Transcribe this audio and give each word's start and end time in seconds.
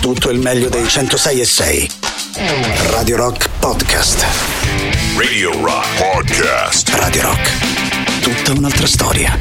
tutto 0.00 0.30
il 0.30 0.38
meglio 0.38 0.70
dei 0.70 0.88
106 0.88 1.40
e 1.40 1.44
6. 1.44 1.90
Radio 2.88 3.16
Rock 3.16 3.48
Podcast. 3.58 4.24
Radio 5.16 5.52
Rock 5.62 5.86
Podcast. 5.98 6.88
Radio 6.94 7.22
Rock. 7.22 8.20
Tutta 8.20 8.58
un'altra 8.58 8.86
storia. 8.86 9.38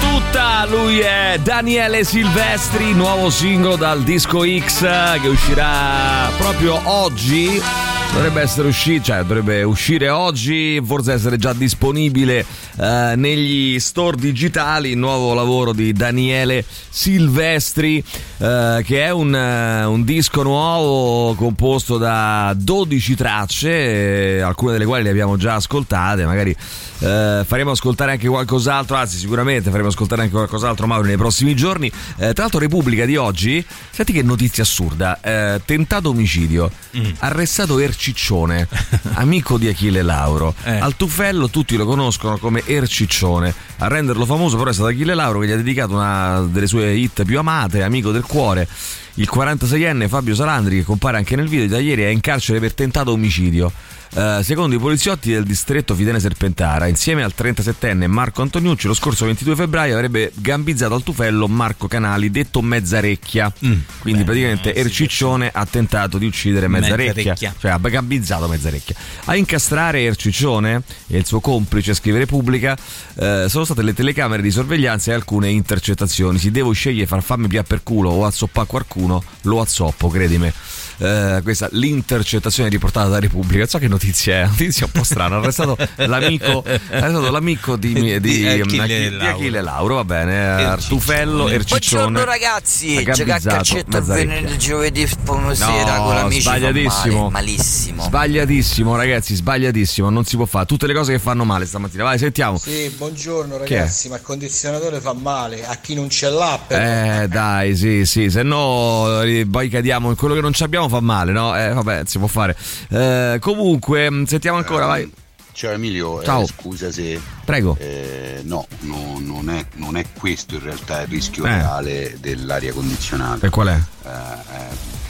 Tutta, 0.00 0.66
lui 0.68 0.98
è 0.98 1.38
Daniele 1.40 2.02
Silvestri, 2.02 2.92
nuovo 2.92 3.30
singolo 3.30 3.76
dal 3.76 4.02
disco 4.02 4.44
X 4.44 5.20
che 5.20 5.28
uscirà 5.28 6.28
proprio 6.36 6.80
oggi. 6.84 7.91
Dovrebbe 8.12 8.42
essere 8.42 8.68
uscito, 8.68 9.04
cioè 9.04 9.22
dovrebbe 9.22 9.62
uscire 9.62 10.10
oggi, 10.10 10.80
forse 10.84 11.14
essere 11.14 11.38
già 11.38 11.54
disponibile 11.54 12.44
eh, 12.78 13.14
negli 13.16 13.80
store 13.80 14.18
digitali. 14.18 14.90
Il 14.90 14.98
nuovo 14.98 15.32
lavoro 15.32 15.72
di 15.72 15.94
Daniele 15.94 16.62
Silvestri, 16.90 18.04
eh, 18.36 18.82
che 18.84 19.04
è 19.04 19.10
un, 19.10 19.34
eh, 19.34 19.84
un, 19.86 20.04
disco 20.04 20.42
nuovo 20.42 21.34
composto 21.34 21.96
da 21.96 22.54
12 22.54 23.14
tracce, 23.16 24.36
eh, 24.36 24.40
alcune 24.40 24.72
delle 24.72 24.84
quali 24.84 25.04
le 25.04 25.10
abbiamo 25.10 25.38
già 25.38 25.54
ascoltate. 25.54 26.26
Magari 26.26 26.54
eh, 26.98 27.44
faremo 27.46 27.70
ascoltare 27.70 28.12
anche 28.12 28.28
qualcos'altro, 28.28 28.94
anzi, 28.94 29.16
sicuramente 29.16 29.70
faremo 29.70 29.88
ascoltare 29.88 30.20
anche 30.20 30.34
qualcos'altro, 30.34 30.86
Mauro, 30.86 31.06
nei 31.06 31.16
prossimi 31.16 31.56
giorni. 31.56 31.86
Eh, 31.88 32.34
tra 32.34 32.42
l'altro, 32.42 32.60
Repubblica 32.60 33.06
di 33.06 33.16
oggi, 33.16 33.64
senti 33.90 34.12
che 34.12 34.22
notizia 34.22 34.64
assurda: 34.64 35.18
tentato 35.64 36.10
omicidio, 36.10 36.70
mm. 36.94 37.10
arrestato 37.20 37.78
Ercicione 37.78 38.01
Erciccione, 38.02 38.66
amico 39.14 39.58
di 39.58 39.68
Achille 39.68 40.02
Lauro. 40.02 40.52
Eh. 40.64 40.76
Al 40.76 40.96
Tuffello 40.96 41.48
tutti 41.50 41.76
lo 41.76 41.84
conoscono 41.84 42.36
come 42.36 42.60
Erciccione. 42.66 43.54
A 43.78 43.86
renderlo 43.86 44.26
famoso 44.26 44.56
però 44.56 44.70
è 44.70 44.72
stato 44.72 44.88
Achille 44.88 45.14
Lauro 45.14 45.38
che 45.38 45.46
gli 45.46 45.52
ha 45.52 45.56
dedicato 45.56 45.92
una 45.92 46.40
delle 46.40 46.66
sue 46.66 46.96
hit 46.96 47.22
più 47.22 47.38
amate, 47.38 47.84
Amico 47.84 48.10
del 48.10 48.24
cuore. 48.24 48.66
Il 49.14 49.30
46enne 49.32 50.08
Fabio 50.08 50.34
Salandri, 50.34 50.78
che 50.78 50.82
compare 50.82 51.16
anche 51.16 51.36
nel 51.36 51.46
video 51.46 51.68
da 51.68 51.78
ieri, 51.78 52.02
è 52.02 52.08
in 52.08 52.20
carcere 52.20 52.58
per 52.58 52.74
tentato 52.74 53.12
omicidio. 53.12 53.70
Uh, 54.14 54.42
secondo 54.42 54.76
i 54.76 54.78
poliziotti 54.78 55.32
del 55.32 55.44
distretto 55.44 55.94
Fidene 55.94 56.20
Serpentara, 56.20 56.86
insieme 56.86 57.22
al 57.22 57.32
37enne 57.34 58.06
Marco 58.06 58.42
Antoniucci, 58.42 58.86
lo 58.86 58.92
scorso 58.92 59.24
22 59.24 59.56
febbraio 59.56 59.94
avrebbe 59.94 60.32
gambizzato 60.34 60.92
al 60.94 61.02
tufello 61.02 61.48
Marco 61.48 61.88
Canali, 61.88 62.30
detto 62.30 62.60
Mezzarecchia. 62.60 63.50
Mm, 63.64 63.72
Quindi 64.00 64.20
beh, 64.20 64.26
praticamente 64.26 64.74
Erciccione 64.74 65.50
ha 65.50 65.64
tentato 65.64 66.18
di 66.18 66.26
uccidere 66.26 66.68
Mezzarecchia, 66.68 67.32
Mezzarecchia. 67.32 67.54
cioè 67.58 67.70
ha 67.70 67.78
gambizzato 67.78 68.48
Mezzarecchia. 68.48 68.94
A 69.24 69.34
incastrare 69.34 70.02
Erciccione 70.02 70.82
e 71.06 71.16
il 71.16 71.24
suo 71.24 71.40
complice, 71.40 71.94
scrive 71.94 72.18
Repubblica, 72.18 72.76
uh, 73.14 73.48
sono 73.48 73.64
state 73.64 73.80
le 73.80 73.94
telecamere 73.94 74.42
di 74.42 74.50
sorveglianza 74.50 75.12
e 75.12 75.14
alcune 75.14 75.48
intercettazioni. 75.48 76.38
Si 76.38 76.50
devo 76.50 76.72
scegliere 76.72 77.06
far 77.06 77.22
fammi 77.22 77.48
pia 77.48 77.62
per 77.62 77.82
culo 77.82 78.10
o 78.10 78.26
azzoppare 78.26 78.66
qualcuno, 78.66 79.22
lo 79.42 79.62
azzoppo, 79.62 80.08
credimi. 80.08 80.52
Uh, 80.98 81.42
questa 81.42 81.68
l'intercettazione 81.72 82.68
riportata 82.68 83.08
da 83.08 83.18
Repubblica. 83.18 83.66
So 83.66 83.78
che 83.78 83.88
not- 83.88 84.00
notizia 84.02 84.40
è 84.40 84.46
notizia 84.46 84.86
un 84.86 84.92
po' 84.92 85.04
strana. 85.04 85.36
Arrestato 85.36 85.76
l'amico, 85.96 86.64
arrestato 86.64 87.30
l'amico 87.30 87.76
di, 87.76 87.92
di, 87.92 88.20
di, 88.20 88.46
Achille, 88.46 89.10
di 89.10 89.26
Achille 89.26 89.60
Lauro. 89.60 89.96
Va 89.96 90.04
bene, 90.04 90.46
Artufello, 90.46 91.48
Erciccione. 91.48 92.02
Buongiorno 92.02 92.24
ragazzi, 92.24 93.02
giocare 93.02 93.32
a 93.32 93.40
calcetto 93.40 94.02
venerdì 94.02 94.58
giovedì 94.58 95.06
sera 95.06 95.96
no, 95.96 96.04
con 96.04 96.16
amici. 96.16 96.40
Sbagliatissimo. 96.40 97.18
Male, 97.18 97.30
malissimo. 97.30 98.02
Sbagliatissimo, 98.02 98.96
ragazzi, 98.96 99.34
sbagliatissimo. 99.34 100.10
Non 100.10 100.24
si 100.24 100.36
può 100.36 100.46
fare. 100.46 100.66
Tutte 100.66 100.86
le 100.86 100.94
cose 100.94 101.12
che 101.12 101.18
fanno 101.18 101.44
male 101.44 101.66
stamattina. 101.66 102.04
Vai, 102.04 102.18
sentiamo. 102.18 102.58
Sì, 102.58 102.92
buongiorno 102.96 103.58
ragazzi, 103.58 104.08
ma 104.08 104.16
il 104.16 104.22
condizionatore 104.22 105.00
fa 105.00 105.12
male 105.12 105.64
a 105.66 105.76
chi 105.76 105.94
non 105.94 106.10
ce 106.10 106.30
l'ha. 106.30 106.58
Però. 106.66 106.82
Eh, 106.82 107.28
dai, 107.28 107.76
sì, 107.76 108.04
sì, 108.04 108.30
se 108.30 108.42
no 108.42 109.20
poi 109.50 109.68
cadiamo 109.68 110.10
in 110.10 110.16
quello 110.16 110.34
che 110.34 110.40
non 110.40 110.52
abbiamo 110.60 110.81
fa 110.88 111.00
male, 111.00 111.32
no? 111.32 111.56
Eh, 111.56 111.72
vabbè, 111.72 112.02
si 112.06 112.18
può 112.18 112.26
fare. 112.26 112.56
Eh, 112.88 113.38
comunque 113.40 114.24
sentiamo 114.26 114.58
ancora, 114.58 114.86
vai. 114.86 115.10
Ciao 115.52 115.72
Emilio, 115.72 116.22
eh, 116.22 116.24
Ciao. 116.24 116.42
Eh, 116.42 116.46
scusa 116.46 116.90
se... 116.90 117.20
Prego. 117.44 117.76
Eh, 117.78 118.40
no, 118.44 118.66
no 118.80 119.18
non, 119.20 119.50
è, 119.50 119.64
non, 119.74 119.96
è, 119.96 120.04
questo 120.18 120.54
in 120.54 120.62
realtà 120.62 121.02
il 121.02 121.08
rischio 121.08 121.44
eh. 121.44 121.48
reale 121.48 122.16
dell'aria 122.20 122.72
condizionata. 122.72 123.46
E 123.46 123.50
qual 123.50 123.68
è? 123.68 125.01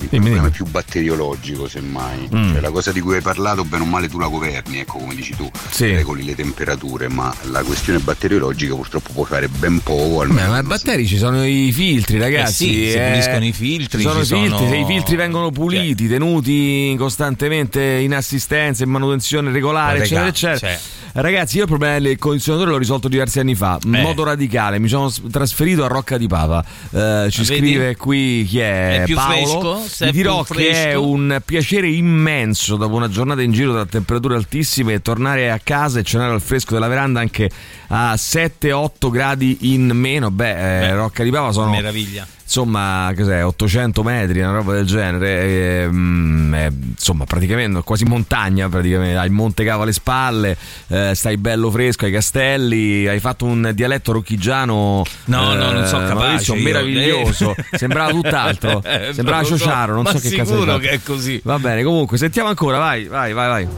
Eh, 0.00 0.04
eh 0.04 0.04
il 0.04 0.08
dimmi, 0.08 0.24
problema 0.24 0.40
dimmi. 0.40 0.48
è 0.48 0.50
più 0.50 0.66
batteriologico 0.66 1.68
semmai 1.68 2.28
mm. 2.34 2.52
cioè, 2.52 2.60
la 2.60 2.70
cosa 2.70 2.92
di 2.92 3.00
cui 3.00 3.16
hai 3.16 3.20
parlato 3.20 3.64
bene 3.64 3.82
o 3.82 3.86
male 3.86 4.08
tu 4.08 4.18
la 4.18 4.28
governi 4.28 4.78
ecco 4.80 4.98
come 4.98 5.14
dici 5.14 5.34
tu 5.36 5.50
sì. 5.70 5.86
regoli 5.86 6.24
le 6.24 6.34
temperature 6.34 7.08
ma 7.08 7.34
la 7.50 7.62
questione 7.62 7.98
batteriologica 7.98 8.74
purtroppo 8.74 9.12
può 9.12 9.24
fare 9.24 9.48
ben 9.48 9.80
poco 9.80 10.26
Beh, 10.26 10.46
ma 10.46 10.58
i 10.58 10.62
batteri 10.62 11.06
ci 11.06 11.18
sono 11.18 11.44
i 11.44 11.70
filtri 11.72 12.18
ragazzi 12.18 12.82
eh 12.82 12.86
sì, 12.86 12.90
si 12.90 12.98
puliscono 12.98 13.44
i 13.44 13.52
filtri 13.52 13.98
ci 13.98 14.06
sono 14.06 14.20
i 14.20 14.24
filtri 14.24 14.48
sono... 14.48 14.70
se 14.70 14.76
i 14.76 14.84
filtri 14.84 15.16
vengono 15.16 15.50
puliti 15.50 16.04
cioè. 16.04 16.12
tenuti 16.12 16.94
costantemente 16.98 17.82
in 17.82 18.14
assistenza 18.14 18.82
in 18.82 18.90
manutenzione 18.90 19.50
regolare 19.50 19.98
eccetera 19.98 20.26
eccetera 20.26 20.58
cioè 20.58 20.78
Ragazzi, 21.12 21.56
io 21.56 21.62
il 21.62 21.68
problema 21.68 21.98
del 21.98 22.18
condizionatore 22.18 22.70
l'ho 22.70 22.78
risolto 22.78 23.08
diversi 23.08 23.40
anni 23.40 23.56
fa, 23.56 23.78
in 23.84 23.96
eh. 23.96 24.02
modo 24.02 24.22
radicale. 24.22 24.78
Mi 24.78 24.86
sono 24.86 25.10
trasferito 25.30 25.84
a 25.84 25.88
Rocca 25.88 26.16
di 26.16 26.28
Papa. 26.28 26.64
Eh, 26.90 27.28
ci 27.30 27.42
Vedi? 27.42 27.58
scrive 27.58 27.96
qui 27.96 28.46
chi 28.48 28.60
è, 28.60 29.02
è 29.02 29.12
Paolo. 29.12 29.60
Fresco, 29.60 29.88
Vi 29.98 30.10
dirò 30.12 30.42
che 30.44 30.90
è 30.90 30.94
un 30.94 31.40
piacere 31.44 31.88
immenso 31.88 32.76
dopo 32.76 32.94
una 32.94 33.08
giornata 33.08 33.42
in 33.42 33.52
giro 33.52 33.72
da 33.72 33.86
temperature 33.86 34.34
altissime 34.34 35.00
tornare 35.02 35.50
a 35.50 35.58
casa 35.62 36.00
e 36.00 36.02
cenare 36.02 36.32
al 36.32 36.40
fresco 36.40 36.74
della 36.74 36.88
veranda 36.88 37.20
anche 37.20 37.50
a 37.88 38.14
7-8 38.14 39.10
gradi 39.10 39.58
in 39.72 39.90
meno. 39.94 40.30
Beh, 40.30 40.50
eh, 40.50 40.80
Beh 40.80 40.94
Rocca 40.94 41.22
di 41.22 41.30
Papa 41.30 41.52
sono 41.52 41.70
meraviglia 41.70 42.26
insomma, 42.50 43.12
cos'è, 43.16 43.44
800 43.44 44.02
metri, 44.02 44.40
una 44.40 44.50
roba 44.50 44.72
del 44.72 44.84
genere, 44.84 45.42
e, 45.42 45.88
mm, 45.88 46.54
è, 46.54 46.70
insomma, 46.96 47.24
praticamente 47.24 47.80
quasi 47.84 48.04
montagna, 48.04 48.68
praticamente, 48.68 49.16
hai 49.16 49.26
il 49.26 49.32
Monte 49.32 49.62
Cavo 49.64 49.84
alle 49.84 49.92
spalle, 49.92 50.56
eh, 50.88 51.14
stai 51.14 51.36
bello 51.36 51.70
fresco 51.70 52.06
ai 52.06 52.10
castelli, 52.10 53.06
hai 53.06 53.20
fatto 53.20 53.44
un 53.44 53.70
dialetto 53.72 54.10
rocchigiano, 54.10 55.04
no, 55.26 55.52
eh, 55.52 55.56
no, 55.56 55.70
non 55.70 55.86
so 55.86 55.98
capace, 55.98 56.52
io, 56.52 56.60
meraviglioso, 56.60 57.54
eh. 57.56 57.64
sembrava 57.78 58.10
tutt'altro, 58.10 58.82
sembrava 59.12 59.44
Ciociaro, 59.44 59.94
non 59.94 60.06
so 60.06 60.18
che 60.18 60.30
cazzo 60.30 60.56
sicuro 60.56 60.78
che 60.78 60.90
è 60.90 61.00
così. 61.04 61.40
Va 61.44 61.58
bene, 61.60 61.84
comunque, 61.84 62.18
sentiamo 62.18 62.48
ancora, 62.48 62.78
vai, 62.78 63.06
vai, 63.06 63.32
vai, 63.32 63.48
vai. 63.48 63.68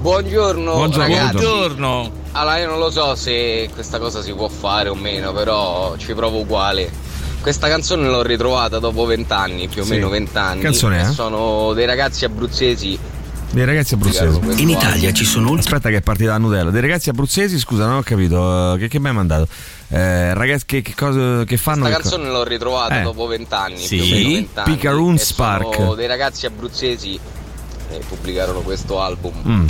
Buongiorno, 0.00 0.72
buongiorno, 0.72 1.14
ragazzi. 1.14 1.32
buongiorno. 1.32 2.12
Allora, 2.32 2.58
io 2.58 2.68
non 2.68 2.78
lo 2.78 2.90
so 2.90 3.14
se 3.14 3.70
questa 3.72 3.98
cosa 3.98 4.20
si 4.20 4.34
può 4.34 4.48
fare 4.48 4.90
o 4.90 4.94
meno, 4.94 5.32
però 5.32 5.96
ci 5.96 6.12
provo 6.12 6.40
uguale 6.40 7.04
questa 7.46 7.68
canzone 7.68 8.08
l'ho 8.08 8.22
ritrovata 8.22 8.80
dopo 8.80 9.04
vent'anni, 9.04 9.68
più 9.68 9.82
o 9.82 9.84
sì. 9.84 9.92
meno 9.92 10.08
vent'anni. 10.08 10.62
Canzone 10.62 11.02
è? 11.02 11.04
Sono 11.04 11.74
dei 11.74 11.86
ragazzi 11.86 12.24
abruzzesi 12.24 12.98
dei 13.52 13.64
ragazzi 13.64 13.94
abruzzesi. 13.94 14.40
In 14.60 14.68
Italia 14.68 15.12
ci 15.12 15.24
sono. 15.24 15.54
Aspetta, 15.54 15.88
che 15.88 15.98
è 15.98 16.00
partita 16.00 16.32
la 16.32 16.38
Nutella. 16.38 16.70
Dei 16.70 16.80
ragazzi 16.80 17.08
abruzzesi, 17.08 17.56
scusa, 17.60 17.86
non 17.86 17.98
ho 17.98 18.02
capito. 18.02 18.74
Che, 18.76 18.88
che 18.88 18.98
mi 18.98 19.06
hai 19.06 19.14
mandato? 19.14 19.46
Eh, 19.88 20.34
ragazzi, 20.34 20.64
che, 20.66 20.82
che, 20.82 20.94
cosa 20.96 21.44
che 21.44 21.56
fanno? 21.56 21.82
Questa 21.82 22.00
canzone 22.00 22.28
l'ho 22.28 22.42
ritrovata 22.42 22.98
eh. 22.98 23.02
dopo 23.02 23.26
vent'anni. 23.28 23.78
Sì, 23.78 23.96
più 23.96 24.04
o 24.04 24.08
meno 24.16 24.30
vent'anni, 24.30 24.74
Picaroon 24.74 25.16
Spark. 25.16 25.74
Sono 25.76 25.94
dei 25.94 26.08
ragazzi 26.08 26.46
abruzzesi 26.46 27.18
e 27.92 28.00
pubblicarono 28.08 28.60
questo 28.60 29.00
album. 29.00 29.40
Mm 29.46 29.68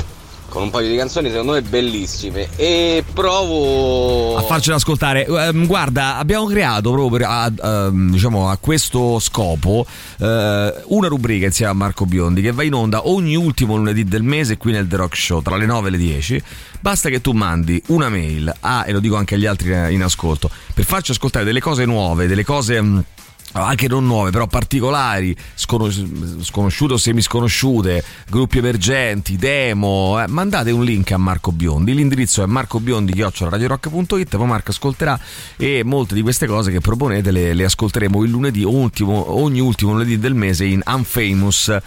con 0.56 0.64
un 0.64 0.70
paio 0.70 0.88
di 0.88 0.96
canzoni 0.96 1.28
secondo 1.28 1.52
me 1.52 1.60
bellissime. 1.60 2.48
E 2.56 3.04
provo 3.12 4.36
a 4.38 4.42
farcela 4.42 4.76
ascoltare. 4.76 5.26
Ehm, 5.26 5.66
guarda 5.66 6.16
abbiamo 6.16 6.46
creato 6.46 6.90
proprio 6.92 7.28
a, 7.28 7.44
a, 7.44 7.84
ehm, 7.86 8.10
diciamo, 8.10 8.48
a 8.48 8.56
questo 8.56 9.18
scopo 9.18 9.84
eh, 10.18 10.82
una 10.86 11.08
rubrica 11.08 11.44
insieme 11.44 11.72
a 11.72 11.74
Marco 11.74 12.06
Biondi 12.06 12.40
che 12.40 12.52
va 12.52 12.62
in 12.62 12.72
onda 12.72 13.06
ogni 13.06 13.36
ultimo 13.36 13.76
lunedì 13.76 14.04
del 14.04 14.22
mese 14.22 14.56
qui 14.56 14.72
nel 14.72 14.88
The 14.88 14.96
Rock 14.96 15.14
Show 15.14 15.42
tra 15.42 15.56
le 15.56 15.66
9 15.66 15.88
e 15.88 15.90
le 15.90 15.98
10 15.98 16.42
basta 16.80 17.10
che 17.10 17.20
tu 17.20 17.32
mandi 17.32 17.82
una 17.88 18.08
mail 18.08 18.50
a 18.60 18.84
e 18.86 18.92
lo 18.92 19.00
dico 19.00 19.16
anche 19.16 19.34
agli 19.34 19.46
altri 19.46 19.92
in 19.92 20.02
ascolto 20.02 20.48
per 20.72 20.84
farci 20.84 21.10
ascoltare 21.10 21.44
delle 21.44 21.60
cose 21.60 21.84
nuove 21.84 22.26
delle 22.26 22.44
cose 22.44 22.80
mm, 22.80 22.98
anche 23.52 23.88
non 23.88 24.06
nuove, 24.06 24.30
però 24.30 24.46
particolari, 24.46 25.34
sconos- 25.54 26.42
sconosciute 26.42 26.94
o 26.94 26.96
semisconosciute, 26.96 28.04
gruppi 28.28 28.58
emergenti, 28.58 29.36
demo, 29.36 30.20
eh, 30.22 30.26
mandate 30.28 30.70
un 30.70 30.84
link 30.84 31.12
a 31.12 31.16
Marco 31.16 31.52
Biondi. 31.52 31.94
L'indirizzo 31.94 32.42
è 32.42 32.46
marcobiondi.it, 32.46 34.36
poi 34.36 34.46
Marco 34.46 34.70
ascolterà 34.70 35.18
e 35.56 35.82
molte 35.84 36.14
di 36.14 36.22
queste 36.22 36.46
cose 36.46 36.70
che 36.70 36.80
proponete 36.80 37.30
le, 37.30 37.54
le 37.54 37.64
ascolteremo 37.64 38.22
il 38.24 38.30
lunedì, 38.30 38.62
ultimo, 38.62 39.38
ogni 39.38 39.60
ultimo 39.60 39.92
lunedì 39.92 40.18
del 40.18 40.34
mese 40.34 40.64
in 40.64 40.82
Unfamous 40.84 41.80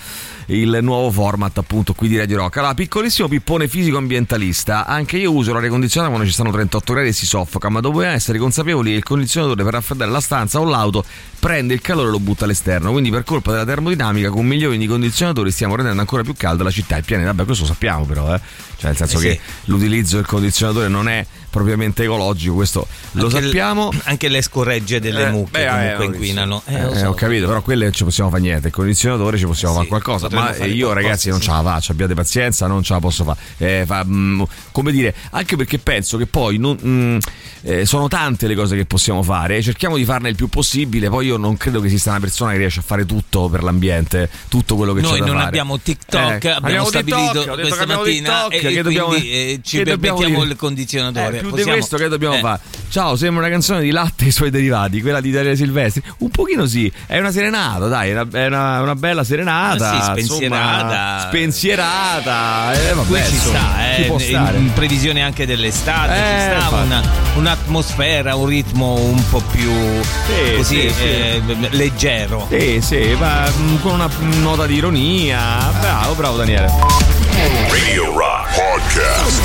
il 0.49 0.79
nuovo 0.81 1.11
format 1.11 1.57
appunto 1.57 1.93
qui 1.93 2.07
di 2.07 2.17
Radio 2.17 2.37
Rock. 2.37 2.57
Allora, 2.57 2.73
piccolissimo 2.73 3.27
pippone 3.27 3.67
fisico 3.67 3.97
ambientalista, 3.97 4.85
anche 4.85 5.17
io 5.17 5.31
uso 5.31 5.53
l'aria 5.53 5.69
condizionata 5.69 6.11
quando 6.11 6.27
ci 6.27 6.33
stanno 6.33 6.51
38 6.51 6.93
gradi 6.93 7.09
e 7.09 7.13
si 7.13 7.25
soffoca, 7.25 7.69
ma 7.69 7.79
dopo 7.79 8.01
essere 8.01 8.39
consapevoli 8.39 8.91
che 8.91 8.97
il 8.97 9.03
condizionatore 9.03 9.63
per 9.63 9.73
raffreddare 9.73 10.09
la 10.09 10.21
stanza 10.21 10.59
o 10.59 10.65
l'auto 10.65 11.03
prende 11.49 11.73
il 11.73 11.81
calore 11.81 12.09
e 12.09 12.11
lo 12.11 12.19
butta 12.19 12.43
all'esterno, 12.43 12.91
quindi 12.91 13.09
per 13.09 13.23
colpa 13.23 13.49
della 13.49 13.65
termodinamica 13.65 14.29
con 14.29 14.45
milioni 14.45 14.77
di 14.77 14.85
condizionatori 14.85 15.49
stiamo 15.49 15.75
rendendo 15.75 15.99
ancora 15.99 16.21
più 16.21 16.35
calda 16.37 16.63
la 16.63 16.69
città 16.69 16.93
e 16.93 16.99
il 16.99 17.05
pianeta. 17.05 17.29
Vabbè, 17.29 17.45
questo 17.45 17.63
lo 17.63 17.71
sappiamo 17.71 18.05
però, 18.05 18.35
eh. 18.35 18.39
Cioè, 18.79 18.87
nel 18.89 18.97
senso 18.97 19.17
eh 19.17 19.19
sì. 19.19 19.27
che 19.27 19.39
l'utilizzo 19.65 20.15
del 20.15 20.25
condizionatore 20.25 20.87
non 20.87 21.09
è 21.09 21.25
propriamente 21.49 22.03
ecologico, 22.03 22.53
questo 22.55 22.87
lo 23.13 23.25
anche 23.25 23.41
sappiamo. 23.41 23.89
Le, 23.91 23.99
anche 24.05 24.27
le 24.29 24.41
scorregge 24.41 24.99
delle 25.01 25.25
Eh, 25.27 25.31
mucche 25.31 25.51
beh, 25.51 25.63
eh, 25.63 25.93
comunque 25.95 26.05
ho 26.05 26.11
inquinano. 26.19 26.61
Eh, 26.65 26.73
Eh, 26.75 26.81
lo 26.83 26.91
eh, 26.93 26.97
so. 26.99 27.07
ho 27.07 27.13
capito, 27.13 27.47
però 27.47 27.61
quelle 27.61 27.83
non 27.85 27.93
ci 27.93 28.03
possiamo 28.03 28.29
fare 28.29 28.41
niente. 28.41 28.67
Il 28.67 28.73
condizionatore 28.73 29.37
ci 29.37 29.45
possiamo 29.45 29.73
Sì, 29.73 29.77
fare 29.79 29.89
qualcosa. 29.89 30.27
Ma 30.31 30.53
fare 30.53 30.69
io, 30.69 30.93
ragazzi, 30.93 31.29
non 31.29 31.39
sì. 31.39 31.45
ce 31.45 31.51
la 31.51 31.61
faccio. 31.63 31.91
Abbiate 31.91 32.13
pazienza, 32.13 32.67
non 32.67 32.83
ce 32.83 32.93
la 32.93 32.99
posso 32.99 33.23
fare. 33.23 33.37
Eh, 33.57 33.83
fa, 33.85 34.03
mm, 34.05 34.41
come 34.71 34.91
dire, 34.91 35.13
anche 35.31 35.55
perché 35.57 35.77
penso 35.79 36.17
che 36.17 36.25
poi 36.27 36.57
non- 36.57 36.77
mm, 36.81 37.17
eh, 37.63 37.85
sono 37.85 38.07
tante 38.07 38.47
le 38.47 38.55
cose 38.55 38.75
che 38.77 38.85
possiamo 38.85 39.23
fare. 39.23 39.61
Cerchiamo 39.61 39.97
di 39.97 40.05
farne 40.05 40.29
il 40.29 40.35
più 40.35 40.47
possibile. 40.47 41.09
Poi 41.09 41.25
io 41.25 41.35
non 41.37 41.57
credo 41.57 41.81
che 41.81 41.87
esista 41.87 42.11
una 42.11 42.19
persona 42.21 42.51
che 42.51 42.57
riesce 42.59 42.79
a 42.79 42.83
fare 42.83 43.05
tutto 43.05 43.49
per 43.49 43.63
l'ambiente, 43.63 44.29
tutto 44.47 44.75
quello 44.77 44.93
che 44.93 45.01
c'è 45.01 45.07
Noi 45.07 45.19
da 45.19 45.25
non 45.25 45.35
fare. 45.35 45.47
abbiamo 45.47 45.79
TikTok, 45.79 46.43
Eh, 46.45 46.49
abbiamo 46.51 46.85
stabilito 46.85 47.31
TikTok, 47.39 47.59
questa 47.59 47.81
abbiamo 47.81 48.01
mattina 48.03 48.45
TikTok, 48.49 48.61
e, 48.69 48.73
che 48.75 48.81
dobbiamo- 48.83 49.07
quindi 49.09 49.31
eh, 49.31 49.59
ci 49.63 49.77
che 49.77 49.83
dobbiamo 49.83 50.43
il 50.43 50.55
condizionatore. 50.55 51.37
Eh, 51.37 51.39
più 51.41 51.49
Possiamo- 51.49 51.71
di 51.73 51.77
questo 51.77 51.97
che 51.97 52.07
dobbiamo 52.07 52.35
eh, 52.35 52.39
fare? 52.39 52.59
Ciao, 52.89 53.15
sembra 53.15 53.43
una 53.43 53.51
canzone 53.51 53.81
di 53.81 53.91
latte 53.91 54.25
e 54.25 54.27
i 54.29 54.31
suoi 54.31 54.49
derivati, 54.49 55.01
quella 55.01 55.21
di 55.21 55.31
Daniele 55.31 55.55
Silvestri. 55.55 56.01
Un 56.19 56.29
pochino 56.29 56.65
sì, 56.65 56.91
è 57.05 57.19
una 57.19 57.31
serenata, 57.31 57.87
dai, 57.87 58.09
è 58.09 58.13
una, 58.13 58.27
è 58.31 58.45
una- 58.47 58.81
una 58.81 58.95
bella 58.95 59.23
serenata. 59.23 59.91
Ah, 59.91 60.15
sì, 60.15 60.23
spensierata. 60.23 60.83
insomma, 60.83 61.19
spensierata. 61.27 62.73
Eh, 62.73 62.93
vabbè, 62.93 63.07
Qui 63.07 63.23
ci 63.25 63.33
insomma, 63.33 63.59
sta, 63.59 63.95
ci 63.95 64.01
eh, 64.01 64.05
può 64.05 64.19
in, 64.19 64.25
stare. 64.25 64.57
in 64.57 64.73
previsione 64.73 65.21
anche 65.23 65.45
dell'estate, 65.45 66.13
Eh, 66.13 66.51
ci 66.55 66.65
sta 66.65 66.75
una- 66.75 67.01
un'atmosfera, 67.35 68.35
un 68.35 68.45
ritmo 68.47 68.93
un 68.95 69.23
po' 69.29 69.41
più 69.51 69.71
Sì, 70.01 70.55
così 70.55 70.81
sì, 70.81 70.89
sì. 70.89 71.03
eh, 71.03 71.41
leggero. 71.71 72.47
Sì, 72.49 72.79
sì, 72.81 73.15
ma 73.19 73.47
mm, 73.49 73.75
con 73.81 73.93
una 73.93 74.09
nota 74.41 74.65
di 74.65 74.75
ironia. 74.75 75.71
Bravo, 75.79 76.13
bravo 76.15 76.37
Daniele. 76.37 77.28
Radio 77.47 78.17
Rock 78.17 78.53
Podcast. 78.53 79.41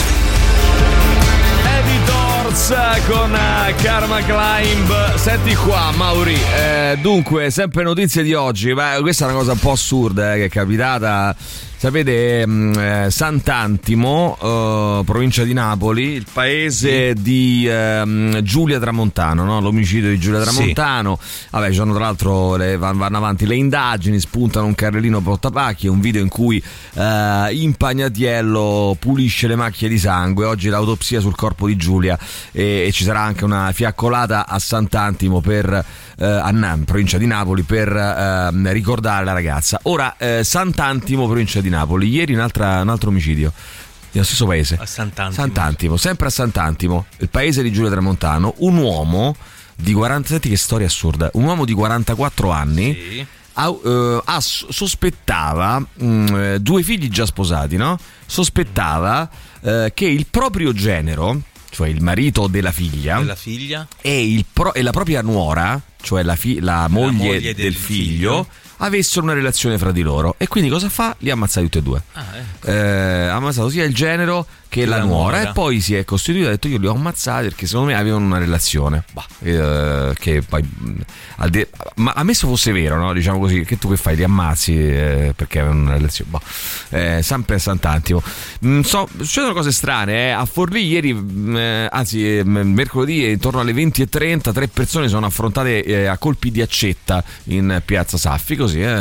Heavy 1.64 2.00
con 3.06 3.32
eh, 3.32 3.74
Karma 3.80 4.20
Climb. 4.24 5.14
Senti 5.14 5.54
qua, 5.54 5.92
Mauri. 5.94 6.36
eh, 6.56 6.98
dunque, 7.00 7.50
sempre 7.50 7.84
notizie 7.84 8.24
di 8.24 8.34
oggi. 8.34 8.74
Ma 8.74 8.96
questa 9.00 9.26
è 9.26 9.28
una 9.28 9.36
cosa 9.36 9.52
un 9.52 9.60
po' 9.60 9.70
assurda 9.70 10.34
eh, 10.34 10.38
che 10.38 10.44
è 10.46 10.48
capitata. 10.48 11.36
Sapete, 11.84 12.46
mh, 12.46 12.78
eh, 12.78 13.10
Sant'Antimo, 13.10 14.38
eh, 14.40 15.02
provincia 15.04 15.44
di 15.44 15.52
Napoli, 15.52 16.12
il 16.12 16.24
paese 16.32 17.12
di 17.12 17.68
ehm, 17.68 18.40
Giulia 18.40 18.80
Tramontano, 18.80 19.44
no? 19.44 19.60
l'omicidio 19.60 20.08
di 20.08 20.18
Giulia 20.18 20.40
Tramontano. 20.40 21.18
Vabbè, 21.50 21.68
ci 21.68 21.74
sono 21.74 21.92
tra 21.92 22.04
l'altro, 22.04 22.56
le- 22.56 22.78
van- 22.78 22.96
vanno 22.96 23.18
avanti 23.18 23.44
le 23.44 23.56
indagini, 23.56 24.18
spuntano 24.18 24.64
un 24.64 24.74
carrellino 24.74 25.20
portapacchi, 25.20 25.86
un 25.86 26.00
video 26.00 26.22
in 26.22 26.30
cui 26.30 26.56
eh, 26.94 27.48
Impagnatiello 27.52 28.96
pulisce 28.98 29.46
le 29.46 29.56
macchie 29.56 29.90
di 29.90 29.98
sangue. 29.98 30.46
Oggi 30.46 30.70
l'autopsia 30.70 31.20
sul 31.20 31.34
corpo 31.34 31.66
di 31.66 31.76
Giulia 31.76 32.18
e, 32.50 32.86
e 32.86 32.92
ci 32.92 33.04
sarà 33.04 33.20
anche 33.20 33.44
una 33.44 33.70
fiaccolata 33.72 34.46
a 34.46 34.58
Sant'Antimo 34.58 35.42
per 35.42 35.84
eh, 36.18 36.24
a 36.26 36.50
Nam, 36.50 36.84
provincia 36.84 37.18
di 37.18 37.26
Napoli, 37.26 37.62
per 37.62 37.88
ehm, 37.94 38.70
ricordare 38.72 39.24
la 39.24 39.32
ragazza. 39.32 39.80
Ora, 39.84 40.16
eh, 40.16 40.42
Sant'Antimo, 40.44 41.26
provincia 41.26 41.60
di 41.60 41.68
Napoli, 41.68 42.08
ieri 42.08 42.34
un'altra- 42.34 42.80
un 42.80 42.88
altro 42.88 43.10
omicidio. 43.10 43.52
Nello 44.12 44.24
stesso 44.26 44.46
paese. 44.46 44.76
A 44.80 44.86
Sant'Antimo. 44.86 45.32
Sant'Antimo, 45.44 45.96
sempre 45.96 46.26
a 46.28 46.30
Sant'Antimo, 46.30 47.06
il 47.18 47.28
paese 47.28 47.62
di 47.62 47.72
Giulia 47.72 47.90
Tramontano, 47.90 48.54
un 48.58 48.76
uomo 48.76 49.34
di 49.74 49.92
40 49.92 50.28
senti 50.28 50.48
che 50.48 50.56
storia 50.56 50.86
assurda, 50.86 51.30
un 51.32 51.44
uomo 51.44 51.64
di 51.64 51.72
44 51.72 52.50
anni 52.52 52.94
Sì. 52.94 53.26
ha- 53.54 53.74
eh, 53.84 54.20
ha- 54.24 54.40
sospettava 54.40 55.84
mm, 56.02 56.26
eh, 56.36 56.60
due 56.60 56.82
figli 56.84 57.08
già 57.08 57.26
sposati, 57.26 57.76
no? 57.76 57.98
Sospettava 58.26 59.28
eh, 59.62 59.90
che 59.94 60.04
il 60.06 60.26
proprio 60.30 60.72
genero, 60.72 61.40
cioè 61.74 61.88
il 61.88 62.00
marito 62.00 62.46
della 62.46 62.70
figlia, 62.70 63.18
Della 63.18 63.34
figlia. 63.34 63.84
e, 64.00 64.24
il 64.32 64.44
pro- 64.50 64.72
e 64.74 64.80
la 64.82 64.92
propria 64.92 65.22
nuora, 65.22 65.80
cioè 66.00 66.22
la, 66.22 66.36
fi- 66.36 66.60
la 66.60 66.86
moglie, 66.88 67.10
moglie 67.16 67.40
del, 67.40 67.54
del 67.56 67.74
figlio, 67.74 68.44
figlio. 68.44 68.46
Avessero 68.84 69.24
una 69.24 69.34
relazione 69.34 69.78
fra 69.78 69.92
di 69.92 70.02
loro. 70.02 70.34
E 70.38 70.46
quindi 70.48 70.70
cosa 70.70 70.88
fa? 70.88 71.14
Li 71.18 71.30
ha 71.30 71.34
ammazzati 71.34 71.66
tutti 71.66 71.78
e 71.78 71.82
due. 71.82 72.02
Ah, 72.12 72.24
ecco. 72.36 72.66
Eh, 72.68 73.26
ha 73.28 73.34
ammazzato 73.34 73.68
sia 73.68 73.84
il 73.84 73.94
genero 73.94 74.46
che 74.68 74.86
la, 74.86 74.98
la 74.98 75.04
nuora. 75.04 75.36
nuora. 75.36 75.50
E 75.50 75.52
poi 75.52 75.80
si 75.80 75.94
è 75.94 76.04
costituito 76.04 76.46
e 76.46 76.50
ha 76.50 76.52
detto 76.54 76.68
io 76.68 76.78
li 76.78 76.86
ho 76.86 76.92
ammazzati 76.94 77.44
perché 77.48 77.66
secondo 77.66 77.90
me 77.92 77.96
avevano 77.96 78.24
una 78.24 78.38
relazione. 78.38 79.04
Bah, 79.12 79.24
eh, 79.40 80.12
che 80.18 80.42
poi, 80.42 80.62
al 81.36 81.50
di- 81.50 81.66
ma 81.96 82.12
ammesso 82.12 82.46
fosse 82.48 82.72
vero, 82.72 82.96
no? 82.98 83.12
diciamo 83.12 83.38
così, 83.38 83.64
che 83.64 83.78
tu 83.78 83.88
che 83.88 83.96
fai? 83.96 84.16
Li 84.16 84.24
ammazzi 84.24 84.74
eh, 84.76 85.32
perché 85.36 85.60
avevano 85.60 85.82
una 85.82 85.92
relazione. 85.92 86.30
Boh. 86.30 86.40
Eh, 86.90 87.20
sempre 87.22 87.54
a 87.56 87.58
Sant'Antimo. 87.58 88.22
Mm, 88.66 88.80
so, 88.80 89.08
succedono 89.18 89.52
cose 89.54 89.70
strane. 89.72 90.28
eh. 90.28 90.30
A 90.30 90.44
Forlì 90.44 90.84
ieri, 90.86 91.10
eh, 91.56 91.88
anzi 91.90 92.38
eh, 92.38 92.44
mercoledì, 92.44 93.30
intorno 93.30 93.60
alle 93.60 93.72
20.30, 93.72 94.52
tre 94.52 94.68
persone 94.68 95.08
sono 95.08 95.26
affrontate 95.26 96.08
a 96.08 96.18
colpi 96.18 96.50
di 96.50 96.60
accetta 96.62 97.22
in 97.44 97.80
piazza 97.84 98.16
Saffi. 98.18 98.56
Così, 98.56 98.73
eh, 98.80 98.96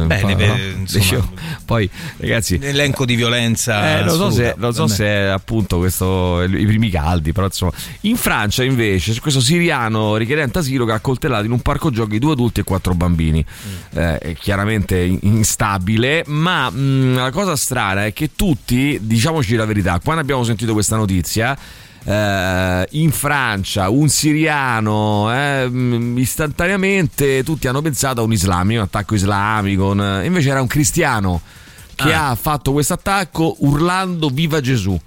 un 0.00 0.06
Bene, 0.06 0.46
no? 0.46 0.56
insomma. 0.80 1.28
Poi, 1.64 1.88
ragazzi, 2.18 2.54
Un 2.54 2.64
elenco 2.64 3.04
di 3.04 3.14
violenza. 3.14 3.98
eh, 4.00 4.04
non 4.04 4.16
so, 4.16 4.30
se, 4.30 4.54
non 4.56 4.72
so 4.72 4.86
se 4.86 5.04
è 5.04 5.24
appunto 5.26 5.78
questo 5.78 6.42
i 6.42 6.66
primi 6.66 6.90
caldi, 6.90 7.32
però 7.32 7.46
insomma. 7.46 7.72
In 8.02 8.16
Francia 8.16 8.62
invece 8.64 9.12
c'è 9.12 9.20
questo 9.20 9.40
siriano 9.40 10.16
richiedente 10.16 10.58
asilo 10.58 10.84
che 10.84 10.92
ha 10.92 10.96
accoltellato 10.96 11.44
in 11.44 11.52
un 11.52 11.60
parco 11.60 11.90
giochi 11.90 12.18
due 12.18 12.32
adulti 12.32 12.60
e 12.60 12.64
quattro 12.64 12.94
bambini. 12.94 13.44
Mm. 13.44 13.98
Eh, 13.98 14.18
è 14.18 14.34
chiaramente 14.34 14.98
in- 14.98 15.18
instabile, 15.22 16.24
ma 16.26 16.70
mh, 16.70 17.16
la 17.16 17.30
cosa 17.30 17.56
strana 17.56 18.06
è 18.06 18.12
che 18.12 18.30
tutti, 18.34 18.98
diciamoci 19.02 19.54
la 19.56 19.64
verità, 19.64 20.00
quando 20.02 20.20
abbiamo 20.22 20.44
sentito 20.44 20.72
questa 20.72 20.96
notizia 20.96 21.56
eh, 22.08 22.86
in 22.92 23.10
Francia 23.12 23.90
un 23.90 24.08
siriano 24.08 25.30
eh, 25.34 25.68
mh, 25.68 26.16
istantaneamente 26.16 27.42
tutti 27.44 27.68
hanno 27.68 27.82
pensato 27.82 28.20
a 28.22 28.24
un 28.24 28.32
islamico, 28.32 28.80
un 28.80 28.86
attacco 28.86 29.14
islamico 29.14 29.90
un- 29.90 30.22
invece 30.24 30.48
era 30.48 30.60
un 30.62 30.66
cristiano 30.66 31.40
che 31.94 32.12
Ah. 32.14 32.30
ha 32.30 32.34
fatto 32.34 32.72
questo 32.72 32.94
attacco 32.94 33.56
urlando 33.58 34.28
viva 34.28 34.60
Gesù 34.60 34.98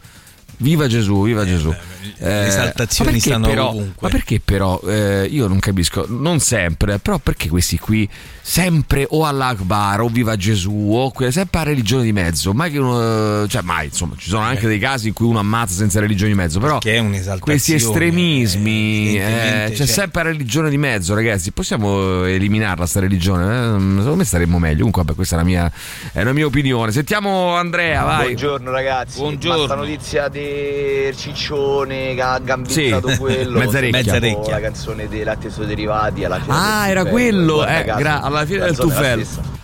viva 0.61 0.87
Gesù 0.87 1.25
viva 1.25 1.45
Gesù 1.45 1.73
le 2.17 2.47
esaltazioni 2.47 3.11
ma 3.11 3.15
perché 3.17 3.29
stanno 3.29 3.47
però, 3.47 3.69
ovunque. 3.69 3.95
ma 3.99 4.09
perché 4.09 4.39
però 4.43 4.79
eh, 4.87 5.27
io 5.29 5.47
non 5.47 5.59
capisco 5.59 6.05
non 6.07 6.39
sempre 6.39 6.99
però 6.99 7.17
perché 7.17 7.49
questi 7.49 7.77
qui 7.79 8.07
sempre 8.41 9.05
o 9.09 9.25
all'Akbar 9.25 10.01
o 10.01 10.07
viva 10.07 10.35
Gesù 10.35 10.91
o 10.93 11.11
sempre 11.29 11.59
a 11.59 11.63
religione 11.63 12.03
di 12.03 12.13
mezzo 12.13 12.53
mai 12.53 12.71
che 12.71 12.77
uno 12.79 13.47
cioè 13.47 13.61
mai 13.61 13.87
insomma 13.87 14.13
ci 14.17 14.29
sono 14.29 14.43
anche 14.43 14.67
dei 14.67 14.79
casi 14.79 15.07
in 15.07 15.13
cui 15.13 15.25
uno 15.25 15.39
ammazza 15.39 15.75
senza 15.75 15.99
religione 15.99 16.31
di 16.31 16.37
mezzo 16.37 16.59
però 16.59 16.77
Che 16.77 16.93
è 16.93 16.99
un'esaltazione. 16.99 17.39
questi 17.39 17.73
estremismi, 17.73 19.17
eh, 19.17 19.65
eh, 19.65 19.69
c'è 19.69 19.75
cioè- 19.75 19.87
sempre 19.87 20.23
religione 20.23 20.69
di 20.69 20.77
mezzo, 20.77 21.13
ragazzi. 21.13 21.51
Possiamo 21.51 22.23
eliminarla 22.25 22.85
sta 22.85 22.99
religione? 22.99 23.43
Eh, 23.45 23.79
secondo 23.79 24.15
me 24.15 24.23
staremmo 24.23 24.59
meglio. 24.59 24.77
Comunque, 24.77 25.03
vabbè, 25.03 25.15
questa 25.15 25.35
è 25.35 25.37
la 25.39 25.45
mia, 25.45 25.71
è 26.11 26.21
una 26.21 26.33
mia 26.33 26.45
opinione. 26.45 26.91
Sentiamo 26.91 27.55
Andrea, 27.55 28.03
vai. 28.03 28.23
Buongiorno 28.25 28.71
ragazzi, 28.71 29.19
Buongiorno. 29.19 29.59
ma 29.59 29.65
sta 29.65 29.75
notizia 29.75 30.27
del 30.51 31.15
ciccione 31.17 32.13
che 32.15 32.21
ha 32.21 32.35
Sì, 32.37 32.43
gambizzato 32.43 33.09
quello 33.17 33.59
Mezzarecchia. 33.59 33.99
Mezzarecchia. 33.99 34.51
la 34.53 34.59
canzone 34.59 35.07
dei 35.07 35.23
latte 35.23 35.49
suoi 35.49 35.65
derivati 35.67 36.23
alla 36.23 36.39
fine 36.39 36.53
Ah, 36.55 36.87
era 36.89 37.05
quello, 37.05 37.65
eh, 37.65 37.83
caso, 37.85 37.99
gra- 37.99 38.21
alla 38.21 38.45
fine 38.45 38.59
del 38.59 38.75
zona 38.75 38.93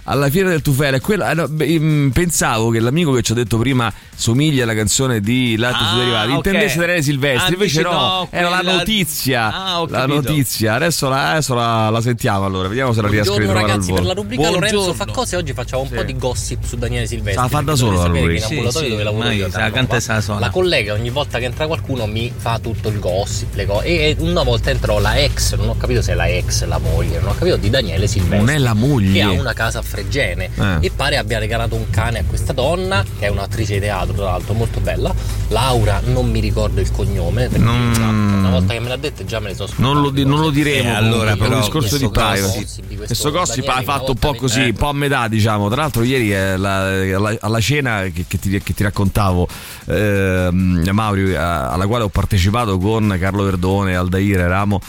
Alla 0.09 0.29
fine 0.29 0.47
del 0.49 0.61
Tufel, 0.61 0.93
è 0.95 1.01
quella, 1.01 1.33
no, 1.33 1.49
beh, 1.49 1.79
mm, 1.79 2.09
pensavo 2.11 2.69
che 2.69 2.79
l'amico 2.79 3.11
che 3.11 3.21
ci 3.21 3.33
ha 3.33 3.35
detto 3.35 3.57
prima 3.57 3.91
somiglia 4.15 4.63
alla 4.63 4.73
canzone 4.73 5.19
di 5.19 5.57
Latte 5.57 5.83
Ah, 5.83 5.87
sui 5.89 5.97
derivati. 5.99 6.31
Intendesse 6.31 6.77
Daniele 6.79 7.01
Silvestri, 7.01 7.49
Ah, 7.49 7.53
invece 7.53 7.81
no, 7.81 8.27
era 8.31 8.47
la 8.47 8.61
notizia. 8.61 9.53
Ah, 9.53 9.81
ho 9.81 9.87
la 9.89 10.05
notizia. 10.05 10.75
Adesso, 10.75 11.09
la, 11.09 11.31
adesso 11.31 11.53
la, 11.55 11.89
la 11.89 11.99
sentiamo 11.99 12.45
allora, 12.45 12.69
vediamo 12.69 12.93
se 12.93 13.01
la 13.01 13.09
riesco 13.09 13.33
a 13.33 13.35
Buongiorno 13.35 13.59
ritrovare 13.59 13.73
ragazzi, 13.73 13.93
per 13.93 14.03
la 14.05 14.13
rubrica 14.13 14.41
Buongiorno. 14.49 14.77
Lorenzo 14.77 14.93
fa 14.93 15.11
cose 15.11 15.35
oggi 15.35 15.51
facciamo 15.51 15.81
un 15.83 15.89
po' 15.89 16.03
di 16.03 16.17
gossip 16.17 16.63
su 16.63 16.77
Daniele 16.77 17.05
Silvestri. 17.05 17.41
La 17.43 17.49
fa 17.49 17.59
da 17.59 17.75
solo 17.75 17.97
la 17.97 18.03
sapere 18.03 18.19
rubrica. 18.21 18.47
che 18.47 18.53
in 18.53 18.59
ambulatorio 18.59 18.87
Sì, 18.89 18.95
dove 18.95 18.97
sì, 18.97 19.03
lavoro 19.03 19.29
io 19.31 19.47
la 19.51 19.71
canta 19.71 20.39
la 20.39 20.49
collega 20.49 20.93
ogni 20.93 21.09
volta 21.09 21.37
che 21.37 21.45
entra 21.45 21.67
qualcuno 21.67 22.05
mi 22.05 22.31
fa 22.33 22.59
tutto 22.59 22.87
il 22.87 22.99
gossip, 22.99 23.53
le 23.55 23.65
cose. 23.65 23.85
E 23.85 23.95
e 24.07 24.15
una 24.19 24.43
volta 24.43 24.69
entrò 24.69 24.99
la 24.99 25.17
ex, 25.17 25.55
non 25.55 25.67
ho 25.67 25.75
capito 25.77 26.01
se 26.01 26.13
è 26.13 26.15
la 26.15 26.29
ex, 26.29 26.65
la 26.65 26.77
moglie, 26.77 27.19
non 27.19 27.31
ho 27.31 27.33
capito 27.33 27.57
di 27.57 27.69
Daniele 27.69 28.07
Silvestri. 28.07 28.37
Non 28.37 28.49
è 28.49 28.57
la 28.57 28.73
moglie. 28.73 29.11
Che 29.11 29.21
ha 29.21 29.31
una 29.31 29.51
casa 29.53 29.79
a 29.79 29.81
Fregene 30.01 30.49
Eh. 30.55 30.77
e 30.85 30.91
pare 30.95 31.17
abbia 31.17 31.39
regalato 31.39 31.73
un 31.73 31.89
cane 31.89 32.19
a 32.19 32.23
questa 32.23 32.53
donna, 32.53 33.03
che 33.17 33.25
è 33.25 33.29
un'attrice 33.29 33.73
di 33.73 33.79
teatro, 33.79 34.13
tra 34.13 34.25
l'altro 34.25 34.53
molto 34.53 34.79
bella. 34.79 35.11
Laura, 35.47 36.01
non 36.05 36.29
mi 36.29 36.39
ricordo 36.39 36.79
il 36.81 36.91
cognome, 36.91 37.47
perché 37.47 37.63
Non- 37.65 37.93
già 37.93 38.07
una 38.07 38.49
volta 38.51 38.73
che 38.73 38.79
me 38.79 38.89
l'ha 38.89 38.95
detto 38.97 39.25
già 39.25 39.39
me 39.39 39.47
le 39.49 39.55
so 39.55 39.67
Non 39.77 39.99
lo, 40.01 40.11
di- 40.11 40.23
non 40.23 40.39
lo 40.39 40.51
diremo 40.51 40.89
Eh, 40.89 40.93
allora, 40.93 41.35
per 41.35 41.49
un 41.51 41.59
discorso 41.61 41.97
di 41.97 42.05
questo 42.05 42.09
privacy. 42.53 42.95
questo 42.95 43.31
gossip 43.31 43.67
ha 43.69 43.81
fatto 43.81 44.11
un 44.11 44.17
po' 44.17 44.35
così, 44.35 44.61
Eh. 44.61 44.69
un 44.69 44.73
po' 44.75 44.89
a 44.89 44.93
metà, 44.93 45.27
diciamo. 45.27 45.67
Tra 45.67 45.81
l'altro, 45.81 46.03
ieri 46.03 46.31
eh, 46.31 46.37
alla, 46.51 46.75
alla- 47.15 47.37
alla 47.39 47.59
cena 47.59 48.01
che, 48.13 48.25
che 48.27 48.37
ti, 48.39 48.61
che 48.61 48.73
ti 48.75 48.83
raccontavo, 48.83 49.47
ehm, 49.87 50.87
Mauri, 50.91 51.35
alla 51.35 51.87
quale 51.87 52.03
ho 52.03 52.09
partecipato 52.09 52.77
con 52.77 53.15
Carlo 53.19 53.43
Verdone 53.43 53.95
Aldair, 53.95 54.39
eravamo. 54.41 54.79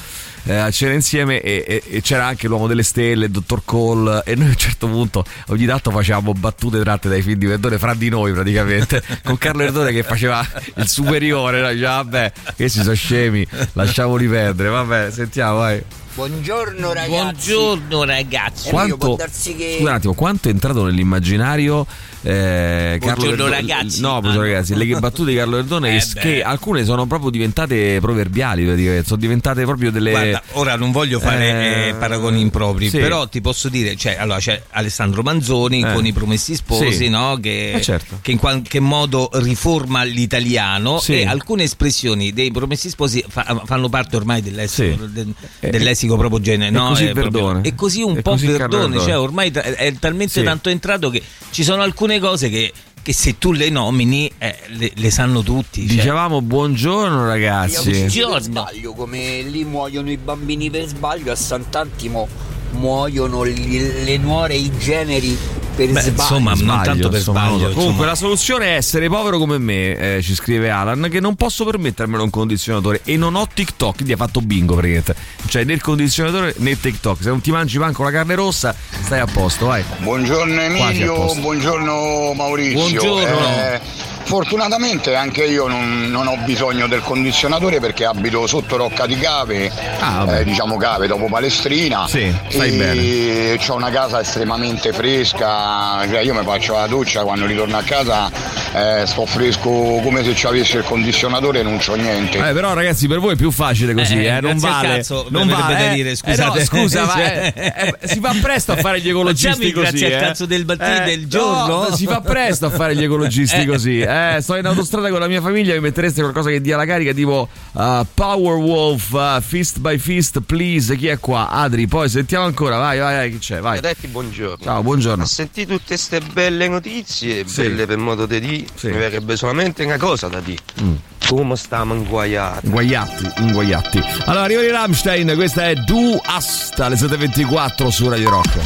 Eh, 0.48 0.56
a 0.56 0.70
cena 0.70 0.94
insieme 0.94 1.40
e, 1.42 1.62
e- 1.66 1.82
e 1.86 2.00
c'era 2.00 2.24
anche 2.24 2.48
l'uomo 2.48 2.66
delle 2.66 2.82
stelle, 2.82 3.26
il 3.26 3.30
dottor 3.30 3.62
Cole 3.66 4.22
e 4.24 4.34
noi 4.34 4.46
a 4.46 4.48
un 4.50 4.56
certo 4.56 4.86
punto 4.88 5.22
ogni 5.48 5.66
tanto 5.66 5.90
facevamo 5.90 6.32
battute 6.32 6.80
tratte 6.80 7.10
dai 7.10 7.20
film 7.20 7.38
di 7.38 7.44
Verdone 7.44 7.78
fra 7.78 7.92
di 7.92 8.08
noi 8.08 8.32
praticamente, 8.32 9.02
con 9.22 9.36
Carlo 9.36 9.62
Verdone 9.62 9.92
che 9.92 10.02
faceva 10.02 10.44
il 10.76 10.88
superiore, 10.88 11.60
no? 11.60 11.70
diceva 11.70 11.96
vabbè, 11.96 12.32
questi 12.56 12.80
sono 12.80 12.94
scemi, 12.94 13.46
lasciamoli 13.74 14.26
perdere, 14.26 14.70
vabbè, 14.70 15.10
sentiamo, 15.10 15.58
vai. 15.58 15.82
Buongiorno 16.14 16.92
ragazzi. 16.94 17.52
Buongiorno 17.52 18.02
ragazzi. 18.02 18.70
Quanto, 18.70 19.14
che- 19.14 19.28
scusa 19.30 19.76
un 19.78 19.86
attimo, 19.86 20.14
quanto 20.14 20.48
è 20.48 20.50
entrato 20.50 20.84
nell'immaginario 20.84 21.86
eh, 22.28 22.98
Carlo 23.00 23.28
Verdone- 23.28 23.50
ragazzi. 23.50 24.00
No, 24.00 24.20
buongiorno 24.20 24.30
Ah, 24.30 24.34
no. 24.34 24.52
ragazzi, 24.52 24.74
le 24.74 24.98
battute 24.98 25.30
di 25.30 25.36
Carlo 25.36 25.56
Verdone 25.56 25.96
Eh, 25.96 26.00
che, 26.14 26.20
che 26.20 26.42
alcune 26.42 26.84
sono 26.84 27.06
proprio 27.06 27.30
diventate 27.30 27.98
proverbiali, 28.00 28.64
praticamente, 28.64 29.06
sono 29.06 29.20
diventate 29.20 29.64
proprio 29.64 29.90
delle 29.90 30.10
Guarda, 30.10 30.42
ora 30.52 30.76
non 30.76 30.92
voglio 30.92 31.18
fare 31.20 31.48
Eh, 31.48 31.88
eh, 31.88 31.94
paragoni 31.94 32.40
impropri, 32.40 32.90
sì. 32.90 32.98
però 32.98 33.26
ti 33.28 33.40
posso 33.40 33.68
dire, 33.70 33.96
cioè, 33.96 34.16
allora 34.18 34.38
c'è 34.38 34.62
Alessandro 34.70 35.22
Manzoni 35.22 35.80
Eh. 35.82 35.92
con 35.92 36.04
i 36.04 36.12
Promessi 36.12 36.54
Sposi, 36.54 36.92
Sì. 36.92 37.08
no? 37.08 37.38
che, 37.40 37.72
Eh, 37.72 37.80
certo. 37.80 38.18
che 38.20 38.30
in 38.32 38.38
qualche 38.38 38.80
modo 38.80 39.30
riforma 39.34 40.02
l'italiano 40.02 40.98
Sì. 41.00 41.20
e 41.20 41.26
alcune 41.26 41.62
espressioni 41.62 42.32
dei 42.32 42.50
Promessi 42.50 42.90
Sposi 42.90 43.24
fa- 43.26 43.62
fanno 43.64 43.88
parte 43.88 44.16
ormai 44.16 44.42
dell'essico, 44.42 45.06
Sì. 45.06 45.12
del, 45.12 45.32
Eh, 45.60 45.70
del 45.70 45.82
lessico 45.82 46.16
proprio 46.16 46.40
genere. 46.40 46.68
e 46.68 46.72
no? 46.72 46.88
così 46.88 47.04
È 47.06 47.12
proprio- 47.12 47.62
e 47.62 47.74
così 47.74 48.02
un 48.02 48.18
E 48.18 48.22
po' 48.22 48.32
così 48.32 48.46
Verdone, 48.48 48.98
cioè 49.00 49.18
ormai 49.18 49.50
è 49.50 49.94
talmente 49.98 50.42
tanto 50.42 50.68
entrato 50.68 51.08
che 51.10 51.22
ci 51.50 51.64
sono 51.64 51.82
alcune 51.82 52.17
cose 52.20 52.48
che, 52.48 52.72
che 53.02 53.12
se 53.12 53.38
tu 53.38 53.52
le 53.52 53.70
nomini 53.70 54.30
eh, 54.38 54.56
le, 54.68 54.92
le 54.94 55.10
sanno 55.10 55.42
tutti. 55.42 55.86
cioè. 55.86 55.96
Dicevamo 55.96 56.42
buongiorno 56.42 57.26
ragazzi. 57.26 57.90
Io 58.18 58.30
per 58.30 58.42
sbaglio, 58.42 58.92
come 58.92 59.42
lì 59.42 59.64
muoiono 59.64 60.10
i 60.10 60.16
bambini 60.16 60.70
per 60.70 60.86
sbaglio, 60.86 61.32
a 61.32 61.36
Sant'Antimo 61.36 62.28
muoiono 62.72 63.46
gli- 63.46 64.04
le 64.04 64.16
nuore, 64.18 64.54
i 64.54 64.70
generi 64.78 65.36
per 65.78 65.92
Beh, 65.92 66.00
sbaglio. 66.00 66.20
insomma, 66.20 66.52
non 66.54 66.82
tanto 66.82 67.08
per 67.08 67.18
insomma, 67.18 67.46
sbaglio, 67.46 67.58
so. 67.58 67.74
Comunque 67.74 67.82
insomma. 67.84 68.06
la 68.06 68.14
soluzione 68.16 68.66
è 68.66 68.74
essere 68.74 69.08
povero 69.08 69.38
come 69.38 69.58
me, 69.58 70.16
eh, 70.16 70.22
ci 70.22 70.34
scrive 70.34 70.70
Alan, 70.70 71.08
che 71.08 71.20
non 71.20 71.36
posso 71.36 71.64
permettermelo 71.64 72.24
un 72.24 72.30
condizionatore 72.30 73.02
e 73.04 73.16
non 73.16 73.36
ho 73.36 73.46
TikTok, 73.52 73.94
quindi 73.94 74.12
ha 74.12 74.16
fatto 74.16 74.40
bingo 74.40 74.74
praticamente. 74.74 75.14
Cioè 75.46 75.62
né 75.62 75.74
il 75.74 75.80
condizionatore 75.80 76.54
né 76.58 76.78
TikTok. 76.78 77.22
Se 77.22 77.28
non 77.28 77.40
ti 77.40 77.52
mangi 77.52 77.78
manco 77.78 78.02
la 78.02 78.10
carne 78.10 78.34
rossa, 78.34 78.74
stai 79.02 79.20
a 79.20 79.26
posto, 79.26 79.66
vai. 79.66 79.84
Buongiorno 79.98 80.60
Emilio, 80.60 81.32
buongiorno 81.34 82.32
Maurizio. 82.34 82.78
Buongiorno. 82.78 83.46
Eh, 83.46 83.80
fortunatamente 84.28 85.14
anche 85.14 85.44
io 85.44 85.66
non, 85.68 86.10
non 86.10 86.26
ho 86.26 86.36
bisogno 86.44 86.86
del 86.86 87.00
condizionatore 87.00 87.80
perché 87.80 88.04
abito 88.04 88.46
sotto 88.46 88.76
Rocca 88.76 89.06
di 89.06 89.16
Cave, 89.18 89.72
Ah, 90.00 90.26
eh, 90.40 90.44
diciamo 90.44 90.76
Cave 90.76 91.06
dopo 91.06 91.28
Palestrina. 91.28 92.06
Sì, 92.06 92.30
stai 92.48 92.74
e 92.74 92.76
bene. 92.76 93.58
ho 93.66 93.74
una 93.74 93.88
casa 93.90 94.20
estremamente 94.20 94.92
fresca, 94.92 96.06
cioè 96.06 96.20
io 96.20 96.34
mi 96.34 96.44
faccio 96.44 96.74
la 96.74 96.86
doccia 96.86 97.22
quando 97.22 97.46
ritorno 97.46 97.78
a 97.78 97.82
casa, 97.82 98.30
eh, 98.74 99.06
sto 99.06 99.24
fresco 99.24 99.70
come 99.70 100.22
se 100.22 100.34
ci 100.34 100.46
avessi 100.46 100.76
il 100.76 100.82
condizionatore 100.84 101.60
e 101.60 101.62
non 101.62 101.78
c'ho 101.78 101.94
niente. 101.94 102.36
Eh, 102.36 102.52
però 102.52 102.74
ragazzi 102.74 103.08
per 103.08 103.20
voi 103.20 103.32
è 103.32 103.36
più 103.36 103.50
facile 103.50 103.94
così, 103.94 104.14
Eh, 104.18 104.26
eh, 104.26 104.40
non 104.42 104.58
grazie 104.58 104.68
al 104.68 104.74
vale. 104.74 104.96
cazzo, 104.96 105.26
non 105.30 105.48
vale, 105.48 105.74
da 105.74 105.90
eh. 105.90 105.94
dire, 105.94 106.10
Eh, 106.10 106.16
scusate. 106.16 106.58
no, 106.58 106.64
scusa, 106.66 107.04
ma 107.06 107.32
eh, 107.32 107.52
eh, 107.56 107.94
si 108.06 108.20
fa 108.20 108.34
presto 108.42 108.72
a 108.72 108.76
fare 108.76 109.00
gli 109.00 109.08
ecologisti 109.08 109.72
così. 109.72 109.88
grazie 109.88 110.06
al 110.06 110.12
eh. 110.22 110.26
cazzo 110.26 110.44
del 110.44 110.66
Eh, 110.68 111.04
del 111.06 111.20
no, 111.22 111.26
giorno? 111.28 111.96
si 111.96 112.04
fa 112.06 112.20
presto 112.20 112.66
a 112.66 112.70
fare 112.70 112.94
gli 112.94 113.02
ecologisti 113.02 113.62
Eh. 113.62 113.66
così. 113.66 114.00
Eh, 114.00 114.16
sto 114.40 114.56
in 114.56 114.66
autostrada 114.66 115.10
con 115.10 115.20
la 115.20 115.26
mia 115.28 115.40
famiglia, 115.40 115.74
mi 115.74 115.80
mettereste 115.80 116.20
qualcosa 116.20 116.50
che 116.50 116.60
dia 116.60 116.76
la 116.76 116.84
carica 116.86 117.12
tipo 117.12 117.48
uh, 117.72 118.06
Powerwolf, 118.14 119.10
uh, 119.12 119.40
Fist 119.40 119.78
by 119.78 119.98
Fist, 119.98 120.40
please. 120.40 120.96
Chi 120.96 121.08
è 121.08 121.18
qua? 121.18 121.48
Adri, 121.50 121.86
poi 121.86 122.08
sentiamo 122.08 122.44
ancora, 122.44 122.76
vai, 122.78 122.98
vai, 122.98 123.14
vai, 123.16 123.30
chi 123.30 123.38
c'è? 123.38 123.60
Vai. 123.60 123.80
Retti, 123.80 124.06
buongiorno. 124.06 124.64
Ciao, 124.64 124.82
buongiorno. 124.82 125.22
Ho 125.22 125.26
sentito 125.26 125.72
tutte 125.74 125.84
queste 125.88 126.20
belle 126.32 126.68
notizie, 126.68 127.46
Sì. 127.46 127.62
belle 127.62 127.86
per 127.86 127.98
modo 127.98 128.26
di 128.26 128.40
dire. 128.40 128.66
Sì. 128.74 128.86
Mi 128.88 128.96
verrebbe 128.98 129.36
solamente 129.36 129.84
una 129.84 129.96
cosa 129.98 130.28
da 130.28 130.40
dire. 130.40 130.62
Mm. 130.82 130.94
Come 131.26 131.56
stiamo 131.56 131.94
inguaiati? 131.94 132.66
Inguaiati, 132.66 133.32
inguaiati. 133.38 134.02
Allora, 134.24 134.44
arriva 134.44 134.60
di 134.62 134.70
Rammstein, 134.70 135.32
questa 135.34 135.68
è 135.68 135.74
Du 135.74 136.18
Asta, 136.24 136.86
alle 136.86 136.96
7.24 136.96 137.88
su 137.90 138.08
Radio 138.08 138.30
Rock. 138.30 138.56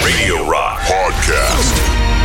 Radio 0.00 0.48
Rock 0.48 0.86
Podcast. 0.86 2.15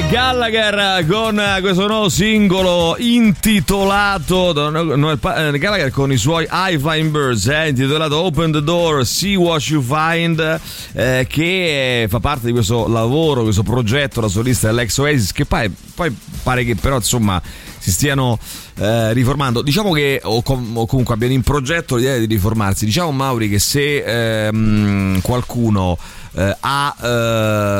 Gallagher 0.00 1.06
con 1.06 1.42
questo 1.60 1.86
nuovo 1.86 2.08
singolo 2.10 2.96
intitolato 2.98 4.50
eh, 4.50 5.58
Gallagher 5.58 5.90
con 5.90 6.12
i 6.12 6.18
suoi 6.18 6.46
High 6.50 6.78
Flying 6.78 7.10
Birds 7.10 7.46
eh, 7.46 7.68
intitolato 7.68 8.18
Open 8.18 8.52
the 8.52 8.62
Door 8.62 9.06
See 9.06 9.36
What 9.36 9.62
You 9.62 9.82
Find 9.82 10.60
eh, 10.92 11.26
che 11.28 12.06
fa 12.10 12.20
parte 12.20 12.46
di 12.46 12.52
questo 12.52 12.86
lavoro 12.86 13.42
questo 13.42 13.62
progetto 13.62 14.20
la 14.20 14.28
solista 14.28 14.66
dell'ex 14.66 14.98
Oasis 14.98 15.32
che 15.32 15.46
poi, 15.46 15.74
poi 15.94 16.14
pare 16.42 16.64
che 16.64 16.74
però 16.74 16.96
insomma 16.96 17.40
si 17.78 17.90
stiano 17.90 18.38
eh, 18.78 19.12
riformando 19.12 19.62
diciamo 19.62 19.92
che 19.92 20.20
o, 20.24 20.42
com- 20.42 20.76
o 20.76 20.86
comunque 20.86 21.14
abbiano 21.14 21.32
in 21.32 21.42
progetto 21.42 21.96
l'idea 21.96 22.18
di 22.18 22.26
riformarsi 22.26 22.84
diciamo 22.84 23.10
Mauri 23.10 23.48
che 23.48 23.58
se 23.58 24.46
ehm, 24.46 25.20
qualcuno 25.22 25.96
eh, 26.38 26.54
ha 26.60 26.94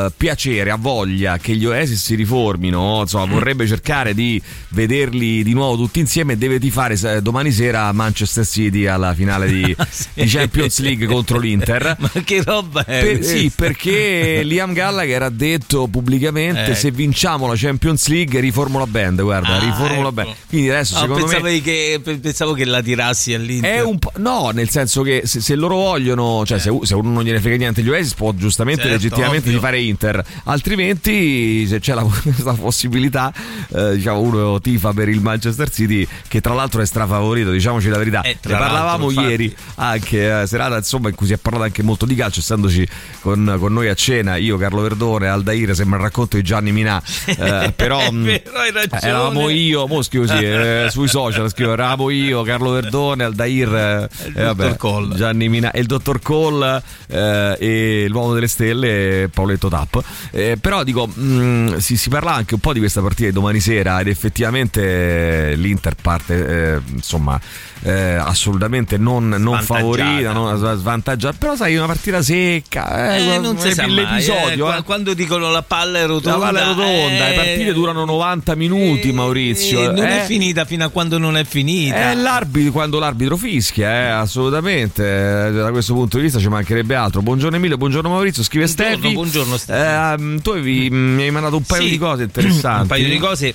eh, 0.06 0.12
piacere, 0.16 0.70
ha 0.70 0.76
voglia 0.76 1.36
che 1.36 1.54
gli 1.54 1.66
Oasis 1.66 2.02
si 2.02 2.14
riformino, 2.14 3.00
insomma, 3.02 3.26
vorrebbe 3.26 3.66
cercare 3.66 4.14
di 4.14 4.40
vederli 4.70 5.42
di 5.42 5.52
nuovo 5.52 5.76
tutti 5.76 6.00
insieme, 6.00 6.38
deve 6.38 6.58
tifare 6.58 6.98
eh, 7.02 7.20
domani 7.20 7.52
sera 7.52 7.88
a 7.88 7.92
Manchester 7.92 8.46
City 8.46 8.86
alla 8.86 9.12
finale 9.12 9.48
di, 9.48 9.76
di 10.14 10.24
Champions 10.26 10.78
League 10.80 11.04
contro 11.04 11.38
l'Inter. 11.38 11.96
Ma 12.00 12.10
che 12.24 12.42
roba 12.42 12.82
è? 12.86 13.04
Per- 13.04 13.24
sì, 13.24 13.52
perché 13.54 14.40
Liam 14.42 14.72
Gallagher 14.72 15.24
ha 15.24 15.30
detto 15.30 15.86
pubblicamente 15.88 16.70
Eh. 16.70 16.74
se 16.74 16.90
vinciamo 16.90 17.46
la 17.46 17.54
Champions 17.56 18.06
League 18.08 18.40
riformo 18.40 18.78
la 18.78 18.86
band, 18.86 19.20
guarda, 19.20 19.56
Ah, 19.56 19.58
riformo 19.58 19.96
la 20.00 20.08
ecco. 20.08 20.12
band. 20.12 20.34
Quindi 20.48 20.70
adesso 20.70 20.85
Ah, 20.94 21.00
secondo 21.00 21.26
me 21.26 21.32
pensavi 21.32 21.60
che, 21.60 22.00
pe- 22.02 22.18
pensavo 22.18 22.52
che 22.52 22.64
la 22.64 22.82
tirassi 22.82 23.34
all'Inter. 23.34 23.94
No, 24.16 24.50
nel 24.52 24.68
senso 24.68 25.02
che 25.02 25.22
se, 25.24 25.40
se 25.40 25.54
loro 25.54 25.76
vogliono, 25.76 26.44
cioè 26.46 26.58
se, 26.58 26.76
se 26.82 26.94
uno 26.94 27.10
non 27.10 27.22
gliene 27.24 27.40
frega 27.40 27.56
niente 27.56 27.82
gli 27.82 27.88
Oasis, 27.88 28.14
può 28.14 28.32
giustamente, 28.32 28.82
Certo, 28.82 28.96
legittimamente 28.96 29.46
ovvio. 29.48 29.52
di 29.52 29.58
fare 29.58 29.80
Inter. 29.80 30.24
Altrimenti, 30.44 31.66
se 31.66 31.80
c'è 31.80 31.94
la, 31.94 32.02
questa 32.22 32.52
possibilità, 32.52 33.32
eh, 33.74 33.96
diciamo, 33.96 34.20
uno 34.20 34.60
tifa 34.60 34.92
per 34.92 35.08
il 35.08 35.20
Manchester 35.20 35.70
City, 35.70 36.06
che 36.28 36.40
tra 36.40 36.54
l'altro 36.54 36.82
è 36.82 36.86
strafavorito, 36.86 37.50
diciamoci 37.50 37.88
la 37.88 37.98
verità. 37.98 38.22
Eh, 38.22 38.36
ne 38.42 38.52
parlavamo 38.52 39.10
ieri, 39.10 39.54
anche 39.76 40.42
eh, 40.42 40.46
serata 40.46 40.76
insomma, 40.76 41.08
in 41.08 41.14
cui 41.14 41.26
si 41.26 41.32
è 41.32 41.36
parlato 41.38 41.64
anche 41.64 41.82
molto 41.82 42.06
di 42.06 42.14
calcio, 42.14 42.40
essendoci 42.40 42.86
con, 43.20 43.56
con 43.58 43.72
noi 43.72 43.88
a 43.88 43.94
cena, 43.94 44.36
io, 44.36 44.56
Carlo 44.58 44.82
Verdone, 44.82 45.28
Aldair, 45.28 45.74
sembra 45.74 45.98
il 45.98 46.04
racconto 46.04 46.36
di 46.36 46.42
Gianni 46.42 46.72
Minà. 46.72 47.02
eh, 47.26 47.72
però. 47.74 47.98
Hai 47.98 48.42
ragione. 48.72 49.00
Eravamo 49.00 49.48
io, 49.48 49.86
mo 49.86 50.02
scrivo 50.02 50.26
sì, 50.26 50.34
eh, 50.84 50.90
sui 50.90 51.08
social 51.08 51.48
scrivo, 51.50 51.72
eravamo 51.72 52.10
io, 52.10 52.42
Carlo 52.42 52.70
Verdone, 52.70 53.24
Aldair, 53.24 53.74
eh, 53.74 54.08
eh, 54.34 54.42
vabbè. 54.42 54.76
Gianni 55.14 55.48
Mina 55.48 55.70
il 55.74 55.86
dottor 55.86 56.20
Cole 56.20 56.82
eh, 57.08 57.56
e 57.58 58.06
l'uomo 58.08 58.34
delle 58.34 58.48
stelle 58.48 59.28
Paoletto 59.32 59.68
Tapp. 59.68 59.96
Eh, 60.30 60.56
però 60.60 60.82
dico, 60.82 61.06
mh, 61.06 61.76
si, 61.76 61.96
si 61.96 62.08
parla 62.08 62.34
anche 62.34 62.54
un 62.54 62.60
po' 62.60 62.72
di 62.72 62.78
questa 62.78 63.00
partita 63.00 63.28
di 63.28 63.32
domani 63.34 63.60
sera 63.60 64.00
ed 64.00 64.08
effettivamente 64.08 65.54
l'Inter 65.56 65.94
parte, 66.00 66.82
insomma, 66.92 67.40
eh, 67.82 68.14
assolutamente 68.14 68.96
non, 68.98 69.28
non 69.28 69.60
favorita, 69.62 70.32
non 70.32 70.56
sv- 70.56 70.76
svantaggiata. 70.76 71.36
Però 71.38 71.54
sai, 71.56 71.76
una 71.76 71.86
partita 71.86 72.22
secca, 72.22 73.14
eh, 73.16 73.34
Eh, 73.34 73.38
non 73.38 73.58
si 73.58 73.72
sa 73.72 73.82
mai, 73.86 73.94
l'episodio. 73.94 74.48
eh, 74.48 74.52
eh. 74.52 74.56
qua- 74.56 74.82
quando 74.82 75.14
dicono 75.14 75.50
la 75.50 75.62
palla 75.62 75.98
è 76.00 76.06
rotonda 76.06 76.38
La 76.38 76.44
palla 76.46 76.60
è 76.60 76.64
rotonda, 76.66 77.26
eh, 77.26 77.28
le 77.30 77.34
partite 77.34 77.72
durano 77.72 78.04
90 78.04 78.54
minuti, 78.54 79.12
Maurizio. 79.12 79.90
eh, 79.90 79.92
non 79.94 80.04
eh. 80.06 80.22
è 80.22 80.26
finita 80.26 80.64
fino 80.64 80.84
a 80.84 80.88
quando 80.88 81.18
non 81.18 81.36
è 81.36 81.44
finita 81.44 82.10
È 82.10 82.14
l'arbitro 82.14 82.72
quando 82.72 82.98
l'arbitro 82.98 83.36
fischia, 83.36 83.88
eh, 83.90 84.08
assolutamente. 84.08 85.04
Eh, 85.04 85.52
Da 85.52 85.70
questo 85.70 85.94
punto 85.94 86.16
di 86.16 86.24
vista 86.24 86.38
ci 86.38 86.48
mancherebbe 86.48 86.94
altro. 86.94 87.22
Buongiorno 87.22 87.56
Emilio, 87.56 87.76
buongiorno 87.76 88.08
Maurizio. 88.08 88.42
Scrive 88.42 88.64
Buongiorno, 88.66 88.96
Stefi. 88.98 89.14
buongiorno, 89.14 89.56
Stefi. 89.56 89.78
Eh, 89.78 90.40
tu 90.42 90.50
avevi- 90.50 90.90
mi 90.90 91.22
hai 91.22 91.30
mandato 91.30 91.56
un 91.56 91.62
paio 91.62 91.82
Sì, 91.82 91.90
di 91.90 91.98
cose 91.98 92.22
interessanti. 92.24 92.82
un 92.82 92.86
paio 92.88 93.08
di 93.08 93.18
cose 93.18 93.54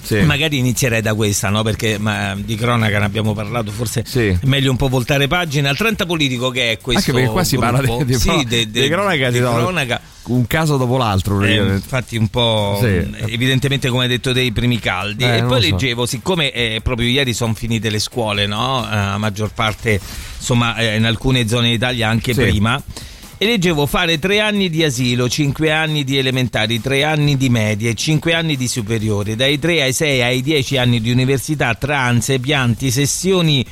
Sì. 0.00 0.20
Magari 0.20 0.58
inizierei 0.58 1.02
da 1.02 1.14
questa, 1.14 1.48
no? 1.50 1.62
Perché 1.62 1.98
ma, 1.98 2.34
di 2.36 2.54
cronaca 2.54 2.98
ne 2.98 3.04
abbiamo 3.04 3.34
parlato, 3.34 3.70
forse 3.70 4.04
Sì. 4.06 4.28
è 4.28 4.38
meglio 4.44 4.70
un 4.70 4.76
po' 4.76 4.88
voltare 4.88 5.26
pagina. 5.28 5.68
Al 5.68 5.76
30 5.76 6.06
politico 6.06 6.50
che 6.50 6.72
è 6.72 6.78
questo 6.78 7.10
Anche 7.10 7.12
perché 7.12 7.28
qua 7.32 7.44
si 7.44 7.56
parla 7.58 7.80
di, 7.80 8.04
di, 8.04 8.14
sì, 8.14 8.44
de- 8.46 8.70
de- 8.70 8.82
di 8.82 8.88
cronaca, 8.88 9.30
di 9.30 9.38
cronaca. 9.38 10.00
un 10.28 10.46
caso 10.46 10.76
dopo 10.76 10.96
l'altro. 10.96 11.42
Eh, 11.42 11.54
infatti 11.56 12.16
un 12.16 12.28
po' 12.28 12.78
Sì. 12.80 12.86
mh, 12.86 13.16
evidentemente 13.28 13.88
come 13.88 14.04
hai 14.04 14.08
detto 14.08 14.32
dei 14.32 14.52
primi 14.52 14.78
caldi 14.78 15.24
Eh, 15.24 15.38
e 15.38 15.42
poi 15.44 15.62
so. 15.62 15.68
leggevo 15.70 16.06
siccome 16.06 16.52
eh, 16.52 16.80
proprio 16.82 17.08
ieri 17.08 17.32
sono 17.34 17.54
finite 17.54 17.90
le 17.90 17.98
scuole 17.98 18.46
no? 18.46 18.84
Eh, 18.90 18.94
a 18.96 19.18
maggior 19.18 19.52
parte 19.52 20.00
insomma 20.38 20.76
eh, 20.76 20.96
in 20.96 21.04
alcune 21.06 21.48
zone 21.48 21.70
d'Italia 21.70 22.08
anche 22.08 22.34
prima 22.34 22.80
e 23.40 23.46
leggevo 23.46 23.86
fare 23.86 24.18
tre 24.18 24.40
anni 24.40 24.68
di 24.68 24.82
asilo, 24.82 25.28
cinque 25.28 25.70
anni 25.70 26.02
di 26.02 26.18
elementari, 26.18 26.80
tre 26.80 27.04
anni 27.04 27.36
di 27.36 27.48
medie, 27.48 27.94
cinque 27.94 28.34
anni 28.34 28.56
di 28.56 28.66
superiori, 28.66 29.36
dai 29.36 29.60
tre 29.60 29.80
ai 29.80 29.92
sei 29.92 30.20
ai 30.22 30.42
dieci 30.42 30.76
anni 30.76 31.00
di 31.00 31.12
università, 31.12 31.72
transe, 31.74 32.40
pianti, 32.40 32.90
sessioni 32.90 33.64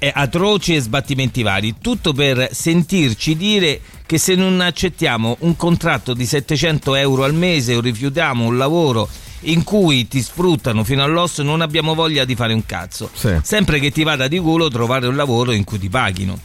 eh, 0.00 0.10
atroci 0.12 0.74
e 0.74 0.80
sbattimenti 0.80 1.42
vari, 1.42 1.76
tutto 1.80 2.12
per 2.12 2.48
sentirci 2.50 3.36
dire 3.36 3.80
che 4.04 4.18
se 4.18 4.34
non 4.34 4.60
accettiamo 4.60 5.36
un 5.40 5.54
contratto 5.54 6.14
di 6.14 6.26
700 6.26 6.96
euro 6.96 7.22
al 7.22 7.34
mese 7.34 7.76
o 7.76 7.80
rifiutiamo 7.80 8.44
un 8.44 8.56
lavoro 8.58 9.08
in 9.42 9.64
cui 9.64 10.08
ti 10.08 10.22
sfruttano 10.22 10.84
fino 10.84 11.02
all'osso 11.02 11.42
non 11.42 11.60
abbiamo 11.60 11.94
voglia 11.94 12.24
di 12.24 12.34
fare 12.34 12.52
un 12.52 12.64
cazzo. 12.66 13.10
Sì. 13.12 13.38
Sempre 13.42 13.78
che 13.78 13.90
ti 13.90 14.02
vada 14.02 14.28
di 14.28 14.38
culo 14.38 14.68
trovare 14.68 15.06
un 15.06 15.16
lavoro 15.16 15.52
in 15.52 15.64
cui 15.64 15.78
ti 15.78 15.88
paghino. 15.88 16.38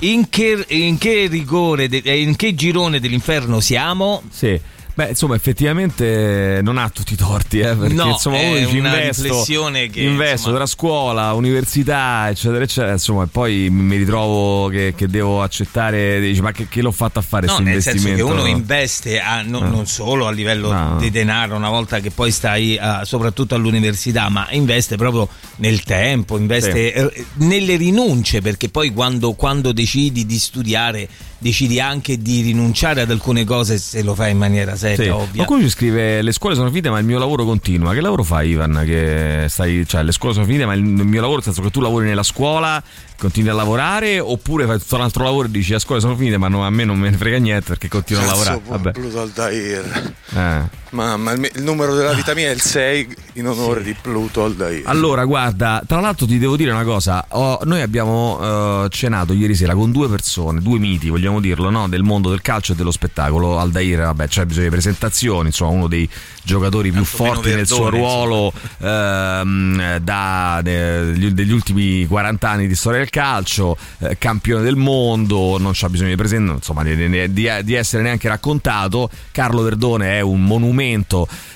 In, 0.00 0.28
che, 0.28 0.64
in 0.68 0.98
che 0.98 1.26
rigore, 1.28 1.88
de- 1.88 2.02
eh, 2.04 2.20
in 2.20 2.36
che 2.36 2.54
girone 2.54 3.00
dell'inferno 3.00 3.60
siamo? 3.60 4.22
Sì. 4.30 4.60
Beh, 4.94 5.08
insomma, 5.08 5.34
effettivamente 5.36 6.60
non 6.62 6.76
ha 6.76 6.90
tutti 6.90 7.14
i 7.14 7.16
torti, 7.16 7.60
eh, 7.60 7.74
perché 7.74 7.94
No, 7.94 8.08
insomma 8.08 8.36
uno 8.40 8.56
è 8.56 8.64
dice 8.64 8.78
una 8.78 8.88
investo, 8.94 9.22
riflessione 9.22 9.88
che, 9.88 10.02
investo 10.02 10.32
insomma- 10.34 10.56
tra 10.56 10.66
scuola, 10.66 11.32
università, 11.32 12.28
eccetera, 12.28 12.62
eccetera, 12.62 12.92
insomma, 12.92 13.24
e 13.24 13.26
poi 13.28 13.70
mi 13.70 13.96
ritrovo 13.96 14.68
che, 14.68 14.92
che 14.94 15.08
devo 15.08 15.42
accettare, 15.42 16.20
dici, 16.20 16.42
ma 16.42 16.52
che, 16.52 16.68
che 16.68 16.82
l'ho 16.82 16.92
fatto 16.92 17.18
a 17.18 17.22
fare 17.22 17.46
No, 17.46 17.58
nel 17.60 17.80
senso 17.80 18.04
che 18.04 18.10
investimento? 18.10 18.32
uno 18.42 18.46
investe 18.46 19.18
a- 19.20 19.40
no- 19.42 19.60
No. 19.60 19.68
non 19.70 19.86
solo 19.86 20.26
a 20.26 20.30
livello 20.30 20.70
No. 20.72 20.96
di 20.98 21.10
denaro 21.10 21.56
una 21.56 21.70
volta 21.70 22.00
che 22.00 22.10
poi 22.10 22.30
stai 22.30 22.76
ah, 22.78 23.04
soprattutto 23.06 23.54
all'università, 23.54 24.28
ma 24.28 24.46
investe 24.50 24.96
proprio 24.96 25.26
nel 25.56 25.82
tempo, 25.84 26.36
investe 26.36 26.92
eh, 26.92 27.24
nelle 27.36 27.76
rinunce, 27.76 28.40
perché 28.42 28.68
poi 28.68 28.90
quando, 28.92 29.32
quando 29.32 29.72
decidi 29.72 30.26
di 30.26 30.38
studiare 30.38 31.08
decidi 31.42 31.80
anche 31.80 32.16
di 32.18 32.40
rinunciare 32.40 33.00
ad 33.02 33.10
alcune 33.10 33.44
cose 33.44 33.76
se 33.78 34.02
lo 34.02 34.14
fai 34.14 34.30
in 34.30 34.38
maniera 34.38 34.76
seria, 34.76 35.04
Sì. 35.04 35.08
ovvia. 35.10 35.44
Qualcuno 35.44 35.60
ci 35.62 35.68
scrive: 35.68 36.22
Le 36.22 36.32
scuole 36.32 36.54
sono 36.54 36.68
finite, 36.68 36.88
ma 36.88 36.98
il 36.98 37.04
mio 37.04 37.18
lavoro 37.18 37.44
continua. 37.44 37.92
Che 37.92 38.00
lavoro 38.00 38.22
fai, 38.22 38.50
Ivan? 38.50 38.82
Che 38.86 39.46
stai, 39.48 39.84
cioè, 39.86 40.02
le 40.02 40.12
scuole 40.12 40.32
sono 40.34 40.46
finite, 40.46 40.64
ma 40.64 40.74
il 40.74 40.82
mio 40.82 41.20
lavoro, 41.20 41.36
nel 41.36 41.44
senso 41.44 41.60
che 41.60 41.70
tu 41.70 41.80
lavori 41.80 42.06
nella 42.06 42.22
scuola, 42.22 42.82
continui 43.18 43.50
a 43.50 43.54
lavorare, 43.54 44.20
oppure 44.20 44.64
fai 44.66 44.78
tutto 44.78 44.94
un 44.94 45.02
altro 45.02 45.24
lavoro 45.24 45.48
e 45.48 45.50
dici: 45.50 45.72
Le 45.72 45.80
scuole 45.80 46.00
sono 46.00 46.16
finite, 46.16 46.38
ma 46.38 46.48
no, 46.48 46.64
a 46.64 46.70
me 46.70 46.84
non 46.84 46.98
me 46.98 47.10
ne 47.10 47.16
frega 47.16 47.38
niente 47.38 47.66
perché 47.68 47.88
continuo 47.88 48.22
a 48.22 48.26
lavorare. 48.26 48.60
Vabbè. 48.66 48.90
Pluto 48.92 49.20
Aldair. 49.20 50.12
Eh. 50.34 50.80
Mamma, 50.92 51.32
il, 51.32 51.40
me- 51.40 51.50
il 51.54 51.62
numero 51.62 51.94
della 51.94 52.12
vita 52.12 52.34
mia 52.34 52.48
è 52.48 52.52
il 52.52 52.60
6 52.60 53.16
in 53.34 53.46
onore 53.46 53.82
di 53.82 53.94
Pluto 53.98 54.44
Aldair. 54.44 54.82
Allora, 54.84 55.24
guarda, 55.24 55.82
tra 55.86 56.00
l'altro 56.00 56.26
ti 56.26 56.38
devo 56.38 56.54
dire 56.54 56.70
una 56.70 56.84
cosa. 56.84 57.24
Ho- 57.30 57.60
noi 57.64 57.80
abbiamo 57.80 58.84
eh, 58.84 58.88
cenato 58.90 59.32
ieri 59.32 59.54
sera 59.54 59.74
con 59.74 59.90
due 59.90 60.10
persone, 60.10 60.60
due 60.60 60.78
miti, 60.78 61.08
vogliamo 61.08 61.40
dirlo, 61.40 61.70
no? 61.70 61.88
del 61.88 62.02
mondo 62.02 62.28
del 62.28 62.42
calcio 62.42 62.72
e 62.72 62.74
dello 62.74 62.90
spettacolo. 62.90 63.58
Aldair, 63.58 64.00
vabbè, 64.00 64.28
c'è 64.28 64.44
bisogno 64.44 64.64
di 64.66 64.70
presentazioni, 64.70 65.46
insomma, 65.46 65.70
uno 65.70 65.86
dei 65.86 66.06
giocatori 66.42 66.90
più 66.90 67.02
Tanto 67.04 67.16
forti 67.24 67.44
meno 67.46 67.56
nel 67.56 67.66
suo 67.66 67.84
Verdone, 67.84 67.98
ruolo 67.98 68.52
ehm, 68.80 69.96
da, 69.98 70.60
de- 70.62 71.32
degli, 71.32 71.52
ultimi 71.52 72.04
40 72.06 72.48
anni 72.50 72.66
di 72.66 72.74
storia 72.74 72.98
del 72.98 73.08
calcio, 73.08 73.78
eh, 74.00 74.18
campione 74.18 74.62
del 74.62 74.76
mondo, 74.76 75.56
non 75.58 75.72
c'ha 75.74 75.88
bisogno 75.88 76.10
di 76.10 76.16
presentare, 76.16 76.58
insomma, 76.58 76.82
di- 76.82 77.32
di- 77.32 77.64
di 77.64 77.74
essere 77.74 78.02
neanche 78.02 78.28
raccontato. 78.28 79.08
Carlo 79.30 79.62
Verdone 79.62 80.18
è 80.18 80.20
un 80.20 80.42
monumento 80.42 80.80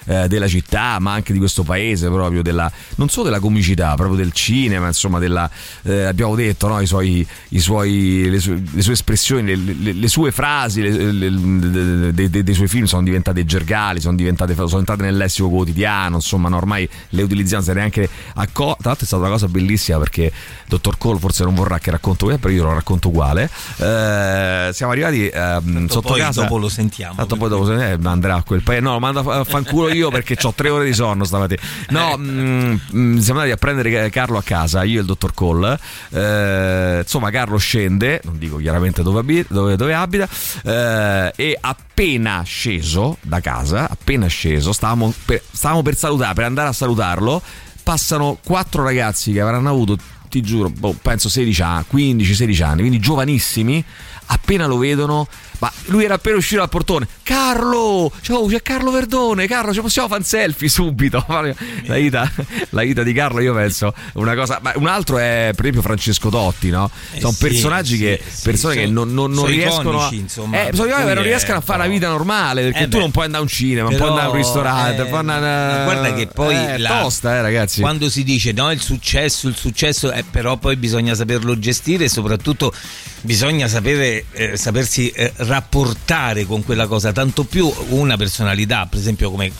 eh, 0.05 0.29
della 0.29 0.49
città, 0.49 0.99
ma 1.01 1.13
anche 1.13 1.33
di 1.33 1.39
questo 1.39 1.63
paese, 1.63 2.09
proprio 2.09 2.43
della, 2.43 2.71
non 2.97 3.09
solo 3.09 3.25
della 3.27 3.41
comicità, 3.41 3.95
proprio 3.95 4.17
del 4.17 4.33
cinema, 4.33 4.87
insomma, 4.87 5.19
della, 5.19 5.49
eh, 5.83 6.05
abbiamo 6.05 6.35
detto, 6.35 6.69
no? 6.69 6.81
I 6.81 6.87
suoi, 6.87 7.27
i 7.51 7.59
suoi- 7.59 8.29
le, 8.31 8.39
sue, 8.41 8.63
le 8.71 8.83
sue 8.83 8.93
espressioni, 8.93 9.57
le, 9.57 9.75
le- 9.75 9.93
le 9.93 10.09
sue 10.09 10.31
frasi 10.31 10.81
dei, 10.83 12.13
dei- 12.31 12.43
dei 12.43 12.55
suoi 12.55 12.69
film 12.69 12.85
sono 12.85 13.03
diventate 13.03 13.45
gergali, 13.45 14.01
sono 14.01 14.17
diventate, 14.17 14.55
sono 14.55 14.79
entrate 14.79 15.03
nel 15.03 15.17
lessico 15.17 15.49
quotidiano, 15.49 16.17
insomma, 16.17 16.49
no, 16.49 16.57
ormai 16.57 16.89
le 17.11 17.23
utilizziamo 17.23 17.63
se 17.63 17.73
neanche 17.73 18.09
a 18.35 18.47
co- 18.53 18.77
Tra 18.79 18.91
l'altro 18.91 19.05
è 19.05 19.07
stata 19.07 19.23
una 19.23 19.33
cosa 19.33 19.49
bellissima 19.49 19.99
perché 19.99 20.33
Dottor 20.67 20.99
Cole 20.99 21.19
forse 21.19 21.45
non 21.45 21.55
vorrà 21.55 21.79
che 21.79 21.91
racconto 21.91 22.25
questo, 22.27 22.43
però 22.43 22.55
io 22.55 22.63
lo 22.65 22.73
racconto 22.75 23.09
uguale. 23.09 23.51
Eh, 23.77 24.71
siamo 24.73 24.93
arrivati 24.93 25.29
ehm, 25.29 25.87
sotto 25.89 26.09
poi 26.09 26.21
casa. 26.21 26.43
dopo 26.43 26.59
lo 26.59 26.69
sentiamo. 26.69 27.15
Tanto 27.17 27.37
poi 27.37 27.49
dopo 27.49 27.71
eh, 27.73 27.99
andrà 28.03 28.35
a 28.37 28.43
quel 28.43 28.63
paese. 28.63 28.81
No, 28.83 28.99
manda 29.23 29.41
a 29.41 29.45
fanculo 29.45 29.93
io 29.93 30.11
perché 30.11 30.37
ho 30.43 30.53
tre 30.55 30.71
ore 30.71 30.85
di 30.85 30.93
sonno 30.93 31.25
stamattina. 31.25 31.61
No, 31.89 32.17
mm, 32.17 32.75
mm, 32.95 33.19
siamo 33.19 33.41
andati 33.41 33.55
a 33.55 33.59
prendere 33.59 34.11
Carlo 34.11 34.39
a 34.39 34.43
casa, 34.43 34.83
io 34.85 34.99
e 34.99 35.01
il 35.01 35.07
dottor 35.07 35.35
Cole. 35.35 35.79
Eh, 36.11 36.99
insomma, 37.03 37.31
Carlo 37.31 37.57
scende, 37.57 38.21
non 38.25 38.39
dico 38.39 38.57
chiaramente 38.57 39.03
dove, 39.03 39.21
abi- 39.21 39.45
dove- 39.49 39.77
dove 39.77 39.95
abita, 39.95 40.29
eh, 40.65 41.33
e 41.35 41.59
appena 41.61 42.43
sceso 42.43 43.19
da 43.23 43.41
casa, 43.41 43.89
appena 43.89 44.27
sceso, 44.27 44.73
stavamo 44.73 45.13
per, 45.25 45.43
stavamo 45.51 45.83
per 45.83 45.97
salutare, 45.97 46.35
per 46.35 46.45
andare 46.45 46.69
a 46.69 46.73
salutarlo. 46.73 47.43
Passano 47.83 48.39
quattro 48.43 48.83
ragazzi 48.83 49.33
che 49.33 49.41
avranno 49.41 49.71
avuto, 49.71 49.97
ti 50.29 50.43
giuro, 50.43 50.69
boh, 50.69 50.97
penso 51.01 51.29
16 51.29 51.63
anni, 51.63 51.85
15-16 51.93 52.63
anni, 52.65 52.81
quindi 52.81 52.99
giovanissimi. 52.99 53.85
Appena 54.29 54.67
lo 54.67 54.77
vedono, 54.79 55.29
ma 55.59 55.73
lui 55.87 56.05
era 56.05 56.15
appena 56.15 56.37
uscito 56.37 56.61
dal 56.61 56.69
portone. 56.69 57.07
Carlo, 57.23 58.11
ciao, 58.23 58.47
c'è 58.47 58.63
Carlo 58.63 58.91
Verdone. 58.91 59.47
Carlo, 59.47 59.73
ci 59.73 59.81
possiamo 59.81 60.09
fare 60.09 60.21
un 60.21 60.27
selfie 60.27 60.69
subito. 60.69 61.25
La 61.87 61.95
vita, 61.97 62.31
la 62.71 62.83
vita 62.83 63.03
di 63.03 63.13
Carlo, 63.13 63.41
io 63.41 63.55
penso, 63.55 63.95
una 64.15 64.35
cosa. 64.35 64.59
Ma 64.63 64.73
un 64.77 64.87
altro 64.89 65.19
è 65.19 65.51
per 65.55 65.61
esempio 65.67 65.83
Francesco 65.83 66.29
Totti, 66.29 66.71
no? 66.71 66.91
sono 67.19 67.33
sì, 67.33 67.39
personaggi 67.47 67.97
sì, 67.97 68.03
che, 68.03 68.23
sì, 68.27 68.43
persone 68.43 68.75
che 68.75 68.85
sono- 68.87 69.05
non, 69.05 69.15
non- 69.15 69.31
non 69.33 69.47
riescono 69.47 69.91
iconici, 69.93 70.15
a. 70.15 70.19
insomma, 70.19 70.57
eh, 70.57 70.71
sono 70.75 70.89
iconici, 70.89 71.09
non 71.15 71.19
è 71.19 71.27
riescono 71.27 71.59
a 71.59 71.61
fare 71.61 71.83
una 71.85 71.89
vita 71.93 72.09
normale 72.09 72.63
perché 72.63 72.79
Eh 72.81 72.89
tu 72.89 72.97
beh. 72.97 72.99
non 72.99 73.11
puoi 73.13 73.25
andare 73.27 73.43
a 73.43 73.47
un 73.47 73.53
cinema, 73.53 73.89
non 73.89 73.99
puoi 73.99 74.09
andare 74.11 74.27
a 74.27 74.31
un 74.31 74.37
ristorante. 74.37 75.03
eh, 75.03 75.07
puoi 75.07 75.19
andare- 75.21 75.85
Guarda 75.85 76.15
che 76.15 76.27
poi 76.27 76.55
Eh, 76.57 76.79
la- 76.79 77.01
tosta, 77.03 77.37
eh, 77.37 77.43
ragazzi. 77.43 77.81
quando 77.81 78.09
si 78.09 78.25
dice 78.25 78.53
no, 78.53 78.71
il 78.73 78.81
successo, 78.81 79.49
il 79.49 79.57
successo, 79.57 80.11
eh, 80.13 80.25
però 80.29 80.57
poi 80.57 80.77
bisogna 80.77 81.15
saperlo 81.15 81.59
gestire 81.59 82.05
e 82.05 82.09
soprattutto 82.09 82.73
bisogna 83.21 83.69
sapere, 83.69 84.25
eh, 84.33 84.57
sapersi 84.57 85.09
eh, 85.11 85.33
rapportare 85.47 86.45
con 86.47 86.65
quella 86.65 86.87
cosa, 86.87 87.13
tanto 87.13 87.45
più 87.45 87.73
una 87.91 88.17
personalità, 88.17 88.87
per 88.89 88.99
esempio 88.99 89.31
come 89.31 89.51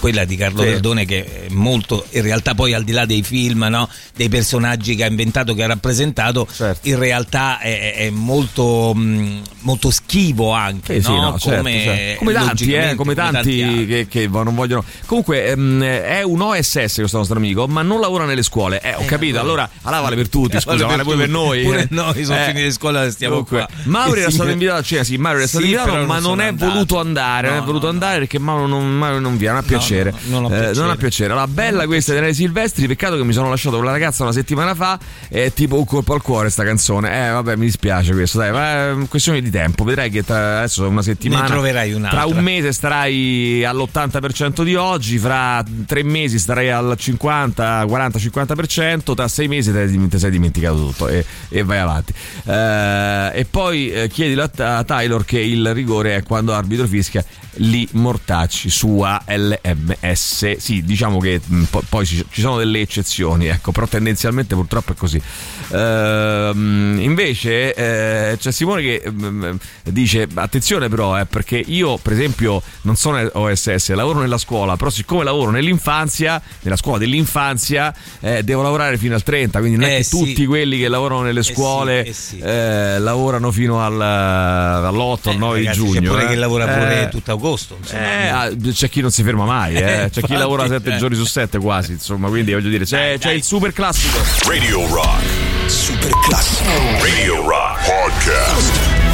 quella 0.00 0.24
di 0.24 0.36
Carlo 0.36 0.60
Sì. 0.62 0.68
Verdone, 0.68 1.04
che 1.04 1.46
è 1.46 1.48
molto, 1.50 2.04
in 2.10 2.22
realtà 2.22 2.54
poi 2.54 2.72
al 2.74 2.84
di 2.84 2.92
là 2.92 3.04
dei 3.06 3.22
film, 3.22 3.66
no, 3.70 3.88
dei 4.14 4.28
personaggi 4.28 4.94
che 4.94 5.04
ha 5.04 5.08
inventato, 5.08 5.54
che 5.54 5.62
ha 5.62 5.66
rappresentato, 5.66 6.46
Certo. 6.52 6.88
in 6.88 6.98
realtà 6.98 7.58
è, 7.60 7.94
è 7.94 8.10
molto, 8.10 8.92
mh, 8.94 9.42
molto 9.60 9.90
schivo 9.90 10.52
anche, 10.52 10.96
Sì, 10.96 11.02
sì, 11.02 11.10
no? 11.10 11.30
no, 11.30 11.38
certo, 11.38 11.56
come, 11.62 11.82
certo. 11.82 12.18
Come 12.18 12.32
tanti, 12.32 12.72
eh, 12.72 12.94
come 12.94 13.14
tanti, 13.14 13.62
altri. 13.62 13.86
che, 13.86 14.06
che 14.08 14.28
non 14.28 14.54
vogliono. 14.54 14.84
Comunque 15.06 15.46
ehm, 15.46 15.82
è 15.82 16.22
un 16.22 16.40
OSS 16.40 16.94
questo 16.96 17.18
nostro 17.18 17.36
amico, 17.36 17.66
ma 17.66 17.82
non 17.82 18.00
lavora 18.00 18.24
nelle 18.24 18.42
scuole. 18.42 18.80
Eh, 18.80 18.94
ho 18.94 19.04
capito. 19.04 19.38
Allora, 19.40 19.68
allora 19.82 20.02
vale 20.02 20.16
per 20.16 20.28
tutti, 20.28 20.58
scusa, 20.60 20.86
vale, 20.86 21.02
pure 21.02 21.16
per 21.16 21.28
noi. 21.28 21.62
Pure 21.62 21.82
eh. 21.82 21.86
noi 21.90 22.24
sono 22.24 22.38
Eh, 22.38 22.44
finiti 22.46 22.62
le 22.62 22.72
scuole, 22.72 23.10
stiamo 23.10 23.42
Comunque, 23.42 23.66
qua. 23.72 23.82
Mauro 23.84 24.16
era 24.20 24.30
stato 24.30 24.50
invitato 24.50 24.78
a 24.80 24.82
cena, 24.82 25.04
sì, 25.04 25.16
Mauro 25.36 25.38
era 25.38 25.46
stato 25.46 25.64
Sì, 25.64 25.70
invitato, 25.72 26.06
ma 26.06 26.14
non 26.18 26.22
non 26.22 26.40
è 26.40 26.46
andato. 26.48 26.72
voluto 26.72 26.98
andare. 26.98 27.48
non 27.48 27.56
No, 27.56 27.62
è 27.62 27.66
voluto 27.66 27.86
no, 27.86 27.92
andare 27.92 28.18
perché 28.18 28.38
Mauro 28.38 28.66
non, 28.66 28.90
Mauro 28.96 29.18
non 29.20 29.36
viene, 29.36 29.54
non 29.54 29.62
ha 29.64 29.66
piacere. 29.66 30.12
no, 30.26 30.40
non 30.40 30.52
Eh, 30.52 30.56
piacere. 30.58 30.78
non 30.80 30.90
ha 30.90 30.96
piacere. 30.96 31.34
La 31.34 31.46
bella 31.46 31.86
questa 31.86 32.10
di 32.12 32.16
Daniele 32.18 32.36
Silvestri, 32.36 32.86
peccato 32.86 33.16
che 33.16 33.24
mi 33.24 33.32
sono 33.32 33.48
lasciato 33.48 33.76
con 33.76 33.84
la 33.84 33.92
ragazza 33.92 34.22
una 34.22 34.32
settimana 34.32 34.74
fa. 34.74 34.98
È 35.28 35.52
tipo 35.52 35.76
un 35.78 35.84
colpo 35.84 36.14
al 36.14 36.22
cuore 36.22 36.50
sta 36.50 36.64
canzone. 36.64 37.26
Eh, 37.28 37.30
vabbè, 37.30 37.56
mi 37.56 37.64
dispiace 37.66 38.12
questo, 38.12 38.38
dai, 38.38 38.50
ma 38.52 38.88
è 38.90 39.08
questione 39.08 39.40
di 39.40 39.50
tempo. 39.50 39.84
Vedrai 39.84 40.10
che 40.10 40.24
tra, 40.24 40.58
adesso 40.58 40.84
è 40.84 40.88
una 40.88 41.02
settimana. 41.02 41.42
Ne 41.42 41.48
troverai 41.48 41.92
un'altra. 41.92 42.20
Tra 42.22 42.28
un 42.28 42.42
mese 42.42 42.72
starai 42.72 43.64
all'80% 43.64 44.62
di 44.62 44.74
oggi, 44.74 45.18
fra 45.18 45.62
tre 45.86 46.02
mesi 46.02 46.38
starai 46.38 46.70
al 46.70 46.94
50, 46.96 47.84
40, 47.86 48.18
50%, 48.18 49.14
tra 49.14 49.28
sei 49.28 49.48
mesi 49.48 49.72
ti 50.08 50.18
sei 50.18 50.30
dimenticato 50.30 50.76
tutto 50.76 51.08
e, 51.08 51.24
e 51.48 51.62
vai 51.62 51.78
avanti. 51.78 52.12
Eh, 52.44 53.30
e 53.40 53.44
poi 53.48 53.90
eh, 53.90 54.08
chiedilo 54.08 54.42
a, 54.42 54.76
a 54.78 54.84
Taylor 54.84 55.24
che 55.26 55.38
il 55.38 55.74
rigore 55.74 56.16
è 56.16 56.22
quando 56.22 56.54
arbitro 56.54 56.86
fischia 56.86 57.22
lì 57.58 57.86
Mortacci 57.92 58.70
sua 58.70 59.22
LMS. 59.26 60.56
Sì, 60.56 60.82
diciamo 60.82 61.18
che 61.18 61.40
mh, 61.44 61.62
po- 61.64 61.82
poi 61.88 62.06
ci, 62.06 62.24
ci 62.30 62.40
sono 62.40 62.56
delle 62.56 62.80
eccezioni, 62.80 63.46
ecco, 63.48 63.72
però 63.72 63.86
tendenzialmente 63.86 64.54
purtroppo 64.54 64.92
è 64.92 64.94
così. 64.94 65.20
Ehm, 65.68 66.98
invece 67.00 67.74
eh, 67.74 68.36
c'è 68.38 68.50
Simone 68.52 68.82
che 68.82 69.02
mm, 69.10 69.54
dice 69.84 70.26
attenzione 70.34 70.88
però, 70.88 71.18
eh, 71.18 71.26
perché 71.26 71.56
io 71.58 71.96
per 71.98 72.12
esempio 72.12 72.62
non 72.82 72.96
sono 72.96 73.28
OSS, 73.32 73.92
lavoro 73.94 74.20
nella 74.20 74.38
scuola, 74.38 74.76
però 74.76 74.90
siccome 74.90 75.24
lavoro 75.24 75.50
nell'infanzia, 75.50 76.40
nella 76.62 76.76
scuola 76.76 76.98
dell'infanzia, 76.98 77.92
eh, 78.20 78.42
devo 78.42 78.62
lavorare 78.62 78.96
fino 78.98 79.14
al 79.14 79.22
30, 79.22 79.58
quindi 79.58 79.78
non 79.78 79.88
è 79.88 79.94
Eh, 79.94 79.96
che 79.98 80.02
sì. 80.04 80.16
tutti 80.18 80.46
quelli 80.46 80.78
che 80.78 80.88
lavorano 80.88 81.22
nelle 81.22 81.42
sì, 81.42 81.52
scuole 81.52 82.04
eh, 82.04 82.12
sì. 82.12 82.38
eh, 82.38 82.98
lavorano 82.98 83.50
fino 83.50 83.80
al, 83.82 84.00
all'8 84.00 85.15
al 85.24 85.36
9 85.36 85.58
di 85.58 85.64
Ragazzi, 85.66 85.84
giugno. 85.84 86.00
c'è 86.00 86.06
pure 86.06 86.24
eh. 86.24 86.26
chi 86.28 86.34
lavora 86.34 86.66
pure 86.66 87.02
Eh, 87.02 87.08
tutto 87.08 87.32
agosto. 87.32 87.76
Insomma. 87.80 88.02
eh, 88.02 88.28
ah, 88.28 88.50
c'è 88.72 88.88
chi 88.88 89.00
non 89.00 89.10
si 89.10 89.22
ferma 89.22 89.44
mai, 89.44 89.74
eh. 89.74 89.80
Eh, 89.84 89.84
c'è 89.84 90.08
chi 90.10 90.18
infatti, 90.20 90.34
lavora 90.34 90.66
7 90.68 90.94
eh. 90.94 90.96
giorni 90.98 91.16
su 91.16 91.24
7 91.24 91.58
quasi, 91.58 91.92
insomma, 91.92 92.28
quindi 92.28 92.52
voglio 92.52 92.68
dire, 92.68 92.84
c'è, 92.84 93.16
c'è 93.18 93.30
il 93.32 93.42
super 93.42 93.72
classico. 93.72 94.18
Radio 94.46 94.86
Rock. 94.88 95.24
Super 95.66 96.10
classico. 96.28 96.70
Radio 97.02 97.48
Rock 97.48 97.84
Podcast. 97.86 99.05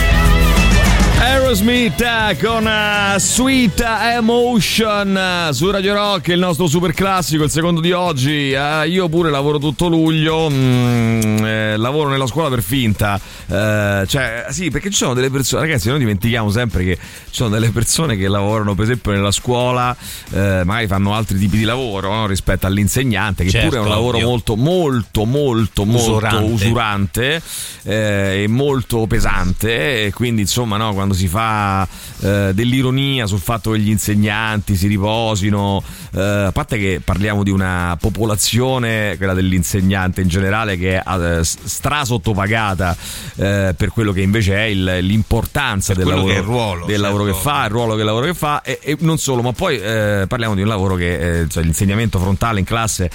Aerosmith 1.53 2.01
eh, 2.01 2.39
con 2.43 2.65
uh, 2.65 3.19
Sweet 3.19 3.85
Emotion 4.15 5.49
uh, 5.49 5.53
su 5.53 5.71
Radio 5.71 5.93
Rock, 5.93 6.29
il 6.29 6.39
nostro 6.39 6.67
super 6.67 6.95
classico, 6.95 7.45
il 7.45 7.51
secondo 7.51 7.83
di 7.83 7.93
oggi. 7.93 8.55
Uh, 8.55 8.89
io 8.89 9.11
pure 9.11 9.29
lavoro 9.31 9.59
tutto 9.59 9.89
luglio, 9.89 10.49
mm, 10.49 11.45
eh, 11.45 11.77
lavoro 11.77 12.09
nella 12.09 12.27
scuola 12.27 12.49
per 12.49 12.63
finta. 12.63 13.21
cioè, 13.47 14.47
sì, 14.49 14.71
perché 14.71 14.89
ci 14.89 14.97
sono 14.97 15.13
delle 15.13 15.29
persone, 15.29 15.67
ragazzi, 15.67 15.91
noi 15.91 15.99
dimentichiamo 15.99 16.49
sempre 16.49 16.85
che 16.85 16.97
ci 16.97 17.35
sono 17.35 17.51
delle 17.51 17.69
persone 17.69 18.17
che 18.17 18.29
lavorano, 18.29 18.75
per 18.75 18.85
esempio, 18.85 19.13
nella 19.13 19.31
scuola, 19.31 19.95
magari 20.31 20.87
fanno 20.87 21.15
altri 21.15 21.39
tipi 21.39 21.59
di 21.59 21.65
lavoro 21.65 22.15
no? 22.15 22.27
rispetto 22.27 22.67
all'insegnante, 22.67 23.45
che 23.45 23.51
Certo, 23.51 23.69
pure 23.69 23.81
è 23.81 23.83
un 23.83 23.91
lavoro 23.91 24.17
ovvio. 24.17 24.29
molto, 24.29 24.57
molto, 24.57 25.25
molto, 25.27 25.85
molto 25.85 26.13
Usurante. 26.13 26.51
usurante 26.51 27.43
eh, 27.83 28.43
e 28.45 28.49
molto 28.49 29.07
pesante. 29.07 30.07
E 30.07 30.13
quindi, 30.15 30.41
insomma, 30.41 30.79
no, 30.79 30.95
quando 30.95 31.13
si 31.13 31.29
fa 31.29 31.41
eh, 32.21 32.51
dell'ironia 32.55 33.27
sul 33.27 33.41
fatto 33.41 33.71
che 33.73 33.79
gli 33.79 33.91
insegnanti 33.91 34.77
si 34.77 34.87
riposino, 34.87 35.83
eh, 36.15 36.21
a 36.21 36.53
parte 36.53 36.79
che 36.79 37.01
parliamo 37.05 37.43
di 37.43 37.51
una 37.51 37.97
popolazione, 38.01 39.17
quella 39.17 39.35
dell'insegnante 39.35 40.21
in 40.21 40.29
generale, 40.29 40.77
che 40.77 41.01
è 41.01 41.39
eh, 41.39 41.41
stra 41.45 42.05
sottopagata 42.05 42.97
eh, 43.37 43.75
per 43.77 43.91
quello 43.91 44.13
che 44.13 44.21
invece 44.21 44.55
è 44.57 44.63
il- 44.65 44.99
l'importanza 45.01 45.95
del 45.95 46.07
lavoro, 46.07 46.33
che 46.33 46.41
ruolo, 46.41 46.87
del 46.87 47.01
lavoro 47.01 47.25
che 47.25 47.33
certo. 47.33 47.49
fa, 47.49 47.65
il 47.65 47.71
ruolo 47.71 47.95
che 47.95 48.01
il 48.01 48.07
lavoro 48.07 48.27
che 48.27 48.35
fa, 48.35 48.63
e, 48.63 48.79
e 48.83 48.97
non 49.01 49.19
solo, 49.19 49.43
ma 49.43 49.53
poi 49.53 49.79
eh, 49.79 50.25
parliamo 50.29 50.55
di 50.55 50.63
un 50.63 50.69
lavoro 50.69 50.95
che 50.95 51.47
cioè, 51.49 51.63
l'insegnamento 51.63 52.19
frontale 52.19 52.59
in 52.61 52.65
classe 52.65 53.11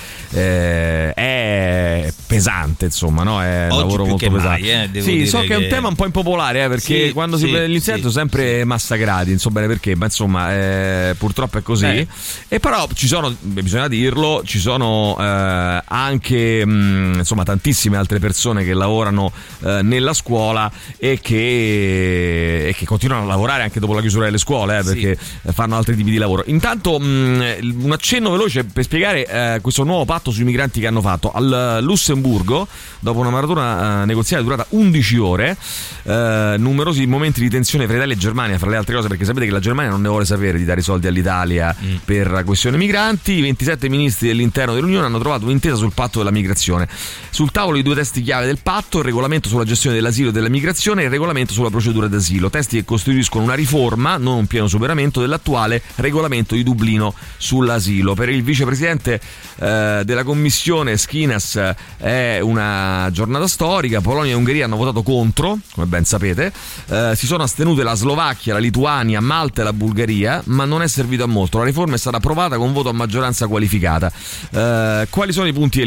è 1.13 2.11
pesante, 2.25 2.85
insomma, 2.85 3.23
no? 3.23 3.41
È 3.41 3.67
un 3.69 3.77
lavoro 3.77 4.05
molto 4.05 4.17
che 4.25 4.29
pesante. 4.31 4.89
mai, 4.91 5.01
sì, 5.01 5.25
so 5.27 5.39
che 5.41 5.53
è 5.53 5.55
un 5.55 5.61
che- 5.63 5.67
tema 5.67 5.87
un 5.87 5.95
po' 5.95 6.05
impopolare, 6.05 6.67
perché 6.67 7.07
Sì, 7.07 7.11
quando 7.13 7.37
si 7.37 7.45
sì, 7.45 7.49
prende 7.51 7.67
l'insegnante 7.67 8.07
sempre 8.17 8.63
massacrati, 8.65 9.29
non 9.29 9.37
so 9.39 9.49
bene 9.51 9.67
perché, 9.67 9.95
ma 9.95 10.05
insomma, 10.05 10.51
eh, 10.55 11.15
purtroppo 11.17 11.59
è 11.59 11.61
così. 11.61 11.85
Eh. 11.85 12.07
E 12.47 12.59
però 12.59 12.87
ci 12.95 13.05
sono, 13.05 13.35
bisogna 13.39 13.87
dirlo, 13.87 14.41
ci 14.43 14.57
sono 14.57 15.15
eh, 15.19 15.81
anche 15.85 16.65
mh, 16.65 17.13
insomma 17.19 17.43
tantissime 17.43 17.95
altre 17.97 18.17
persone 18.17 18.63
che 18.63 18.73
lavorano 18.73 19.31
eh, 19.63 19.81
nella 19.83 20.13
scuola 20.13 20.71
e 20.97 21.19
che, 21.21 22.67
e 22.69 22.73
che 22.75 22.85
continuano 22.85 23.23
a 23.23 23.27
lavorare 23.27 23.61
anche 23.63 23.79
dopo 23.79 23.93
la 23.93 24.01
chiusura 24.01 24.25
delle 24.25 24.39
scuole, 24.39 24.79
eh, 24.79 24.83
Sì. 24.83 24.87
perché 24.93 25.17
fanno 25.53 25.75
altri 25.75 25.95
tipi 25.95 26.09
di 26.09 26.17
lavoro. 26.17 26.43
Intanto 26.47 26.97
mh, 26.99 27.83
un 27.83 27.91
accenno 27.91 28.31
veloce 28.31 28.63
per 28.63 28.83
spiegare 28.83 29.27
eh, 29.27 29.59
questo 29.61 29.83
nuovo 29.83 30.05
patto 30.05 30.31
sui 30.31 30.43
migranti 30.43 30.79
che 30.79 30.87
hanno 30.87 31.01
fatto. 31.01 31.31
Al 31.31 31.79
Lussemburgo, 31.81 32.67
dopo 32.99 33.19
una 33.19 33.29
maratona 33.29 34.05
negoziale 34.05 34.41
durata 34.43 34.65
11 34.69 35.17
ore, 35.17 35.57
numerosi 36.57 37.05
momenti 37.05 37.41
di 37.41 37.49
tensione 37.49 37.85
fra 37.85 38.05
Italia 38.07 38.13
e 38.13 38.17
Germania, 38.17 38.57
fra 38.57 38.69
le 38.69 38.77
altre 38.77 38.95
cose, 38.95 39.07
perché 39.07 39.25
sapete 39.25 39.45
che 39.45 39.51
la 39.51 39.59
Germania 39.59 39.91
non 39.91 40.01
ne 40.01 40.07
vuole 40.07 40.25
sapere 40.25 40.57
di 40.57 40.65
dare 40.65 40.79
i 40.79 40.83
soldi 40.83 41.07
all'Italia 41.07 41.75
per 42.05 42.31
la 42.31 42.43
questione 42.43 42.77
migranti. 42.77 43.33
I 43.33 43.41
27 43.41 43.89
ministri 43.89 44.27
dell'interno 44.27 44.73
dell'Unione 44.73 45.05
hanno 45.05 45.19
trovato 45.19 45.45
un'intesa 45.45 45.75
sul 45.75 45.93
patto 45.93 46.19
della 46.19 46.31
migrazione. 46.31 46.87
Sul 47.29 47.51
tavolo 47.51 47.77
i 47.77 47.83
due 47.83 47.95
testi 47.95 48.21
chiave 48.21 48.45
del 48.45 48.59
patto, 48.61 48.99
il 48.99 49.03
regolamento 49.03 49.49
sulla 49.49 49.63
gestione 49.63 49.95
dell'asilo 49.95 50.29
e 50.29 50.31
della 50.31 50.49
migrazione 50.49 51.01
e 51.01 51.05
il 51.05 51.11
regolamento 51.11 51.53
sulla 51.53 51.69
procedura 51.69 52.07
d'asilo. 52.07 52.49
Testi 52.49 52.77
che 52.77 52.85
costituiscono 52.85 53.43
una 53.43 53.53
riforma, 53.53 54.17
non 54.17 54.37
un 54.37 54.47
pieno 54.47 54.67
superamento, 54.67 55.19
dell'attuale 55.19 55.81
regolamento 55.95 56.55
di 56.55 56.63
Dublino 56.63 57.13
sull'asilo. 57.37 58.13
Per 58.13 58.29
il 58.29 58.43
vicepresidente 58.43 59.19
eh, 59.59 60.01
della 60.03 60.23
commissione 60.23 60.97
Schinas 60.97 61.59
è 61.97 62.39
una 62.41 63.09
giornata 63.11 63.47
storica. 63.47 64.01
Polonia 64.01 64.31
e 64.31 64.35
Ungheria 64.35 64.65
hanno 64.65 64.77
votato 64.77 65.03
contro, 65.03 65.59
come 65.73 65.85
ben 65.87 66.05
sapete. 66.05 66.51
Eh, 66.87 67.13
si 67.15 67.25
sono 67.25 67.43
astenute 67.43 67.83
la 67.87 67.95
Slovacchia, 67.95 68.53
la 68.53 68.59
Lituania, 68.59 69.21
Malta 69.21 69.61
e 69.61 69.63
la 69.63 69.73
Bulgaria, 69.73 70.41
ma 70.47 70.65
non 70.65 70.81
è 70.81 70.87
servito 70.87 71.23
a 71.23 71.27
molto. 71.27 71.57
La 71.59 71.63
riforma 71.63 71.95
è 71.95 71.97
stata 71.97 72.17
approvata 72.17 72.57
con 72.57 72.73
voto 72.73 72.89
a 72.89 72.91
maggioranza 72.91 73.47
qualificata. 73.47 74.11
Eh, 74.51 75.07
quali 75.09 75.31
sono 75.31 75.47
i 75.47 75.53
punti 75.53 75.79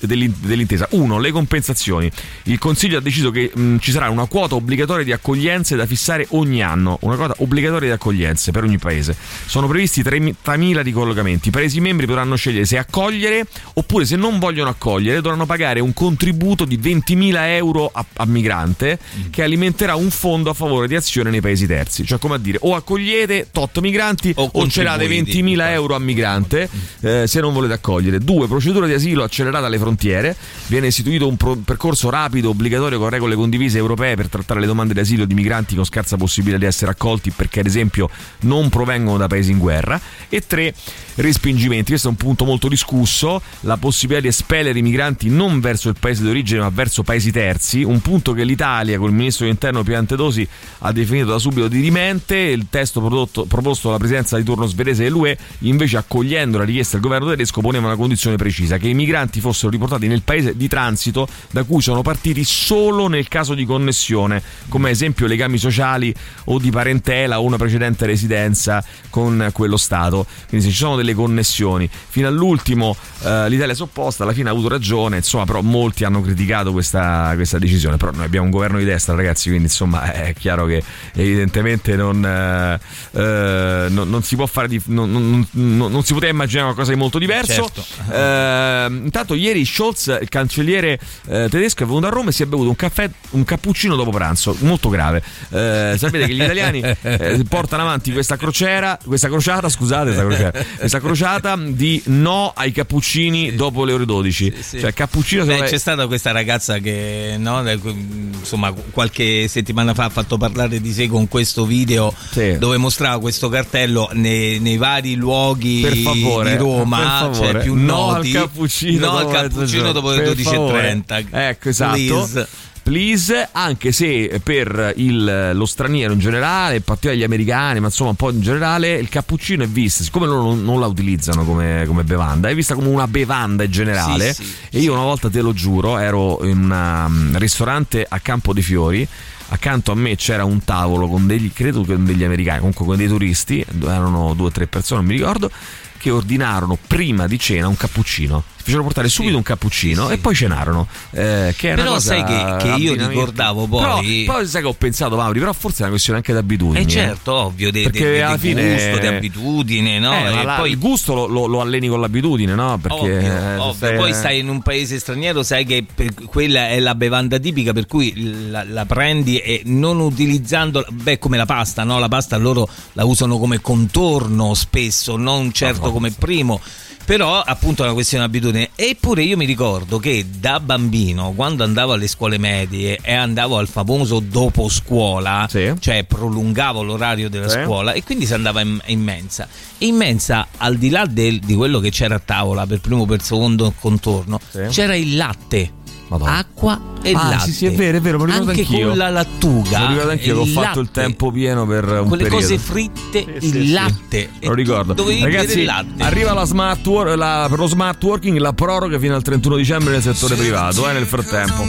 dell'intesa? 0.00 0.86
Uno, 0.90 1.18
le 1.18 1.32
compensazioni. 1.32 2.10
Il 2.44 2.58
Consiglio 2.58 2.98
ha 2.98 3.00
deciso 3.00 3.30
che 3.30 3.50
mh, 3.52 3.78
ci 3.78 3.90
sarà 3.90 4.08
una 4.08 4.26
quota 4.26 4.54
obbligatoria 4.54 5.04
di 5.04 5.12
accoglienze 5.12 5.74
da 5.74 5.84
fissare 5.86 6.26
ogni 6.30 6.62
anno, 6.62 6.98
una 7.02 7.16
quota 7.16 7.34
obbligatoria 7.38 7.88
di 7.88 7.94
accoglienze 7.94 8.52
per 8.52 8.62
ogni 8.62 8.78
paese. 8.78 9.16
Sono 9.46 9.66
previsti 9.66 10.02
30.000 10.02 10.82
ricollocamenti. 10.82 11.48
I 11.48 11.50
Paesi 11.50 11.80
membri 11.80 12.06
potranno 12.06 12.36
scegliere 12.36 12.66
se 12.66 12.78
accogliere 12.78 13.46
oppure 13.74 14.04
se 14.04 14.14
non 14.14 14.38
vogliono 14.38 14.70
accogliere 14.70 15.20
dovranno 15.20 15.46
pagare 15.46 15.80
un 15.80 15.92
contributo 15.92 16.64
di 16.64 16.78
20.000 16.78 17.34
euro 17.56 17.90
a, 17.92 18.04
a 18.16 18.26
migrante 18.26 18.98
che 19.30 19.42
alimenterà 19.42 19.96
un 19.96 20.10
fondo 20.10 20.50
a 20.50 20.54
favore 20.54 20.86
di 20.86 20.94
azione 20.94 21.30
nei 21.30 21.40
paesi 21.40 21.47
terzi. 21.56 22.04
Cioè 22.04 22.18
come 22.18 22.34
a 22.34 22.38
dire 22.38 22.58
o 22.62 22.74
accogliete 22.74 23.48
tot 23.50 23.78
migranti 23.80 24.32
o, 24.36 24.50
celate 24.68 25.06
contribuiti. 25.06 25.42
20.000 25.42 25.70
euro 25.70 25.94
a 25.94 25.98
migrante 25.98 26.68
eh, 27.00 27.26
se 27.26 27.40
non 27.40 27.52
volete 27.52 27.74
accogliere. 27.74 28.18
Due, 28.18 28.46
procedura 28.46 28.86
di 28.86 28.92
asilo 28.92 29.22
accelerata 29.22 29.66
alle 29.66 29.78
frontiere. 29.78 30.36
Viene 30.66 30.88
istituito 30.88 31.26
un 31.26 31.36
pro- 31.36 31.56
percorso 31.56 32.10
rapido, 32.10 32.50
obbligatorio 32.50 32.98
con 32.98 33.08
regole 33.08 33.34
condivise 33.34 33.78
europee 33.78 34.16
per 34.16 34.28
trattare 34.28 34.60
le 34.60 34.66
domande 34.66 34.94
di 34.94 35.00
asilo 35.00 35.24
di 35.24 35.34
migranti 35.34 35.74
con 35.74 35.84
scarsa 35.84 36.16
possibilità 36.16 36.58
di 36.58 36.66
essere 36.66 36.90
accolti 36.90 37.30
perché 37.30 37.60
ad 37.60 37.66
esempio 37.66 38.08
non 38.40 38.68
provengono 38.68 39.16
da 39.16 39.26
paesi 39.26 39.50
in 39.50 39.58
guerra. 39.58 40.00
E 40.28 40.46
tre, 40.46 40.74
respingimenti. 41.16 41.90
Questo 41.90 42.08
è 42.08 42.10
un 42.10 42.16
punto 42.16 42.44
molto 42.44 42.68
discusso, 42.68 43.40
la 43.60 43.76
possibilità 43.76 44.22
di 44.22 44.28
espellere 44.28 44.78
i 44.78 44.82
migranti 44.82 45.28
non 45.28 45.60
verso 45.60 45.88
il 45.88 45.96
paese 45.98 46.22
d'origine 46.22 46.60
ma 46.60 46.70
verso 46.70 47.02
paesi 47.02 47.30
terzi, 47.30 47.82
un 47.82 48.00
punto 48.00 48.32
che 48.32 48.44
l'Italia 48.44 48.98
col 48.98 49.12
ministro 49.12 49.44
dell'interno 49.44 49.82
Piantedosi 49.82 50.46
ha 50.78 50.92
definito 50.92 51.30
da 51.30 51.37
subito 51.38 51.68
dirimente, 51.68 52.36
il 52.36 52.66
testo 52.70 53.00
prodotto- 53.00 53.44
proposto 53.44 53.88
dalla 53.88 53.98
presidenza 53.98 54.36
di 54.36 54.44
turno 54.44 54.66
svedese 54.66 55.04
dell'UE 55.04 55.36
invece 55.60 55.96
accogliendo 55.96 56.58
la 56.58 56.64
richiesta 56.64 56.96
del 56.96 57.06
governo 57.06 57.28
tedesco 57.28 57.60
poneva 57.60 57.86
una 57.86 57.96
condizione 57.96 58.36
precisa, 58.36 58.78
che 58.78 58.88
i 58.88 58.94
migranti 58.94 59.40
fossero 59.40 59.70
riportati 59.70 60.06
nel 60.06 60.22
paese 60.22 60.56
di 60.56 60.68
transito 60.68 61.28
da 61.50 61.64
cui 61.64 61.82
sono 61.82 62.02
partiti 62.02 62.44
solo 62.44 63.08
nel 63.08 63.28
caso 63.28 63.54
di 63.54 63.64
connessione, 63.64 64.42
come 64.68 64.88
ad 64.88 64.94
esempio 64.94 65.26
legami 65.26 65.58
sociali 65.58 66.14
o 66.44 66.58
di 66.58 66.70
parentela 66.70 67.40
o 67.40 67.44
una 67.44 67.56
precedente 67.56 68.06
residenza 68.06 68.84
con 69.10 69.50
quello 69.52 69.76
Stato. 69.76 70.26
Quindi 70.48 70.66
se 70.66 70.72
ci 70.72 70.78
sono 70.78 70.96
delle 70.96 71.14
connessioni, 71.14 71.88
fino 71.90 72.28
all'ultimo 72.28 72.96
eh, 73.22 73.48
l'Italia 73.48 73.74
si 73.74 73.80
è 73.80 73.84
opposta, 73.84 74.24
alla 74.24 74.32
fine 74.32 74.48
ha 74.48 74.52
avuto 74.52 74.68
ragione, 74.68 75.16
insomma 75.16 75.44
però 75.44 75.62
molti 75.62 76.04
hanno 76.04 76.20
criticato 76.20 76.72
questa, 76.72 77.32
questa 77.34 77.58
decisione, 77.58 77.96
però 77.96 78.12
noi 78.12 78.24
abbiamo 78.24 78.46
un 78.46 78.50
governo 78.52 78.78
di 78.78 78.84
destra 78.84 79.14
ragazzi, 79.14 79.48
quindi 79.48 79.66
insomma 79.66 80.12
è 80.12 80.34
chiaro 80.34 80.66
che 80.66 80.82
evidentemente 81.28 81.96
non, 81.96 82.24
eh, 82.24 82.80
eh, 83.12 83.86
non, 83.88 84.08
non 84.08 84.22
si 84.22 84.36
può 84.36 84.46
fare 84.46 84.68
di, 84.68 84.80
non, 84.86 85.46
non- 85.50 86.02
si 86.04 86.12
poteva 86.12 86.32
immaginare 86.32 86.66
qualcosa 86.66 86.92
di 86.92 86.98
molto 86.98 87.18
diverso. 87.18 87.70
Certo. 87.74 87.84
Eh, 88.12 88.86
intanto 89.04 89.34
ieri 89.34 89.64
Scholz, 89.64 90.18
il 90.20 90.28
cancelliere 90.28 90.98
eh, 91.26 91.48
tedesco, 91.50 91.82
è 91.82 91.86
venuto 91.86 92.06
a 92.06 92.10
Roma 92.10 92.30
e 92.30 92.32
si 92.32 92.42
è 92.42 92.46
bevuto 92.46 92.68
un 92.68 92.76
caffè, 92.76 93.10
un 93.30 93.44
cappuccino 93.44 93.96
dopo 93.96 94.10
pranzo, 94.10 94.56
molto 94.60 94.88
grave. 94.88 95.22
Eh, 95.50 95.94
sapete 95.96 96.26
che 96.26 96.34
gli 96.34 96.42
italiani 96.42 96.82
eh, 97.02 97.44
portano 97.48 97.82
avanti 97.82 98.12
questa 98.12 98.36
crociera, 98.36 98.98
questa 99.04 99.28
crociata, 99.28 99.68
scusate, 99.68 100.12
questa 100.12 100.24
crociera, 100.24 100.64
questa 100.78 101.00
crociata 101.00 101.56
di 101.56 102.02
no 102.06 102.52
ai 102.54 102.72
cappuccini 102.72 103.54
dopo 103.54 103.84
le 103.84 103.92
ore 103.92 104.04
12. 104.04 104.54
Cioè 104.78 104.92
cappuccino 104.92 105.44
Beh, 105.44 105.62
c'è 105.62 105.78
stata 105.78 106.06
questa 106.06 106.30
ragazza 106.30 106.78
che 106.78 107.36
no, 107.38 107.62
insomma 107.68 108.72
qualche 108.90 109.48
settimana 109.48 109.94
fa 109.94 110.04
ha 110.04 110.10
fatto 110.10 110.36
parlare 110.36 110.80
di 110.80 110.92
sé 110.92 111.06
con 111.18 111.28
questo 111.28 111.66
video 111.66 112.12
dove 112.58 112.76
mostrava 112.76 113.18
questo 113.20 113.48
cartello 113.48 114.08
nei, 114.12 114.58
nei 114.60 114.76
vari 114.76 115.14
luoghi 115.16 115.82
favore, 116.02 116.50
di 116.52 116.56
Roma 116.56 117.30
cioè 117.34 117.58
più 117.58 117.74
No 117.74 118.12
noti 118.12 118.36
al 118.36 118.42
cappuccino 118.44 119.06
no 119.06 119.16
al 119.16 119.24
dopo 119.24 119.34
cappuccino 119.34 119.92
dopo 119.92 120.10
le 120.12 120.22
Per 120.22 120.36
12.30 120.36 121.26
Ecco, 121.30 121.68
esatto. 121.68 121.94
Please. 121.96 122.48
Please, 122.88 123.48
anche 123.52 123.92
se 123.92 124.40
per 124.42 124.94
il- 124.96 125.50
lo 125.52 125.66
straniero 125.66 126.14
in 126.14 126.20
generale, 126.20 126.76
in 126.76 126.82
particolare 126.82 127.20
gli 127.20 127.24
americani, 127.24 127.80
ma 127.80 127.86
insomma 127.88 128.10
un 128.10 128.16
po' 128.16 128.30
in 128.30 128.40
generale, 128.40 128.94
il 128.94 129.10
cappuccino 129.10 129.62
è 129.62 129.66
visto, 129.68 130.02
siccome 130.02 130.24
loro 130.24 130.40
non, 130.40 130.64
non 130.64 130.80
la 130.80 130.86
utilizzano 130.86 131.44
come, 131.44 131.84
come 131.86 132.02
bevanda, 132.04 132.48
è 132.48 132.54
vista 132.54 132.74
come 132.74 132.88
una 132.88 133.06
bevanda 133.06 133.64
in 133.64 133.70
generale. 133.70 134.32
Sì, 134.32 134.42
sì, 134.42 134.54
e 134.70 134.80
io 134.80 134.94
una 134.94 135.02
volta, 135.02 135.28
te 135.28 135.42
lo 135.42 135.52
giuro, 135.52 135.98
ero 135.98 136.42
in 136.44 136.62
un 136.70 137.34
ristorante 137.36 138.06
a 138.08 138.18
Campo 138.20 138.54
dei 138.54 138.62
Fiori. 138.62 139.06
Accanto 139.50 139.92
a 139.92 139.94
me 139.94 140.14
c'era 140.14 140.44
un 140.44 140.62
tavolo 140.62 141.08
con 141.08 141.26
degli, 141.26 141.50
credo 141.52 141.84
con 141.84 142.04
degli 142.04 142.22
americani, 142.22 142.58
comunque 142.58 142.84
con 142.84 142.96
dei 142.96 143.08
turisti, 143.08 143.64
erano 143.82 144.34
due 144.34 144.48
o 144.48 144.50
tre 144.50 144.66
persone, 144.66 145.00
non 145.00 145.10
mi 145.10 145.16
ricordo, 145.16 145.50
che 145.96 146.10
ordinarono 146.10 146.76
prima 146.86 147.26
di 147.26 147.38
cena 147.38 147.66
un 147.66 147.76
cappuccino. 147.76 148.44
Fecero 148.68 148.82
portare 148.82 149.08
subito 149.08 149.36
un 149.36 149.42
cappuccino 149.42 150.10
e 150.10 150.18
poi 150.18 150.34
cenarono. 150.34 150.86
eh, 151.10 151.54
che 151.56 151.72
Però 151.74 151.98
sai 151.98 152.22
che- 152.24 152.56
che 152.60 152.68
io 152.80 152.94
ricordavo 152.94 153.66
poi- 153.66 153.80
Però, 154.24 154.34
poi 154.34 154.46
sai 154.46 154.60
che 154.62 154.68
ho 154.68 154.72
pensato, 154.74 155.16
Mauri, 155.16 155.38
però 155.38 155.52
forse 155.52 155.78
è 155.78 155.80
una 155.82 155.90
questione 155.90 156.18
anche 156.18 156.32
di 156.32 156.38
abitudini. 156.38 156.78
Eh 156.80 156.86
eh. 156.86 156.88
certo, 156.88 157.32
ovvio, 157.32 157.70
di, 157.70 157.82
Perché 157.82 158.12
di 158.12 158.20
alla 158.20 158.36
fine- 158.38 158.72
gusto, 158.72 158.98
di 158.98 159.06
abitudine, 159.06 159.98
no? 159.98 160.12
Eh, 160.14 160.44
la- 160.44 160.54
poi 160.56 160.70
il 160.70 160.78
gusto 160.78 161.14
lo, 161.14 161.26
lo- 161.26 161.46
lo 161.46 161.60
alleni 161.60 161.88
con 161.88 162.00
l'abitudine, 162.00 162.54
no? 162.54 162.78
Perché 162.78 162.98
Ovvio, 163.00 163.18
eh, 163.18 163.56
ovvio. 163.56 163.72
stai- 163.72 163.96
poi 163.96 164.12
stai 164.14 164.38
in 164.40 164.48
un 164.48 164.60
paese 164.62 164.98
straniero, 164.98 165.42
sai 165.42 165.64
che 165.64 165.84
quella 166.26 166.68
è 166.68 166.78
la 166.80 166.94
bevanda 166.94 167.38
tipica, 167.38 167.72
per 167.72 167.86
cui 167.86 168.48
la, 168.50 168.64
la 168.64 168.84
prendi 168.86 169.38
e 169.38 169.62
non 169.64 169.98
utilizzando, 170.00 170.84
beh, 170.90 171.18
come 171.18 171.36
la 171.36 171.46
pasta, 171.46 171.84
no? 171.84 171.98
La 171.98 172.08
pasta 172.08 172.36
loro 172.36 172.68
la 172.92 173.04
usano 173.04 173.38
come 173.38 173.60
contorno 173.60 174.54
spesso, 174.54 175.16
non 175.16 175.52
certo 175.52 175.90
come 175.92 176.10
primo. 176.10 176.60
Però 177.08 177.40
appunto 177.40 177.80
è 177.82 177.86
una 177.86 177.94
questione 177.94 178.28
di 178.28 178.36
abitudine. 178.36 178.68
Eppure 178.74 179.22
io 179.22 179.38
mi 179.38 179.46
ricordo 179.46 179.98
che 179.98 180.26
da 180.38 180.60
bambino, 180.60 181.32
quando 181.34 181.64
andavo 181.64 181.94
alle 181.94 182.06
scuole 182.06 182.36
medie 182.36 182.98
e 183.00 183.14
andavo 183.14 183.56
al 183.56 183.66
famoso 183.66 184.20
dopo 184.20 184.68
scuola, 184.68 185.46
cioè 185.80 186.04
prolungavo 186.04 186.82
l'orario 186.82 187.30
della 187.30 187.48
Sì. 187.48 187.62
scuola 187.64 187.92
e 187.92 188.02
quindi 188.04 188.26
si 188.26 188.34
andava 188.34 188.60
in, 188.60 188.78
in 188.88 189.00
mensa. 189.00 189.48
In 189.78 189.96
mensa, 189.96 190.48
al 190.58 190.76
di 190.76 190.90
là 190.90 191.06
del- 191.06 191.38
di 191.38 191.54
quello 191.54 191.80
che 191.80 191.88
c'era 191.90 192.16
a 192.16 192.20
tavola 192.22 192.66
per 192.66 192.80
primo, 192.80 193.06
per 193.06 193.22
secondo 193.22 193.72
contorno, 193.80 194.38
c'era 194.68 194.94
il 194.94 195.16
latte. 195.16 195.76
Acqua 196.10 196.80
e 197.02 197.12
Ah, 197.12 197.28
latte. 197.30 197.44
sì, 197.44 197.52
sì, 197.52 197.66
è 197.66 197.72
vero, 197.72 197.98
è 197.98 198.00
vero, 198.00 198.22
Anche 198.22 198.60
anch'io. 198.60 198.88
con 198.88 198.96
la 198.96 199.08
lattuga. 199.10 199.80
Lo 199.80 199.86
ricordo 199.88 200.10
anch'io 200.10 200.34
che 200.34 200.40
ho 200.40 200.44
il 200.44 200.50
fatto 200.50 200.80
il 200.80 200.86
latte, 200.86 201.00
tempo 201.00 201.30
pieno 201.30 201.66
per 201.66 201.84
un 201.84 202.08
Quelle 202.08 202.22
periodo. 202.24 202.42
cose 202.46 202.58
fritte, 202.58 203.18
il 203.18 203.42
sì, 203.42 203.50
sì. 203.50 203.70
latte. 203.70 204.30
Lo 204.40 204.54
ricordo. 204.54 204.94
Ragazzi, 205.20 205.64
latte. 205.64 206.02
arriva 206.02 206.32
la 206.32 206.44
smart 206.44 206.86
wor- 206.86 207.16
la- 207.16 207.46
per 207.48 207.58
lo 207.58 207.66
smart 207.66 208.02
working 208.02 208.38
la 208.38 208.52
proroga 208.52 208.98
fino 208.98 209.14
al 209.14 209.22
31 209.22 209.56
dicembre 209.56 209.92
nel 209.92 210.02
settore 210.02 210.34
privato, 210.34 210.88
eh, 210.88 210.92
nel 210.92 211.06
frattempo. 211.06 211.64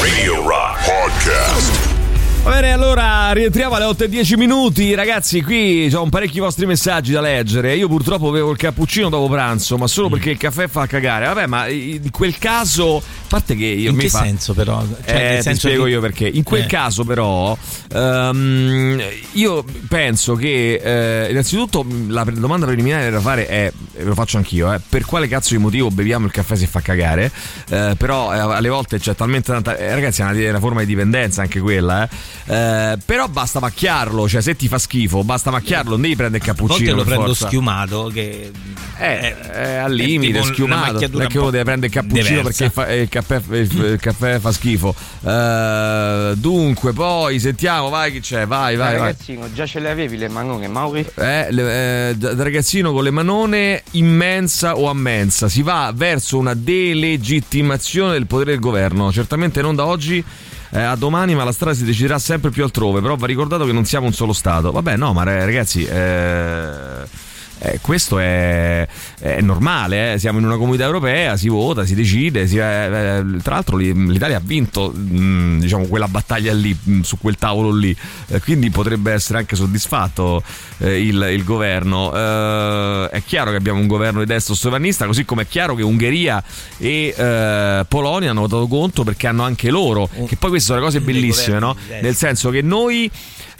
Radio 0.00 0.46
Rock 0.46 0.84
Podcast. 0.84 1.89
Va 2.42 2.52
bene, 2.52 2.72
allora 2.72 3.30
rientriamo 3.32 3.74
alle 3.74 3.84
8 3.84 4.04
e 4.04 4.08
10 4.08 4.36
minuti. 4.36 4.94
Ragazzi, 4.94 5.42
qui 5.42 5.92
ho 5.92 6.02
un 6.02 6.08
parecchi 6.08 6.38
vostri 6.40 6.64
messaggi 6.64 7.12
da 7.12 7.20
leggere. 7.20 7.74
Io 7.76 7.86
purtroppo 7.86 8.28
avevo 8.30 8.50
il 8.50 8.56
cappuccino 8.56 9.10
dopo 9.10 9.28
pranzo, 9.28 9.76
ma 9.76 9.84
Mm. 9.84 9.88
solo 9.88 10.08
perché 10.08 10.30
il 10.30 10.38
caffè 10.38 10.66
fa 10.66 10.86
cagare. 10.86 11.26
Vabbè, 11.26 11.46
ma 11.46 11.68
in 11.68 12.10
quel 12.10 12.38
caso, 12.38 12.96
a 12.96 13.02
parte 13.28 13.54
che 13.54 13.66
io 13.66 13.90
In 13.90 13.96
mi 13.96 14.04
che 14.04 14.08
fa... 14.08 14.22
senso 14.22 14.54
però? 14.54 14.80
Cioè, 15.04 15.14
Eh, 15.14 15.22
nel 15.22 15.36
ti 15.36 15.42
senso 15.42 15.66
spiego 15.68 15.84
che- 15.84 15.90
io 15.90 16.00
perché. 16.00 16.26
In 16.28 16.42
quel 16.42 16.62
Eh. 16.62 16.66
caso, 16.66 17.04
però, 17.04 17.56
ehm, 17.92 19.02
io 19.32 19.64
penso 19.86 20.34
che 20.34 20.80
eh, 20.82 21.30
innanzitutto 21.30 21.84
la 22.08 22.24
pre- 22.24 22.34
domanda 22.40 22.64
preliminare 22.64 23.10
da 23.10 23.20
fare 23.20 23.46
è: 23.48 23.70
lo 23.98 24.14
faccio 24.14 24.38
anch'io, 24.38 24.72
eh, 24.72 24.80
per 24.88 25.04
quale 25.04 25.28
cazzo 25.28 25.54
di 25.54 25.60
motivo 25.60 25.90
beviamo 25.90 26.24
il 26.24 26.32
caffè 26.32 26.56
se 26.56 26.66
fa 26.66 26.80
cagare? 26.80 27.30
Eh, 27.68 27.94
però 27.98 28.32
eh, 28.34 28.38
alle 28.38 28.68
volte 28.70 28.98
c'è 28.98 29.14
talmente 29.14 29.52
tanta. 29.52 29.76
eh, 29.76 29.92
ragazzi, 29.94 30.22
è 30.22 30.24
una, 30.24 30.32
è 30.32 30.48
una 30.48 30.58
forma 30.58 30.80
di 30.80 30.86
dipendenza 30.86 31.42
anche 31.42 31.60
quella, 31.60 32.04
eh. 32.04 32.28
Eh, 32.46 32.98
però 33.04 33.28
basta 33.28 33.60
macchiarlo, 33.60 34.28
cioè 34.28 34.40
se 34.40 34.56
ti 34.56 34.66
fa 34.68 34.78
schifo, 34.78 35.22
basta 35.24 35.50
macchiarlo, 35.50 35.90
non 35.92 36.00
devi 36.02 36.16
prendere 36.16 36.42
il 36.44 36.50
A 36.50 36.54
cappuccino. 36.54 36.90
lo 36.90 36.96
per 36.98 37.06
prendo 37.06 37.26
forza. 37.26 37.46
schiumato 37.46 38.10
che 38.12 38.50
Eh, 38.98 39.34
eh, 39.54 39.76
al 39.76 39.92
limite, 39.92 40.38
una 40.38 40.46
schiumato. 40.52 40.92
Non 41.10 41.22
è 41.22 41.26
che 41.26 41.36
un 41.38 41.42
uno 41.42 41.50
deve 41.50 41.64
prendere 41.64 41.86
il 41.86 41.92
cappuccino 41.92 42.28
diversa. 42.40 42.48
perché 42.64 42.70
fa- 42.70 42.86
eh, 42.88 43.00
il, 43.02 43.08
caffè, 43.08 43.40
il, 43.50 43.98
caffè 44.00 44.38
fa 44.38 44.52
schifo. 44.52 44.94
Eh, 45.22 46.32
dunque, 46.36 46.92
poi 46.92 47.38
sentiamo, 47.38 47.88
vai 47.88 48.12
chi 48.12 48.20
c'è, 48.20 48.46
vai, 48.46 48.76
vai, 48.76 48.92
vai. 48.92 48.98
Ragazzino, 48.98 49.52
già 49.52 49.66
ce 49.66 49.78
le 49.80 49.90
avevi 49.90 50.16
le 50.16 50.28
manone, 50.28 50.68
Mauri? 50.68 51.06
Eh, 51.14 51.46
le- 51.50 52.08
eh, 52.10 52.14
da, 52.16 52.34
ragazzino 52.42 52.92
con 52.92 53.04
le 53.04 53.10
manone 53.10 53.82
immensa 53.92 54.76
o 54.76 54.88
a 54.88 54.94
mensa 54.94 55.48
si 55.48 55.62
va 55.62 55.92
verso 55.94 56.36
una 56.38 56.54
delegittimazione 56.54 58.12
del 58.12 58.26
potere 58.26 58.50
del 58.52 58.60
governo 58.60 59.12
certamente 59.12 59.60
non 59.62 59.74
da 59.74 59.86
oggi 59.86 60.22
eh, 60.70 60.80
a 60.80 60.94
domani 60.96 61.34
ma 61.34 61.44
la 61.44 61.52
strada 61.52 61.76
si 61.76 61.84
deciderà 61.84 62.18
sempre 62.18 62.50
più 62.50 62.62
altrove 62.62 63.00
però 63.00 63.16
va 63.16 63.26
ricordato 63.26 63.64
che 63.64 63.72
non 63.72 63.84
siamo 63.84 64.06
un 64.06 64.12
solo 64.12 64.32
stato. 64.32 64.70
Vabbè 64.72 64.96
no 64.96 65.12
ma 65.12 65.22
ragazzi 65.22 65.84
eh, 65.84 67.28
eh, 67.62 67.78
questo 67.82 68.18
è, 68.18 68.88
è 69.18 69.40
normale, 69.42 70.14
eh. 70.14 70.18
siamo 70.18 70.38
in 70.38 70.46
una 70.46 70.56
comunità 70.56 70.84
europea, 70.84 71.36
si 71.36 71.48
vota, 71.48 71.84
si 71.84 71.94
decide, 71.94 72.46
si- 72.46 72.56
eh, 72.56 72.62
eh, 72.62 73.24
tra 73.42 73.54
l'altro 73.54 73.76
li- 73.76 73.92
l'Italia 74.10 74.38
ha 74.38 74.42
vinto 74.42 74.90
mh, 74.90 75.60
diciamo, 75.60 75.86
quella 75.86 76.08
battaglia 76.08 76.54
lì, 76.54 76.74
mh, 76.82 77.00
su 77.00 77.18
quel 77.18 77.36
tavolo 77.36 77.70
lì, 77.70 77.94
eh, 78.28 78.40
quindi 78.40 78.70
potrebbe 78.70 79.12
essere 79.12 79.38
anche 79.38 79.56
soddisfatto 79.56 80.42
eh, 80.78 81.00
il, 81.00 81.28
il 81.32 81.44
governo. 81.44 82.12
È 82.12 83.22
chiaro 83.24 83.50
che 83.50 83.56
abbiamo 83.56 83.78
un 83.78 83.86
governo 83.86 84.20
di 84.20 84.26
destra 84.26 84.54
sovranista, 84.54 85.04
così 85.06 85.24
come 85.24 85.42
è 85.42 85.46
chiaro 85.46 85.74
che 85.74 85.82
Ungheria 85.82 86.42
e 86.78 87.84
Polonia 87.86 88.30
hanno 88.30 88.40
votato 88.40 88.66
contro 88.66 89.04
perché 89.04 89.26
hanno 89.26 89.42
anche 89.42 89.70
loro, 89.70 90.08
che 90.26 90.36
poi 90.36 90.50
queste 90.50 90.68
sono 90.68 90.78
le 90.78 90.84
cose 90.84 91.00
bellissime, 91.00 91.58
no? 91.58 91.76
nel 92.00 92.14
senso 92.14 92.50
che 92.50 92.62
noi... 92.62 93.10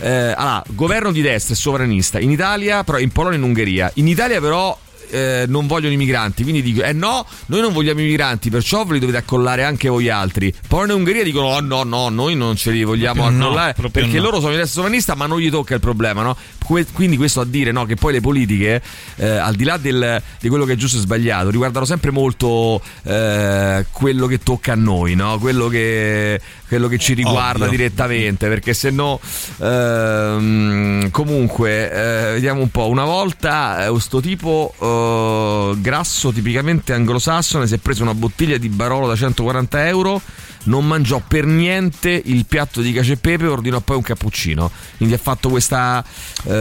Eh, 0.01 0.35
allora, 0.37 0.63
governo 0.69 1.13
di 1.13 1.21
destra 1.23 1.55
e 1.55 1.57
sovranista 1.57 2.19
in 2.19 2.31
Italia, 2.31 2.85
però 2.85 2.99
in 2.99 3.11
Polonia 3.11 3.39
e 3.39 3.41
in 3.41 3.47
Ungheria. 3.47 3.91
In 3.95 4.09
Italia, 4.09 4.41
però. 4.41 4.79
eh, 5.13 5.45
non 5.49 5.67
vogliono 5.67 5.93
i 5.93 5.97
migranti, 5.97 6.45
quindi 6.45 6.63
dico: 6.63 6.83
Eh 6.83 6.93
no, 6.93 7.27
noi 7.47 7.61
non 7.61 7.73
vogliamo 7.73 8.01
i 8.01 8.05
migranti, 8.05 8.49
perciò 8.49 8.85
ve 8.85 8.95
li 8.95 9.01
dovete 9.01 9.19
accollare 9.19 9.65
anche 9.65 9.89
voi 9.89 10.09
altri. 10.09 10.55
Polonia 10.69 10.95
e 10.95 10.97
Ungheria 10.97 11.25
dicono: 11.25 11.47
Oh 11.47 11.61
no, 11.61 11.83
no, 11.83 12.09
noi 12.11 12.37
non 12.37 12.55
ce 12.55 12.71
li 12.71 12.85
vogliamo 12.85 13.23
Proprio 13.23 13.37
no, 13.37 13.45
accollare 13.47 13.73
proprio 13.75 14.05
perché 14.05 14.19
no. 14.19 14.23
loro 14.23 14.39
sono 14.39 14.53
di 14.53 14.59
destra 14.59 14.83
sovranista, 14.83 15.17
ma 15.17 15.27
non 15.27 15.41
gli 15.41 15.51
tocca 15.51 15.75
il 15.75 15.81
problema, 15.81 16.23
no? 16.23 16.37
Que- 16.71 16.87
quindi 16.93 17.17
questo 17.17 17.41
a 17.41 17.45
dire 17.45 17.73
no, 17.73 17.85
che 17.85 17.97
poi 17.97 18.13
le 18.13 18.21
politiche, 18.21 18.81
eh, 19.17 19.27
al 19.29 19.57
di 19.57 19.65
là 19.65 19.77
del- 19.77 20.23
di 20.39 20.49
quello 20.49 20.65
che 20.65 20.75
è 20.75 20.77
giusto 20.77 20.99
e 20.99 21.01
sbagliato, 21.01 21.51
riguardano 21.51 21.85
sempre 21.85 22.13
molto 22.13 22.81
eh, 23.03 23.85
quello 23.91 24.27
che 24.29 24.39
tocca 24.39 24.75
a 24.75 24.77
noi, 24.77 25.17
no? 25.17 25.37
quello, 25.41 25.67
che, 25.67 26.41
quello 26.69 26.87
che 26.87 26.99
ci 26.99 27.15
riguarda 27.15 27.65
Ovvio. 27.65 27.77
direttamente, 27.77 28.47
perché 28.47 28.73
se 28.73 28.91
no 28.91 29.19
ehm, 29.59 31.11
comunque 31.11 31.91
eh, 31.91 32.33
vediamo 32.35 32.61
un 32.61 32.71
po', 32.71 32.89
una 32.89 33.05
volta 33.05 33.87
eh, 33.87 34.01
sto 34.01 34.21
tipo 34.21 34.73
eh, 34.81 35.81
grasso 35.81 36.31
tipicamente 36.31 36.93
anglosassone 36.93 37.67
si 37.67 37.75
è 37.75 37.79
preso 37.79 38.03
una 38.03 38.15
bottiglia 38.15 38.59
di 38.59 38.69
Barolo 38.69 39.09
da 39.09 39.17
140 39.17 39.89
euro 39.89 40.21
non 40.63 40.87
mangiò 40.87 41.23
per 41.27 41.47
niente 41.47 42.21
il 42.23 42.45
piatto 42.45 42.83
di 42.83 42.93
cacio 42.93 43.13
e 43.13 43.17
pepe 43.17 43.47
ordinò 43.47 43.81
poi 43.81 43.97
un 43.97 44.03
cappuccino 44.03 44.71
quindi 44.99 45.15
ha 45.15 45.19
fatto 45.19 45.49
questa 45.49 46.05
eh, 46.45 46.60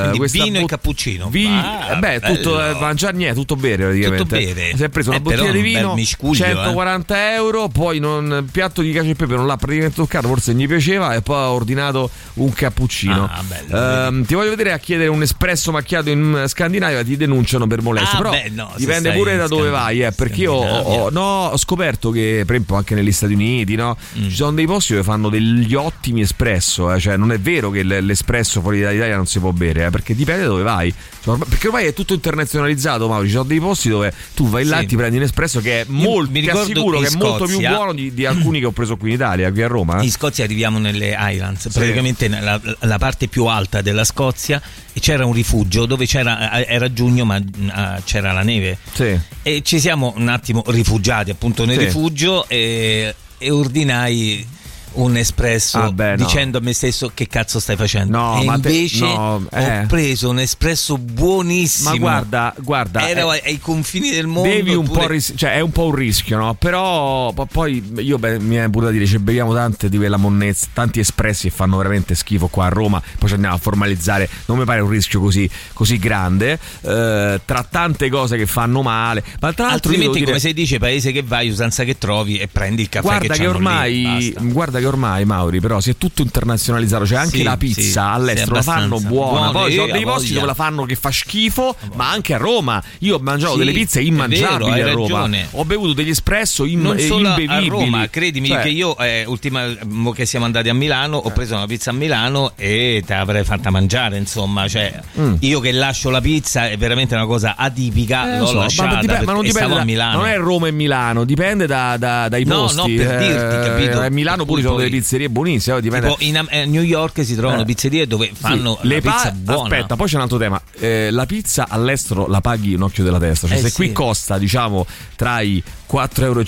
Quindi 0.00 0.18
questa 0.18 0.42
vino 0.44 0.56
e 0.56 0.60
bot- 0.60 0.70
cappuccino. 0.70 1.28
Vi- 1.28 1.46
Ah, 1.46 1.92
eh 1.92 1.96
beh, 1.98 2.20
tutto 2.20 2.56
bello. 2.56 2.76
eh, 2.76 2.80
mangiare 2.80 3.16
niente, 3.16 3.34
tutto 3.38 3.56
bere 3.56 3.84
praticamente. 3.84 4.22
Tutto 4.24 4.36
bere. 4.36 4.76
Si 4.76 4.82
è 4.84 4.88
preso 4.88 5.08
una 5.10 5.18
Eh, 5.18 5.22
bottiglia 5.22 5.50
di 5.50 5.56
un 5.58 5.62
vino, 5.62 5.94
miscuglio, 5.94 6.44
eh. 6.44 6.48
140 6.48 7.34
euro, 7.34 7.68
poi 7.68 7.98
non, 7.98 8.26
il 8.44 8.50
piatto 8.50 8.82
di 8.82 8.92
cacio 8.92 9.10
e 9.10 9.14
pepe 9.14 9.34
non 9.36 9.46
l'ha 9.46 9.56
praticamente 9.56 9.96
toccato, 9.96 10.28
forse 10.28 10.52
gli 10.54 10.66
piaceva 10.66 11.14
e 11.14 11.22
poi 11.22 11.36
ha 11.36 11.50
ordinato 11.50 12.10
un 12.34 12.52
cappuccino. 12.52 13.28
Ah, 13.32 13.42
bello, 13.46 14.06
Ehm, 14.08 14.24
ti 14.24 14.34
voglio 14.34 14.50
vedere 14.50 14.72
a 14.72 14.78
chiedere 14.78 15.08
un 15.08 15.22
espresso 15.22 15.70
macchiato 15.72 16.10
in 16.10 16.44
Scandinavia, 16.46 17.02
ti 17.04 17.16
denunciano 17.16 17.66
per 17.66 17.82
molestia. 17.82 18.18
Ah, 18.18 18.22
Però 18.22 18.30
beh, 18.30 18.50
no, 18.54 18.72
dipende 18.76 19.12
pure 19.12 19.36
da 19.36 19.46
dove 19.46 19.68
vai, 19.70 20.02
eh, 20.02 20.12
perché 20.12 20.42
io 20.42 20.52
ho, 20.52 20.80
ho- 20.80 21.10
no, 21.10 21.46
ho 21.46 21.56
scoperto 21.56 22.10
che, 22.10 22.42
per 22.46 22.54
esempio, 22.56 22.76
anche 22.76 22.94
negli 22.94 23.12
Stati 23.12 23.32
Uniti, 23.34 23.74
no, 23.74 23.96
Mm. 24.18 24.28
ci 24.28 24.34
sono 24.36 24.52
dei 24.52 24.66
posti 24.66 24.92
dove 24.92 25.04
fanno 25.04 25.28
degli 25.28 25.74
ottimi 25.74 26.20
espresso, 26.22 26.92
eh, 26.92 26.98
cioè 27.00 27.16
non 27.16 27.32
è 27.32 27.38
vero 27.38 27.70
che 27.70 27.82
l'espresso 27.82 28.60
fuori 28.60 28.80
dall'Italia 28.80 29.17
non 29.18 29.26
si 29.26 29.38
può 29.38 29.52
bere, 29.52 29.86
eh, 29.86 29.90
perché 29.90 30.14
dipende 30.14 30.44
dove 30.44 30.62
vai. 30.62 30.92
Cioè, 31.22 31.36
perché 31.46 31.66
ormai 31.66 31.86
è 31.86 31.92
tutto 31.92 32.14
internazionalizzato, 32.14 33.06
Mauro. 33.08 33.24
Ci 33.26 33.32
sono 33.32 33.44
dei 33.44 33.60
posti 33.60 33.88
dove 33.90 34.12
tu 34.34 34.48
vai 34.48 34.64
là 34.64 34.78
Sì. 34.78 34.84
e 34.84 34.86
ti 34.86 34.96
prendi 34.96 35.16
un 35.18 35.22
espresso 35.24 35.60
che 35.60 35.82
è 35.82 35.84
molto, 35.88 36.30
mi 36.30 36.48
assicuro 36.48 37.00
che 37.00 37.06
è 37.08 37.16
molto 37.16 37.44
più 37.44 37.54
Scozia- 37.54 37.70
buono 37.74 37.92
di, 37.92 38.14
di 38.14 38.24
alcuni 38.26 38.60
che 38.60 38.66
ho 38.66 38.70
preso 38.70 38.96
qui 38.96 39.10
in 39.10 39.14
Italia, 39.16 39.50
qui 39.52 39.62
a 39.62 39.66
Roma. 39.66 40.00
eh. 40.00 40.04
In 40.04 40.10
Scozia 40.10 40.44
arriviamo 40.44 40.78
nelle 40.78 41.16
Highlands, 41.18 41.68
praticamente 41.72 42.28
nella 42.28 42.60
la 42.80 42.98
parte 42.98 43.28
più 43.28 43.44
alta 43.46 43.82
della 43.82 44.04
Scozia 44.04 44.60
e 44.92 45.00
c'era 45.00 45.26
un 45.26 45.32
rifugio 45.32 45.84
dove 45.86 46.06
c'era 46.06 46.52
eh, 46.52 46.66
era 46.68 46.92
giugno 46.92 47.24
ma 47.24 47.36
eh, 47.36 48.02
c'era 48.04 48.32
la 48.32 48.42
neve. 48.42 48.78
Sì. 48.92 49.18
E 49.42 49.62
ci 49.62 49.78
siamo 49.80 50.14
un 50.16 50.28
attimo 50.28 50.62
rifugiati 50.66 51.30
appunto 51.30 51.64
nel 51.64 51.78
Sì. 51.78 51.84
rifugio 51.84 52.48
e, 52.48 53.14
e 53.38 53.50
ordinai 53.50 54.46
un 54.94 55.16
espresso 55.16 55.78
Ah, 55.78 55.92
beh, 55.92 56.16
no. 56.16 56.24
dicendo 56.24 56.58
a 56.58 56.60
me 56.60 56.72
stesso 56.72 57.10
che 57.14 57.26
cazzo 57.26 57.60
stai 57.60 57.76
facendo 57.76 58.18
No, 58.18 58.40
e 58.40 58.44
ma 58.44 58.58
te- 58.58 58.68
invece 58.68 59.04
no, 59.04 59.46
eh. 59.52 59.80
ho 59.82 59.86
preso 59.86 60.30
un 60.30 60.38
espresso 60.40 60.98
buonissimo 60.98 61.90
Ma 61.90 61.96
guarda, 61.96 62.54
guarda, 62.58 63.08
era 63.08 63.34
eh, 63.34 63.42
ai 63.50 63.58
confini 63.58 64.10
del 64.10 64.26
mondo 64.26 64.48
Devi 64.48 64.74
un 64.74 64.86
po' 64.86 64.92
eppure- 64.94 65.12
ris- 65.14 65.32
cioè 65.36 65.54
è 65.54 65.60
un 65.60 65.70
po' 65.70 65.86
un 65.86 65.94
rischio, 65.94 66.38
no? 66.38 66.54
Però 66.54 67.32
po- 67.32 67.46
poi 67.46 67.82
io 67.98 68.18
beh, 68.18 68.38
mi 68.40 68.56
è 68.56 68.68
pure 68.68 68.86
da 68.86 68.92
dire, 68.92 69.06
ci 69.06 69.18
beviamo 69.18 69.54
tante 69.54 69.88
di 69.88 69.96
quella 69.96 70.16
monnezza, 70.16 70.66
tanti 70.72 71.00
espressi 71.00 71.48
che 71.48 71.54
fanno 71.54 71.76
veramente 71.76 72.14
schifo 72.14 72.48
qua 72.48 72.66
a 72.66 72.68
Roma, 72.68 73.00
poi 73.18 73.28
ci 73.28 73.34
andiamo 73.34 73.54
a 73.54 73.58
formalizzare, 73.58 74.28
non 74.46 74.58
mi 74.58 74.64
pare 74.64 74.80
un 74.80 74.88
rischio 74.90 75.20
così, 75.20 75.48
così 75.72 75.98
grande, 75.98 76.58
eh, 76.82 77.40
tra 77.44 77.66
tante 77.68 78.08
cose 78.08 78.36
che 78.36 78.46
fanno 78.46 78.82
male, 78.82 79.22
ma 79.40 79.52
tra 79.52 79.66
l'altro 79.68 79.90
altrimenti 79.90 80.04
devo 80.04 80.12
dire- 80.14 80.26
come 80.26 80.38
si 80.40 80.52
dice 80.54 80.78
paese 80.78 81.12
che 81.12 81.22
vai 81.22 81.48
usanza 81.48 81.84
che 81.84 81.98
trovi 81.98 82.38
e 82.38 82.48
prendi 82.48 82.82
il 82.82 82.88
caffè 82.88 83.06
Guarda 83.06 83.34
che, 83.34 83.40
lì, 83.40 83.46
ormai, 83.46 84.02
basta. 84.02 84.40
guarda 84.42 84.77
guarda 84.78 84.80
che 84.80 84.86
ormai, 84.86 85.24
Mauri, 85.24 85.60
però 85.60 85.80
si 85.80 85.90
è 85.90 85.96
tutto 85.96 86.22
internazionalizzato. 86.22 87.06
Cioè, 87.06 87.18
anche 87.18 87.38
Sì, 87.38 87.42
la 87.42 87.56
pizza 87.56 87.80
sì, 87.80 87.98
all'estero 87.98 88.54
la 88.54 88.62
fanno 88.62 88.98
buona. 89.00 89.50
Buone, 89.50 89.52
Poi 89.52 89.70
ci 89.70 89.76
sono 89.76 89.88
eh, 89.88 89.92
dei 89.92 90.02
posti 90.02 90.32
dove 90.32 90.46
la 90.46 90.54
fanno 90.54 90.84
che 90.84 90.94
fa 90.94 91.10
schifo, 91.10 91.76
ma 91.94 92.10
anche 92.10 92.34
a 92.34 92.36
Roma. 92.38 92.82
Io 93.00 93.16
ho 93.16 93.18
mangiato 93.20 93.52
Sì, 93.52 93.58
delle 93.58 93.72
pizze 93.72 94.00
immangiabili 94.00 94.70
vero, 94.70 94.88
a 94.90 94.92
Roma. 94.92 95.02
ragione. 95.08 95.48
Ho 95.52 95.64
bevuto 95.64 95.92
degli 95.92 96.10
espresso 96.10 96.64
im- 96.64 96.80
non 96.82 96.96
eh, 96.96 97.00
solo 97.00 97.28
a 97.28 97.38
imbevibili. 97.38 97.68
Roma, 97.68 98.08
credimi 98.08 98.48
Cioè, 98.48 98.60
che 98.62 98.68
io 98.68 98.96
eh, 98.98 99.24
ultima 99.26 99.66
che 100.14 100.26
siamo 100.26 100.44
andati 100.44 100.68
a 100.68 100.74
Milano 100.74 101.16
ho 101.16 101.30
preso 101.30 101.54
una 101.56 101.66
pizza 101.66 101.90
a 101.90 101.92
Milano 101.92 102.52
e 102.56 103.02
te 103.04 103.14
l'avrei 103.14 103.44
fatta 103.44 103.70
mangiare, 103.70 104.16
insomma, 104.16 104.68
cioè 104.68 105.00
Mm. 105.18 105.34
io 105.40 105.60
che 105.60 105.72
lascio 105.72 106.10
la 106.10 106.20
pizza 106.20 106.68
è 106.68 106.76
veramente 106.76 107.14
una 107.14 107.26
cosa 107.26 107.54
atipica, 107.56 108.34
Eh, 108.34 108.38
l'ho 108.38 108.46
so, 108.46 108.54
ma 108.54 108.62
lasciata 108.62 109.00
dipende- 109.00 109.24
ma 109.26 109.32
non 109.32 109.42
dipende 109.42 109.74
da- 109.74 109.80
a 109.80 109.84
Milano. 109.84 110.16
Non 110.18 110.26
è 110.26 110.36
Roma 110.38 110.68
e 110.68 110.72
Milano, 110.72 111.24
dipende 111.24 111.66
da, 111.66 111.96
da- 111.98 112.28
dai 112.28 112.44
No, 112.44 112.62
posti. 112.62 112.76
no, 112.96 113.04
per 113.04 113.18
dirti, 113.18 113.68
capito? 113.68 114.00
A 114.00 114.10
Milano 114.10 114.44
pure 114.44 114.62
sono 114.68 114.78
delle 114.78 114.90
pizzerie 114.90 115.28
buonissime. 115.30 115.80
Dipende. 115.80 116.08
Tipo 116.08 116.18
in 116.22 116.38
Am- 116.38 116.48
eh, 116.50 116.64
New 116.66 116.82
York 116.82 117.24
si 117.24 117.34
trovano 117.34 117.62
Eh. 117.62 117.64
pizzerie 117.64 118.06
dove 118.06 118.30
fanno 118.34 118.78
Sì, 118.82 118.88
pa- 118.88 119.00
pizza 119.12 119.30
buona. 119.32 119.62
Aspetta, 119.62 119.96
poi 119.96 120.06
c'è 120.08 120.16
un 120.16 120.22
altro 120.22 120.38
tema. 120.38 120.60
Eh, 120.78 121.10
la 121.10 121.26
pizza 121.26 121.66
all'estero 121.68 122.26
la 122.26 122.40
paghi 122.40 122.74
un 122.74 122.82
occhio 122.82 123.04
della 123.04 123.18
testa. 123.18 123.46
Cioè, 123.46 123.56
Eh, 123.56 123.60
se 123.60 123.68
sì. 123.70 123.74
qui 123.76 123.92
costa, 123.92 124.38
diciamo, 124.38 124.86
tra 125.16 125.40
i 125.40 125.62
4,50 125.90 126.22
euro, 126.22 126.44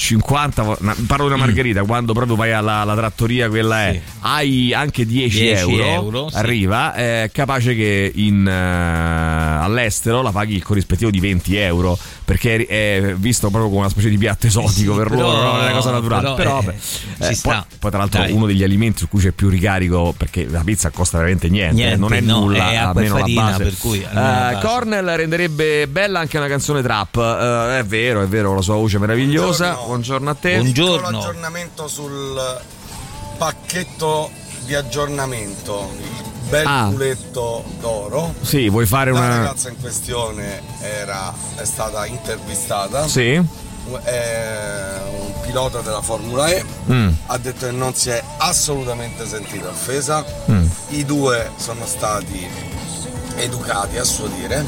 parlo 1.06 1.26
di 1.26 1.32
una 1.32 1.36
margherita, 1.36 1.82
quando 1.84 2.12
proprio 2.12 2.36
vai 2.36 2.52
alla, 2.52 2.80
alla 2.80 2.94
trattoria, 2.94 3.48
quella 3.48 3.86
è, 3.86 4.00
hai 4.20 4.72
anche 4.74 5.06
10, 5.06 5.40
10 5.40 5.54
euro, 5.60 5.84
euro, 5.84 6.28
sì. 6.30 6.36
arriva, 6.36 6.94
è 6.94 7.30
capace 7.32 7.74
che 7.74 8.12
in, 8.14 8.46
eh, 8.46 9.64
all'estero 9.64 10.22
la 10.22 10.30
paghi 10.30 10.54
il 10.54 10.62
corrispettivo 10.62 11.10
di 11.10 11.20
20 11.20 11.56
euro, 11.56 11.98
perché 12.24 12.66
è, 12.66 13.00
è 13.00 13.14
visto 13.14 13.48
proprio 13.48 13.68
come 13.68 13.80
una 13.82 13.90
specie 13.90 14.08
di 14.08 14.18
piatto 14.18 14.46
esotico 14.46 14.94
per 14.94 15.08
però- 15.08 15.20
loro, 15.22 15.42
no? 15.42 15.58
è 15.60 15.62
una 15.64 15.72
cosa 15.72 15.90
naturale. 15.90 16.34
però, 16.34 16.60
Però, 16.60 16.70
eh, 16.70 17.28
Eh, 17.30 17.38
poi, 17.42 17.62
poi, 17.78 17.90
tra 17.90 17.98
l'altro 17.98 18.20
Dai. 18.22 18.32
uno 18.32 18.46
degli 18.46 18.62
alimenti 18.62 18.98
su 19.00 19.08
cui 19.08 19.20
c'è 19.20 19.30
più 19.30 19.48
ricarico, 19.48 20.14
perché 20.16 20.46
la 20.48 20.62
pizza 20.64 20.90
costa 20.90 21.16
veramente 21.18 21.48
niente, 21.48 21.74
Niente, 21.74 21.94
eh, 21.94 21.98
non 21.98 22.12
è 22.12 22.20
no, 22.20 22.40
nulla, 22.40 22.70
è 22.70 22.76
acqua 22.76 23.00
e 23.02 23.06
almeno 23.06 23.14
la 23.14 23.20
farina, 23.20 23.42
base. 23.42 23.62
per 23.64 23.76
cui 23.78 24.06
base. 24.12 24.66
Cornell 24.66 25.14
renderebbe 25.16 25.86
bella 25.88 26.18
anche 26.20 26.36
una 26.36 26.46
canzone 26.48 26.82
trap. 26.82 27.16
Eh, 27.16 27.78
è 27.78 27.84
vero, 27.84 28.22
è 28.22 28.26
vero, 28.26 28.54
la 28.54 28.62
sua 28.62 28.74
voce 28.74 28.98
meravigliosa. 28.98 29.28
Buongiorno, 29.30 30.30
a 30.30 30.34
te. 30.34 30.60
Piccolo 30.60 31.06
aggiornamento 31.06 31.86
sul 31.86 32.40
pacchetto 33.38 34.30
di 34.64 34.74
aggiornamento, 34.74 35.90
il 35.98 36.48
bel 36.48 36.66
Ah. 36.66 36.88
culetto 36.90 37.64
d'oro. 37.78 38.34
Sì, 38.40 38.68
vuoi 38.68 38.86
fare 38.86 39.12
La 39.12 39.18
una. 39.20 39.28
ragazza 39.28 39.68
in 39.68 39.78
questione 39.80 40.60
era, 40.80 41.32
è 41.56 41.64
stata 41.64 42.06
intervistata. 42.06 43.06
Sì. 43.06 43.40
È 44.02 45.00
un 45.18 45.32
pilota 45.42 45.80
della 45.80 46.02
Formula 46.02 46.48
E. 46.48 46.64
Mm. 46.90 47.10
Ha 47.26 47.38
detto 47.38 47.66
che 47.66 47.72
non 47.72 47.94
si 47.94 48.10
è 48.10 48.22
assolutamente 48.38 49.26
sentita 49.26 49.68
offesa. 49.68 50.24
Mm. 50.50 50.66
I 50.88 51.04
due 51.04 51.50
sono 51.56 51.86
stati 51.86 52.46
educati 53.36 53.96
a 53.96 54.04
suo 54.04 54.26
dire. 54.26 54.64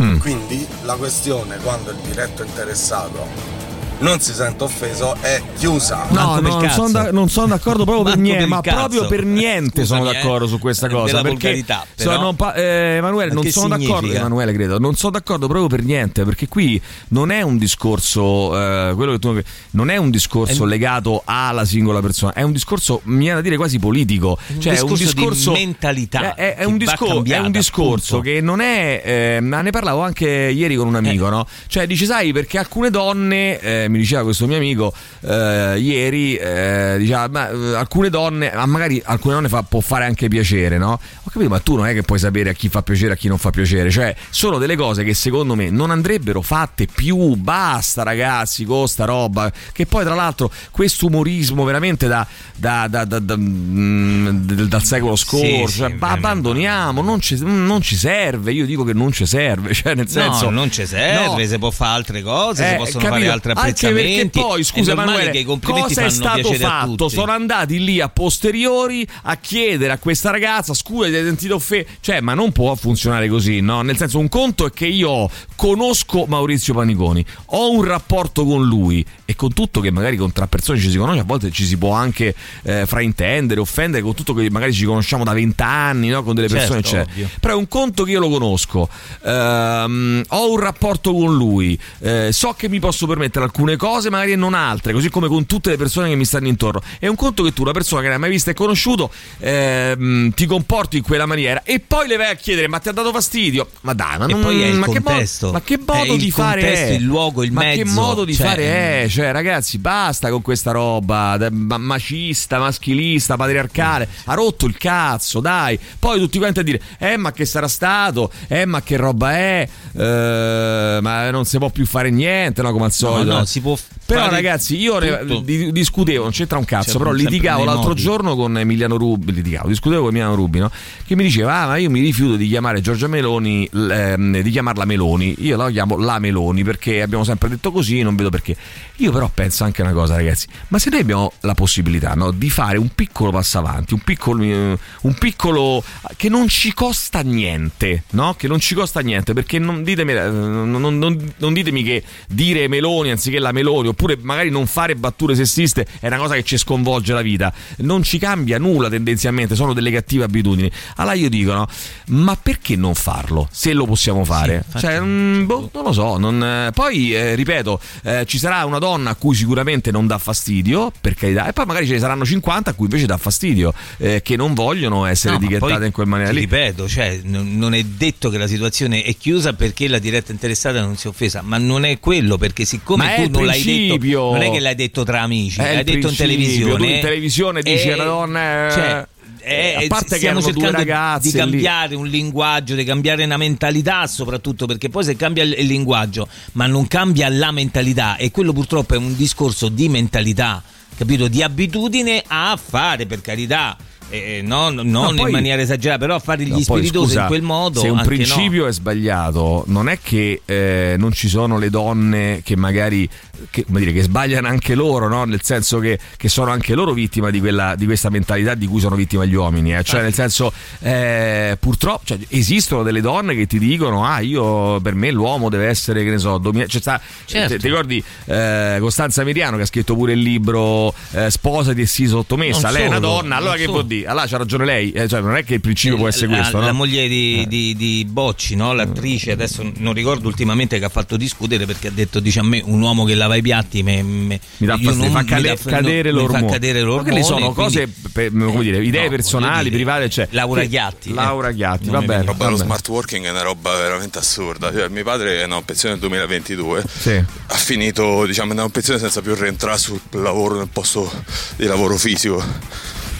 Mm. 0.00 0.18
Quindi 0.18 0.66
la 0.82 0.94
questione 0.96 1.56
quando 1.58 1.90
il 1.90 1.96
diretto 1.96 2.42
interessato 2.42 3.54
non 3.98 4.20
si 4.20 4.32
sente 4.34 4.64
offeso 4.64 5.14
è 5.20 5.40
chiusa. 5.56 6.06
No, 6.10 6.38
no, 6.40 6.58
non 6.58 6.70
sono 6.70 6.90
da- 6.90 7.10
non 7.12 7.28
sono 7.28 7.46
d'accordo 7.46 7.84
proprio 7.84 8.04
per 8.04 8.18
niente, 8.18 8.40
per 8.40 8.48
ma 8.48 8.60
cazzo. 8.60 8.76
proprio 8.76 9.06
per 9.06 9.24
niente 9.24 9.84
sono 9.84 10.00
Scusami, 10.00 10.16
eh. 10.16 10.20
d'accordo 10.22 10.46
su 10.46 10.58
questa 10.58 10.88
cosa. 10.88 11.20
Della 11.22 11.22
perché 11.36 11.64
però. 11.66 12.12
sono 12.12 12.32
pa- 12.34 12.54
eh, 12.54 12.96
Emanuele, 12.96 13.32
Ma 13.32 13.40
non 13.40 13.50
sono 13.50 13.68
d'accordo. 13.68 13.94
significa? 13.96 14.18
Emanuele, 14.20 14.52
credo, 14.52 14.78
non 14.78 14.94
sono 14.96 15.12
d'accordo 15.12 15.46
proprio 15.46 15.68
per 15.68 15.82
niente, 15.82 16.24
perché 16.24 16.46
qui 16.48 16.80
non 17.08 17.30
è 17.30 17.40
un 17.42 17.56
discorso, 17.58 18.54
eh, 18.58 18.92
quello 18.94 19.12
che 19.12 19.18
tu 19.18 19.40
non 19.70 19.90
è 19.90 19.96
un 19.96 20.10
discorso 20.10 20.64
È- 20.64 20.68
legato 20.68 21.22
alla 21.24 21.64
singola 21.64 22.00
persona, 22.00 22.32
è 22.34 22.42
un 22.42 22.52
discorso, 22.52 23.00
mi 23.04 23.18
viene 23.18 23.36
da 23.36 23.40
dire 23.40 23.56
quasi 23.56 23.78
politico. 23.78 24.38
Un 24.48 24.60
cioè, 24.60 24.74
è 24.74 24.80
un 24.80 24.88
discorso 24.88 25.04
di 25.04 25.04
discorso 25.20 25.52
mentalità 25.52 26.34
È, 26.34 26.54
è- 26.54 26.54
è 26.56 26.64
un, 26.64 26.76
discor- 26.76 27.10
è 27.10 27.14
cambiata, 27.14 27.46
un 27.46 27.52
discorso 27.52 28.16
appunto. 28.18 28.30
che 28.34 28.40
non 28.40 28.60
è. 28.60 29.02
eh, 29.36 29.40
ma 29.40 29.62
ne 29.62 29.70
parlavo 29.70 30.02
anche 30.02 30.28
ieri 30.28 30.76
con 30.76 30.86
un 30.88 30.94
Eh. 30.94 30.98
amico, 30.98 31.28
no? 31.28 31.46
Cioè, 31.66 31.86
dice, 31.86 32.04
sai, 32.04 32.32
perché 32.32 32.58
alcune 32.58 32.90
donne, 32.90 33.58
eh, 33.86 33.88
mi 33.88 33.98
diceva 33.98 34.22
questo 34.22 34.46
mio 34.46 34.56
amico 34.56 34.92
eh, 35.22 35.78
ieri, 35.78 36.36
eh, 36.36 36.96
diceva, 36.98 37.28
ma 37.28 37.48
eh, 37.50 37.74
alcune 37.74 38.10
donne, 38.10 38.52
ma 38.54 38.66
magari 38.66 39.00
alcune 39.04 39.34
donne 39.34 39.48
fa- 39.48 39.62
può 39.62 39.80
fare 39.80 40.04
anche 40.04 40.28
piacere, 40.28 40.78
no? 40.78 40.92
Ho 40.92 41.30
capito, 41.30 41.48
ma 41.50 41.58
tu 41.60 41.76
non 41.76 41.86
è 41.86 41.92
che 41.92 42.02
puoi 42.02 42.18
sapere 42.18 42.50
a 42.50 42.52
chi 42.52 42.68
fa 42.68 42.82
piacere 42.82 43.10
e 43.10 43.12
a 43.14 43.16
chi 43.16 43.28
non 43.28 43.38
fa 43.38 43.50
piacere. 43.50 43.90
Cioè, 43.90 44.14
sono 44.30 44.58
delle 44.58 44.76
cose 44.76 45.04
che 45.04 45.14
secondo 45.14 45.54
me 45.54 45.70
non 45.70 45.90
andrebbero 45.90 46.40
fatte 46.42 46.86
più. 46.86 47.34
Basta, 47.36 48.02
ragazzi, 48.02 48.64
con 48.64 48.86
sta 48.88 49.04
roba. 49.04 49.50
Che 49.72 49.86
poi, 49.86 50.04
tra 50.04 50.14
l'altro, 50.14 50.50
questo 50.70 51.06
umorismo 51.06 51.64
veramente 51.64 52.06
da, 52.08 52.26
da- 52.56 52.86
da- 52.88 53.04
da- 53.04 53.18
da- 53.18 53.36
mm, 53.36 54.28
dal 54.66 54.82
secolo 54.84 55.16
scorso. 55.16 55.66
sì, 55.68 55.78
cioè, 55.78 55.90
ba- 55.94 56.10
abbandoniamo, 56.10 57.02
non 57.02 57.20
ci, 57.20 57.38
non 57.42 57.80
ci 57.80 57.96
serve. 57.96 58.52
Io 58.52 58.64
dico 58.66 58.84
che 58.84 58.92
non 58.92 59.12
ci 59.12 59.26
serve. 59.26 59.74
Cioè, 59.86 59.94
nel 59.94 60.08
senso. 60.08 60.44
no, 60.46 60.50
non 60.50 60.70
ci 60.70 60.86
serve, 60.86 61.42
No. 61.42 61.46
si 61.48 61.58
può 61.58 61.70
fare 61.70 61.92
altre 61.96 62.22
cose, 62.22 62.66
si 62.66 62.72
Eh, 62.72 62.76
possono 62.76 63.04
capito? 63.04 63.20
fare 63.20 63.28
altri 63.30 63.52
Anche 63.76 63.92
perché 63.92 64.28
poi, 64.30 64.64
scusa 64.64 64.92
Emanuele, 64.92 65.30
che 65.30 65.38
i 65.38 65.44
cosa 65.44 66.04
è 66.04 66.08
stato 66.08 66.52
fatto? 66.54 67.08
Sono 67.08 67.32
andati 67.32 67.82
lì 67.82 68.00
a 68.00 68.08
posteriori 68.08 69.06
a 69.22 69.36
chiedere 69.36 69.92
a 69.92 69.98
questa 69.98 70.30
ragazza 70.30 70.74
scusa 70.74 71.08
ti 71.08 71.14
hai 71.14 71.24
sentito 71.24 71.56
offeso 71.56 71.86
cioè 72.00 72.20
ma 72.20 72.34
non 72.34 72.52
può 72.52 72.74
funzionare 72.74 73.28
così 73.28 73.60
no 73.60 73.82
nel 73.82 73.96
senso 73.96 74.18
un 74.18 74.28
conto 74.28 74.66
è 74.66 74.70
che 74.70 74.86
io 74.86 75.28
conosco 75.54 76.24
Maurizio 76.26 76.74
Paniconi 76.74 77.24
ho 77.46 77.70
un 77.70 77.84
rapporto 77.84 78.44
con 78.44 78.64
lui 78.64 79.04
e 79.24 79.34
con 79.34 79.52
tutto 79.52 79.80
che 79.80 79.90
magari 79.90 80.16
con 80.16 80.32
tra 80.32 80.46
persone 80.46 80.78
ci 80.78 80.90
si 80.90 80.96
conosce 80.96 81.20
a 81.20 81.24
volte 81.24 81.50
ci 81.50 81.64
si 81.64 81.76
può 81.76 81.92
anche 81.92 82.34
eh, 82.62 82.86
fraintendere 82.86 83.60
offendere 83.60 84.02
con 84.02 84.14
tutto 84.14 84.34
che 84.34 84.48
magari 84.50 84.72
ci 84.72 84.84
conosciamo 84.84 85.24
da 85.24 85.32
vent'anni 85.32 86.08
no? 86.08 86.22
con 86.22 86.34
delle 86.34 86.48
persone 86.48 86.82
Certo, 86.82 86.96
eccetera 86.96 87.10
ovvio. 87.12 87.28
però 87.40 87.54
è 87.54 87.56
un 87.56 87.68
conto 87.68 88.04
che 88.04 88.10
io 88.12 88.20
lo 88.20 88.28
conosco 88.28 88.88
ehm, 89.24 90.22
ho 90.28 90.50
un 90.50 90.60
rapporto 90.60 91.12
con 91.12 91.34
lui 91.34 91.78
eh, 92.00 92.30
so 92.32 92.54
che 92.56 92.68
mi 92.68 92.80
posso 92.80 93.06
permettere 93.06 93.44
alcune 93.44 93.65
cose 93.74 94.08
magari 94.10 94.30
e 94.32 94.36
non 94.36 94.54
altre 94.54 94.92
così 94.92 95.10
come 95.10 95.26
con 95.26 95.46
tutte 95.46 95.70
le 95.70 95.76
persone 95.76 96.08
che 96.08 96.14
mi 96.14 96.24
stanno 96.24 96.46
intorno. 96.46 96.80
È 97.00 97.08
un 97.08 97.16
conto 97.16 97.42
che 97.42 97.52
tu 97.52 97.62
una 97.62 97.72
persona 97.72 98.02
che 98.02 98.06
non 98.06 98.14
hai 98.16 98.20
mai 98.20 98.30
vista 98.30 98.52
e 98.52 98.54
conosciuto 98.54 99.10
ehm, 99.40 100.30
ti 100.32 100.46
comporti 100.46 100.98
in 100.98 101.02
quella 101.02 101.26
maniera 101.26 101.62
e 101.64 101.80
poi 101.80 102.06
le 102.06 102.16
vai 102.16 102.30
a 102.30 102.34
chiedere 102.36 102.68
ma 102.68 102.78
ti 102.78 102.88
ha 102.88 102.92
dato 102.92 103.10
fastidio? 103.12 103.68
Ma 103.80 103.92
dai 103.94 104.18
ma, 104.18 104.26
non, 104.26 104.40
poi 104.40 104.62
è 104.62 104.66
il 104.66 104.76
ma 104.76 104.86
che 104.86 104.92
modo, 105.00 105.10
contesto. 105.10 105.52
ma 105.52 105.60
che 105.62 105.74
È 105.74 105.78
modo 105.84 106.12
il 106.14 106.18
di 106.20 106.30
fare 106.30 106.60
contesto, 106.60 106.86
è? 106.92 106.94
il 106.96 107.02
luogo, 107.02 107.42
il 107.42 107.52
ma 107.52 107.60
mezzo. 107.62 107.82
che 107.82 107.88
modo 107.90 108.24
di 108.24 108.34
Cioè, 108.34 108.46
fare 108.46 109.02
è? 109.02 109.08
Cioè 109.08 109.32
ragazzi 109.32 109.78
basta 109.78 110.28
con 110.30 110.42
questa 110.42 110.70
roba 110.70 111.36
ma- 111.50 111.78
macista 111.78 112.58
maschilista 112.58 113.36
patriarcale. 113.36 114.08
Ha 114.24 114.34
rotto 114.34 114.66
il 114.66 114.76
cazzo 114.76 115.40
dai. 115.40 115.78
Poi 115.98 116.18
tutti 116.20 116.38
quanti 116.38 116.60
a 116.60 116.62
dire 116.62 116.80
eh 116.98 117.16
ma 117.16 117.32
che 117.32 117.44
sarà 117.44 117.68
stato? 117.68 118.30
Eh 118.48 118.66
ma 118.66 118.82
che 118.82 118.96
roba 118.96 119.32
è? 119.32 119.68
Eh, 119.94 120.98
ma 121.00 121.30
non 121.30 121.44
si 121.44 121.58
può 121.58 121.70
più 121.70 121.86
fare 121.86 122.10
niente 122.10 122.62
no 122.62 122.72
come 122.72 122.84
al 122.86 122.92
solito. 122.92 123.32
no, 123.38 123.44
si 123.56 123.60
può 123.62 123.76
però 124.04 124.28
ragazzi 124.28 124.76
io 124.78 124.98
tutto. 124.98 125.40
di- 125.40 125.72
discutevo 125.72 126.22
non 126.24 126.32
c'entra 126.32 126.58
un 126.58 126.64
cazzo 126.64 126.90
Cioè, 126.90 126.98
però 126.98 127.10
litigavo 127.12 127.64
l'altro 127.64 127.88
modi. 127.88 128.02
giorno 128.02 128.36
con 128.36 128.56
Emiliano 128.58 128.96
Rubi 128.96 129.32
litigavo 129.32 129.68
discutevo 129.68 130.02
con 130.02 130.10
Emiliano 130.10 130.34
Rubi 130.34 130.58
no? 130.58 130.70
che 131.06 131.16
mi 131.16 131.22
diceva 131.24 131.54
ah 131.62 131.66
ma 131.66 131.76
io 131.76 131.88
mi 131.90 132.00
rifiuto 132.00 132.36
di 132.36 132.46
chiamare 132.48 132.80
Giorgia 132.80 133.06
Meloni 133.08 133.68
ehm, 133.72 134.40
di 134.40 134.50
chiamarla 134.50 134.84
Meloni 134.84 135.34
io 135.38 135.56
la 135.56 135.70
chiamo 135.70 135.96
la 135.96 136.18
Meloni 136.18 136.62
perché 136.64 137.00
abbiamo 137.02 137.24
sempre 137.24 137.48
detto 137.48 137.72
così 137.72 138.02
non 138.02 138.14
vedo 138.14 138.28
perché 138.30 138.54
io 138.96 139.10
però 139.10 139.30
penso 139.32 139.64
anche 139.64 139.80
una 139.82 139.92
cosa 139.92 140.14
ragazzi 140.16 140.46
ma 140.68 140.78
se 140.78 140.90
noi 140.90 141.00
abbiamo 141.00 141.32
la 141.40 141.54
possibilità 141.54 142.12
no, 142.14 142.30
di 142.30 142.50
fare 142.50 142.76
un 142.78 142.88
piccolo 142.94 143.30
passo 143.30 143.58
avanti 143.58 143.94
un 143.94 144.00
piccolo, 144.00 144.42
un 144.44 145.14
piccolo 145.18 145.82
che 146.16 146.28
non 146.28 146.48
ci 146.48 146.72
costa 146.74 147.20
niente 147.22 148.04
no? 148.10 148.34
che 148.34 148.46
non 148.48 148.60
ci 148.60 148.74
costa 148.74 149.00
niente 149.00 149.32
perché 149.32 149.58
non 149.58 149.82
ditemi, 149.82 150.12
eh, 150.12 150.28
non, 150.30 150.70
non- 150.70 150.98
non- 150.98 151.32
non 151.38 151.52
ditemi 151.52 151.82
che 151.82 152.02
dire 152.28 152.68
Meloni 152.68 153.10
anziché 153.10 153.38
la 153.38 153.45
Meloni 153.52 153.88
oppure 153.88 154.16
magari 154.20 154.50
non 154.50 154.66
fare 154.66 154.94
battute 154.94 155.34
sessiste 155.34 155.86
è 156.00 156.06
una 156.06 156.18
cosa 156.18 156.34
che 156.34 156.42
ci 156.44 156.56
sconvolge 156.56 157.12
la 157.12 157.22
vita. 157.22 157.52
Non 157.78 158.02
ci 158.02 158.18
cambia 158.18 158.58
nulla 158.58 158.88
tendenzialmente 158.88 159.54
sono 159.54 159.72
delle 159.72 159.90
cattive 159.90 160.24
abitudini. 160.24 160.70
Allora 160.96 161.14
io 161.14 161.28
dico 161.28 161.52
no 161.52 161.66
ma 162.06 162.36
perché 162.40 162.76
non 162.76 162.94
farlo 162.94 163.48
se 163.50 163.72
lo 163.72 163.84
possiamo 163.84 164.24
fare? 164.24 164.64
cioè 164.78 165.00
mm, 165.00 165.44
boh, 165.44 165.70
non 165.72 165.84
lo 165.84 165.92
so 165.92 166.18
non, 166.18 166.42
eh, 166.42 166.70
poi 166.72 167.14
eh, 167.14 167.34
ripeto 167.34 167.80
eh, 168.02 168.24
ci 168.26 168.38
sarà 168.38 168.64
una 168.64 168.78
donna 168.78 169.10
a 169.10 169.14
cui 169.14 169.34
sicuramente 169.34 169.90
non 169.90 170.06
dà 170.06 170.18
fastidio 170.18 170.92
per 171.00 171.14
carità 171.14 171.48
e 171.48 171.52
poi 171.52 171.66
magari 171.66 171.86
ce 171.86 171.94
ne 171.94 171.98
saranno 171.98 172.24
50 172.24 172.70
a 172.70 172.72
cui 172.74 172.86
invece 172.86 173.06
dà 173.06 173.16
fastidio 173.16 173.72
eh, 173.98 174.22
che 174.22 174.36
non 174.36 174.54
vogliono 174.54 175.04
essere 175.06 175.36
No, 175.36 175.44
etichettate 175.44 175.86
in 175.86 175.92
quel 175.92 176.06
maniera 176.06 176.32
lì. 176.32 176.40
Ripeto, 176.40 176.88
cioè, 176.88 177.20
non 177.24 177.56
non 177.66 177.74
è 177.74 177.82
detto 177.82 178.30
che 178.30 178.38
la 178.38 178.46
situazione 178.46 179.02
è 179.02 179.16
chiusa 179.16 179.52
perché 179.52 179.88
la 179.88 179.98
diretta 179.98 180.30
interessata 180.30 180.80
non 180.80 180.96
si 180.96 181.06
è 181.06 181.10
offesa, 181.10 181.42
ma 181.42 181.58
non 181.58 181.84
è 181.84 181.98
quello 181.98 182.38
perché 182.38 182.64
siccome 182.64 183.04
Ma 183.04 183.14
è 183.14 183.28
tu 183.28 183.35
non 183.36 183.46
l'hai 183.46 183.62
detto, 183.62 184.32
non 184.32 184.42
è 184.42 184.50
che 184.50 184.60
l'hai 184.60 184.74
detto 184.74 185.04
tra 185.04 185.20
amici, 185.22 185.58
l'hai 185.58 185.84
detto 185.84 186.08
in 186.08 186.16
televisione. 186.16 186.76
Tu 186.76 186.84
in 186.84 187.00
televisione 187.00 187.62
dici 187.62 187.88
e- 187.88 187.96
donna, 187.96 188.66
eh, 188.68 188.70
Cioè, 188.72 189.06
Eh, 189.48 189.74
a 189.76 189.86
parte 189.86 190.06
che 190.08 190.16
stiamo 190.16 190.38
erano 190.40 190.52
due 190.52 190.62
cercando 190.66 191.18
di 191.20 191.30
lì. 191.30 191.36
cambiare 191.38 191.94
un 191.94 192.06
linguaggio, 192.08 192.74
di 192.74 192.82
cambiare 192.82 193.22
una 193.22 193.36
mentalità, 193.36 194.04
soprattutto 194.08 194.66
perché 194.66 194.88
poi 194.88 195.04
se 195.04 195.14
cambia 195.14 195.44
il 195.44 195.66
linguaggio, 195.66 196.26
ma 196.52 196.66
non 196.66 196.88
cambia 196.88 197.28
la 197.28 197.52
mentalità, 197.52 198.16
e 198.16 198.32
quello 198.32 198.52
purtroppo 198.52 198.94
è 198.94 198.96
un 198.98 199.14
discorso 199.16 199.68
di 199.68 199.88
mentalità, 199.88 200.60
capito? 200.96 201.28
Di 201.28 201.42
abitudine 201.44 202.24
a 202.26 202.58
fare, 202.60 203.06
per 203.06 203.20
carità. 203.20 203.76
Eh, 204.10 204.40
non 204.44 204.74
non 204.74 204.86
No, 204.88 205.10
in 205.10 205.16
poi- 205.16 205.30
maniera 205.32 205.60
esagerata, 205.62 205.98
però 205.98 206.18
fare 206.18 206.44
gli 206.44 206.50
No, 206.50 206.60
spiritosi 206.60 207.06
scusa, 207.08 207.20
in 207.22 207.26
quel 207.26 207.42
modo. 207.42 207.80
Se 207.80 207.88
un 207.88 208.02
principio 208.02 208.66
è 208.66 208.72
sbagliato, 208.72 209.64
non 209.66 209.88
è 209.88 209.98
che 210.02 210.42
eh, 210.44 210.94
non 210.98 211.12
ci 211.12 211.28
sono 211.28 211.58
le 211.58 211.70
donne 211.70 212.40
che 212.44 212.56
magari 212.56 213.08
che, 213.50 213.64
come 213.66 213.80
dire, 213.80 213.92
che 213.92 214.02
sbagliano 214.02 214.48
anche 214.48 214.74
loro, 214.74 215.08
no? 215.08 215.24
nel 215.24 215.42
senso 215.42 215.78
che, 215.78 215.98
che 216.16 216.28
sono 216.28 216.50
anche 216.50 216.74
loro 216.74 216.92
vittime 216.94 217.30
di, 217.30 217.38
quella, 217.40 217.74
di 217.76 217.84
questa 217.84 218.08
mentalità 218.08 218.54
di 218.54 218.66
cui 218.66 218.80
sono 218.80 218.96
vittime 218.96 219.28
gli 219.28 219.34
uomini. 219.34 219.74
eh. 219.76 219.82
Cioè, 219.84 220.00
nel 220.02 220.14
senso, 220.14 220.52
eh, 220.80 221.56
purtroppo 221.60 222.02
cioè, 222.06 222.18
esistono 222.28 222.82
delle 222.82 223.00
donne 223.00 223.34
che 223.34 223.46
ti 223.46 223.58
dicono: 223.58 224.04
Ah, 224.04 224.20
io 224.20 224.80
per 224.80 224.94
me 224.94 225.10
l'uomo 225.10 225.48
deve 225.50 225.66
essere, 225.66 226.02
che 226.04 226.10
ne 226.10 226.18
so, 226.18 226.38
dominato. 226.38 226.70
Cioè, 226.70 226.80
sta- 226.80 227.00
Certo. 227.26 227.54
ti, 227.54 227.60
ti 227.60 227.68
ricordi 227.68 228.02
eh, 228.26 228.76
Costanza 228.80 229.22
Miriano 229.24 229.56
che 229.56 229.64
ha 229.64 229.66
scritto 229.66 229.94
pure 229.94 230.12
il 230.12 230.20
libro 230.20 230.94
eh, 231.12 231.30
Sposati 231.30 231.80
e 231.82 231.86
sii 231.86 232.06
sottomessa? 232.06 232.70
Non 232.70 232.72
lei 232.72 232.82
è 232.84 232.86
una 232.86 232.94
solo, 232.96 233.06
donna, 233.08 233.36
allora 233.36 233.50
non 233.50 233.58
che 233.58 233.64
solo. 233.64 233.72
vuol 233.76 233.86
dire? 233.86 233.95
Allora 234.04 234.26
c'ha 234.26 234.36
ragione 234.36 234.64
lei, 234.64 234.92
eh, 234.92 235.08
cioè, 235.08 235.20
non 235.20 235.36
è 235.36 235.44
che 235.44 235.54
il 235.54 235.60
principio 235.60 235.96
può 235.96 236.08
essere 236.08 236.28
la, 236.30 236.36
questo, 236.38 236.58
la 236.58 236.66
no? 236.66 236.72
moglie 236.74 237.08
di, 237.08 237.44
di- 237.48 237.74
di 237.76 238.04
Bocci, 238.08 238.54
no? 238.56 238.72
l'attrice, 238.72 239.30
adesso 239.32 239.68
non 239.78 239.92
ricordo 239.94 240.28
ultimamente 240.28 240.78
che 240.78 240.84
ha 240.84 240.88
fatto 240.88 241.16
discutere 241.16 241.66
perché 241.66 241.88
ha 241.88 241.92
detto: 241.92 242.20
Dice 242.20 242.40
a 242.40 242.42
me 242.42 242.60
un 242.64 242.80
uomo 242.80 243.04
che 243.04 243.14
lava 243.14 243.36
i 243.36 243.42
piatti 243.42 243.82
me, 243.82 244.02
me- 244.02 244.40
mi 244.58 244.66
dà 244.66 244.74
io 244.74 244.78
fastidio, 244.90 245.02
non- 245.04 245.12
fa 245.12 245.20
mi 245.22 245.26
cade- 245.28 245.48
dà- 245.48 245.70
cadere 245.70 246.10
no, 246.10 246.22
mi 246.22 246.28
fa 246.28 246.44
cadere 246.44 246.80
l'ormone. 246.80 247.02
quelle 247.10 247.22
sono 247.24 247.52
cose, 247.52 247.82
quindi- 247.88 248.08
per- 248.12 248.30
come 248.32 248.62
dire, 248.62 248.84
idee 248.84 249.04
no, 249.04 249.08
personali, 249.10 249.64
dire, 249.70 249.76
private. 249.76 250.08
Cioè, 250.10 250.28
Laura 250.30 250.64
Ghiatti, 250.64 251.10
eh. 251.10 251.14
Laura 251.14 251.50
Ghiatti, 251.52 251.88
va 251.88 252.00
mi 252.00 252.06
bene. 252.06 252.24
roba 252.24 252.44
dello 252.44 252.56
smart 252.56 252.88
working 252.88 253.24
è 253.26 253.30
una 253.30 253.42
roba 253.42 253.74
veramente 253.76 254.18
assurda. 254.18 254.72
Cioè, 254.72 254.88
mio 254.88 255.04
padre 255.04 255.40
è 255.42 255.44
una 255.44 255.62
pensione 255.62 255.94
nel 255.94 256.00
2022. 256.02 256.84
Sì. 256.98 257.10
Ha 257.46 257.54
finito, 257.54 258.24
diciamo, 258.26 258.50
è 258.52 258.54
una 258.54 258.68
pensione 258.68 258.98
senza 258.98 259.20
più 259.20 259.34
rientrare 259.34 259.78
sul 259.78 260.00
lavoro, 260.12 260.56
nel 260.56 260.68
posto 260.72 261.10
di 261.56 261.64
lavoro 261.66 261.96
fisico. 261.96 262.42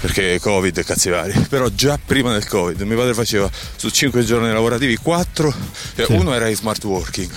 Perché 0.00 0.38
Covid 0.40 0.76
e 0.78 0.84
cazzi 0.84 1.08
vari. 1.08 1.32
Però 1.48 1.68
già 1.68 1.98
prima 2.04 2.32
del 2.32 2.46
Covid 2.46 2.80
mio 2.82 2.96
padre 2.96 3.14
faceva 3.14 3.50
su 3.76 3.88
5 3.90 4.24
giorni 4.24 4.48
lavorativi 4.52 4.96
4, 4.96 5.54
Sì. 5.94 6.04
uno 6.12 6.34
era 6.34 6.48
in 6.48 6.54
smart 6.56 6.82
working 6.84 7.30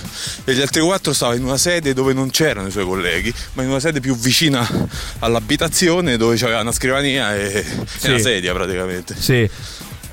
e 0.44 0.54
gli 0.54 0.60
altri 0.60 0.80
4 0.80 1.12
stava 1.12 1.34
in 1.34 1.42
una 1.44 1.56
sede 1.56 1.94
dove 1.94 2.12
non 2.12 2.30
c'erano 2.30 2.68
i 2.68 2.70
suoi 2.70 2.84
colleghi, 2.84 3.32
ma 3.54 3.62
in 3.62 3.70
una 3.70 3.80
sede 3.80 4.00
più 4.00 4.14
vicina 4.16 4.66
all'abitazione 5.20 6.16
dove 6.16 6.36
c'aveva 6.36 6.60
una 6.60 6.72
scrivania 6.72 7.34
e, 7.36 7.44
e 7.58 7.64
Sì. 7.98 8.08
una 8.08 8.18
sedia 8.18 8.52
praticamente. 8.52 9.14
Sì. 9.18 9.48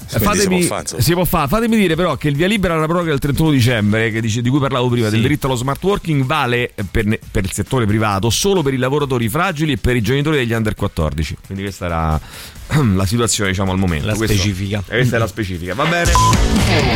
Fatemi, 0.07 0.39
si 0.39 0.47
può 0.47 0.59
fare, 0.67 0.81
insomma. 0.81 1.01
si 1.01 1.13
può 1.13 1.23
fare. 1.25 1.47
Fatemi 1.47 1.77
dire 1.77 1.95
però 1.95 2.15
che 2.15 2.27
il 2.29 2.35
via 2.35 2.47
libera 2.47 2.73
alla 2.75 2.85
proroga 2.85 3.09
del 3.09 3.19
31 3.19 3.51
dicembre, 3.51 4.11
che 4.11 4.21
dice- 4.21 4.41
di 4.41 4.49
cui 4.49 4.59
parlavo 4.59 4.87
prima, 4.89 5.09
del 5.09 5.21
diritto 5.21 5.47
allo 5.47 5.55
smart 5.55 5.83
working, 5.83 6.23
vale 6.23 6.73
per, 6.89 7.05
ne- 7.05 7.19
per 7.31 7.43
il 7.43 7.51
settore 7.51 7.85
privato 7.85 8.29
solo 8.29 8.61
per 8.61 8.73
i 8.73 8.77
lavoratori 8.77 9.27
fragili 9.29 9.73
e 9.73 9.77
per 9.77 9.95
i 9.95 10.01
genitori 10.01 10.37
degli 10.37 10.53
under 10.53 10.75
14. 10.75 11.37
Quindi 11.45 11.63
questa 11.63 11.85
era 11.85 12.21
la 12.95 13.05
situazione, 13.05 13.49
diciamo, 13.51 13.71
al 13.71 13.77
momento. 13.77 14.05
La 14.07 14.13
Questo- 14.15 14.35
specifica. 14.35 14.79
eh, 14.87 14.95
questa 14.95 15.15
è 15.15 15.19
la 15.19 15.27
specifica. 15.27 15.73
Va 15.73 15.85
bene. 15.85 16.11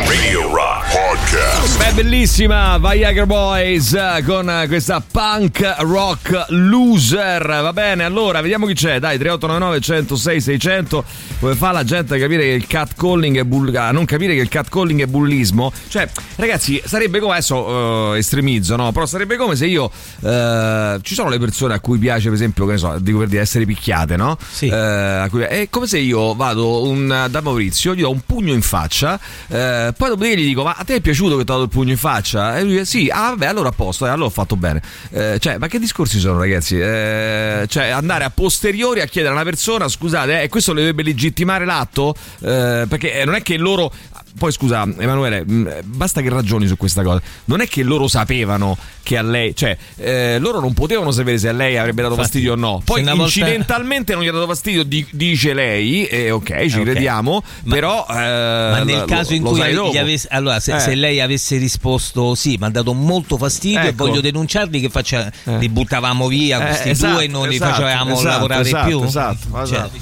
Radio 0.05 0.53
Rock 0.53 0.91
Podcast. 0.91 1.77
Beh, 1.77 1.93
bellissima 1.93 2.77
Viagra 2.77 3.25
Boys 3.25 3.93
eh, 3.93 4.23
con 4.25 4.49
eh, 4.49 4.67
questa 4.67 5.01
punk 5.01 5.75
rock 5.79 6.45
loser. 6.49 7.45
Va 7.45 7.71
bene, 7.73 8.03
allora 8.03 8.41
vediamo 8.41 8.65
chi 8.65 8.73
c'è. 8.73 8.99
Dai, 8.99 9.17
3899 9.17 9.79
106 9.79 10.41
600. 10.41 11.03
Come 11.39 11.55
fa 11.55 11.71
la 11.71 11.83
gente 11.83 12.15
a 12.15 12.19
capire 12.19 12.43
che 12.43 12.49
il 12.49 12.67
catcalling 12.67 13.37
è 13.39 13.43
bull- 13.43 13.73
a 13.75 13.91
non 13.91 14.05
capire 14.05 14.35
che 14.35 14.41
il 14.41 14.49
catcalling 14.49 15.01
è 15.01 15.05
bullismo? 15.07 15.71
Cioè, 15.87 16.07
ragazzi, 16.35 16.81
sarebbe 16.85 17.19
come 17.19 17.33
adesso 17.33 18.13
eh, 18.13 18.17
estremizzo, 18.19 18.75
no? 18.75 18.91
Però 18.91 19.05
sarebbe 19.05 19.37
come 19.37 19.55
se 19.55 19.65
io 19.67 19.89
eh, 20.21 20.99
ci 21.01 21.13
sono 21.13 21.29
le 21.29 21.39
persone 21.39 21.73
a 21.73 21.79
cui 21.79 21.97
piace, 21.97 22.25
per 22.25 22.33
esempio, 22.33 22.65
che 22.65 22.73
ne 22.73 22.77
so, 22.77 22.97
dico 22.99 23.19
per 23.19 23.27
dire 23.29 23.41
essere 23.41 23.65
picchiate, 23.65 24.17
no? 24.17 24.37
Sì. 24.51 24.67
Eh, 24.67 24.75
a 24.75 25.27
cui- 25.29 25.45
come 25.69 25.87
se 25.87 25.97
io 25.99 26.33
vado 26.35 26.83
un- 26.83 27.27
da 27.29 27.41
Maurizio, 27.41 27.93
gli 27.93 28.01
do 28.01 28.09
un 28.09 28.21
pugno 28.25 28.53
in 28.53 28.61
faccia, 28.61 29.19
eh, 29.47 29.93
poi 29.95 30.09
dopodiché 30.09 30.37
gli 30.37 30.45
dico: 30.45 30.63
Ma 30.63 30.75
a 30.77 30.83
te 30.83 30.95
è 30.95 31.01
piaciuto 31.01 31.37
che 31.37 31.43
ti 31.43 31.51
ho 31.51 31.53
dato 31.53 31.63
il 31.63 31.69
pugno 31.69 31.91
in 31.91 31.97
faccia? 31.97 32.57
E 32.57 32.63
lui 32.63 32.71
dice: 32.71 32.85
Sì, 32.85 33.09
ah, 33.11 33.29
vabbè, 33.29 33.45
allora 33.45 33.69
a 33.69 33.73
posto, 33.73 34.05
eh, 34.05 34.09
allora 34.09 34.27
ho 34.27 34.31
fatto 34.31 34.55
bene. 34.55 34.81
Eh, 35.11 35.37
cioè, 35.39 35.57
ma 35.57 35.67
che 35.67 35.79
discorsi 35.79 36.19
sono, 36.19 36.39
ragazzi? 36.39 36.79
Eh, 36.79 37.65
cioè, 37.67 37.87
andare 37.89 38.23
a 38.23 38.29
posteriori 38.29 39.01
a 39.01 39.05
chiedere 39.05 39.33
a 39.33 39.35
una 39.37 39.45
persona: 39.45 39.87
Scusate, 39.87 40.41
eh, 40.43 40.49
questo 40.49 40.73
le 40.73 40.79
dovrebbe 40.79 41.03
legittimare 41.03 41.65
l'atto? 41.65 42.13
Eh, 42.39 42.85
perché 42.87 43.19
eh, 43.19 43.25
non 43.25 43.35
è 43.35 43.41
che 43.41 43.57
loro. 43.57 43.91
Poi 44.37 44.51
scusa, 44.51 44.87
Emanuele, 44.97 45.43
mh, 45.45 45.79
basta 45.85 46.21
che 46.21 46.29
ragioni 46.29 46.65
su 46.67 46.77
questa 46.77 47.03
cosa. 47.03 47.21
Non 47.45 47.61
è 47.61 47.67
che 47.67 47.83
loro 47.83 48.07
sapevano 48.07 48.77
che 49.03 49.17
a 49.17 49.21
lei, 49.21 49.55
cioè, 49.55 49.75
eh, 49.97 50.37
loro 50.39 50.59
non 50.59 50.73
potevano 50.73 51.11
sapere 51.11 51.37
se 51.37 51.49
a 51.49 51.51
lei 51.51 51.77
avrebbe 51.77 52.01
dato 52.01 52.13
Infatti, 52.13 52.31
fastidio 52.31 52.53
o 52.53 52.55
no. 52.55 52.81
Poi 52.83 53.01
una 53.01 53.13
volta- 53.13 53.25
incidentalmente 53.39 54.13
non 54.13 54.23
gli 54.23 54.27
ha 54.27 54.31
dato 54.31 54.47
fastidio, 54.47 54.83
di- 54.83 55.05
dice 55.11 55.53
lei, 55.53 56.05
e 56.05 56.31
ok, 56.31 56.65
ci 56.67 56.77
ok. 56.77 56.83
crediamo, 56.83 57.43
però. 57.67 58.05
eh, 58.09 58.13
Ma 58.13 58.83
nel 58.83 58.99
lo- 58.99 59.05
caso 59.05 59.33
in 59.33 59.43
cui 59.43 59.59
gli 59.91 59.97
avesse, 59.97 60.27
allora, 60.31 60.59
se, 60.59 60.75
Eh. 60.75 60.79
se 60.79 60.95
lei 60.95 61.19
avesse 61.19 61.57
risposto 61.57 62.33
sì, 62.35 62.57
mi 62.59 62.65
ha 62.65 62.69
dato 62.69 62.93
molto 62.93 63.37
fastidio 63.37 63.81
e 63.81 63.87
Ecco. 63.87 64.05
voglio 64.07 64.21
denunciarli, 64.21 64.79
che 64.79 64.89
faccia, 64.89 65.31
Eh. 65.43 65.57
li 65.57 65.69
buttavamo 65.69 66.27
via 66.27 66.61
Eh, 66.61 66.65
questi 66.67 66.89
esatto, 66.89 67.13
due 67.15 67.23
e 67.25 67.27
non 67.27 67.47
li 67.47 67.55
esatto, 67.55 67.81
facevamo 67.81 68.13
esatto, 68.13 68.27
lavorare 68.27 68.61
esatto, 68.61 68.87
più? 68.87 69.03
esatto, 69.03 69.47
Cioè, 69.51 69.61
esatto. 69.63 69.99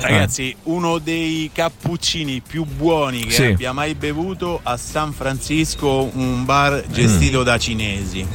Ragazzi, 0.00 0.54
uno 0.64 0.98
dei 0.98 1.50
cappuccini 1.52 2.40
più 2.46 2.64
buoni 2.64 3.24
che 3.26 3.30
Sì. 3.32 3.43
Abbia 3.52 3.72
mai 3.72 3.94
bevuto 3.94 4.60
a 4.62 4.76
San 4.76 5.12
Francisco, 5.12 6.10
un 6.14 6.44
bar 6.44 6.84
gestito 6.88 7.40
Mm. 7.40 7.44
da 7.44 7.58
cinesi. 7.58 8.26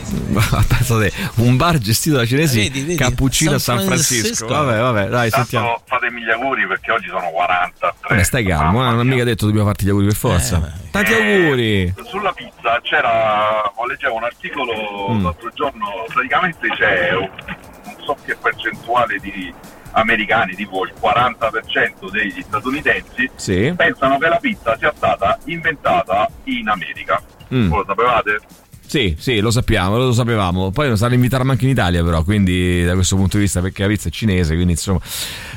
Pensate, 0.67 1.11
un 1.35 1.57
bar 1.57 1.77
gestito 1.77 2.17
da 2.17 2.25
cinesi, 2.25 2.59
Vedi, 2.61 2.81
vedi, 2.81 2.95
cappuccino 2.95 3.55
a 3.55 3.59
San 3.59 3.77
San 3.77 3.87
Francisco. 3.87 4.21
Francisco. 4.21 4.47
Vabbè, 4.47 4.79
vabbè, 4.79 5.07
dai, 5.09 5.29
sentiamo. 5.29 5.65
Intanto 5.67 5.83
fatemi 5.87 6.21
gli 6.23 6.29
auguri 6.29 6.67
perché 6.67 6.91
oggi 6.91 7.07
sono 7.07 7.29
43. 7.31 7.93
Vabbè, 8.09 8.23
stai 8.23 8.43
calmo, 8.45 8.81
eh, 8.87 8.89
non 8.91 8.99
è 9.01 9.03
mica 9.03 9.23
detto 9.23 9.45
dobbiamo 9.45 9.67
farti 9.67 9.85
gli 9.85 9.89
auguri 9.89 10.07
per 10.07 10.15
forza. 10.15 10.73
Tanti 10.91 11.13
auguri. 11.13 11.93
Sulla 12.05 12.31
pizza 12.33 12.79
c'era, 12.81 13.71
ho 13.75 13.85
leggevo 13.87 14.15
un 14.15 14.23
articolo 14.23 14.73
Mm. 15.13 15.23
l'altro 15.23 15.49
giorno, 15.53 15.85
praticamente 16.13 16.67
c'è 16.77 17.11
un, 17.15 17.29
non 17.85 17.95
so 18.05 18.17
che 18.25 18.35
percentuale 18.35 19.17
di 19.21 19.53
americani, 19.91 20.55
tipo 20.55 20.83
il 20.85 20.93
40% 20.99 22.09
degli 22.11 22.41
statunitensi, 22.41 23.29
Sì. 23.35 23.73
pensano 23.75 24.17
che 24.17 24.27
la 24.27 24.37
pizza 24.37 24.77
sia 24.77 24.93
stata 24.95 25.37
inventata 25.45 26.29
in 26.45 26.67
America. 26.69 27.21
Mm. 27.53 27.67
Voi 27.69 27.77
lo 27.79 27.85
sapevate? 27.87 28.39
Sì, 28.89 29.15
sì, 29.19 29.39
lo 29.39 29.51
sappiamo, 29.51 29.97
lo 29.97 30.11
sapevamo. 30.11 30.71
Poi 30.71 30.87
non 30.87 30.97
sanno 30.97 31.13
invitarmi 31.13 31.51
anche 31.51 31.65
in 31.65 31.69
Italia, 31.69 32.03
però, 32.03 32.23
quindi 32.23 32.83
da 32.83 32.95
questo 32.95 33.15
punto 33.17 33.37
di 33.37 33.43
vista, 33.43 33.61
perché 33.61 33.83
la 33.83 33.87
pizza 33.87 34.07
è 34.07 34.11
cinese, 34.11 34.55
quindi 34.55 34.71
insomma. 34.71 34.99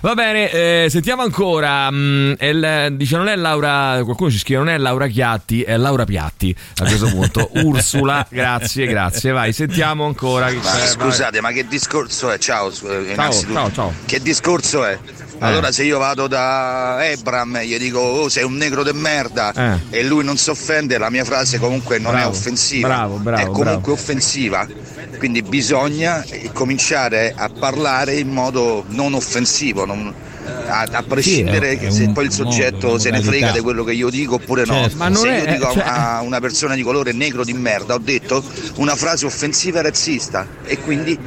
Va 0.02 0.12
bene, 0.12 0.50
eh, 0.50 0.86
sentiamo 0.90 1.22
ancora. 1.22 1.90
mm, 1.90 2.32
il- 2.38 2.88
dice, 2.92 3.16
non 3.16 3.28
è 3.28 3.36
Laura. 3.36 4.00
Qualcuno 4.04 4.30
ci 4.30 4.36
scrive, 4.36 4.58
non 4.58 4.68
è 4.68 4.76
Laura 4.76 5.06
Chiatti, 5.06 5.62
è 5.62 5.78
Laura 5.78 6.04
Piatti. 6.04 6.54
A 6.76 6.84
questo 6.84 7.08
punto, 7.08 7.48
Ursula, 7.64 8.26
grazie, 8.28 8.86
grazie. 8.86 9.30
Vai, 9.32 9.54
sentiamo 9.54 10.04
ancora. 10.04 10.52
Ma 10.52 10.52
c'è, 10.52 10.58
vai. 10.60 10.86
scusate, 10.88 11.40
ma 11.40 11.52
che 11.52 11.66
discorso 11.66 12.30
è? 12.30 12.36
Ciao, 12.36 12.68
eh, 12.68 13.14
ciao, 13.16 13.72
ciao. 13.72 13.94
Che 14.04 14.20
discorso 14.20 14.84
è? 14.84 14.98
Allora 15.44 15.72
se 15.72 15.82
io 15.82 15.98
vado 15.98 16.28
da 16.28 16.98
Ebram 17.04 17.56
e 17.56 17.66
gli 17.66 17.76
dico 17.76 17.98
oh 17.98 18.28
sei 18.28 18.44
un 18.44 18.54
negro 18.54 18.82
de 18.84 18.92
merda 18.92 19.52
Eh. 19.52 19.98
e 19.98 20.02
lui 20.04 20.22
non 20.24 20.36
si 20.36 20.50
offende, 20.50 20.98
la 20.98 21.10
mia 21.10 21.24
frase 21.24 21.58
comunque 21.58 21.98
non 21.98 22.12
è 22.14 22.18
Bravo, 22.20 22.30
offensiva. 22.30 22.88
bravo, 22.88 23.16
bravo, 23.16 23.42
è 23.42 23.44
comunque 23.46 23.70
bravo. 23.80 23.92
offensiva. 23.92 24.66
Quindi 25.18 25.42
bisogna 25.42 26.22
eh, 26.24 26.50
cominciare 26.52 27.34
a 27.36 27.48
parlare 27.48 28.14
in 28.14 28.28
modo 28.30 28.84
non 28.88 29.14
offensivo, 29.14 29.84
non- 29.84 30.14
a, 30.72 30.88
a 30.90 31.02
prescindere 31.02 31.70
Sì, 31.70 31.74
è- 31.76 31.78
che 31.78 31.86
è 31.88 31.90
se 31.90 32.04
un 32.04 32.12
poi 32.12 32.24
il 32.24 32.32
soggetto 32.32 32.86
modo, 32.86 32.98
se 32.98 33.10
ne 33.10 33.20
frega 33.20 33.50
di 33.52 33.60
quello 33.60 33.84
che 33.84 33.92
io 33.92 34.08
dico 34.10 34.34
oppure 34.36 34.64
no. 34.64 34.74
Certo. 34.74 34.96
Ma 34.96 35.08
non 35.08 35.22
se 35.22 35.28
è- 35.28 35.38
io 35.40 35.52
dico 35.52 35.68
a- 35.68 35.72
cioè- 35.72 35.82
a 35.86 36.20
una 36.22 36.40
persona 36.40 36.74
di 36.74 36.82
colore 36.82 37.12
negro 37.12 37.44
di 37.44 37.52
merda, 37.52 37.94
ho 37.94 37.98
detto 37.98 38.42
una 38.76 38.96
frase 38.96 39.26
offensiva 39.26 39.80
e 39.80 39.82
razzista 39.82 40.46
e 40.64 40.78
quindi 40.78 41.18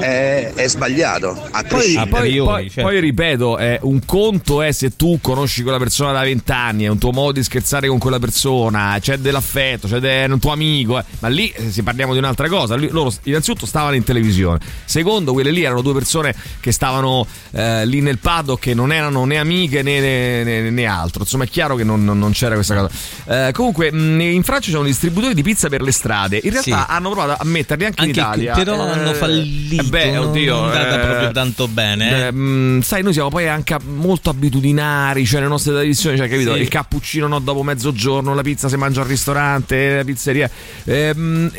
è, 0.00 0.52
è 0.54 0.68
sbagliato. 0.68 1.30
A 1.50 1.62
Poi, 1.62 1.68
prescindere. 1.68 2.08
poi- 2.10 2.36
poi- 2.38 2.70
certo. 2.70 2.82
poi 2.90 3.00
ripeto, 3.00 3.58
eh, 3.58 3.78
un 3.82 4.00
conto 4.04 4.62
è 4.62 4.72
se 4.72 4.96
tu 4.96 5.18
conosci 5.20 5.62
quella 5.62 5.78
persona 5.78 6.12
da 6.12 6.22
vent'anni, 6.22 6.84
è 6.84 6.88
un 6.88 6.98
tuo 6.98 7.12
modo 7.12 7.32
di 7.32 7.42
scherzare 7.42 7.88
con 7.88 7.98
quella 7.98 8.18
persona, 8.18 8.96
c'è 9.00 9.16
dell'affetto, 9.18 9.88
c'è 9.88 9.98
de- 9.98 10.26
un 10.28 10.38
tuo 10.38 10.52
amico, 10.52 10.98
eh, 10.98 11.04
ma 11.20 11.28
lì 11.28 11.50
eh, 11.50 11.70
se 11.70 11.82
parliamo 11.82 12.12
di 12.12 12.18
un'altra 12.18 12.48
cosa, 12.48 12.76
loro 12.76 13.12
innanzitutto 13.24 13.66
stavano 13.66 13.94
in 13.94 14.04
televisione, 14.04 14.58
secondo 14.84 15.32
quelle 15.32 15.50
lì 15.50 15.62
erano 15.62 15.82
due 15.82 15.92
persone 15.94 16.34
che 16.60 16.72
stavano 16.72 17.26
eh, 17.52 17.86
lì 17.86 18.00
nel 18.00 18.18
paddock 18.18 18.62
che 18.62 18.74
non 18.74 18.87
non 18.88 18.92
erano 18.96 19.24
né 19.24 19.36
amiche 19.38 19.82
né, 19.82 20.00
né, 20.00 20.44
né- 20.44 20.70
né 20.70 20.84
altro. 20.86 21.22
Insomma, 21.22 21.44
è 21.44 21.48
chiaro 21.48 21.76
che 21.76 21.84
non, 21.84 22.04
non- 22.04 22.30
c'era 22.32 22.54
questa 22.54 22.74
cosa. 22.74 23.46
Eh, 23.48 23.52
comunque, 23.52 23.88
in 23.88 24.42
Francia 24.42 24.70
c'è 24.70 24.78
un 24.78 24.84
distributore 24.86 25.34
di 25.34 25.42
pizza 25.42 25.68
per 25.68 25.82
le 25.82 25.92
strade. 25.92 26.40
In 26.42 26.50
realtà 26.50 26.84
Sì. 26.84 26.84
hanno 26.88 27.10
provato 27.10 27.40
a 27.42 27.44
metterli 27.44 27.84
anche, 27.84 28.00
Anche 28.02 28.18
in 28.20 28.26
qui, 28.32 28.42
Italia. 28.42 28.54
però 28.64 28.80
hanno 28.82 29.12
fallito, 29.14 29.82
eh, 29.82 29.86
beh, 29.86 30.16
oddio. 30.18 30.54
non 30.56 30.64
andata 30.70 30.94
eh, 31.02 31.06
proprio 31.06 31.30
tanto 31.32 31.68
bene, 31.68 32.10
eh. 32.10 32.26
eh, 32.26 32.32
mh, 32.32 32.80
sai, 32.82 33.02
noi 33.02 33.12
siamo 33.12 33.28
poi 33.28 33.48
anche 33.48 33.76
molto 33.84 34.30
abitudinari, 34.30 35.24
cioè 35.26 35.40
le 35.40 35.48
nostre 35.48 35.72
tradizioni, 35.72 36.16
cioè, 36.16 36.28
capito? 36.28 36.54
Sì. 36.54 36.60
Il 36.60 36.68
cappuccino 36.68 37.26
no 37.26 37.38
dopo 37.38 37.62
mezzogiorno, 37.62 38.34
la 38.34 38.42
pizza 38.42 38.68
si 38.68 38.76
mangia 38.76 39.00
al 39.02 39.06
ristorante, 39.06 39.96
la 39.96 40.04
pizzeria. 40.04 40.50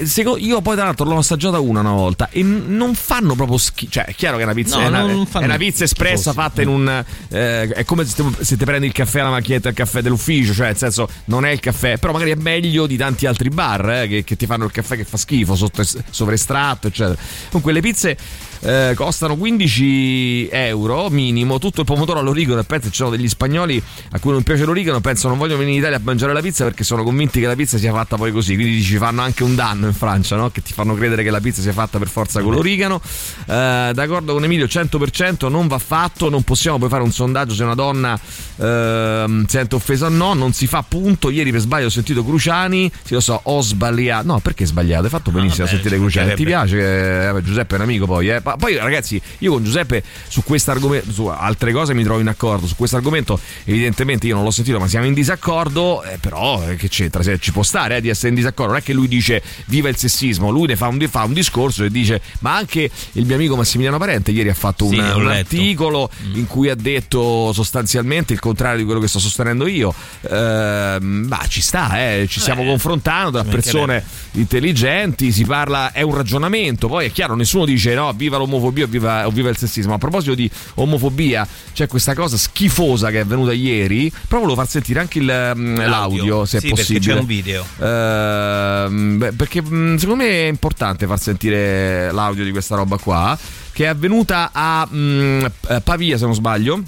Seco- 0.04 0.38
io 0.38 0.62
poi, 0.62 0.76
tra 0.76 0.86
l'altro, 0.86 1.06
l'ho 1.06 1.18
assaggiata 1.18 1.60
una 1.60 1.80
una 1.80 1.92
volta 1.94 2.30
e 2.32 2.44
non 2.44 2.94
fanno 2.96 3.36
proprio 3.36 3.58
schifo. 3.58 3.92
Cioè, 3.92 4.06
è 4.06 4.16
chiaro 4.16 4.36
che 4.36 4.42
è 4.42 4.46
una 4.46 4.54
pizza, 4.54 4.78
No, 4.78 4.84
è, 4.84 4.88
una, 4.88 5.28
è 5.42 5.44
una 5.46 5.58
pizza 5.58 5.84
espressa 5.84 6.34
fatta 6.34 6.62
in 6.62 6.68
un. 6.68 7.06
Eh, 7.30 7.68
è 7.68 7.84
come 7.86 8.06
se 8.06 8.24
se 8.40 8.58
te 8.58 8.66
prendi 8.66 8.88
il 8.88 8.94
caffè 8.94 9.20
alla 9.20 9.30
macchinetta, 9.30 9.70
il 9.70 9.76
caffè 9.76 10.02
dell'ufficio, 10.02 10.54
cioè, 10.54 10.68
nel 10.68 10.78
senso, 10.78 11.10
non 11.26 11.46
è 11.46 11.50
il 11.50 11.60
caffè, 11.60 11.98
però 11.98 12.14
magari 12.14 12.32
è 12.32 12.36
meglio 12.36 12.88
di 12.88 12.98
tanti 12.98 13.26
altri 13.26 13.50
bar 13.50 13.90
eh, 13.90 14.08
che, 14.08 14.24
che 14.24 14.36
ti 14.36 14.46
fanno 14.46 14.66
il 14.66 14.72
caffè 14.72 14.96
che 14.96 15.04
fa 15.04 15.18
schifo, 15.18 15.56
sotto 15.56 15.84
sovraestratto, 16.10 16.88
eccetera. 16.88 17.20
Comunque, 17.50 17.74
le 17.74 17.82
pizze. 17.82 18.18
Eh, 18.62 18.94
costano 18.96 19.36
15 19.38 20.50
euro 20.52 21.10
minimo. 21.10 21.60
Tutto 21.60 21.82
il 21.82 21.86
pomodoro 21.86 22.20
all'origano 22.20 22.60
e 22.60 22.64
penso 22.64 22.90
ci 22.90 22.96
sono 22.96 23.10
degli 23.10 23.28
spagnoli 23.28 23.82
a 24.12 24.20
cui 24.20 24.32
non 24.32 24.44
piace 24.44 24.66
l'origano 24.66 25.00
penso 25.00 25.28
non 25.28 25.38
vogliono 25.38 25.60
venire 25.60 25.76
in 25.76 25.82
Italia 25.82 25.98
a 25.98 26.02
mangiare 26.04 26.34
la 26.34 26.42
pizza 26.42 26.64
perché 26.64 26.84
sono 26.84 27.04
convinti 27.04 27.40
che 27.40 27.48
la 27.48 27.56
pizza 27.56 27.78
sia 27.78 27.92
fatta 27.92 28.18
poi 28.18 28.32
così. 28.32 28.56
Quindi 28.56 28.82
ci 28.82 28.98
fanno 28.98 29.22
anche 29.22 29.44
un 29.44 29.56
danno 29.56 29.88
in 29.88 29.94
Francia 29.94 30.36
no? 30.36 30.50
che 30.50 30.62
ti 30.62 30.74
fanno 30.74 30.96
credere 30.96 31.24
che 31.24 31.30
la 31.30 31.40
pizza 31.40 31.62
sia 31.62 31.74
fatta 31.74 31.98
per 31.98 32.08
forza 32.08 32.42
con 32.42 32.54
l'origano. 32.54 33.02
Eh, 33.48 33.92
d'accordo 33.94 34.34
con 34.34 34.44
Emilio 34.44 34.66
100% 34.66 35.50
non 35.50 35.68
va 35.68 35.80
fatto 35.80 36.30
non 36.30 36.44
possiamo 36.44 36.78
poi 36.78 36.90
fare 36.90 37.04
un 37.04 37.12
sondaggio 37.12 37.54
se 37.54 37.64
una 37.64 37.76
donna 37.76 38.20
ehm, 38.58 39.46
sente 39.46 39.76
offesa 39.76 40.08
o 40.08 40.10
no. 40.10 40.34
Non 40.34 40.54
si 40.54 40.68
fa 40.68 40.84
punto. 40.88 41.30
Ieri 41.30 41.52
per 41.52 41.62
sbaglio 41.62 41.88
ho 41.88 41.90
sentito 41.90 42.24
Cruciani 42.24 42.92
sì 43.04 43.14
lo 43.14 43.20
so 43.20 43.40
ho 43.42 43.62
sbagliato. 43.62 44.28
No 44.28 44.40
perché 44.40 44.66
sbagliato? 44.66 45.06
Hai 45.06 45.10
fatto 45.10 45.32
benissimo 45.32 45.66
vabbè, 45.66 45.78
a 45.78 45.82
sentire 45.82 45.96
ci 45.96 46.02
Cruciani. 46.02 46.36
Ti 46.36 46.44
piace? 46.44 47.30
Eh, 47.30 47.42
Giuseppe 47.42 47.76
è 47.76 47.78
un 47.78 47.84
amico 47.84 48.06
poi 48.06 48.30
eh. 48.30 48.42
Pa- 48.50 48.56
poi 48.58 48.76
ragazzi 48.78 49.22
io 49.40 49.52
con 49.52 49.64
Giuseppe 49.64 50.04
su 50.28 50.44
questo 50.44 50.72
argomento 50.72 51.12
su 51.12 51.26
altre 51.28 51.72
cose 51.72 51.94
mi 51.94 52.04
trovo 52.04 52.20
in 52.20 52.28
accordo. 52.28 52.66
Su 52.66 52.76
questo 52.76 52.96
argomento 52.96 53.40
evidentemente 53.66 54.26
io 54.28 54.34
non 54.36 54.44
l'ho 54.44 54.52
sentito 54.52 54.80
ma 54.80 54.88
siamo 54.88 55.06
in 55.06 55.14
disaccordo 55.14 56.02
eh, 56.04 56.18
però 56.20 56.68
eh, 56.68 56.76
che 56.76 56.88
c'entra? 56.90 57.22
Se- 57.22 57.38
ci 57.40 57.52
può 57.52 57.62
stare 57.64 57.98
eh, 57.98 58.02
di 58.02 58.10
essere 58.10 58.30
in 58.30 58.36
disaccordo. 58.36 58.72
Non 58.72 58.82
è 58.82 58.84
che 58.84 58.94
lui 58.94 59.08
dice 59.08 59.44
viva 59.66 59.90
il 59.90 59.98
sessismo 59.98 60.50
lui 60.50 60.66
ne 60.68 60.76
fa 60.76 60.88
un, 60.88 61.00
fa 61.10 61.24
un 61.26 61.34
discorso 61.34 61.84
e 61.84 61.90
dice 61.92 62.22
ma 62.40 62.56
anche 62.56 62.90
il 63.14 63.26
mio 63.26 63.36
amico 63.36 63.56
Massimiliano 63.56 63.98
Parente 64.00 64.32
ieri 64.32 64.50
ha 64.50 64.54
fatto 64.56 64.86
un, 64.86 64.94
Sì, 64.94 64.98
un 65.00 65.26
letto. 65.26 65.56
articolo 65.56 66.10
in 66.34 66.48
cui 66.48 66.70
ha 66.70 66.76
detto 66.76 67.54
sostanzialmente 67.54 68.34
il 68.34 68.40
contrario 68.40 68.78
di 68.80 68.86
quello 68.86 69.00
che 69.00 69.08
sto 69.08 69.20
sostenendo 69.20 69.68
io 69.68 69.94
Ehm, 70.30 71.26
ma 71.28 71.46
ci 71.48 71.62
sta 71.62 72.00
eh, 72.00 72.26
ci 72.30 72.40
stiamo 72.40 72.64
confrontando 72.64 73.42
ci 73.42 73.48
persone 73.48 74.04
intelligenti 74.34 75.32
si 75.32 75.46
parla 75.46 75.92
è 75.92 76.02
un 76.02 76.16
ragionamento. 76.16 76.88
Poi 76.88 77.06
è 77.08 77.12
chiaro 77.12 77.36
nessuno 77.36 77.66
dice 77.66 77.94
no 77.94 78.12
viva 78.14 78.38
l'omofobia 78.40 78.86
o 78.86 78.88
viva, 78.88 79.28
o 79.28 79.32
viva 79.32 79.50
il 79.50 79.58
sessismo. 79.58 79.94
A 79.94 79.98
proposito 79.98 80.34
di 80.36 80.50
omofobia 80.76 81.48
c'è 81.74 81.88
questa 81.88 82.14
cosa 82.16 82.38
schifosa 82.38 83.10
che 83.12 83.18
è 83.18 83.22
avvenuta 83.22 83.54
ieri. 83.54 84.12
Però 84.28 84.42
volevo 84.42 84.60
far 84.60 84.68
sentire 84.70 85.00
anche 85.00 85.20
il, 85.20 85.54
mm, 85.56 85.76
l'audio, 85.78 86.46
se 86.46 86.60
Sì, 86.60 86.68
è 86.68 86.70
perché 86.70 86.82
possibile. 86.84 87.14
c'è 87.14 87.20
un 87.20 87.26
video. 87.26 87.66
Ehm, 87.80 89.18
beh, 89.18 89.32
perché 89.34 89.62
mh, 89.62 89.98
secondo 89.98 90.24
me 90.24 90.30
è 90.30 90.48
importante 90.48 91.06
far 91.08 91.20
sentire 91.20 92.12
l'audio 92.12 92.44
di 92.44 92.52
questa 92.52 92.76
roba 92.76 92.98
qua 92.98 93.38
che 93.72 93.86
è 93.86 93.88
avvenuta 93.88 94.50
a 94.52 94.86
mh, 94.86 95.52
eh, 95.70 95.82
Pavia 95.82 96.18
se 96.18 96.26
non 96.26 96.34
sbaglio 96.34 96.82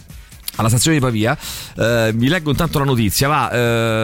alla 0.55 0.67
stazione 0.67 0.97
di 0.97 1.01
Pavia, 1.03 1.35
Eh, 1.77 2.11
vi 2.13 2.27
leggo 2.27 2.49
intanto 2.51 2.77
la 2.77 2.83
notizia, 2.85 3.27
va. 3.29 3.49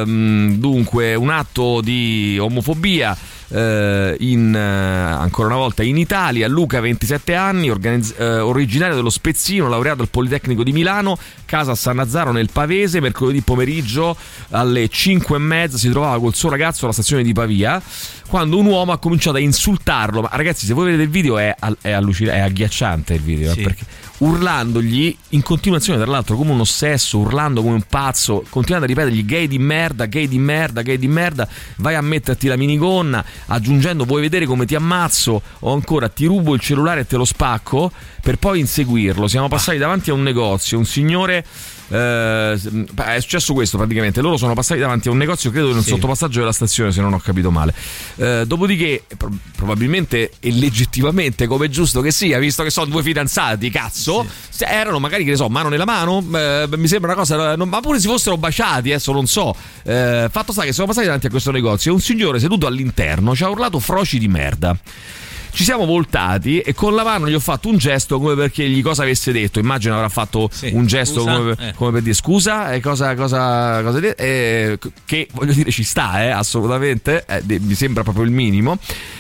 Ehm, 0.01 0.55
dunque 0.57 1.13
un 1.13 1.29
atto 1.29 1.81
di 1.81 2.37
omofobia 2.39 3.15
eh, 3.49 4.15
in, 4.19 4.53
eh, 4.53 4.59
ancora 4.59 5.47
una 5.47 5.57
volta 5.57 5.83
in 5.83 5.97
Italia, 5.97 6.47
Luca 6.47 6.79
27 6.79 7.33
anni, 7.35 7.69
organizz- 7.69 8.19
eh, 8.19 8.39
originario 8.39 8.95
dello 8.95 9.09
Spezzino, 9.09 9.67
laureato 9.69 10.01
al 10.01 10.09
Politecnico 10.09 10.63
di 10.63 10.71
Milano, 10.71 11.17
casa 11.45 11.71
a 11.71 11.75
San 11.75 11.95
Nazzaro 11.97 12.31
nel 12.31 12.49
Pavese, 12.51 12.99
mercoledì 12.99 13.41
pomeriggio 13.41 14.15
alle 14.49 14.89
5 14.89 15.35
e 15.35 15.39
mezza 15.39 15.77
si 15.77 15.89
trovava 15.89 16.19
col 16.19 16.33
suo 16.35 16.49
ragazzo 16.49 16.85
alla 16.85 16.93
stazione 16.93 17.23
di 17.23 17.33
Pavia 17.33 17.81
quando 18.27 18.57
un 18.57 18.65
uomo 18.65 18.91
ha 18.91 18.97
cominciato 18.97 19.37
a 19.37 19.39
insultarlo, 19.39 20.21
ma 20.21 20.29
ragazzi 20.33 20.65
se 20.65 20.73
voi 20.73 20.85
vedete 20.85 21.03
il 21.03 21.09
video 21.09 21.37
è, 21.37 21.55
è 21.81 21.91
allucinante, 21.91 22.39
è 22.39 22.43
agghiacciante 22.43 23.13
il 23.13 23.21
video, 23.21 23.51
eh, 23.51 23.53
Sì. 23.53 23.61
perché 23.61 23.85
urlandogli 24.19 25.15
in 25.29 25.41
continuazione, 25.43 25.99
tra 25.99 26.09
l'altro, 26.09 26.35
come 26.35 26.51
un 26.51 26.61
ossesso, 26.61 27.19
urlando 27.19 27.61
come 27.61 27.75
un 27.75 27.83
pazzo, 27.87 28.43
continuando 28.49 28.85
a 28.85 28.89
ripetergli 28.89 29.25
gay 29.25 29.47
di 29.47 29.59
merda, 29.59 30.05
gay 30.05 30.27
di 30.27 30.39
merda, 30.39 30.81
gay 30.81 30.97
di 30.97 31.07
merda, 31.07 31.47
vai 31.77 31.95
a 31.95 32.01
metterti 32.01 32.47
la 32.47 32.55
minigonna, 32.55 33.23
aggiungendo 33.47 34.05
vuoi 34.05 34.21
vedere 34.21 34.45
come 34.45 34.65
ti 34.65 34.75
ammazzo 34.75 35.41
o 35.59 35.73
ancora 35.73 36.09
ti 36.09 36.25
rubo 36.25 36.53
il 36.53 36.59
cellulare 36.59 37.01
e 37.01 37.05
te 37.05 37.17
lo 37.17 37.25
spacco, 37.25 37.91
per 38.21 38.37
poi 38.37 38.59
inseguirlo. 38.59 39.27
Siamo 39.27 39.47
passati 39.47 39.77
davanti 39.77 40.09
a 40.09 40.13
un 40.13 40.23
negozio, 40.23 40.77
un 40.77 40.85
signore... 40.85 41.45
eh, 41.89 42.53
è 43.05 43.19
successo 43.19 43.53
questo 43.53 43.77
praticamente. 43.77 44.21
Loro 44.21 44.37
sono 44.37 44.53
passati 44.53 44.79
davanti 44.79 45.07
a 45.07 45.11
un 45.11 45.17
negozio 45.17 45.51
credo 45.51 45.73
nel 45.73 45.83
Sì. 45.83 45.89
sottopassaggio 45.89 46.39
della 46.39 46.51
stazione 46.51 46.91
se 46.91 47.01
non 47.01 47.13
ho 47.13 47.19
capito 47.19 47.51
male. 47.51 47.73
Eh, 48.17 48.43
dopodiché 48.45 49.03
pro- 49.17 49.31
probabilmente 49.55 50.31
e 50.39 50.51
legittimamente 50.51 51.47
come 51.47 51.65
è 51.65 51.69
giusto 51.69 52.01
che 52.01 52.11
sia 52.11 52.37
visto 52.39 52.63
che 52.63 52.69
sono 52.69 52.85
due 52.87 53.01
fidanzati 53.03 53.69
cazzo 53.69 54.25
se 54.49 54.65
erano 54.65 54.99
magari 54.99 55.23
che 55.23 55.31
ne 55.31 55.35
so 55.35 55.47
mano 55.49 55.69
nella 55.69 55.85
mano 55.85 56.23
eh, 56.33 56.67
mi 56.75 56.87
sembra 56.87 57.11
una 57.13 57.19
cosa 57.19 57.55
non- 57.55 57.69
ma 57.69 57.79
pure 57.79 57.99
si 57.99 58.07
fossero 58.07 58.37
baciati 58.37 58.89
adesso 58.89 59.11
non 59.11 59.27
so. 59.27 59.55
Eh, 59.83 60.27
fatto 60.31 60.51
sta 60.51 60.63
che 60.63 60.73
siamo 60.73 60.87
passati 60.87 61.05
davanti 61.05 61.27
a 61.27 61.29
questo 61.29 61.51
negozio 61.51 61.91
e 61.91 61.93
un 61.93 62.01
signore 62.01 62.39
seduto 62.39 62.67
all'interno 62.67 63.35
ci 63.35 63.43
ha 63.43 63.49
urlato 63.49 63.79
froci 63.79 64.19
di 64.19 64.27
merda 64.27 64.77
ci 65.57 65.63
siamo 65.63 65.85
voltati 65.87 66.59
e 66.59 66.75
con 66.75 66.93
la 66.93 67.03
mano 67.03 67.27
gli 67.27 67.33
ho 67.33 67.39
fatto 67.39 67.67
un 67.67 67.77
gesto 67.77 68.19
come 68.19 68.35
perché 68.35 68.69
gli 68.69 68.83
cosa 68.83 69.01
avesse 69.01 69.31
detto. 69.31 69.57
Immagino 69.57 69.95
avrà 69.95 70.07
fatto 70.07 70.47
un 70.73 70.85
gesto 70.85 71.21
scusa, 71.21 71.35
come, 71.35 71.55
eh. 71.59 71.73
come 71.73 71.91
per 71.93 72.01
dire 72.03 72.13
scusa 72.13 72.71
e 72.73 72.79
cosa, 72.79 73.15
cosa, 73.15 73.81
cosa 73.81 73.99
dire, 73.99 74.13
eh, 74.17 74.77
che 75.03 75.27
voglio 75.33 75.53
dire 75.53 75.71
ci 75.71 75.81
sta, 75.81 76.23
eh, 76.23 76.29
assolutamente, 76.29 77.25
eh, 77.27 77.41
mi 77.59 77.73
sembra 77.73 78.03
proprio 78.03 78.23
il 78.23 78.29
minimo. 78.31 78.77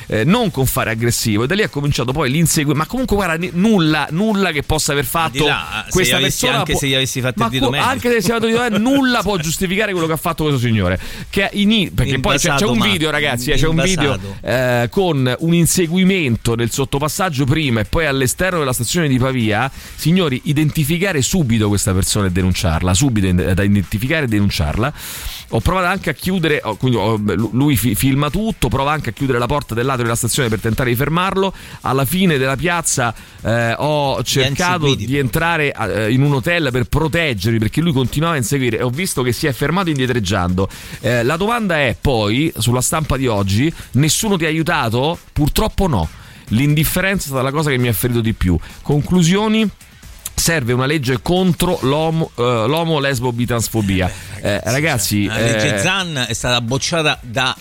Eh, 0.09 0.23
non 0.25 0.51
con 0.51 0.65
fare 0.67 0.91
aggressivo 0.91 1.43
e 1.43 1.47
da 1.47 1.55
lì 1.55 1.63
ha 1.63 1.69
cominciato 1.69 2.13
poi 2.13 2.29
l'inseguimento 2.29 2.79
ma 2.81 2.85
comunque 2.85 3.17
guarda 3.17 3.35
ni- 3.35 3.49
nulla 3.51 4.07
nulla 4.11 4.51
che 4.51 4.63
possa 4.63 4.93
aver 4.93 5.03
fatto 5.03 5.45
là, 5.45 5.85
questa 5.89 6.15
gli 6.15 6.19
avessi- 6.21 6.39
persona 6.45 6.59
anche 6.59 6.71
può- 6.71 6.79
se 6.79 6.87
gli 6.87 6.93
avessi 6.93 7.19
fatto 7.19 7.43
il 7.43 7.49
dito 7.49 7.69
medio. 7.69 7.85
anche 7.87 8.09
se 8.13 8.21
si 8.21 8.29
fatto 8.29 8.45
il 8.47 8.53
dito 8.53 8.77
nulla 8.77 9.21
può 9.21 9.35
giustificare 9.37 9.91
quello 9.91 10.07
che 10.07 10.13
ha 10.13 10.17
fatto 10.17 10.43
questo 10.45 10.61
signore 10.61 10.97
che 11.29 11.49
in- 11.51 11.93
perché 11.93 12.19
poi 12.19 12.37
c'è, 12.37 12.53
c'è 12.55 12.65
un 12.65 12.79
video 12.79 13.09
ragazzi 13.09 13.51
eh, 13.51 13.55
c'è 13.57 13.67
un 13.67 13.81
video 13.81 14.17
eh, 14.41 14.87
con 14.89 15.35
un 15.39 15.53
inseguimento 15.53 16.26
nel 16.55 16.71
sottopassaggio 16.71 17.45
prima 17.45 17.81
e 17.81 17.85
poi 17.85 18.05
all'esterno 18.05 18.59
della 18.59 18.73
stazione 18.73 19.07
di 19.07 19.17
Pavia, 19.17 19.71
signori, 19.95 20.41
identificare 20.45 21.21
subito 21.21 21.67
questa 21.67 21.93
persona 21.93 22.27
e 22.27 22.31
denunciarla, 22.31 22.93
subito 22.93 23.31
da 23.31 23.63
identificare 23.63 24.25
e 24.25 24.27
denunciarla. 24.27 24.93
Ho 25.49 25.61
provato 25.61 25.85
anche 25.85 26.09
a 26.09 26.13
chiudere, 26.13 26.59
oh, 26.63 26.75
quindi 26.75 26.97
oh, 26.97 27.17
lui 27.51 27.77
fi- 27.77 27.95
filma 27.95 28.29
tutto, 28.29 28.67
prova 28.67 28.91
anche 28.91 29.11
a 29.11 29.13
chiudere 29.13 29.39
la 29.39 29.45
porta 29.45 29.73
del 29.73 29.85
lato 29.85 30.01
della 30.01 30.15
stazione 30.15 30.49
per 30.49 30.59
tentare 30.59 30.89
di 30.89 30.95
fermarlo. 30.95 31.53
Alla 31.81 32.03
fine 32.03 32.37
della 32.37 32.57
piazza 32.57 33.13
eh, 33.41 33.73
ho 33.77 34.21
cercato 34.23 34.93
di 34.93 35.17
entrare 35.17 35.73
eh, 35.73 36.11
in 36.11 36.21
un 36.21 36.33
hotel 36.33 36.69
per 36.71 36.85
proteggerli 36.85 37.59
perché 37.59 37.79
lui 37.79 37.93
continuava 37.93 38.35
a 38.35 38.37
inseguire 38.37 38.77
e 38.77 38.83
ho 38.83 38.89
visto 38.89 39.21
che 39.21 39.31
si 39.31 39.47
è 39.47 39.53
fermato 39.53 39.89
indietreggiando. 39.89 40.67
Eh, 40.99 41.23
la 41.23 41.37
domanda 41.37 41.77
è 41.77 41.95
poi, 41.99 42.51
sulla 42.57 42.81
stampa 42.81 43.15
di 43.15 43.27
oggi, 43.27 43.73
nessuno 43.91 44.35
ti 44.35 44.43
ha 44.43 44.49
aiutato? 44.49 45.17
Purtroppo 45.31 45.87
no. 45.87 46.09
L'indifferenza 46.49 47.25
è 47.25 47.27
stata 47.27 47.43
la 47.43 47.51
cosa 47.51 47.69
che 47.69 47.77
mi 47.77 47.87
ha 47.87 47.93
ferito 47.93 48.21
di 48.21 48.33
più. 48.33 48.57
Conclusioni? 48.81 49.69
Serve 50.39 50.71
una 50.71 50.85
legge 50.85 51.19
contro 51.21 51.79
l'omo, 51.81 52.29
eh, 52.35 52.41
l'omo 52.41 52.99
lesbo 52.99 53.33
bitransfobia. 53.33 54.09
Eh, 54.39 54.61
ragazzi, 54.65 55.25
La 55.25 55.39
legge 55.39 55.75
eh, 55.75 55.79
Zan 55.79 56.25
è 56.27 56.33
stata 56.33 56.61
bocciata 56.61 57.17
da 57.21 57.55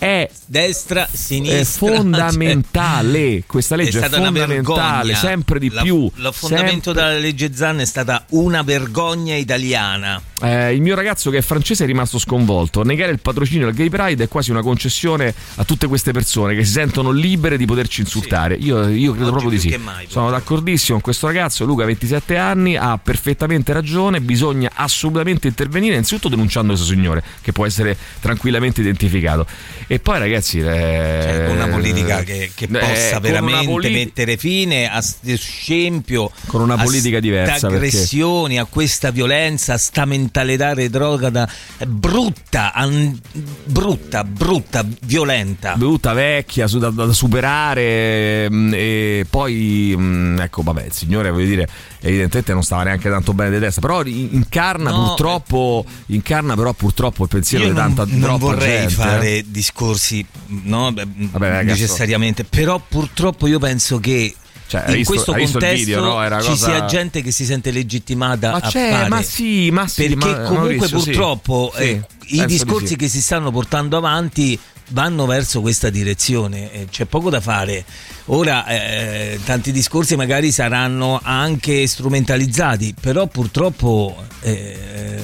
destra, 0.45 1.07
sinistra. 1.11 1.59
è 1.59 1.63
fondamentale. 1.97 3.31
cioè, 3.31 3.43
Questa 3.47 3.75
legge 3.75 3.99
è, 3.99 4.01
stata 4.07 4.17
una 4.19 4.27
fondamentale, 4.27 5.15
sempre 5.15 5.59
di 5.59 5.69
La- 5.71 5.81
più. 5.81 6.09
Lo 6.15 6.31
fondamento 6.31 6.93
sempre- 6.93 6.93
della 6.93 7.19
legge 7.19 7.53
Zan 7.53 7.79
è 7.79 7.85
stata 7.85 8.23
una 8.29 8.61
vergogna 8.61 9.35
italiana. 9.35 10.21
Eh, 10.39 10.75
il 10.75 10.81
mio 10.81 10.93
ragazzo 10.93 11.31
che 11.31 11.39
è 11.39 11.41
francese 11.41 11.83
è 11.83 11.87
rimasto 11.87 12.19
sconvolto. 12.19 12.83
Negare 12.83 13.11
il 13.11 13.19
patrocinio 13.19 13.67
al 13.67 13.73
Gay 13.73 13.89
Pride 13.89 14.25
è 14.25 14.27
quasi 14.27 14.51
una 14.51 14.61
concessione 14.61 15.33
a 15.55 15.63
tutte 15.63 15.87
queste 15.87 16.11
persone 16.11 16.53
che 16.55 16.63
si 16.63 16.73
sentono 16.73 17.09
libere 17.09 17.57
di 17.57 17.65
poterci 17.65 18.01
insultare. 18.01 18.53
Io, 18.53 18.87
io 18.87 19.13
credo 19.13 19.31
proprio 19.31 19.49
di 19.49 19.59
sì. 19.59 19.75
mai, 19.77 20.05
Sono 20.07 20.29
d'accordissimo 20.29 20.93
con 20.93 21.01
questo 21.01 21.25
ragazzo, 21.25 21.65
Luca, 21.65 21.83
27 21.85 22.37
anni. 22.37 22.66
Anni, 22.67 22.75
ha 22.75 22.99
perfettamente 23.01 23.71
ragione, 23.73 24.19
bisogna 24.19 24.71
assolutamente 24.73 25.47
intervenire, 25.47 25.93
innanzitutto 25.93 26.29
denunciando 26.29 26.73
questo 26.73 26.91
signore, 26.91 27.23
che 27.41 27.51
può 27.51 27.65
essere 27.65 27.95
tranquillamente 28.19 28.81
identificato. 28.81 29.47
E 29.87 29.99
poi 29.99 30.19
ragazzi... 30.19 30.59
Eh, 30.59 30.63
cioè, 30.63 31.47
una 31.49 31.67
politica 31.67 32.23
che, 32.23 32.51
che 32.53 32.67
possa 32.67 33.19
veramente 33.19 33.65
politi- 33.65 33.93
mettere 33.93 34.37
fine 34.37 34.89
a 34.89 35.01
questo 35.01 35.37
scempio, 35.37 36.31
con 36.47 36.61
una 36.61 36.77
politica 36.77 37.19
diversa. 37.19 37.67
aggressioni, 37.67 38.55
perché... 38.55 38.69
a 38.69 38.71
questa 38.71 39.11
violenza, 39.11 39.73
a 39.73 39.77
sta 39.77 40.05
mentalità 40.05 40.73
retrograda 40.73 41.49
brutta, 41.87 42.73
an- 42.73 43.17
brutta, 43.63 44.23
brutta, 44.23 44.85
violenta. 45.01 45.75
Brutta, 45.75 46.13
vecchia, 46.13 46.67
da, 46.67 46.89
da 46.89 47.13
superare 47.13 48.49
mm, 48.49 48.71
e 48.73 49.25
poi, 49.29 49.93
mm, 49.95 50.39
ecco, 50.39 50.61
vabbè, 50.63 50.85
il 50.85 50.91
signore, 50.91 51.31
voglio 51.31 51.45
dire, 51.45 51.67
evidentemente 51.99 52.53
non 52.53 52.63
stava 52.63 52.83
neanche 52.83 53.09
tanto 53.09 53.33
bene 53.33 53.51
di 53.51 53.59
testa, 53.59 53.81
però 53.81 54.03
incarna 54.03 54.91
no, 54.91 55.05
purtroppo, 55.05 55.85
eh. 55.87 56.13
incarna 56.13 56.55
però 56.55 56.73
purtroppo 56.73 57.23
il 57.23 57.29
pensiero 57.29 57.65
di 57.65 57.73
tanta 57.73 58.05
non, 58.05 58.19
non 58.19 58.37
vorrei 58.37 58.87
gente, 58.87 58.93
fare 58.93 59.37
eh. 59.37 59.45
discorsi 59.47 60.25
no, 60.47 60.93
Vabbè, 60.93 61.63
necessariamente, 61.63 62.43
però 62.43 62.81
purtroppo 62.85 63.47
io 63.47 63.59
penso 63.59 63.99
che 63.99 64.35
cioè, 64.67 64.83
in 64.87 64.95
visto, 64.95 65.13
questo 65.13 65.31
contesto 65.31 65.75
video, 65.75 66.01
no? 66.01 66.41
ci 66.41 66.49
cosa... 66.49 66.65
sia 66.65 66.85
gente 66.85 67.21
che 67.21 67.31
si 67.31 67.45
sente 67.45 67.71
legittimata 67.71 68.51
ma 68.51 68.57
a 68.57 68.69
fare 68.69 69.07
ma 69.07 69.21
sì, 69.21 69.71
ma 69.71 69.87
sì, 69.87 70.09
perché 70.09 70.27
ma, 70.27 70.41
comunque 70.43 70.75
Maurizio, 70.75 70.99
purtroppo 70.99 71.71
sì, 71.73 71.81
eh, 71.83 72.05
i 72.25 72.45
discorsi 72.45 72.87
sì. 72.87 72.95
che 72.97 73.07
si 73.07 73.21
stanno 73.21 73.49
portando 73.49 73.95
avanti 73.95 74.59
vanno 74.89 75.25
verso 75.25 75.61
questa 75.61 75.89
direzione, 75.89 76.71
eh, 76.71 76.87
c'è 76.89 77.05
poco 77.05 77.29
da 77.29 77.41
fare. 77.41 77.83
Ora 78.25 78.65
eh, 78.65 79.39
tanti 79.43 79.71
discorsi 79.71 80.15
magari 80.15 80.51
saranno 80.51 81.19
anche 81.21 81.87
strumentalizzati, 81.87 82.95
però 82.99 83.27
purtroppo 83.27 84.15
eh, 84.41 85.19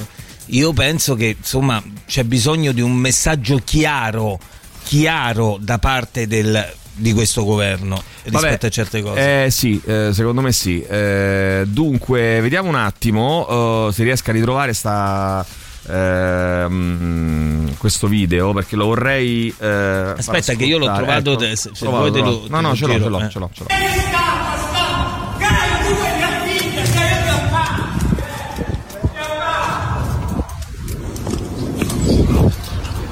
io 0.46 0.72
penso 0.72 1.14
che 1.14 1.36
insomma 1.38 1.82
c'è 2.06 2.24
bisogno 2.24 2.72
di 2.72 2.80
un 2.80 2.92
messaggio 2.92 3.60
chiaro, 3.64 4.38
chiaro 4.84 5.58
da 5.60 5.78
parte 5.78 6.26
del 6.26 6.72
di 6.96 7.12
questo 7.12 7.42
governo 7.42 8.00
rispetto 8.22 8.46
Vabbè, 8.52 8.66
a 8.66 8.68
certe 8.68 9.02
cose. 9.02 9.44
Eh, 9.44 9.50
sì, 9.50 9.80
eh, 9.84 10.10
secondo 10.12 10.40
me 10.40 10.52
sì. 10.52 10.80
Eh, 10.80 11.64
dunque, 11.66 12.40
vediamo 12.40 12.68
un 12.68 12.76
attimo 12.76 13.90
se 13.90 14.04
riesco 14.04 14.30
a 14.30 14.32
ritrovare 14.32 14.72
sta, 14.72 15.44
ehm, 15.86 17.76
questo 17.76 18.06
video 18.06 18.52
perché 18.52 18.76
lo 18.76 18.86
vorrei. 18.86 19.54
Eh, 19.58 20.14
Aspetta, 20.16 20.54
che 20.54 20.64
io 20.64 20.78
l'ho 20.78 20.92
trovato. 20.92 21.32
Ecco, 21.32 21.40
te, 21.40 21.56
se 21.56 21.70
trovato, 21.72 22.08
vuoi, 22.08 22.12
te 22.12 22.20
lo, 22.20 22.44
no, 22.48 22.60
no, 22.60 22.74
ce 22.74 22.86
l'ho, 22.86 23.00
ce 23.00 23.08
l'ho, 23.08 23.28
ce 23.28 23.38
l'ho. 23.38 23.50
Ce 23.52 23.64
l'ho. 23.64 23.66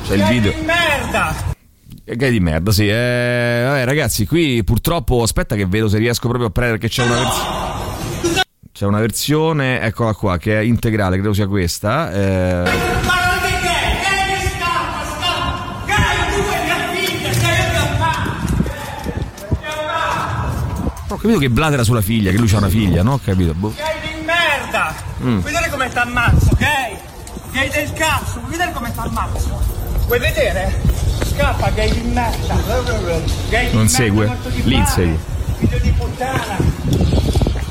C'è 0.07 0.15
il 0.15 0.25
video. 0.25 0.53
Merda! 0.65 1.51
Gay 2.05 2.31
di 2.31 2.41
merda, 2.41 2.73
sì. 2.73 2.89
Eh, 2.89 3.63
vabbè, 3.65 3.85
ragazzi, 3.85 4.27
qui 4.27 4.63
purtroppo 4.65 5.23
aspetta 5.23 5.55
che 5.57 5.67
vedo 5.67 5.89
se 5.89 5.99
riesco 5.99 6.29
proprio 6.29 6.49
a 6.49 6.51
prendere 6.51 6.79
perché 6.79 6.95
c'è 6.95 7.05
una 7.05 7.15
versione. 7.15 7.82
C'è 8.83 8.89
una 8.89 8.99
versione, 8.99 9.81
eccola 9.81 10.13
qua, 10.13 10.39
che 10.39 10.59
è 10.59 10.61
integrale, 10.61 11.15
credo 11.15 11.33
sia 11.33 11.47
questa. 11.47 12.13
Eh... 12.13 12.71
Ho 21.07 21.17
capito 21.17 21.39
che 21.39 21.49
blatera 21.49 21.85
sulla 21.85 22.01
figlia, 22.01 22.33
che 22.33 22.39
lui 22.39 22.51
ha 22.53 22.57
una 22.57 22.69
figlia, 22.69 23.05
no? 23.05 23.13
Ho 23.13 23.21
capito. 23.25 23.55
Boh. 23.55 23.73
Gay 23.73 24.01
di 24.01 24.25
merda! 24.25 24.93
Mm. 25.23 25.39
Vuoi 25.39 25.53
vedere 25.53 25.71
come 25.71 25.89
t'ammazzo, 25.89 26.51
gay? 26.59 26.97
Gay 27.53 27.71
del 27.71 27.93
cazzo, 27.93 28.41
vuoi 28.41 28.51
vedere 28.51 28.73
come 28.73 28.93
t'ammazzo? 28.93 29.63
Vuoi 30.07 30.19
vedere? 30.19 30.75
Scappa, 31.23 31.71
gay 31.71 31.93
di 31.93 32.09
merda. 32.09 32.57
Gay 33.49 33.71
di 33.71 33.77
non 33.77 33.85
merda, 33.85 33.89
segue. 33.89 34.37
Lì 34.65 34.85
segue. 34.87 35.19
Figlio 35.59 35.79
di 35.79 35.91
puttana. 35.93 36.92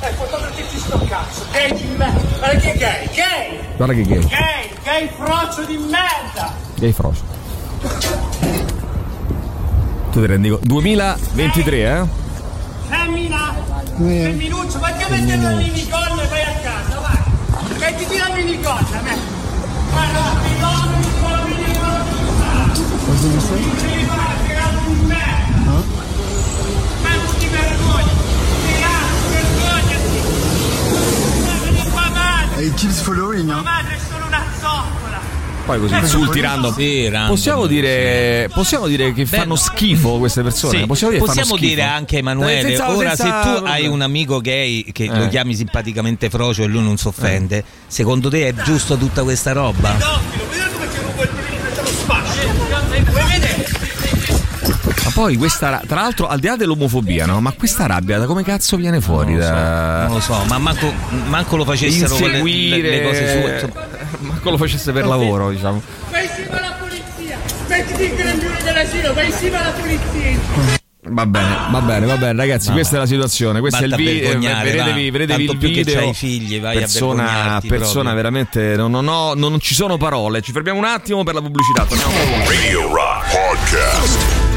Eh, 0.04 0.14
fotografiti 0.14 0.80
sto 0.80 1.00
cazzo. 1.08 1.46
Gay 1.52 1.74
di 1.76 1.84
merda. 1.96 2.20
Guarda 2.40 2.60
che 2.60 2.74
gay, 2.78 3.08
gay. 3.14 3.60
Guarda 3.76 3.94
che 3.94 4.02
gay. 4.02 4.28
Gay, 4.28 4.70
gay 4.84 5.10
frocio 5.16 5.64
di 5.66 5.78
merda. 5.78 6.54
Gay 6.76 6.92
frocio. 6.92 7.22
Tu 10.12 10.20
ti 10.20 10.26
rendi 10.26 10.50
conto? 10.50 10.66
2023, 10.66 11.78
eh? 11.78 12.06
Femmina. 12.90 13.54
Femminuccio, 13.96 14.80
vai 14.80 15.04
a 15.04 15.08
mettere 15.10 15.38
la 15.38 15.50
minigonna 15.52 16.24
e 16.24 16.28
vai 16.28 16.42
a 16.42 16.54
casa, 16.64 17.00
vai. 17.00 17.78
Mettiti 17.78 18.18
la 18.18 18.30
minigonna, 18.34 19.02
me. 19.04 19.18
Guarda, 19.92 20.34
minigonna, 20.42 20.98
minigonna, 20.98 21.44
minigonna. 21.46 22.72
Cosa 23.06 23.28
dice? 23.28 23.81
He 32.62 32.72
keeps 32.76 33.02
following, 33.02 33.46
Tua 33.50 33.62
madre 33.64 33.96
è 33.96 34.00
solo 34.08 34.26
una 34.28 34.44
zoccola. 34.60 35.20
Poi 35.66 35.80
così 35.80 35.96
insulti 35.96 36.40
random. 36.42 36.74
Sì, 36.76 37.10
random. 37.10 37.30
Possiamo 37.30 37.66
dire, 37.66 38.50
possiamo 38.54 38.88
dire 38.88 39.14
che 39.14 39.26
fanno 39.26 39.56
schifo 39.56 40.18
queste 40.20 40.44
persone? 40.44 40.80
Sì, 40.80 40.86
possiamo 40.86 41.14
dire, 41.14 41.26
possiamo 41.26 41.56
dire 41.58 41.82
anche 41.84 42.18
Emanuele, 42.18 42.70
Senza- 42.70 42.96
ora 42.96 43.16
senza- 43.16 43.44
se 43.56 43.60
tu 43.60 43.66
hai 43.66 43.88
un 43.88 44.02
amico 44.02 44.42
gay 44.42 44.84
che 44.92 45.08
lo 45.08 45.24
Eh. 45.24 45.30
chiami 45.30 45.56
simpaticamente 45.56 46.30
frocio 46.30 46.62
e 46.64 46.68
lui 46.68 46.84
non 46.84 46.98
si 46.98 47.08
offende, 47.08 47.64
secondo 47.88 48.30
te 48.30 48.48
è 48.50 48.54
giusto 48.54 48.96
tutta 48.96 49.24
questa 49.24 49.54
roba? 49.54 49.96
Ma 55.04 55.12
poi 55.14 55.36
questa, 55.38 55.70
ra- 55.70 55.82
tra 55.88 56.02
l'altro, 56.02 56.28
al 56.28 56.40
di 56.40 56.48
là 56.48 56.56
dell'omofobia, 56.56 57.26
no? 57.26 57.40
Ma 57.42 57.52
questa 57.52 57.86
rabbia 57.86 58.18
da 58.18 58.26
come 58.26 58.44
cazzo 58.44 58.76
viene 58.78 59.02
fuori? 59.02 59.36
da... 59.36 60.04
Non 60.06 60.14
lo 60.16 60.20
so, 60.20 60.44
ma 60.48 60.58
manco, 60.58 60.92
manco 61.28 61.56
lo 61.56 61.66
facessero 61.66 62.16
con 62.16 62.30
le, 62.30 62.42
le- 62.42 62.50
Inseguire, 62.50 63.02
cose 63.04 63.32
sue. 63.42 63.54
insomma. 63.54 63.88
manco 64.20 64.50
lo 64.50 64.58
facesse 64.58 64.92
per 64.92 65.06
lavoro, 65.06 65.50
diciamo. 65.52 65.82
Vai 66.10 66.26
insieme 66.26 66.58
alla 66.58 66.76
polizia. 66.80 67.38
Mettiti 67.68 68.04
il 68.04 68.16
grembiule 68.16 68.64
dell'asilo, 68.64 69.14
vai 69.14 69.26
insieme 69.28 69.58
alla 69.58 69.72
polizia. 69.72 70.80
Va 71.04 71.26
bene, 71.26 71.56
va 71.72 71.82
bene, 71.82 72.06
va 72.06 72.16
bene, 72.16 72.38
ragazzi. 72.38 72.68
No. 72.68 72.76
questa 72.76 72.96
è 72.96 73.00
la 73.00 73.08
situazione. 73.08 73.60
Questo 73.60 73.84
è 73.84 73.88
il 73.88 73.96
video. 73.96 74.28
vergognare, 74.30 74.72
Vedetevi, 74.72 75.10
vedetevi 75.10 75.44
il 75.46 75.58
video. 75.58 75.96
c'hai 76.00 76.14
figli, 76.14 76.62
persona, 76.62 77.60
persona 77.68 78.12
proprio. 78.12 78.14
veramente. 78.14 78.76
Non, 78.76 78.92
non 78.92 79.08
ho, 79.08 79.34
non 79.34 79.60
ci 79.60 79.74
sono 79.74 79.98
parole. 79.98 80.42
Ci 80.42 80.52
fermiamo 80.52 80.78
un 80.78 80.86
attimo 80.86 81.24
per 81.24 81.34
la 81.34 81.42
pubblicità. 81.42 81.86
Torniamo 81.86 82.14
Radio 82.48 82.94
Rock 82.94 83.32
Podcast. 83.32 84.51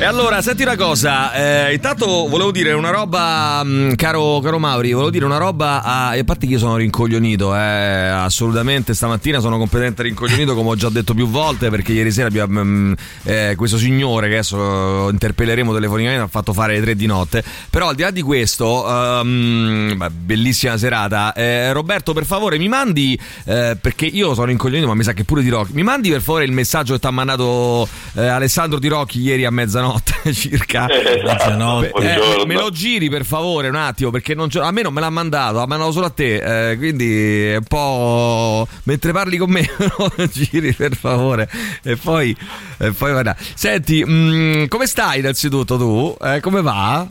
E 0.00 0.04
allora, 0.04 0.40
senti 0.40 0.62
una 0.62 0.76
cosa, 0.76 1.34
eh, 1.68 1.74
intanto 1.74 2.06
volevo 2.06 2.50
dire 2.50 2.72
una 2.72 2.88
roba, 2.88 3.62
mh, 3.62 3.96
caro, 3.96 4.40
caro 4.40 4.58
Mauri, 4.58 4.92
volevo 4.92 5.10
dire 5.10 5.26
una 5.26 5.36
roba, 5.36 5.82
a, 5.82 6.08
a 6.12 6.24
parte 6.24 6.46
che 6.46 6.54
io 6.54 6.58
sono 6.58 6.76
rincoglionito, 6.76 7.54
eh, 7.54 7.58
assolutamente, 7.58 8.94
stamattina 8.94 9.40
sono 9.40 9.58
completamente 9.58 10.02
rincoglionito 10.02 10.54
come 10.54 10.70
ho 10.70 10.74
già 10.74 10.88
detto 10.88 11.12
più 11.12 11.28
volte 11.28 11.68
perché 11.68 11.92
ieri 11.92 12.10
sera 12.12 12.28
abbiamo, 12.28 12.64
mh, 12.64 12.94
eh, 13.24 13.52
questo 13.58 13.76
signore 13.76 14.28
che 14.28 14.34
adesso 14.36 15.10
interpelleremo 15.10 15.70
telefonicamente 15.74 16.24
ha 16.24 16.28
fatto 16.28 16.54
fare 16.54 16.76
le 16.76 16.80
tre 16.80 16.96
di 16.96 17.04
notte, 17.04 17.44
però 17.68 17.88
al 17.90 17.94
di 17.94 18.00
là 18.00 18.10
di 18.10 18.22
questo, 18.22 18.82
beh, 19.22 20.10
bellissima 20.12 20.78
serata, 20.78 21.34
eh, 21.34 21.74
Roberto 21.74 22.14
per 22.14 22.24
favore 22.24 22.56
mi 22.56 22.68
mandi, 22.68 23.20
eh, 23.44 23.76
perché 23.78 24.06
io 24.06 24.32
sono 24.32 24.46
rincoglionito 24.46 24.88
ma 24.88 24.94
mi 24.94 25.02
sa 25.02 25.12
che 25.12 25.24
pure 25.24 25.42
di 25.42 25.50
Rocchi, 25.50 25.74
mi 25.74 25.82
mandi 25.82 26.08
per 26.08 26.22
favore 26.22 26.44
il 26.44 26.52
messaggio 26.52 26.94
che 26.94 27.00
ti 27.00 27.06
ha 27.06 27.10
mandato 27.10 27.86
eh, 28.14 28.26
Alessandro 28.26 28.78
Di 28.78 28.88
Rocchi 28.88 29.20
ieri 29.20 29.44
a 29.44 29.50
mezzanotte 29.50 29.88
circa. 30.32 30.86
Eh, 30.86 31.22
Mezzanotte. 31.22 31.90
Eh, 31.90 32.46
me 32.46 32.54
lo 32.54 32.70
giri 32.70 33.08
per 33.08 33.24
favore 33.24 33.68
un 33.68 33.76
attimo 33.76 34.10
perché 34.10 34.34
non 34.34 34.48
a 34.54 34.70
me 34.70 34.82
non 34.82 34.92
me 34.92 35.00
l'ha 35.00 35.10
mandato, 35.10 35.58
l'ha 35.58 35.66
mandato 35.66 35.92
solo 35.92 36.06
a 36.06 36.10
te, 36.10 36.70
eh, 36.70 36.76
quindi 36.76 37.46
è 37.46 37.56
un 37.56 37.64
po' 37.64 38.66
mentre 38.84 39.12
parli 39.12 39.36
con 39.36 39.50
me 39.50 39.68
lo 39.76 40.12
giri 40.30 40.72
per 40.72 40.94
favore 40.96 41.48
e 41.82 41.96
poi, 41.96 42.36
e 42.78 42.90
poi 42.92 43.10
guarda. 43.12 43.36
Senti, 43.54 44.04
mh, 44.04 44.68
come 44.68 44.86
stai 44.86 45.20
innanzitutto 45.20 45.76
tu? 45.76 46.16
Eh, 46.22 46.40
come 46.40 46.62
va? 46.62 47.06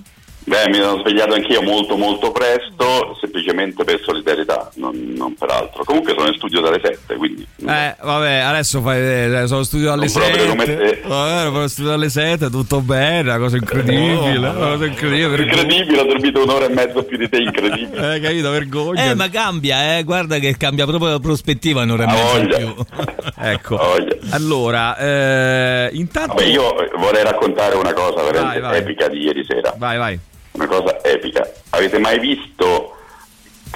Beh, 0.45 0.67
mi 0.69 0.75
sono 0.75 0.99
svegliato 1.01 1.35
anch'io 1.35 1.61
molto 1.61 1.95
molto 1.95 2.31
presto, 2.31 3.15
semplicemente 3.19 3.83
per 3.83 3.99
solidarietà, 4.03 4.71
non, 4.75 4.95
non 5.15 5.35
per 5.35 5.51
altro. 5.51 5.83
Comunque 5.83 6.15
sono 6.17 6.27
in 6.29 6.33
studio 6.37 6.59
dalle 6.61 6.79
7, 6.83 7.15
quindi 7.17 7.45
Eh, 7.67 7.95
vabbè, 8.01 8.33
adesso 8.39 8.81
fai 8.81 8.99
vedere, 8.99 9.45
sono 9.45 9.59
in 9.59 9.65
studio 9.65 9.91
alle 9.91 10.05
Non 10.05 10.13
proprio 10.13 10.35
7. 10.37 10.47
come 10.49 10.65
te. 10.65 11.01
Vabbè, 11.05 11.43
sono 11.43 11.61
in 11.61 11.69
studio 11.69 11.93
alle 11.93 12.09
7, 12.09 12.49
tutto 12.49 12.81
bene, 12.81 13.21
una 13.29 13.37
cosa 13.37 13.57
incredibile, 13.57 14.37
una 14.37 14.53
cosa 14.53 14.85
incredibile. 14.85 15.43
incredibile, 15.43 15.99
ho 16.01 16.05
dormito 16.05 16.41
un'ora 16.41 16.65
e 16.65 16.69
mezzo 16.69 17.03
più 17.03 17.17
di 17.17 17.29
te, 17.29 17.37
incredibile. 17.37 18.15
Eh, 18.15 18.19
capito, 18.19 18.49
vergogna. 18.49 19.03
Eh, 19.11 19.13
ma 19.15 19.29
cambia, 19.29 19.97
eh, 19.97 20.03
guarda 20.03 20.39
che 20.39 20.57
cambia 20.57 20.85
proprio 20.87 21.11
la 21.11 21.19
prospettiva 21.19 21.83
un'ora 21.83 22.05
e 22.05 22.21
voglia. 22.23 22.57
più. 22.57 22.75
Ecco. 23.41 23.77
Voglia. 23.77 24.15
Allora, 24.31 24.97
eh, 24.97 25.89
intanto 25.93 26.33
Vabbè, 26.33 26.47
io 26.47 26.73
vorrei 26.97 27.23
raccontare 27.23 27.75
una 27.75 27.93
cosa 27.93 28.23
veramente 28.23 28.59
Vai, 28.59 28.71
vai. 28.71 28.79
epica 28.79 29.07
di 29.07 29.19
ieri 29.19 29.45
sera. 29.47 29.73
Vai, 29.77 29.97
vai. 29.97 30.19
Una 30.59 30.67
cosa 30.67 31.01
epica. 31.03 31.49
Avete 31.69 31.97
mai 31.99 32.19
visto 32.19 32.97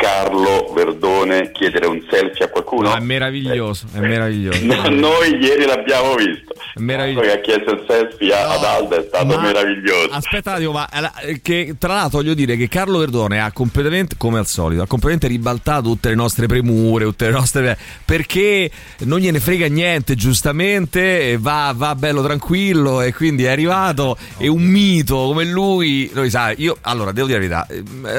Carlo 0.03 0.69
Verdone 0.75 1.51
chiedere 1.53 1.85
un 1.85 2.03
selfie 2.09 2.43
a 2.45 2.49
qualcuno? 2.49 2.89
No, 2.89 2.95
è 2.97 2.99
meraviglioso, 2.99 3.85
è 3.93 3.99
meraviglioso. 3.99 4.59
No, 4.65 4.89
noi 4.89 5.37
ieri 5.41 5.65
l'abbiamo 5.65 6.15
visto. 6.15 6.53
È 6.73 6.79
meraviglioso. 6.79 7.19
Quello 7.25 7.33
che 7.33 7.39
ha 7.39 7.41
chiesto 7.41 7.71
il 7.71 7.83
selfie 7.87 8.33
a- 8.33 8.51
ad 8.53 8.63
Alda 8.65 8.97
è 8.97 9.05
stato 9.07 9.25
ma- 9.25 9.41
meraviglioso. 9.41 10.09
Aspetta 10.11 10.49
un 10.49 10.55
attimo, 10.57 10.71
ma 10.73 10.89
eh, 11.21 11.39
che, 11.41 11.75
tra 11.79 11.93
l'altro 11.93 12.17
voglio 12.19 12.33
dire 12.33 12.57
che 12.57 12.67
Carlo 12.67 12.97
Verdone 12.97 13.39
ha 13.39 13.51
completamente, 13.53 14.15
come 14.17 14.39
al 14.39 14.45
solito, 14.47 14.81
ha 14.81 14.87
completamente 14.87 15.27
ribaltato 15.27 15.83
tutte 15.83 16.09
le 16.09 16.15
nostre 16.15 16.47
premure, 16.47 17.05
tutte 17.05 17.25
le 17.27 17.31
nostre. 17.31 17.77
perché 18.03 18.69
non 19.05 19.19
gliene 19.19 19.39
frega 19.39 19.67
niente, 19.67 20.15
giustamente, 20.15 21.37
va, 21.39 21.73
va 21.75 21.95
bello 21.95 22.21
tranquillo 22.23 23.01
e 23.01 23.13
quindi 23.13 23.45
è 23.45 23.49
arrivato. 23.51 24.17
E 24.37 24.47
un 24.49 24.63
mito 24.63 25.15
come 25.27 25.45
lui, 25.45 26.09
noi 26.13 26.29
sai, 26.29 26.55
io 26.57 26.77
allora 26.81 27.11
devo 27.13 27.27
dire 27.27 27.47
la 27.47 27.65
verità, 27.67 27.67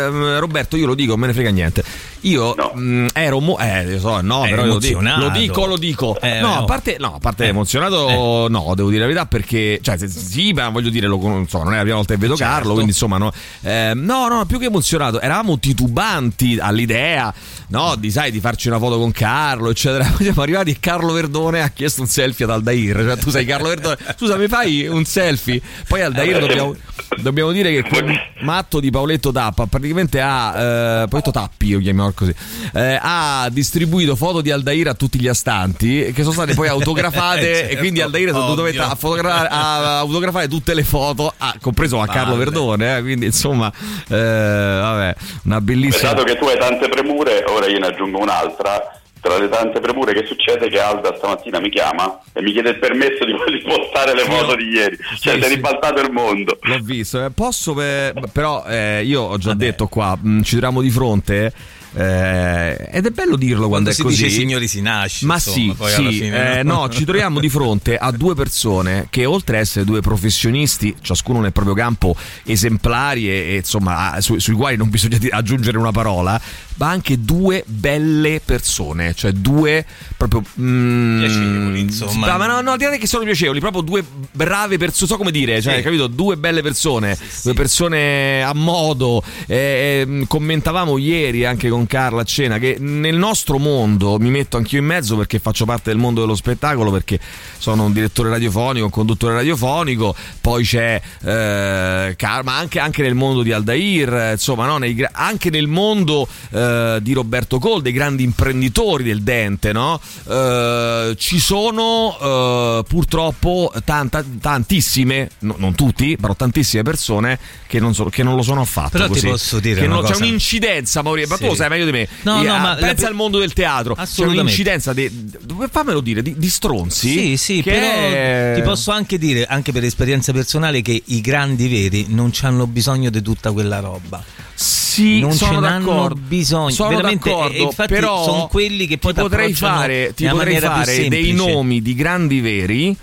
ehm, 0.06 0.38
Roberto, 0.38 0.76
io 0.76 0.86
lo 0.86 0.94
dico, 0.94 1.10
non 1.10 1.20
me 1.20 1.26
ne 1.26 1.32
frega 1.34 1.50
niente. 1.50 1.73
Io 2.20 2.54
mh, 2.54 3.06
ero 3.12 3.40
mo- 3.40 3.58
eh, 3.58 3.84
lo 3.86 3.98
so, 3.98 4.20
no, 4.22 4.44
È 4.44 4.50
però 4.50 4.64
lo 4.64 4.78
dico, 4.78 4.98
emozionato. 5.00 5.20
lo 5.20 5.28
dico, 5.30 5.66
lo 5.66 5.76
dico. 5.76 6.18
Eh, 6.20 6.40
no, 6.40 6.48
no. 6.48 6.58
a 6.60 6.64
parte, 6.64 6.96
no, 6.98 7.14
a 7.16 7.18
parte 7.18 7.46
emozionato, 7.46 8.48
no, 8.48 8.72
devo 8.74 8.88
dire 8.88 9.00
la 9.00 9.06
verità 9.06 9.26
perché, 9.26 9.78
cioè, 9.82 9.98
se- 9.98 10.08
sì, 10.08 10.52
ma 10.52 10.68
voglio 10.70 10.88
dire, 10.90 11.06
lo, 11.06 11.18
con- 11.18 11.40
insomma, 11.40 11.64
non 11.64 11.72
è 11.74 11.76
la 11.76 11.82
prima 11.82 11.96
volta 11.96 12.14
che 12.14 12.20
vedo 12.20 12.34
Carlo, 12.36 12.72
quindi 12.72 12.92
insomma, 12.92 13.18
no, 13.18 13.30
eh, 13.62 13.92
no, 13.94 14.28
no, 14.28 14.44
più 14.46 14.58
che 14.58 14.66
emozionato, 14.66 15.20
eravamo 15.20 15.58
titubanti 15.58 16.58
all'idea, 16.58 17.32
no, 17.68 17.94
di, 17.96 18.10
sai, 18.10 18.30
di 18.30 18.40
farci 18.40 18.68
una 18.68 18.78
foto 18.78 18.98
con 18.98 19.10
Carlo, 19.12 19.68
eccetera. 19.70 20.04
Poi 20.14 20.24
siamo 20.24 20.42
arrivati 20.42 20.70
e 20.70 20.76
Carlo 20.80 21.12
Verdone 21.12 21.62
ha 21.62 21.68
chiesto 21.68 22.00
un 22.00 22.06
selfie 22.06 22.44
ad 22.46 22.52
Aldair, 22.52 22.96
cioè 23.04 23.16
tu 23.18 23.30
sei 23.30 23.44
Carlo 23.44 23.68
Verdone, 23.68 23.96
scusa, 24.16 24.36
mi 24.36 24.48
fai 24.48 24.86
un 24.86 25.04
selfie? 25.04 25.60
Poi 25.86 26.00
Aldair 26.00 26.38
dobbiamo, 26.40 26.74
dobbiamo 27.20 27.52
dire 27.52 27.70
che 27.70 27.88
quel 27.88 28.18
matto 28.40 28.80
di 28.80 28.90
Paoletto 28.90 29.30
Tappa 29.32 29.66
praticamente 29.66 30.20
ha, 30.20 31.02
eh, 31.02 31.08
Paoletto 31.08 31.30
Tappi, 31.54 31.66
io 31.66 31.78
chiamiamolo 31.78 32.12
così, 32.14 32.34
eh, 32.74 32.98
ha 33.00 33.48
distribuito 33.50 34.16
foto 34.16 34.40
di 34.40 34.50
Aldair 34.50 34.88
a 34.88 34.94
tutti 34.94 35.18
gli 35.18 35.28
astanti 35.28 36.12
che 36.12 36.22
sono 36.22 36.32
state 36.32 36.54
poi 36.54 36.68
autografate 36.68 37.54
certo, 37.54 37.72
e 37.72 37.76
quindi 37.76 38.00
Aldair 38.00 38.26
è 38.26 38.30
stato 38.30 38.44
ovvio. 38.44 38.56
dovete 38.56 38.78
a, 38.78 38.94
fotografare- 38.94 39.48
a 39.50 39.98
autografare 39.98 40.48
tutte 40.48 40.74
le 40.74 40.84
foto, 40.84 41.32
ah, 41.36 41.54
compreso 41.60 42.00
a 42.00 42.06
Carlo 42.06 42.32
Vabbè. 42.32 42.44
Verdone, 42.44 42.96
eh, 42.96 43.00
quindi 43.02 43.26
insomma, 43.26 43.72
eh, 44.08 44.16
vabbè, 44.16 45.14
una 45.44 45.60
bellissima... 45.60 46.12
Dato 46.12 46.24
che 46.24 46.36
tu 46.36 46.44
hai 46.46 46.58
tante 46.58 46.88
premure, 46.88 47.44
ora 47.48 47.66
io 47.66 47.78
ne 47.78 47.86
aggiungo 47.86 48.18
un'altra. 48.18 49.00
Tra 49.24 49.38
le 49.38 49.48
tante 49.48 49.80
premure 49.80 50.12
che 50.12 50.26
succede 50.26 50.68
che 50.68 50.78
Alda 50.78 51.14
stamattina 51.16 51.58
mi 51.58 51.70
chiama 51.70 52.20
e 52.34 52.42
mi 52.42 52.52
chiede 52.52 52.68
il 52.70 52.78
permesso 52.78 53.24
di, 53.24 53.32
di 53.56 53.62
postare 53.64 54.12
le 54.14 54.24
foto 54.24 54.54
di 54.54 54.64
ieri. 54.68 54.96
Cioè, 54.98 55.14
Sì, 55.16 55.40
si 55.40 55.46
è 55.46 55.48
sì. 55.48 55.54
ribaltato 55.54 56.02
il 56.02 56.10
mondo. 56.12 56.58
L'ho 56.60 56.78
visto, 56.82 57.24
eh, 57.24 57.30
posso 57.30 57.72
per- 57.72 58.12
però 58.30 58.64
eh, 58.66 59.02
io 59.02 59.22
ho 59.22 59.38
già 59.38 59.54
detto 59.54 59.86
qua, 59.86 60.14
mh, 60.20 60.42
ci 60.42 60.50
troviamo 60.56 60.82
di 60.82 60.90
fronte 60.90 61.52
eh, 61.96 62.88
ed 62.90 63.06
è 63.06 63.10
bello 63.10 63.36
dirlo 63.36 63.68
quando, 63.68 63.68
Quando 63.68 63.90
è 63.90 63.92
si 63.94 64.02
così. 64.02 64.24
dice 64.24 64.36
signori 64.36 64.66
si 64.68 64.80
nasce. 64.82 65.24
Ma 65.26 65.34
insomma, 65.34 65.56
sì, 65.56 65.74
poi 65.76 65.94
alla 65.94 66.10
sì, 66.10 66.18
fine, 66.18 66.58
eh, 66.58 66.62
no, 66.64 66.88
ci 66.90 67.04
troviamo 67.04 67.38
di 67.40 67.48
fronte 67.48 67.96
a 67.96 68.10
due 68.10 68.34
persone 68.34 69.06
che 69.10 69.24
oltre 69.24 69.56
a 69.58 69.60
essere 69.60 69.84
due 69.84 70.00
professionisti, 70.00 70.94
ciascuno 71.00 71.40
nel 71.40 71.52
proprio 71.52 71.74
campo 71.74 72.16
esemplari 72.44 73.28
e, 73.30 73.32
e, 73.32 73.56
insomma 73.56 74.20
su- 74.20 74.38
sui 74.38 74.54
quali 74.54 74.76
non 74.76 74.90
bisogna 74.90 75.18
aggiungere 75.30 75.78
una 75.78 75.92
parola, 75.92 76.38
ma 76.76 76.88
anche 76.88 77.20
due 77.20 77.62
belle 77.66 78.40
persone, 78.44 79.14
cioè 79.14 79.32
due 79.32 79.84
proprio 80.16 80.42
mm, 80.60 81.18
Piacevoli, 81.20 81.80
insomma. 81.80 82.36
Ma 82.36 82.46
no, 82.46 82.60
no, 82.60 82.76
direi 82.76 82.98
che 82.98 83.06
sono 83.06 83.24
piacevoli, 83.24 83.60
proprio 83.60 83.82
due 83.82 84.04
brave 84.32 84.76
persone, 84.78 85.10
so 85.10 85.16
come 85.16 85.30
dire, 85.30 85.60
cioè, 85.60 85.76
Sì. 85.76 85.82
capito? 85.82 86.06
Due 86.06 86.36
belle 86.36 86.62
persone, 86.62 87.16
due 87.42 87.54
persone 87.54 88.42
a 88.42 88.52
modo. 88.54 89.22
eh, 89.46 90.06
eh, 90.06 90.24
commentavamo 90.26 90.98
ieri 90.98 91.44
anche 91.44 91.68
con 91.68 91.86
Carla 91.86 92.22
a 92.22 92.24
cena 92.24 92.58
che 92.58 92.76
nel 92.78 93.16
nostro 93.16 93.58
mondo, 93.58 94.18
mi 94.18 94.30
metto 94.30 94.56
anch'io 94.56 94.78
in 94.78 94.84
mezzo 94.86 95.16
perché 95.16 95.38
faccio 95.38 95.64
parte 95.64 95.90
del 95.90 95.98
mondo 95.98 96.20
dello 96.20 96.34
spettacolo, 96.34 96.90
perché 96.90 97.18
sono 97.58 97.84
un 97.84 97.92
direttore 97.92 98.30
radiofonico, 98.30 98.84
un 98.84 98.90
conduttore 98.90 99.34
radiofonico, 99.34 100.14
poi 100.40 100.64
c'è 100.64 101.00
eh, 101.22 102.16
ma 102.42 102.58
anche, 102.58 102.78
anche 102.78 103.02
nel 103.02 103.14
mondo 103.14 103.42
di 103.42 103.52
Aldair, 103.52 104.14
eh, 104.14 104.32
insomma, 104.32 104.66
no? 104.66 104.78
Nei 104.78 104.92
anche 105.12 105.50
nel 105.50 105.66
mondo 105.66 106.26
eh, 106.50 106.63
di 107.00 107.12
Roberto 107.12 107.58
Cole, 107.58 107.82
dei 107.82 107.92
grandi 107.92 108.22
imprenditori 108.22 109.04
del 109.04 109.22
dente, 109.22 109.72
no? 109.72 110.00
Eh, 110.28 111.14
ci 111.18 111.38
sono 111.38 112.16
eh, 112.20 112.84
purtroppo 112.88 113.72
tanta- 113.84 114.24
tantissime, 114.40 115.30
no- 115.40 115.56
non 115.58 115.74
tutti, 115.74 116.16
però 116.20 116.34
tantissime 116.34 116.82
persone 116.82 117.38
che 117.66 117.78
non, 117.80 117.94
so- 117.94 118.04
che 118.06 118.22
non 118.22 118.36
lo 118.36 118.42
sono 118.42 118.60
affatto. 118.62 118.90
Però 118.90 119.06
ti 119.06 119.12
così. 119.14 119.26
posso 119.28 119.60
dire 119.60 119.80
Che 119.80 119.86
una 119.86 119.96
non- 119.96 120.04
c'è 120.04 120.12
cosa. 120.12 120.24
un'incidenza, 120.24 121.02
Maurizio, 121.02 121.28
ma 121.30 121.36
tu 121.36 121.42
Sì. 121.44 121.48
lo 121.50 121.54
sai 121.56 121.68
meglio 121.68 121.84
di 121.86 121.92
me. 121.92 122.08
No, 122.22 122.40
Di- 122.40 122.46
no, 122.46 122.54
ah, 122.54 122.58
ma 122.58 122.74
pensa 122.74 123.02
la- 123.02 123.08
al 123.08 123.14
mondo 123.14 123.38
del 123.38 123.52
teatro, 123.52 123.94
c'è 123.94 124.24
un'incidenza 124.24 124.92
di, 124.92 125.28
fammelo 125.70 126.00
dire, 126.00 126.22
di, 126.22 126.34
di 126.36 126.48
stronzi. 126.48 127.08
Sì, 127.08 127.36
sì, 127.36 127.62
però 127.62 127.76
è- 127.86 128.52
ti 128.56 128.62
posso 128.62 128.90
anche 128.90 129.18
dire, 129.18 129.44
anche 129.46 129.72
per 129.72 129.84
esperienza 129.84 130.32
personale, 130.32 130.82
che 130.82 131.02
i 131.04 131.20
grandi 131.20 131.68
veri 131.68 132.06
non 132.08 132.30
hanno 132.42 132.66
bisogno 132.66 133.10
di 133.10 133.22
tutta 133.22 133.52
quella 133.52 133.80
roba. 133.80 134.22
Sì, 134.54 135.20
non 135.20 135.32
sono 135.32 135.54
ce 135.54 135.58
n'hanno 135.60 135.86
d'accordo. 135.86 136.20
bisogno. 136.26 136.70
Sono 136.70 136.88
veramente, 136.90 137.28
d'accordo, 137.28 137.54
e 137.56 137.62
infatti 137.62 137.92
però 137.92 138.22
sono 138.24 138.46
quelli 138.46 138.86
che 138.86 138.98
poi 138.98 139.12
ti 139.12 139.20
potrei 139.20 139.52
fare, 139.54 140.12
ti 140.14 140.26
potrei 140.26 140.58
fare 140.60 141.08
dei 141.08 141.32
nomi 141.32 141.82
di 141.82 141.94
grandi 141.94 142.40
veri 142.40 142.96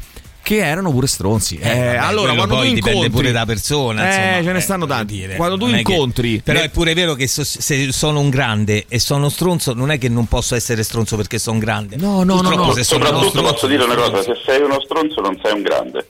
che 0.43 0.57
erano 0.57 0.89
pure 0.91 1.05
stronzi. 1.05 1.57
Eh, 1.61 1.67
vabbè, 1.69 1.97
allora, 1.97 2.33
quando 2.33 2.55
tu 2.55 2.61
poi 2.61 2.73
dipende 2.73 2.89
incontri 2.97 3.09
pure 3.11 3.31
da 3.31 3.45
persona, 3.45 4.03
Eh, 4.03 4.07
insomma, 4.07 4.43
ce 4.43 4.51
ne 4.53 4.57
eh, 4.57 4.61
stanno 4.61 4.85
tanti. 4.87 5.13
dire, 5.15 5.35
quando 5.35 5.57
tu 5.57 5.65
non 5.65 5.75
è 5.75 5.81
che- 5.83 5.91
incontri 5.91 6.41
però 6.43 6.61
è 6.61 6.69
pure 6.69 6.93
vero 6.95 7.13
che 7.13 7.27
so- 7.27 7.43
se 7.43 7.91
sono 7.91 8.19
un 8.19 8.29
grande 8.29 8.85
e 8.87 8.97
sono 8.97 9.29
stronzo, 9.29 9.73
non 9.73 9.91
è 9.91 9.97
che 9.99 10.09
non 10.09 10.25
posso 10.27 10.55
essere 10.55 10.81
stronzo 10.83 11.15
perché 11.15 11.37
sono 11.37 11.59
grande. 11.59 11.95
No, 11.97 12.23
no, 12.23 12.37
Purtroppo 12.39 12.73
se 12.73 12.83
sono 12.83 12.99
uno 13.01 13.07
Soprattutto 13.21 13.29
stronzo, 13.29 13.51
posso 13.53 13.67
dire 13.67 13.83
una 13.83 13.95
cosa, 13.95 14.23
se 14.23 14.33
sei 14.43 14.61
uno 14.63 14.81
stronzo 14.81 15.21
non 15.21 15.39
sei 15.43 15.53
un 15.53 15.61
grande. 15.61 16.07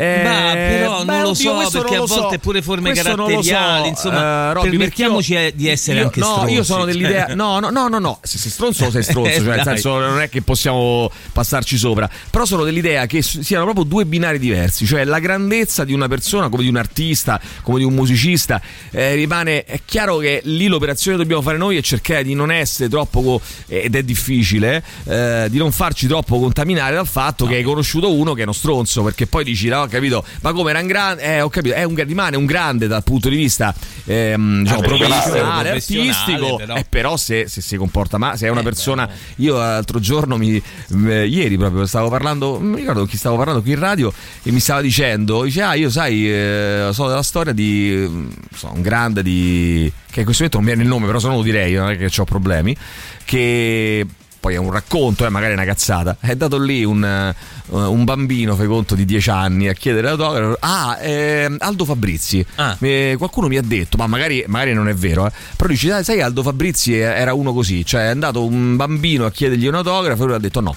Eh, 0.00 0.22
Ma 0.22 0.52
però 0.54 1.04
beh, 1.04 1.12
non 1.12 1.22
lo 1.22 1.34
so 1.34 1.54
questo 1.54 1.78
perché 1.80 1.96
non 1.96 2.04
a 2.04 2.06
lo 2.06 2.14
so. 2.14 2.20
volte 2.20 2.38
pure 2.38 2.62
forme 2.62 2.90
Questo 2.92 3.08
lo 3.08 3.16
so, 3.16 3.24
caratteriali, 3.24 3.88
insomma, 3.88 4.50
eh, 4.50 4.52
Robby, 4.52 4.68
permettiamoci 4.70 5.32
io- 5.32 5.50
di 5.52 5.68
essere 5.68 5.98
io- 5.98 6.04
anche 6.04 6.20
no, 6.20 6.26
stronzi. 6.26 6.52
io 6.52 6.62
sono 6.62 6.84
dell'idea. 6.84 7.26
cioè. 7.26 7.34
No, 7.34 7.58
no, 7.58 7.70
no, 7.70 7.88
no, 7.88 7.98
no. 7.98 8.18
Se 8.22 8.38
sei 8.38 8.50
stronzo, 8.52 8.90
sei 8.92 9.02
stronzo. 9.02 9.30
cioè, 9.42 9.56
nel 9.56 9.62
senso, 9.64 9.98
non 9.98 10.20
è 10.20 10.28
che 10.28 10.40
possiamo 10.42 11.10
passarci 11.32 11.76
sopra. 11.76 12.08
Però 12.30 12.44
sono 12.44 12.62
dell'idea 12.62 13.06
che 13.06 13.22
siano 13.22 13.64
proprio 13.64 13.84
due 13.84 14.04
binari 14.06 14.38
diversi. 14.38 14.86
Cioè, 14.86 15.02
la 15.02 15.18
grandezza 15.18 15.82
di 15.82 15.92
una 15.92 16.06
persona, 16.06 16.48
come 16.48 16.62
di 16.62 16.68
un 16.68 16.76
artista, 16.76 17.40
come 17.62 17.78
di 17.80 17.84
un 17.84 17.94
musicista, 17.94 18.60
eh, 18.92 19.14
rimane. 19.14 19.64
È 19.64 19.80
chiaro 19.84 20.18
che 20.18 20.42
lì 20.44 20.68
l'operazione 20.68 21.16
che 21.16 21.22
dobbiamo 21.24 21.42
fare 21.42 21.56
noi 21.58 21.76
è 21.76 21.80
cercare 21.82 22.22
di 22.22 22.34
non 22.34 22.52
essere 22.52 22.88
troppo. 22.88 23.40
ed 23.66 23.96
è 23.96 24.02
difficile, 24.04 24.80
eh, 25.06 25.46
di 25.50 25.58
non 25.58 25.72
farci 25.72 26.06
troppo 26.06 26.38
contaminare 26.38 26.94
dal 26.94 27.06
fatto 27.08 27.46
che 27.46 27.56
hai 27.56 27.62
conosciuto 27.64 28.12
uno 28.12 28.32
che 28.34 28.40
è 28.40 28.44
uno 28.44 28.52
stronzo. 28.52 29.02
Perché 29.02 29.26
poi 29.26 29.42
dici, 29.42 29.66
no, 29.66 29.86
capito, 29.88 30.24
ma 30.42 30.52
come 30.52 30.70
era 30.70 30.80
un 30.80 30.86
grande. 30.86 31.22
Eh, 31.22 31.40
ho 31.40 31.48
capito, 31.48 31.74
è 31.74 31.82
un, 31.84 31.94
rimane 31.94 32.36
un 32.36 32.46
grande 32.46 32.86
dal 32.86 33.02
punto 33.02 33.28
di 33.28 33.36
vista 33.36 33.74
ehm, 34.04 34.62
diciamo, 34.62 34.80
Professionale, 34.80 35.70
artistico. 35.70 36.56
però. 36.56 36.74
Eh, 36.76 36.86
però 36.88 37.16
se, 37.16 37.48
se 37.48 37.60
si 37.60 37.76
comporta 37.76 38.18
male, 38.18 38.36
se 38.36 38.46
è 38.46 38.50
una 38.50 38.60
Eh, 38.60 38.64
persona. 38.64 39.08
Io 39.36 39.56
l'altro 39.56 40.00
giorno, 40.00 40.36
mi, 40.36 40.60
eh, 41.06 41.26
ieri 41.26 41.56
proprio, 41.56 41.86
stavo 41.86 42.08
parlando, 42.08 42.58
non 42.58 42.68
mi 42.70 42.76
ricordo 42.76 43.04
chi 43.06 43.16
stavo 43.16 43.36
parlando 43.36 43.62
qui 43.62 43.72
in 43.72 43.78
radio 43.78 44.12
e 44.42 44.50
mi 44.50 44.60
stava 44.60 44.80
dicendo: 44.80 45.42
Dice, 45.42 45.62
ah, 45.62 45.74
io 45.74 45.90
sai, 45.90 46.30
eh, 46.30 46.88
so 46.92 47.06
della 47.08 47.22
storia 47.22 47.52
di 47.52 48.28
so, 48.54 48.70
un 48.72 48.82
grande 48.82 49.22
di. 49.22 49.90
che 50.10 50.20
in 50.20 50.24
questo 50.24 50.44
momento 50.44 50.56
non 50.58 50.64
mi 50.66 50.72
viene 50.72 50.82
il 50.82 50.88
nome, 50.88 51.06
però 51.06 51.18
se 51.18 51.28
no 51.28 51.36
lo 51.36 51.42
direi, 51.42 51.74
non 51.74 51.90
è 51.90 51.96
che 51.96 52.10
ho 52.20 52.24
problemi. 52.24 52.76
Che 53.24 54.06
poi 54.40 54.54
è 54.54 54.56
un 54.56 54.70
racconto, 54.70 55.26
eh, 55.26 55.28
magari 55.28 55.52
è 55.52 55.54
una 55.54 55.64
cazzata. 55.64 56.16
È 56.20 56.34
dato 56.34 56.58
lì 56.58 56.84
un, 56.84 57.04
eh, 57.04 57.34
un 57.70 58.04
bambino, 58.04 58.54
fai 58.54 58.66
conto, 58.66 58.94
di 58.94 59.04
10 59.04 59.30
anni 59.30 59.68
a 59.68 59.72
chiedere 59.72 60.08
l'autografo. 60.08 60.56
Ah, 60.60 60.98
ehm, 61.00 61.56
Aldo 61.60 61.84
Fabrizi. 61.84 62.44
Ah. 62.56 62.76
Eh, 62.80 63.14
qualcuno 63.18 63.48
mi 63.48 63.56
ha 63.56 63.62
detto, 63.62 63.96
ma 63.96 64.06
magari, 64.06 64.44
magari 64.46 64.72
non 64.72 64.88
è 64.88 64.94
vero, 64.94 65.26
eh, 65.26 65.32
però 65.56 65.68
dice, 65.68 65.88
"Dai, 65.88 66.04
sai, 66.04 66.20
Aldo 66.20 66.42
Fabrizi 66.42 66.96
era 66.96 67.34
uno 67.34 67.52
così, 67.52 67.84
cioè 67.84 68.02
è 68.02 68.08
andato 68.08 68.44
un 68.44 68.76
bambino 68.76 69.26
a 69.26 69.30
chiedergli 69.30 69.66
un 69.66 69.74
autografo 69.74 70.22
e 70.22 70.26
lui 70.26 70.34
ha 70.34 70.38
detto 70.38 70.60
no. 70.60 70.74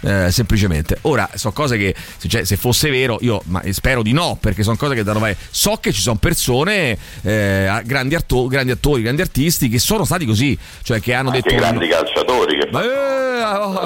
Eh, 0.00 0.30
semplicemente 0.30 0.98
ora 1.02 1.28
sono 1.34 1.54
cose 1.54 1.78
che 1.78 1.94
se, 2.18 2.28
cioè, 2.28 2.44
se 2.44 2.56
fosse 2.56 2.90
vero 2.90 3.16
io 3.22 3.40
ma 3.46 3.62
spero 3.70 4.02
di 4.02 4.12
no 4.12 4.36
perché 4.38 4.62
sono 4.62 4.76
cose 4.76 4.94
che 4.94 5.02
danno 5.02 5.18
vai 5.18 5.34
so 5.50 5.78
che 5.80 5.90
ci 5.90 6.00
sono 6.00 6.16
persone 6.16 6.96
eh, 7.22 7.82
grandi, 7.84 8.14
atto- 8.14 8.46
grandi 8.46 8.72
attori 8.72 9.02
grandi 9.02 9.22
artisti 9.22 9.68
che 9.68 9.78
sono 9.78 10.04
stati 10.04 10.26
così 10.26 10.56
cioè 10.82 11.00
che 11.00 11.14
hanno 11.14 11.30
Anche 11.30 11.42
detto 11.42 11.56
grandi 11.56 11.88
calciatori 11.88 12.58
che 12.58 12.68
Ma, 12.70 12.82
eh, 12.84 13.40
ha 13.40 13.76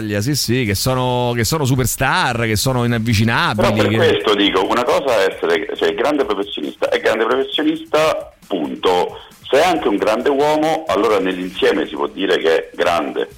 voglia, 0.00 0.20
sì, 0.20 0.34
sì, 0.34 0.64
che 0.64 0.74
sono, 0.74 1.32
che 1.34 1.44
sono 1.44 1.64
superstar, 1.64 2.42
che 2.42 2.56
sono 2.56 2.80
Però 2.80 2.86
inavvicinabili. 2.86 3.72
per 3.74 3.88
che- 3.88 3.96
questo 3.96 4.34
dico, 4.34 4.64
una 4.66 4.84
cosa 4.84 5.24
è 5.24 5.34
essere 5.34 5.68
cioè, 5.76 5.94
grande 5.94 6.24
professionista, 6.24 6.88
è 6.88 7.00
grande 7.00 7.26
professionista, 7.26 8.32
punto. 8.46 9.18
Se 9.48 9.60
è 9.60 9.64
anche 9.64 9.88
un 9.88 9.96
grande 9.96 10.28
uomo, 10.28 10.84
allora 10.86 11.18
nell'insieme 11.18 11.86
si 11.86 11.94
può 11.94 12.06
dire 12.06 12.38
che 12.38 12.54
è 12.56 12.70
grande. 12.74 13.28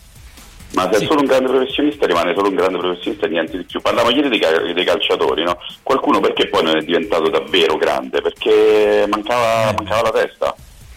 Ma 0.75 0.91
se 0.91 1.05
è 1.05 1.07
solo 1.07 1.21
un 1.21 1.27
grande 1.27 1.49
professionista 1.49 2.07
rimane 2.07 2.35
solo 2.35 2.49
un 2.49 2.55
grande 2.55 2.79
professionista 2.79 3.27
e 3.27 3.29
niente 3.29 3.57
di 3.59 3.65
più. 3.65 3.81
Parliamo 3.81 4.11
ieri 4.11 4.29
dei, 4.29 4.39
cal- 4.39 4.73
dei 4.73 4.85
calciatori, 4.85 5.43
no? 5.43 5.59
Qualcuno 5.83 6.21
perché 6.21 6.49
poi 6.49 6.63
non 6.63 6.77
è 6.77 6.83
diventato 6.83 7.29
davvero 7.29 7.77
grande? 7.77 8.21
Perché 8.21 9.07
mancava, 9.09 9.73
mancava 9.73 10.03
la 10.03 10.11
testa. 10.11 10.55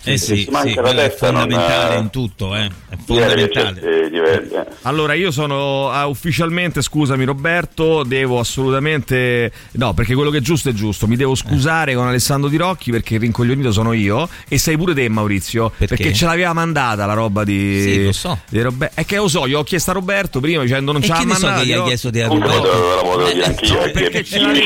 Eh 0.07 0.17
Se 0.17 0.35
sì, 0.35 0.45
ti 0.45 0.51
manca 0.51 0.69
sì, 0.69 0.75
la 0.75 0.81
quello 0.81 0.99
è 1.01 1.09
testa, 1.09 1.31
non- 1.31 1.41
fondamentale 1.41 1.95
in 1.99 2.09
tutto, 2.09 2.55
eh. 2.55 2.69
È 2.89 2.95
fondamentale. 3.05 3.81
eh, 4.05 4.09
diventa- 4.09 4.65
Allora, 4.83 5.13
io 5.13 5.31
sono 5.31 5.89
ah, 5.89 6.05
ufficialmente, 6.07 6.81
scusami 6.81 7.23
Roberto, 7.25 8.03
devo 8.03 8.39
assolutamente. 8.39 9.51
No, 9.73 9.93
perché 9.93 10.13
quello 10.13 10.29
che 10.29 10.37
è 10.37 10.41
giusto 10.41 10.69
è 10.69 10.73
giusto. 10.73 11.07
Mi 11.07 11.15
devo 11.15 11.33
scusare 11.35 11.95
con 11.95 12.07
Alessandro 12.07 12.49
Di 12.49 12.57
Rocchi 12.57 12.91
perché 12.91 13.15
il 13.15 13.19
rincoglionito 13.21 13.71
sono 13.71 13.93
io. 13.93 14.27
E 14.47 14.57
sei 14.57 14.77
pure 14.77 14.93
te, 14.93 15.07
Maurizio. 15.09 15.71
Perché, 15.77 16.13
ce 16.13 16.25
l'aveva 16.25 16.53
mandata 16.53 17.05
la 17.05 17.13
roba 17.13 17.43
di. 17.43 17.81
Sì, 17.81 18.03
lo 18.05 18.11
so. 18.11 18.39
di 18.49 18.61
Robe- 18.61 18.91
È 18.93 19.05
che 19.05 19.15
lo 19.17 19.27
so, 19.27 19.45
io 19.47 19.59
ho 19.59 19.63
chiesto 19.63 19.91
a 19.91 19.93
Roberto 19.95 20.39
prima 20.39 20.61
dicendo 20.61 20.91
non 20.91 21.01
E 21.01 21.05
ce 21.05 21.11
l'ha 21.11 21.19
so 21.19 21.25
mandata. 21.25 21.63
gli 21.63 21.71
ha 21.71 21.75
io- 21.77 21.83
chiesto 21.85 22.09
di 22.09 22.21
Roberto? 22.21 22.61
te 22.61 22.67
la 22.67 23.01
volevo 23.01 23.29
dire 23.31 23.41
Eh, 23.43 23.47
anch'io 23.47 23.73
no, 23.73 23.79
perché 23.79 23.99
perché 24.01 24.23
ce 24.23 24.39
l'aveva- 24.39 24.65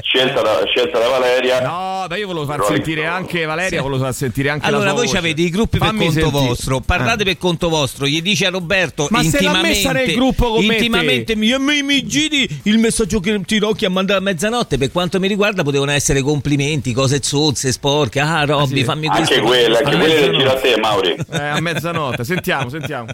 scelta 0.00 0.40
da, 0.42 0.60
scelta 0.66 0.98
da 0.98 1.08
Valeria 1.08 1.60
No, 1.62 2.04
beh, 2.08 2.18
io 2.18 2.26
volevo 2.26 2.44
far 2.46 2.58
Rolling 2.58 2.76
sentire 2.76 3.02
Stone. 3.02 3.16
anche 3.16 3.44
Valeria, 3.44 3.82
volevo 3.82 4.02
far 4.02 4.14
sentire 4.14 4.30
anche 4.40 4.62
la 4.62 4.66
Allora, 4.68 4.90
sua 4.90 4.92
voi 4.98 5.06
voce. 5.06 5.18
avete 5.18 5.42
i 5.42 5.50
gruppi 5.50 5.78
per 5.78 5.88
Fammi 5.88 6.04
conto 6.06 6.20
sentire. 6.20 6.46
vostro, 6.46 6.80
parlate 6.80 7.22
Eh. 7.22 7.24
per 7.26 7.38
conto 7.38 7.68
vostro, 7.68 8.06
gli 8.06 8.22
dice 8.22 8.46
a 8.46 8.50
Roberto 8.50 9.06
Ma 9.10 9.18
se 9.18 9.24
l'ha 9.24 9.30
intimamente, 9.38 9.68
messa 9.68 9.92
nel 9.92 10.12
gruppo 10.14 10.50
con 10.52 10.64
me, 10.64 10.74
intimamente 10.74 11.24
te. 11.24 11.36
mi, 11.36 11.54
mi, 11.58 11.82
mi 11.82 12.06
giri 12.06 12.48
il 12.64 12.78
messaggio 12.78 13.20
che 13.20 13.40
Tirocchi 13.44 13.84
ha 13.84 13.90
mandato 13.90 14.18
a 14.18 14.22
mezzanotte, 14.22 14.78
per 14.78 14.90
quanto 14.92 15.18
mi 15.20 15.28
riguarda 15.28 15.62
potevano 15.62 15.90
essere 15.92 16.22
complimenti, 16.22 16.92
cose 16.92 17.20
zozze, 17.22 17.72
sporche, 17.72 18.20
ah 18.20 18.44
Robby 18.44 18.78
sì. 18.78 18.84
fammi 18.84 19.06
questo. 19.08 19.34
anche 19.34 19.44
quelle 19.46 19.78
anche 19.78 19.90
A 19.90 19.96
del 19.96 19.98
mezzanotte. 19.98 20.36
giro 20.38 20.50
a 20.50 20.54
te 20.60 20.76
Mauri 20.80 21.16
Eh, 21.30 21.36
a 21.38 21.60
mezzanotte, 21.60 22.24
sentiamo, 22.24 22.68
sentiamo. 22.70 23.06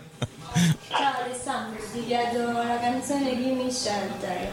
Ciao 0.88 1.22
Alessandro, 1.24 1.80
ti 1.92 2.04
chiedo 2.06 2.52
la 2.52 2.78
canzone 2.80 3.36
di 3.36 3.70
Shelter. 3.70 4.50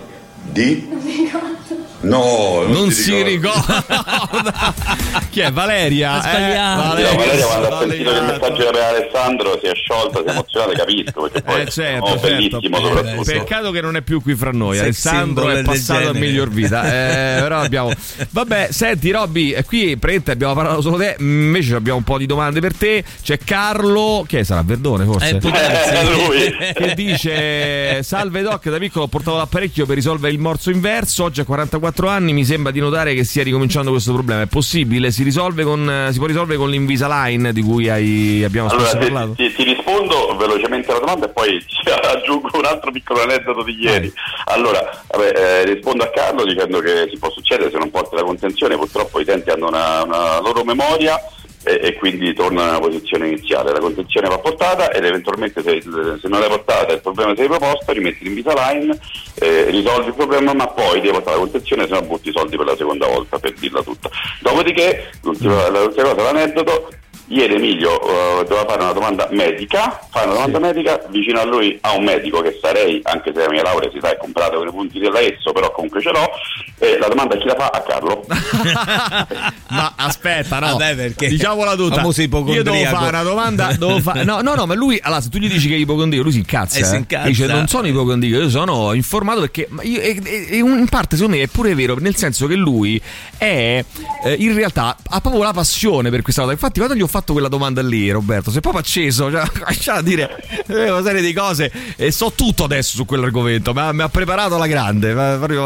Di? 0.51 0.88
Non 0.89 1.01
mi 1.03 1.11
ricordo. 1.16 1.86
No, 2.06 2.62
non, 2.62 2.72
Non 2.72 2.91
si 2.91 3.03
si 3.03 3.22
ricorda. 3.24 3.84
Chi 5.30 5.39
è 5.39 5.51
Valeria? 5.51 6.14
Ha 6.14 6.22
sbagliato. 6.22 6.82
No, 6.82 6.88
Valeria, 6.89 7.16
Valeria 7.16 7.45
quando 7.45 7.68
ha 7.68 7.80
sentito 7.80 8.12
che 8.12 8.18
il 8.18 8.24
messaggio 8.24 8.70
era 8.70 8.88
Alessandro 8.88 9.60
si 9.62 9.68
è 9.68 9.74
sciolta, 9.74 10.20
si 10.20 10.26
è 10.26 10.30
emozionata, 10.30 10.72
capisco 10.74 11.22
perché 11.22 11.41
poi 11.41 11.62
Eh 11.62 11.70
certo, 11.70 12.06
oh, 12.06 12.20
certo. 12.20 12.28
bellissimo 12.28 12.78
Eh, 12.78 12.82
soprattutto 12.82 13.24
Peccato 13.24 13.72
che 13.72 13.82
non 13.82 13.95
è 13.95 14.01
più 14.01 14.22
qui 14.22 14.36
fra 14.36 14.51
noi. 14.51 14.76
Sex 14.76 14.84
Alessandro 14.84 15.49
è 15.49 15.64
passato 15.64 16.10
a 16.10 16.14
miglior 16.14 16.49
vita. 16.49 16.84
Eh, 16.95 17.41
però 17.41 17.60
abbiamo. 17.60 17.91
Vabbè, 18.30 18.68
senti, 18.72 19.12
Robby, 19.12 19.51
eh, 19.51 19.64
qui 19.64 19.97
praticamente 19.97 20.32
abbiamo 20.32 20.53
parlato 20.53 20.82
solo 20.82 20.97
te. 20.97 21.16
Invece 21.20 21.76
abbiamo 21.76 21.97
un 21.97 22.03
po' 22.03 22.18
di 22.18 22.26
domande 22.26 22.60
per 22.60 22.76
te. 22.76 23.03
C'è 23.22 23.38
Carlo, 23.43 24.24
che 24.28 24.43
sarà 24.43 24.62
Verdone 24.64 25.06
forse? 25.06 25.30
Eh. 25.30 25.47
Eh, 25.47 26.03
lui. 26.12 26.56
che 26.74 26.93
dice 26.95 28.03
Salve 28.03 28.41
Doc, 28.41 28.70
da 28.70 28.78
piccolo 28.78 29.06
ho 29.06 29.08
portato 29.08 29.38
l'apparecchio 29.38 29.86
per 29.86 29.95
risolvere 29.95 30.34
il 30.34 30.39
morso 30.39 30.70
inverso, 30.70 31.24
oggi 31.26 31.41
a 31.41 31.45
44 31.45 31.95
anni 32.04 32.34
mi 32.34 32.43
sembra 32.46 32.72
di 32.72 32.80
notare 32.80 33.14
che 33.14 33.24
stia 33.24 33.43
ricominciando 33.43 33.91
questo 33.91 34.14
problema, 34.14 34.41
è 34.41 34.48
possibile? 34.48 35.12
Si, 35.12 35.24
risolve 35.24 35.64
con, 35.64 35.89
eh, 35.89 36.12
si 36.12 36.18
può 36.18 36.28
risolvere 36.28 36.58
con 36.58 36.70
l'Invisalign 36.70 37.50
di 37.52 37.62
cui 37.62 37.89
hai- 37.89 38.43
abbiamo 38.43 38.68
Allora, 38.70 38.86
spesso 38.88 39.06
ti, 39.06 39.12
parlato? 39.12 39.34
ti- 39.34 39.54
ti 39.54 39.64
rispondo 39.64 40.36
velocemente 40.38 40.91
alla 40.91 41.00
domanda 41.00 41.26
e 41.28 41.30
poi 41.30 41.66
aggiungo 42.14 42.50
un 42.54 42.66
altro 42.66 42.91
piccolo 42.91 43.22
aneddoto 43.22 43.64
di 43.64 43.78
ieri. 43.80 44.12
Allora, 44.46 45.04
vabbè, 45.10 45.32
eh, 45.36 45.66
rispondo 45.66 46.04
a 46.04 46.10
Carlo 46.10 46.43
dicendo 46.43 46.80
che 46.80 47.08
si 47.10 47.18
può 47.18 47.32
succedere 47.32 47.72
se 47.72 47.78
non 47.78 47.89
porti 47.89 48.16
la 48.16 48.24
contenzione, 48.24 48.76
purtroppo 48.76 49.20
i 49.20 49.24
denti 49.24 49.50
hanno 49.50 49.68
una, 49.68 50.04
una 50.04 50.39
loro 50.41 50.64
memoria 50.64 51.18
e, 51.66 51.80
e 51.82 51.93
quindi 51.95 52.34
tornano 52.34 52.68
nella 52.68 52.80
posizione 52.80 53.28
iniziale. 53.28 53.72
La 53.72 53.80
contenzione 53.80 54.30
va 54.30 54.38
portata 54.38 54.91
ed 54.91 55.03
eventualmente 55.03 55.61
se, 55.63 55.82
se 55.82 56.28
non 56.28 56.39
l'hai 56.39 56.49
portata 56.49 56.93
il 56.93 57.01
problema 57.01 57.34
si 57.34 57.39
è 57.39 57.43
riproposto, 57.43 57.91
rimetti 57.91 58.24
l'Invisalign, 58.24 58.91
eh, 59.39 59.66
risolvi 59.72 60.09
il 60.09 60.13
problema, 60.13 60.53
ma 60.53 60.68
poi 60.68 61.01
devi 61.01 61.11
portare 61.11 61.38
la 61.38 61.41
contenzione, 61.41 61.88
se 61.88 61.93
no 61.93 62.01
butti 62.03 62.30
i 62.30 62.34
soldi 62.34 62.55
per 62.55 62.66
la 62.68 62.76
seconda 62.76 63.07
volta, 63.07 63.39
per 63.39 63.53
dirla 63.53 63.82
tutta. 63.82 64.09
Dopodiché, 64.39 65.09
l'ultima, 65.24 65.68
l'ultima 65.70 66.13
cosa, 66.13 66.32
l'aneddoto, 66.32 66.89
Ieri 67.28 67.56
Emilio 67.56 68.00
eh, 68.02 68.44
doveva 68.48 68.66
fare 68.68 68.84
una 68.84 68.92
domanda 68.94 69.28
medica, 69.32 70.00
fare 70.12 70.26
una 70.28 70.36
domanda 70.36 70.60
medica 70.60 71.02
vicino 71.10 71.40
a 71.40 71.46
lui 71.46 71.78
a 71.82 71.94
un 71.96 72.04
medico 72.04 72.42
che 72.42 72.58
sarei, 72.62 73.00
anche 73.04 73.32
se 73.34 73.42
la 73.42 73.50
mia 73.50 73.64
laurea 73.64 73.90
si 73.92 73.98
sa 74.00 74.12
è 74.12 74.18
comprata 74.18 74.56
con 74.56 74.68
i 74.68 74.72
punti 74.72 75.00
della 75.00 75.20
ESSO, 75.20 75.52
però 75.52 75.72
comunque 75.72 76.02
ce 76.02 76.12
l'ho, 76.12 76.30
e 76.78 76.98
la 77.00 77.08
domanda 77.08 77.36
chi 77.38 77.46
la 77.46 77.56
fa? 77.56 77.68
A 77.68 77.82
Carlo. 77.82 78.26
Ma 79.70 79.94
aspetta, 79.96 80.60
no. 80.60 80.78
Vabbè, 80.78 80.96
perché 80.96 81.28
Diciamola 81.28 81.76
tutta. 81.76 82.02
Io 82.02 82.64
devo 82.64 82.76
fare 82.86 83.10
una 83.10 83.24
domanda. 83.24 83.74
devo 83.78 84.00
fa- 84.00 84.24
No, 84.24 84.42
no, 84.42 84.54
no, 84.56 84.66
ma 84.66 84.74
lui, 84.76 85.00
allora, 85.02 85.22
se 85.22 85.30
tu 85.30 85.38
gli 85.38 85.50
dici 85.50 85.68
che 85.68 85.76
è 85.76 85.78
ipocondriaco, 85.78 86.24
lui 86.24 86.34
si 86.34 86.40
incazza. 86.40 86.80
Eh, 86.80 86.84
si 86.84 86.94
eh. 86.94 86.98
incazza. 86.98 87.28
Dice: 87.28 87.46
Non 87.48 87.68
sono 87.68 87.88
ipocondriaco, 87.88 88.44
io 88.44 88.50
sono 88.50 88.94
informato 88.94 89.40
perché. 89.42 89.68
ma 89.70 89.82
io- 89.84 90.00
e- 90.02 90.22
e 90.24 90.58
in 90.58 90.88
parte, 90.90 91.16
secondo 91.16 91.38
me, 91.38 91.44
è 91.44 91.48
pure 91.48 91.74
vero, 91.76 91.96
nel 92.00 92.16
senso 92.16 92.48
che 92.48 92.56
lui 92.56 93.02
è 93.38 93.84
eh, 94.24 94.36
in 94.40 94.54
realtà 94.54 94.96
ha 95.10 95.22
proprio 95.22 95.44
la 95.44 95.54
passione 95.54 96.10
per 96.10 96.22
questa 96.22 96.42
cosa. 96.42 96.54
Infatti, 96.54 96.80
quando 96.80 96.96
gli 96.96 97.02
ho 97.02 97.08
fatto 97.16 97.32
quella 97.32 97.47
domanda 97.47 97.82
lì, 97.82 98.09
Roberto, 98.09 98.49
è 98.49 98.59
proprio 98.59 98.82
acceso, 98.82 99.32
cioè, 99.32 100.01
dire 100.03 100.43
eh, 100.68 100.89
una 100.89 101.01
serie 101.01 101.22
di 101.22 101.34
cose 101.34 101.72
e 101.95 102.11
so 102.11 102.34
tutto 102.36 102.66
adesso 102.66 102.95
su 102.95 103.05
quell'argomento. 103.05 103.74
Ma 103.74 103.91
mi 103.93 104.01
ha 104.01 104.09
preparato 104.09 104.55
alla 104.55 104.68
grande. 104.68 105.13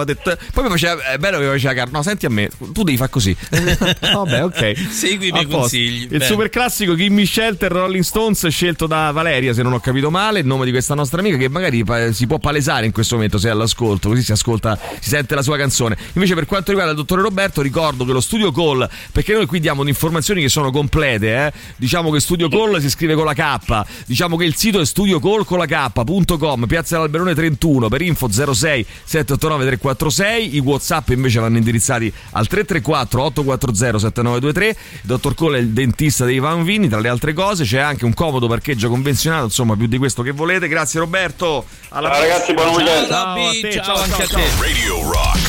Detto- 0.05 0.37
poi 0.53 0.63
mi 0.63 0.69
faceva, 0.69 1.11
è 1.11 1.17
bello 1.17 1.39
che 1.39 1.45
mi 1.45 1.59
faceva. 1.59 1.85
No, 1.89 2.03
senti 2.03 2.25
a 2.25 2.29
me, 2.29 2.49
tu 2.71 2.83
devi 2.83 2.97
fare 2.97 3.09
così. 3.09 3.35
Vabbè, 3.49 4.43
ok. 4.43 4.75
Segui 4.89 5.29
i 5.29 5.31
miei 5.31 5.47
consigli. 5.47 6.03
Il 6.03 6.07
Bene. 6.09 6.25
super 6.25 6.49
classico 6.49 6.95
Gimme 6.95 7.25
Shelter 7.25 7.71
Rolling 7.71 8.03
Stones 8.03 8.45
scelto 8.47 8.85
da 8.85 9.11
Valeria, 9.11 9.53
se 9.53 9.63
non 9.63 9.73
ho 9.73 9.79
capito 9.79 10.11
male, 10.11 10.39
il 10.39 10.45
nome 10.45 10.65
di 10.65 10.71
questa 10.71 10.93
nostra 10.93 11.19
amica 11.19 11.37
che 11.37 11.49
magari 11.49 11.83
si 12.11 12.27
può 12.27 12.37
palesare 12.37 12.85
in 12.85 12.91
questo 12.91 13.15
momento 13.15 13.37
se 13.37 13.47
è 13.47 13.51
all'ascolto, 13.51 14.09
così 14.09 14.21
si 14.21 14.31
ascolta, 14.31 14.77
si 14.99 15.09
sente 15.09 15.33
la 15.33 15.41
sua 15.41 15.57
canzone. 15.57 15.97
Invece 16.13 16.35
per 16.35 16.45
quanto 16.45 16.69
riguarda 16.69 16.91
il 16.93 16.97
dottore 16.97 17.21
Roberto 17.21 17.61
ricordo 17.61 18.05
che 18.05 18.11
lo 18.11 18.21
studio 18.21 18.51
call, 18.51 18.87
perché 19.11 19.33
noi 19.33 19.45
qui 19.45 19.59
diamo 19.59 19.87
informazioni 19.87 20.41
che 20.41 20.49
sono 20.49 20.71
complete, 20.71 21.33
eh? 21.47 21.53
diciamo 21.75 22.11
che 22.11 22.19
studio 22.19 22.49
call 22.49 22.79
si 22.79 22.89
scrive 22.89 23.15
con 23.15 23.25
la 23.25 23.33
K, 23.33 23.83
diciamo 24.05 24.37
che 24.37 24.45
il 24.45 24.55
sito 24.55 24.79
è 24.79 24.85
studiocall 24.85 25.45
con 25.45 25.57
la 25.57 25.65
K.com, 25.65 26.65
Piazza 26.67 26.95
dell'Alberone 26.95 27.35
31 27.35 27.87
per 27.87 28.01
info 28.01 28.29
06 28.31 28.85
789 29.03 29.65
346, 29.65 30.55
i 30.55 30.59
Whatsapp 30.59 31.09
invece 31.09 31.39
vanno 31.39 31.57
indirizzati 31.57 32.11
al 32.31 32.47
334 32.47 33.23
840 33.23 33.99
7923. 33.99 34.67
Il 34.67 34.75
dottor 35.03 35.35
Cole 35.35 35.57
è 35.57 35.61
il 35.61 35.69
dentista 35.69 36.25
dei 36.25 36.39
Van 36.39 36.63
Vini, 36.63 36.87
tra 36.87 36.99
le 36.99 37.09
altre 37.09 37.33
cose 37.33 37.63
c'è 37.63 37.79
anche 37.79 38.05
un 38.05 38.13
comodo 38.13 38.47
parcheggio 38.47 38.89
convenzionato, 38.89 39.45
insomma 39.45 39.75
più 39.75 39.87
di 39.87 39.97
questo 39.97 40.21
che 40.21 40.31
volete. 40.31 40.67
Grazie 40.67 40.99
Roberto. 40.99 41.65
Alla 41.89 42.09
Ciao, 42.09 42.21
ragazzi, 42.21 42.53
buon 42.53 42.75
weekend. 42.75 43.07
Ciao, 43.07 43.25
a 43.25 43.33
Robby, 43.35 43.61
te, 43.61 43.71
ciao 43.71 43.83
ciao, 43.83 43.95
anche 43.95 44.09
ciao, 44.11 44.23
a 44.23 44.27
te. 44.27 44.49
ciao. 44.49 44.61
Radio 44.61 45.11
Rock. 45.11 45.39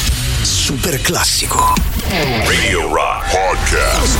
Super 0.43 1.01
classico. 1.01 1.75
Radio 2.09 2.93
Rock 2.93 3.31
Podcast. 3.31 4.19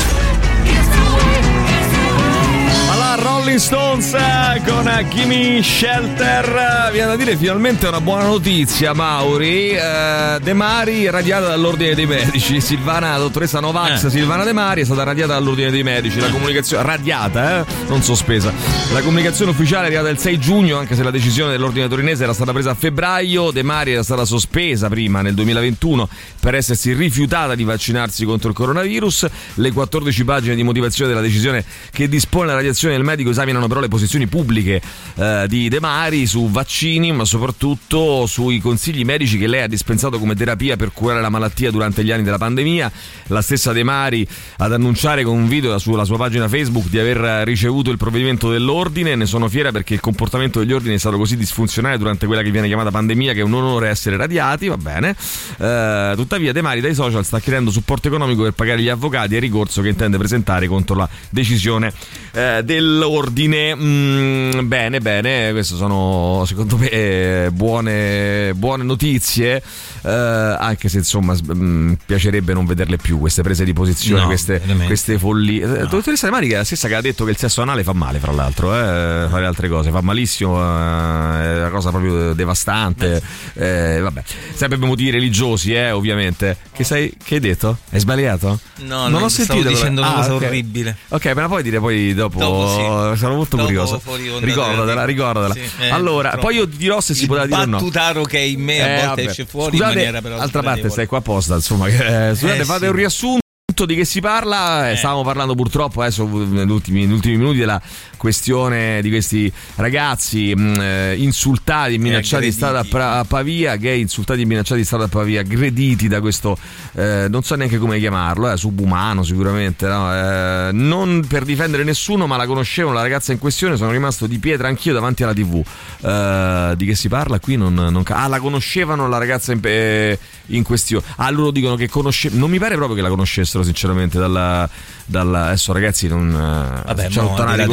Rolling 3.17 3.59
Stones 3.59 4.13
eh, 4.15 4.61
con 4.67 4.89
Gimme 5.11 5.63
Shelter. 5.63 6.91
Viene 6.93 7.09
da 7.09 7.17
dire 7.17 7.37
finalmente 7.37 7.87
una 7.89 8.01
buona 8.01 8.25
notizia, 8.25 8.93
Mauri. 8.93 9.71
Eh, 9.71 10.39
De 10.41 10.53
Mari 10.53 11.11
radiata 11.11 11.47
dall'ordine 11.49 11.95
dei 11.95 12.07
medici. 12.07 12.61
Silvana, 12.63 13.17
dottoressa 13.19 13.61
Novax 13.61 14.05
Eh. 14.05 14.11
Silvana 14.11 14.45
De 14.45 14.53
Mari 14.53 14.83
è 14.83 14.85
stata 14.85 15.03
radiata 15.03 15.33
dall'ordine 15.35 15.71
dei 15.71 15.83
medici. 15.83 16.21
La 16.21 16.29
comunicazione 16.31 16.83
radiata, 16.85 17.61
eh? 17.61 17.65
non 17.89 18.03
sospesa. 18.03 18.53
La 18.93 19.01
comunicazione 19.01 19.51
ufficiale 19.51 19.85
è 19.85 19.87
arrivata 19.87 20.09
il 20.09 20.19
6 20.19 20.39
giugno, 20.39 20.79
anche 20.79 20.95
se 20.95 21.03
la 21.03 21.11
decisione 21.11 21.51
dell'ordine 21.51 21.89
torinese 21.89 22.23
era 22.23 22.33
stata 22.33 22.53
presa 22.53 22.71
a 22.71 22.75
febbraio. 22.75 23.51
De 23.51 23.63
Mari 23.63 23.93
era 23.93 24.03
stata 24.03 24.25
sospesa 24.25 24.89
prima 24.89 25.21
nel 25.23 25.35
2021 25.35 26.09
per 26.41 26.55
essersi 26.55 26.93
rifiutata 26.93 27.55
di 27.55 27.65
vaccinarsi 27.65 28.25
contro 28.25 28.49
il 28.51 28.55
coronavirus. 28.55 29.27
Le 29.55 29.73
14 29.73 30.25
pagine 30.25 30.55
di 30.55 30.63
motivazione 30.63 31.11
della 31.11 31.23
decisione 31.25 31.65
che 31.91 32.09
dispone 32.09 32.47
la 32.47 32.55
radiazione 32.55 32.99
del 33.01 33.05
medico 33.05 33.31
esaminano 33.31 33.67
però 33.67 33.81
le 33.81 33.89
posizioni 33.89 34.27
pubbliche 34.27 34.81
eh, 35.15 35.47
di 35.49 35.69
De 35.69 35.81
Mari 35.81 36.27
su 36.27 36.51
vaccini, 36.51 37.13
ma 37.13 37.25
soprattutto 37.25 38.27
sui 38.27 38.61
consigli 38.61 39.05
medici 39.05 39.39
che 39.39 39.47
lei 39.47 39.63
ha 39.63 39.67
dispensato 39.67 40.19
come 40.19 40.35
terapia 40.35 40.77
per 40.77 40.93
curare 40.93 41.21
la 41.21 41.31
malattia 41.31 41.71
durante 41.71 42.05
gli 42.05 42.11
anni 42.11 42.23
della 42.23 42.39
pandemia. 42.39 42.93
La 43.29 43.43
stessa 43.43 43.73
De 43.73 43.83
Mari 43.83 44.27
ad 44.59 44.73
annunciare 44.73 45.25
con 45.25 45.37
un 45.37 45.49
video 45.49 45.79
sulla 45.79 46.05
sua 46.05 46.17
pagina 46.17 46.49
Facebook 46.49 46.89
di 46.89 46.99
aver 46.99 47.47
ricevuto 47.47 47.91
il 47.91 47.97
provvedimento 47.97 48.51
dell'ordine. 48.51 49.15
Ne 49.15 49.27
sono 49.27 49.49
fiera 49.49 49.73
perché 49.73 49.95
il 49.95 50.01
comportamento 50.01 50.59
degli 50.59 50.73
ordini 50.73 50.95
è 50.95 50.99
stato 50.99 51.17
così 51.17 51.37
disfunzionale 51.37 51.97
durante 51.99 52.27
quella 52.27 52.43
che 52.43 52.51
viene 52.51 52.67
chiamata 52.67 52.91
pandemia 52.91 53.33
che 53.33 53.41
è 53.41 53.45
un 53.45 53.55
onore 53.55 53.89
essere 53.89 54.17
radiati, 54.17 54.69
va 54.69 54.77
bene. 54.77 55.17
Eh, 55.59 56.13
tuttavia 56.17 56.53
De 56.53 56.61
Mari 56.61 56.81
dai 56.81 56.95
social 56.95 57.25
sta 57.25 57.41
chiedendo 57.41 57.71
supporto 57.71 58.09
economico 58.09 58.43
per 58.43 58.53
pagare 58.53 58.81
gli 58.83 58.89
avvocati 58.89 59.37
e 59.37 59.39
ricorso 59.39 59.81
che 59.81 59.89
intende 59.89 60.19
presentare 60.19 60.67
contro 60.67 60.97
la 60.97 61.09
decisione 61.31 61.93
eh, 62.33 62.63
dell'ordine. 62.91 63.75
Mm, 63.75 64.67
bene, 64.67 65.01
bene, 65.01 65.53
queste 65.53 65.77
sono 65.77 66.43
secondo 66.47 66.77
me 66.77 67.49
buone, 67.53 68.53
buone 68.55 68.83
notizie. 68.83 69.63
Eh, 70.03 70.11
anche 70.11 70.89
se 70.89 70.99
insomma 70.99 71.35
mh, 71.35 71.99
piacerebbe 72.07 72.53
non 72.53 72.67
vederle 72.67 72.97
più 72.97 73.19
queste 73.19 73.43
prese 73.43 73.65
di 73.65 73.73
posizione, 73.73 74.21
No, 74.23 74.27
queste, 74.27 74.61
queste 74.87 75.19
follie. 75.19 75.63
Eh, 75.83 75.87
Dottoressa 75.87 76.27
De 76.27 76.33
Mari 76.33 76.49
che 76.49 76.55
è 76.55 76.57
la 76.59 76.65
stessa 76.65 76.89
che 76.89 76.95
ha 76.95 77.01
detto 77.01 77.25
che 77.25 77.31
il 77.31 77.37
sesso 77.37 77.63
anale 77.63 77.83
fa 77.83 77.93
male, 77.93 78.19
fra 78.19 78.33
l'altro, 78.33 78.75
eh, 78.75 79.27
fare 79.29 79.47
altre 79.47 79.69
cose, 79.69 79.91
fa 79.91 80.01
malissimo, 80.01 80.59
eh, 80.61 81.43
è 81.55 81.59
una 81.59 81.71
cosa 81.71 81.91
proprio 81.91 82.33
devastante. 82.35 83.23
Eh, 83.55 83.99
vabbè, 84.01 84.23
sempre 84.55 84.79
per 84.79 84.87
motivi 84.89 85.11
religiosi, 85.11 85.73
eh, 85.75 85.91
ovviamente. 85.91 86.57
Che, 86.73 86.85
sei, 86.85 87.13
che 87.23 87.35
hai 87.37 87.41
detto? 87.41 87.79
Hai 87.91 88.01
sbagliato? 88.01 88.59
No, 88.81 89.09
non 89.09 89.11
no, 89.13 89.25
ho 89.25 89.29
stavo 89.29 89.45
sentito. 89.45 89.63
però- 89.63 89.71
dicendo 89.75 90.01
una 90.01 90.11
Ah, 90.11 90.15
cosa 90.15 90.35
ok. 90.35 90.43
orribile. 90.43 90.97
Ok, 91.09 91.25
me 91.27 91.35
la 91.35 91.47
puoi 91.49 91.63
dire 91.63 91.79
poi 91.79 92.15
dopo? 92.15 92.39
Dopo 92.39 93.13
sì. 93.15 93.19
Sono 93.19 93.35
molto 93.37 93.57
Dopo 93.57 93.69
curioso. 93.69 94.01
Ricordatela, 94.41 95.05
ricordatela. 95.05 95.55
Sì, 95.55 95.61
eh, 95.81 95.91
allora, 95.91 96.37
poi 96.39 96.57
io 96.57 96.65
dirò 96.65 97.01
se 97.01 97.15
si 97.15 97.27
poteva 97.27 97.47
dire 97.47 97.61
o 97.61 97.65
no. 97.67 97.77
battutaro 97.79 98.23
che 98.23 98.39
è 98.39 98.43
in 98.43 98.61
me 98.63 98.81
a 98.83 98.87
Eh, 98.87 98.95
volte 98.95 99.07
vabbè. 99.09 99.23
esce 99.31 99.45
fuori 99.47 99.77
Scusate, 99.77 99.90
maniera 99.95 100.21
però 100.21 100.39
Altra 100.39 100.63
parte, 100.63 100.89
stai 100.91 101.07
qua 101.07 101.19
apposta. 101.19 101.55
Insomma, 101.55 101.89
eh, 101.89 102.35
scusate, 102.35 102.61
Eh, 102.61 102.65
fate 102.65 102.81
sì. 102.81 102.87
un 102.87 102.93
riassunto 102.97 103.39
di 103.87 103.95
che 103.95 104.05
si 104.05 104.21
parla. 104.21 104.91
Eh, 104.91 104.97
Stavamo 104.97 105.23
parlando 105.23 105.55
purtroppo 105.55 106.03
negli 106.03 106.71
ultimi, 106.71 107.07
negli 107.07 107.13
ultimi 107.15 107.37
minuti 107.37 107.59
della 107.59 107.81
questione 108.21 109.01
di 109.01 109.09
questi 109.09 109.51
ragazzi 109.77 110.55
mh, 110.55 110.79
eh, 110.79 111.15
insultati 111.17 111.95
e 111.95 111.99
minacciati 111.99 112.45
in 112.45 112.53
strada 112.53 112.81
a, 112.81 113.25
Pavia, 113.25 113.77
gay 113.77 113.99
insultati 113.99 114.43
e 114.43 114.45
minacciati 114.45 114.81
in 114.81 114.85
strada 114.85 115.05
a 115.05 115.09
Pavia, 115.09 115.41
aggrediti 115.41 116.07
da 116.07 116.21
questo, 116.21 116.59
eh, 116.93 117.29
non 117.31 117.43
so 117.43 117.55
neanche 117.55 117.79
come 117.79 117.99
chiamarlo, 117.99 118.53
eh, 118.53 118.59
subumano 118.59 119.23
sicuramente, 119.23 119.87
no? 119.87 120.13
Eh, 120.13 120.71
non 120.73 121.25
per 121.27 121.45
difendere 121.45 121.83
nessuno, 121.83 122.27
ma 122.27 122.37
la 122.37 122.45
conoscevano 122.45 122.95
la 122.95 123.01
ragazza 123.01 123.33
in 123.33 123.39
questione, 123.39 123.79
sono 123.79 123.91
rimasto 123.91 124.27
di 124.27 124.39
pietra 124.39 124.69
anch'io 124.69 124.93
davanti 124.93 125.23
alla 125.23 125.33
tv. 125.33 125.65
Eh, 126.03 126.75
di 126.77 126.85
che 126.85 126.95
si 126.95 127.09
parla 127.09 127.41
qui? 127.41 127.57
Non, 127.57 127.73
non 127.73 128.03
ca- 128.03 128.23
ah, 128.23 128.27
la 128.27 128.39
conoscevano 128.39 129.09
la 129.09 129.17
ragazza 129.17 129.53
in, 129.53 129.61
eh, 129.63 130.19
in 130.49 130.63
questione. 130.63 131.05
Ah, 131.17 131.31
loro 131.31 131.51
dicono 131.51 131.75
che 131.75 131.89
conosce 131.89 132.29
non 132.31 132.51
mi 132.51 132.59
pare 132.59 132.75
proprio 132.75 132.97
che 132.97 133.03
la 133.03 133.09
conoscessero 133.09 133.65
sinceramente 133.65 134.19
dalla... 134.19 134.69
dalla 135.07 135.47
adesso 135.47 135.73
ragazzi 135.73 136.07
non... 136.07 136.29
eh, 136.29 136.83
Vabbè, 136.87 137.09
c'è 137.09 137.23
mo, 137.23 137.29
tutta 137.29 137.43
una 137.45 137.57
di 137.57 137.65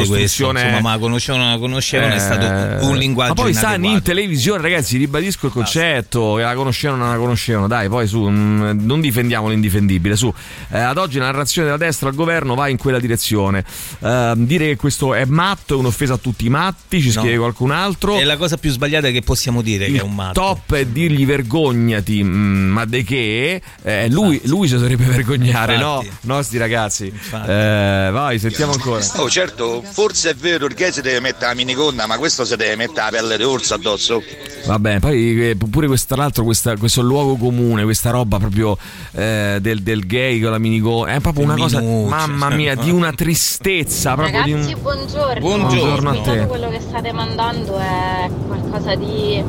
là 0.45 0.51
di 0.51 0.51
questo, 0.51 0.51
ricostruzione... 0.51 0.61
insomma, 0.61 0.79
ma 0.81 0.91
la 0.91 0.97
conoscevano, 0.99 1.43
non 1.43 1.53
la 1.53 1.59
conoscevano, 1.59 2.13
è 2.13 2.19
stato 2.19 2.85
un 2.85 2.97
linguaggio 2.97 3.31
Eh, 3.31 3.35
Ma 3.35 3.41
poi 3.41 3.53
stanno 3.53 3.87
in 3.87 4.01
televisione, 4.01 4.61
ragazzi, 4.61 4.97
ribadisco 4.97 5.45
il 5.47 5.51
concetto, 5.51 6.35
che 6.35 6.41
la 6.43 6.53
conoscevano 6.53 7.01
o 7.01 7.05
non 7.05 7.13
la 7.15 7.19
conoscevano, 7.19 7.67
dai, 7.67 7.89
poi 7.89 8.07
su, 8.07 8.27
mm, 8.27 8.85
non 8.85 9.01
difendiamo 9.01 9.49
l'indifendibile, 9.49 10.15
su. 10.15 10.33
Eh, 10.69 10.79
ad 10.79 10.97
oggi 10.97 11.17
la 11.19 11.25
narrazione 11.25 11.67
della 11.67 11.77
destra 11.79 12.09
al 12.09 12.15
governo 12.15 12.55
va 12.55 12.67
in 12.67 12.77
quella 12.77 12.99
direzione. 12.99 13.63
Eh, 13.99 14.33
dire 14.37 14.67
che 14.67 14.75
questo 14.75 15.13
è 15.13 15.25
matto 15.25 15.75
è 15.75 15.77
un'offesa 15.77 16.13
a 16.15 16.17
tutti 16.17 16.45
i 16.45 16.49
matti, 16.49 17.01
ci 17.01 17.07
No. 17.13 17.21
scrive 17.21 17.37
qualcun 17.37 17.71
altro. 17.71 18.17
È 18.17 18.23
la 18.23 18.37
cosa 18.37 18.57
più 18.57 18.69
sbagliata 18.71 19.09
che 19.09 19.21
possiamo 19.21 19.61
dire 19.61 19.87
che 19.91 19.97
è 19.97 20.01
un 20.01 20.13
matto. 20.15 20.39
Top 20.39 20.73
è 20.75 20.85
dirgli 20.85 21.25
vergognati, 21.25 22.23
mm, 22.23 22.69
ma 22.69 22.85
de 22.85 23.03
che? 23.03 23.61
Eh, 23.81 24.09
lui, 24.09 24.39
lui 24.45 24.67
si 24.67 24.75
dovrebbe 24.75 25.05
vergognare, 25.05 25.75
Infatti. 25.75 26.09
no? 26.21 26.35
No, 26.35 26.41
sti 26.41 26.57
ragazzi. 26.57 27.05
Eh, 27.47 28.09
vai, 28.11 28.37
sentiamo 28.39 28.73
ancora. 28.73 29.03
Oh 29.15 29.29
certo, 29.29 29.81
forse 29.83 30.26
è 30.29 30.35
vero, 30.35 30.65
il 30.65 30.73
gay 30.73 30.91
si 30.91 31.01
deve 31.01 31.19
mettere 31.19 31.47
la 31.47 31.53
minigonna, 31.55 32.05
ma 32.05 32.17
questo 32.17 32.45
si 32.45 32.55
deve 32.55 32.75
mettere 32.75 33.11
la 33.11 33.17
pelle 33.17 33.37
di 33.37 33.43
orso 33.43 33.73
addosso. 33.75 34.21
Vabbè, 34.65 34.99
poi 34.99 35.49
eh, 35.51 35.55
pure 35.55 35.87
questo, 35.87 36.13
tra 36.13 36.23
l'altro 36.23 36.43
questa- 36.43 36.75
questo 36.75 37.01
luogo 37.01 37.35
comune, 37.37 37.83
questa 37.83 38.09
roba 38.09 38.37
proprio 38.37 38.77
eh, 39.13 39.59
del, 39.61 39.81
del 39.81 40.05
gay 40.05 40.41
con 40.41 40.51
la 40.51 40.57
minigonna, 40.57 41.13
è 41.13 41.19
proprio 41.19 41.45
una 41.45 41.53
Il 41.55 41.61
cosa, 41.61 41.79
minuccio. 41.79 42.07
mamma 42.09 42.49
mia, 42.49 42.75
di 42.75 42.89
una 42.91 43.11
tristezza, 43.13 44.13
proprio 44.15 44.43
di 44.43 44.51
Ragazzi, 44.51 44.73
un... 44.73 44.81
buongiorno. 44.81 45.39
Buongiorno 45.39 46.09
a 46.09 46.21
te. 46.21 46.45
quello 46.47 46.69
che 46.69 46.79
state 46.81 47.11
mandando 47.13 47.77
è 47.77 48.29
qualcosa 48.47 48.95
di. 48.95 49.43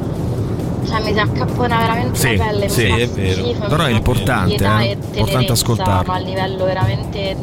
Cioè, 0.87 1.03
mi 1.03 1.13
si 1.13 1.19
accapona 1.19 1.77
veramente 1.79 2.19
Sì, 2.19 2.37
la 2.37 2.45
pelle. 2.45 2.69
sì, 2.71 2.83
mi 2.85 2.89
fa 2.91 2.97
è 2.97 3.09
vero. 3.09 3.43
schifo, 3.45 3.67
Però 3.67 3.85
è 3.85 3.91
importante, 3.91 4.65
eh. 4.65 4.91
e 4.91 4.97
Importante 5.19 5.53
ascoltarlo. 5.53 6.11
Ma 6.13 6.15
a 6.15 6.21
livello 6.21 6.65
veramente. 6.65 7.37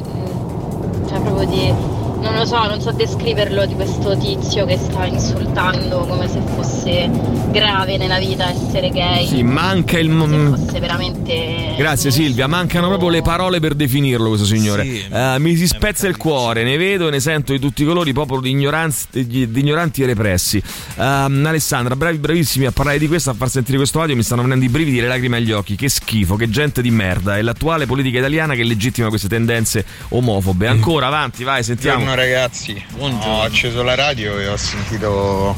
Cioè, 1.10 1.20
proprio 1.20 1.48
di. 1.48 1.74
Non 2.20 2.36
lo 2.36 2.46
so, 2.46 2.66
non 2.66 2.82
so 2.82 2.92
descriverlo 2.92 3.66
di 3.66 3.76
questo 3.76 4.18
tizio 4.18 4.66
che 4.66 4.78
sta 4.78 5.06
insultando 5.06 6.06
come 6.08 6.28
se 6.28 6.40
fosse 6.56 7.10
grave 7.52 7.98
nella 7.98 8.18
vita 8.20 8.50
essere 8.50 8.90
gay. 8.90 9.28
Sì, 9.28 9.44
manca 9.44 10.00
il... 10.00 10.10
Fosse 10.10 10.80
veramente. 10.80 11.76
Grazie 11.78 12.10
Silvia, 12.10 12.48
mancano 12.48 12.88
proprio 12.88 13.10
le 13.10 13.22
parole 13.22 13.60
per 13.60 13.74
definirlo 13.76 14.30
questo 14.30 14.46
signore. 14.46 14.84
Sì. 14.84 15.06
Eh, 15.12 15.36
mi 15.40 15.56
si 15.56 15.68
spezza 15.68 16.08
il 16.08 16.18
cuore, 16.18 16.64
ne 16.64 16.78
vedo 16.78 17.08
e 17.08 17.12
ne 17.12 17.20
sento 17.20 17.52
di 17.52 17.60
tutti 17.60 17.84
i 17.84 17.86
colori, 17.86 18.14
popolo 18.14 18.42
di, 18.42 18.50
ignoranz- 18.52 19.08
di- 19.12 19.52
di 19.52 19.60
ignoranti 19.60 20.02
e 20.02 20.06
repressi. 20.06 20.62
Ehm, 20.98 21.46
Alessandra, 21.46 21.96
bravi, 21.96 22.18
bravissimi 22.18 22.66
a 22.66 22.72
parlare 22.72 22.98
di 22.98 23.08
questo, 23.08 23.30
a 23.30 23.34
far 23.34 23.50
sentire 23.50 23.78
questo 23.78 24.00
audio, 24.00 24.16
mi 24.16 24.24
stanno 24.24 24.42
venendo 24.42 24.66
i 24.66 24.70
brividi 24.70 25.00
e 25.00 25.02
le 25.02 25.08
lacrime 25.10 25.38
agli 25.38 25.52
occhi. 25.52 25.76
Che 25.76 25.90
schifo, 25.90 26.36
che 26.36 26.50
gente 26.50 26.82
di 26.82 26.92
merda. 26.92 27.38
È 27.38 27.42
l'attuale 27.42 27.86
politica 27.86 28.20
italiana 28.20 28.56
che 28.56 28.64
legittima 28.64 29.10
queste 29.10 29.28
tendenze 29.28 29.86
omofobe. 30.10 30.68
Ancora 30.68 31.08
avanti, 31.08 31.44
vai, 31.44 31.64
sentiamo. 31.64 32.15
Buongiorno 32.16 32.40
ragazzi, 32.40 32.86
ho 33.28 33.42
acceso 33.42 33.84
la 33.84 33.94
radio 33.94 34.40
e 34.40 34.48
ho 34.48 34.56
sentito 34.56 35.54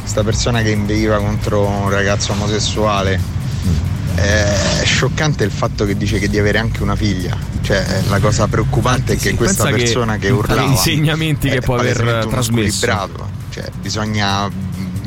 questa 0.00 0.24
persona 0.24 0.60
che 0.60 0.70
inveiva 0.70 1.18
contro 1.18 1.64
un 1.64 1.90
ragazzo 1.90 2.32
omosessuale. 2.32 3.20
È 4.16 4.82
scioccante 4.82 5.44
il 5.44 5.52
fatto 5.52 5.84
che 5.84 5.96
dice 5.96 6.18
che 6.18 6.28
di 6.28 6.40
avere 6.40 6.58
anche 6.58 6.82
una 6.82 6.96
figlia. 6.96 7.38
Cioè, 7.60 8.02
la 8.08 8.18
cosa 8.18 8.48
preoccupante 8.48 9.12
è 9.12 9.16
che 9.16 9.34
questa 9.34 9.66
che- 9.66 9.76
persona 9.76 10.16
che, 10.16 10.26
agli 10.26 10.32
urlava 10.32 10.62
insegnamenti 10.62 11.48
che 11.48 11.60
può 11.60 11.76
aver 11.76 12.26
trasmesso. 12.28 13.08
Cioè, 13.50 13.70
bisogna 13.80 14.50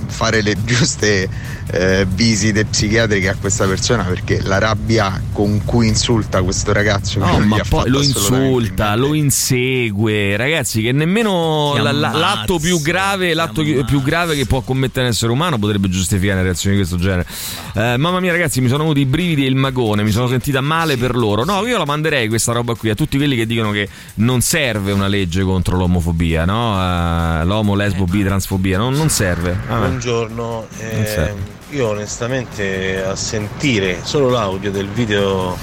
fare 0.07 0.41
le 0.41 0.55
giuste 0.63 1.27
eh, 1.71 2.05
visite 2.07 2.65
psichiatriche 2.65 3.29
a 3.29 3.35
questa 3.35 3.65
persona 3.65 4.03
perché 4.03 4.41
la 4.43 4.59
rabbia 4.59 5.21
con 5.31 5.63
cui 5.65 5.87
insulta 5.87 6.41
questo 6.43 6.71
ragazzo 6.73 7.19
che 7.19 7.25
No, 7.25 7.39
ma 7.45 7.57
poi 7.67 7.89
lo 7.89 8.01
insulta, 8.01 8.95
lo 8.95 9.13
insegue, 9.13 10.37
ragazzi, 10.37 10.81
che 10.81 10.91
nemmeno 10.91 11.75
la- 11.77 11.91
la- 11.91 12.11
l'atto 12.11 12.59
più 12.59 12.81
grave, 12.81 13.33
l'atto 13.33 13.63
più 13.85 14.01
grave 14.01 14.35
che 14.35 14.45
può 14.45 14.61
commettere 14.61 15.05
un 15.07 15.11
essere 15.11 15.31
umano 15.31 15.57
potrebbe 15.57 15.89
giustificare 15.89 16.33
una 16.39 16.43
reazione 16.43 16.75
di 16.75 16.81
questo 16.83 16.97
genere. 17.03 17.25
Eh, 17.73 17.97
mamma 17.97 18.19
mia, 18.19 18.31
ragazzi, 18.31 18.61
mi 18.61 18.67
sono 18.69 18.83
avuti 18.83 19.01
i 19.01 19.05
brividi 19.05 19.43
e 19.45 19.47
il 19.47 19.55
magone, 19.55 20.03
mi 20.03 20.11
sono 20.11 20.27
sentita 20.27 20.61
male 20.61 20.97
per 20.97 21.15
loro. 21.15 21.43
No, 21.43 21.65
io 21.65 21.77
la 21.77 21.85
manderei 21.85 22.27
questa 22.27 22.51
roba 22.51 22.75
qui 22.75 22.89
a 22.89 22.95
tutti 22.95 23.17
quelli 23.17 23.35
che 23.35 23.45
dicono 23.45 23.71
che 23.71 23.87
non 24.15 24.41
serve 24.41 24.91
una 24.91 25.07
legge 25.07 25.43
contro 25.43 25.77
l'omofobia, 25.77 26.45
no? 26.45 26.75
Eh, 27.41 27.45
l'omo, 27.45 27.75
lesbo, 27.75 28.05
bi, 28.05 28.23
transfobia, 28.23 28.77
no? 28.77 28.89
non 28.89 29.09
serve. 29.09 29.57
Vabbè. 29.67 29.87
Buongiorno, 29.87 30.67
eh, 30.79 30.95
Non 30.95 31.05
serve. 31.05 31.54
Io 31.75 31.89
onestamente 31.89 33.03
a 33.03 33.15
sentire 33.17 33.99
solo 34.03 34.29
l'audio 34.29 34.71
del 34.71 34.87
video 34.87 35.57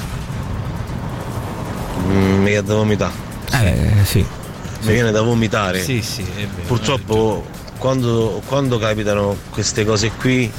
mm, 2.00 2.38
mi 2.38 2.44
viene 2.44 2.62
da 2.62 2.74
vomitare. 2.74 3.12
Eh, 3.50 4.04
sì. 4.04 4.24
Mi 4.82 4.92
viene 4.92 5.10
da 5.10 5.22
vomitare. 5.22 5.82
Sì, 5.82 6.02
sì, 6.02 6.22
è 6.22 6.46
vero. 6.46 6.66
Purtroppo 6.66 7.46
quando, 7.78 8.42
quando 8.46 8.78
capitano 8.78 9.36
queste 9.50 9.86
cose 9.86 10.10
qui 10.10 10.52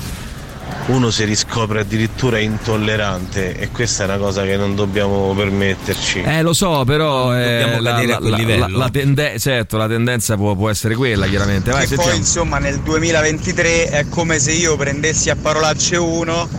uno 0.88 1.12
si 1.12 1.24
riscopre 1.24 1.80
addirittura 1.82 2.40
intollerante 2.40 3.58
e 3.58 3.70
questa 3.70 4.04
è 4.04 4.08
una 4.08 4.18
cosa 4.18 4.44
che 4.44 4.58
non 4.58 4.76
dobbiamo 4.76 5.34
permetterci. 5.34 6.22
Eh, 6.24 6.42
lo 6.42 6.52
so, 6.54 6.84
però 6.86 7.34
eh, 7.38 7.60
Dobbiamo 7.62 7.82
la, 7.82 7.92
la- 8.06 8.20
la- 8.30 8.36
livello. 8.38 8.68
la- 8.68 8.78
la 8.78 8.90
tende- 8.90 9.40
certo, 9.40 9.78
la 9.78 9.88
tendenza 9.88 10.36
può, 10.36 10.56
può 10.56 10.70
essere 10.70 10.96
quella, 10.96 11.26
chiaramente. 11.28 11.72
Vai, 11.72 11.86
e 11.90 11.96
poi 11.96 12.18
insomma 12.18 12.58
nel 12.60 12.80
2023 12.80 13.90
è 13.90 14.06
come 14.10 14.40
se 14.40 14.52
io 14.52 14.76
prendessi 14.76 15.30
a 15.30 15.36
parolacce 15.36 15.96
uno 15.96 16.50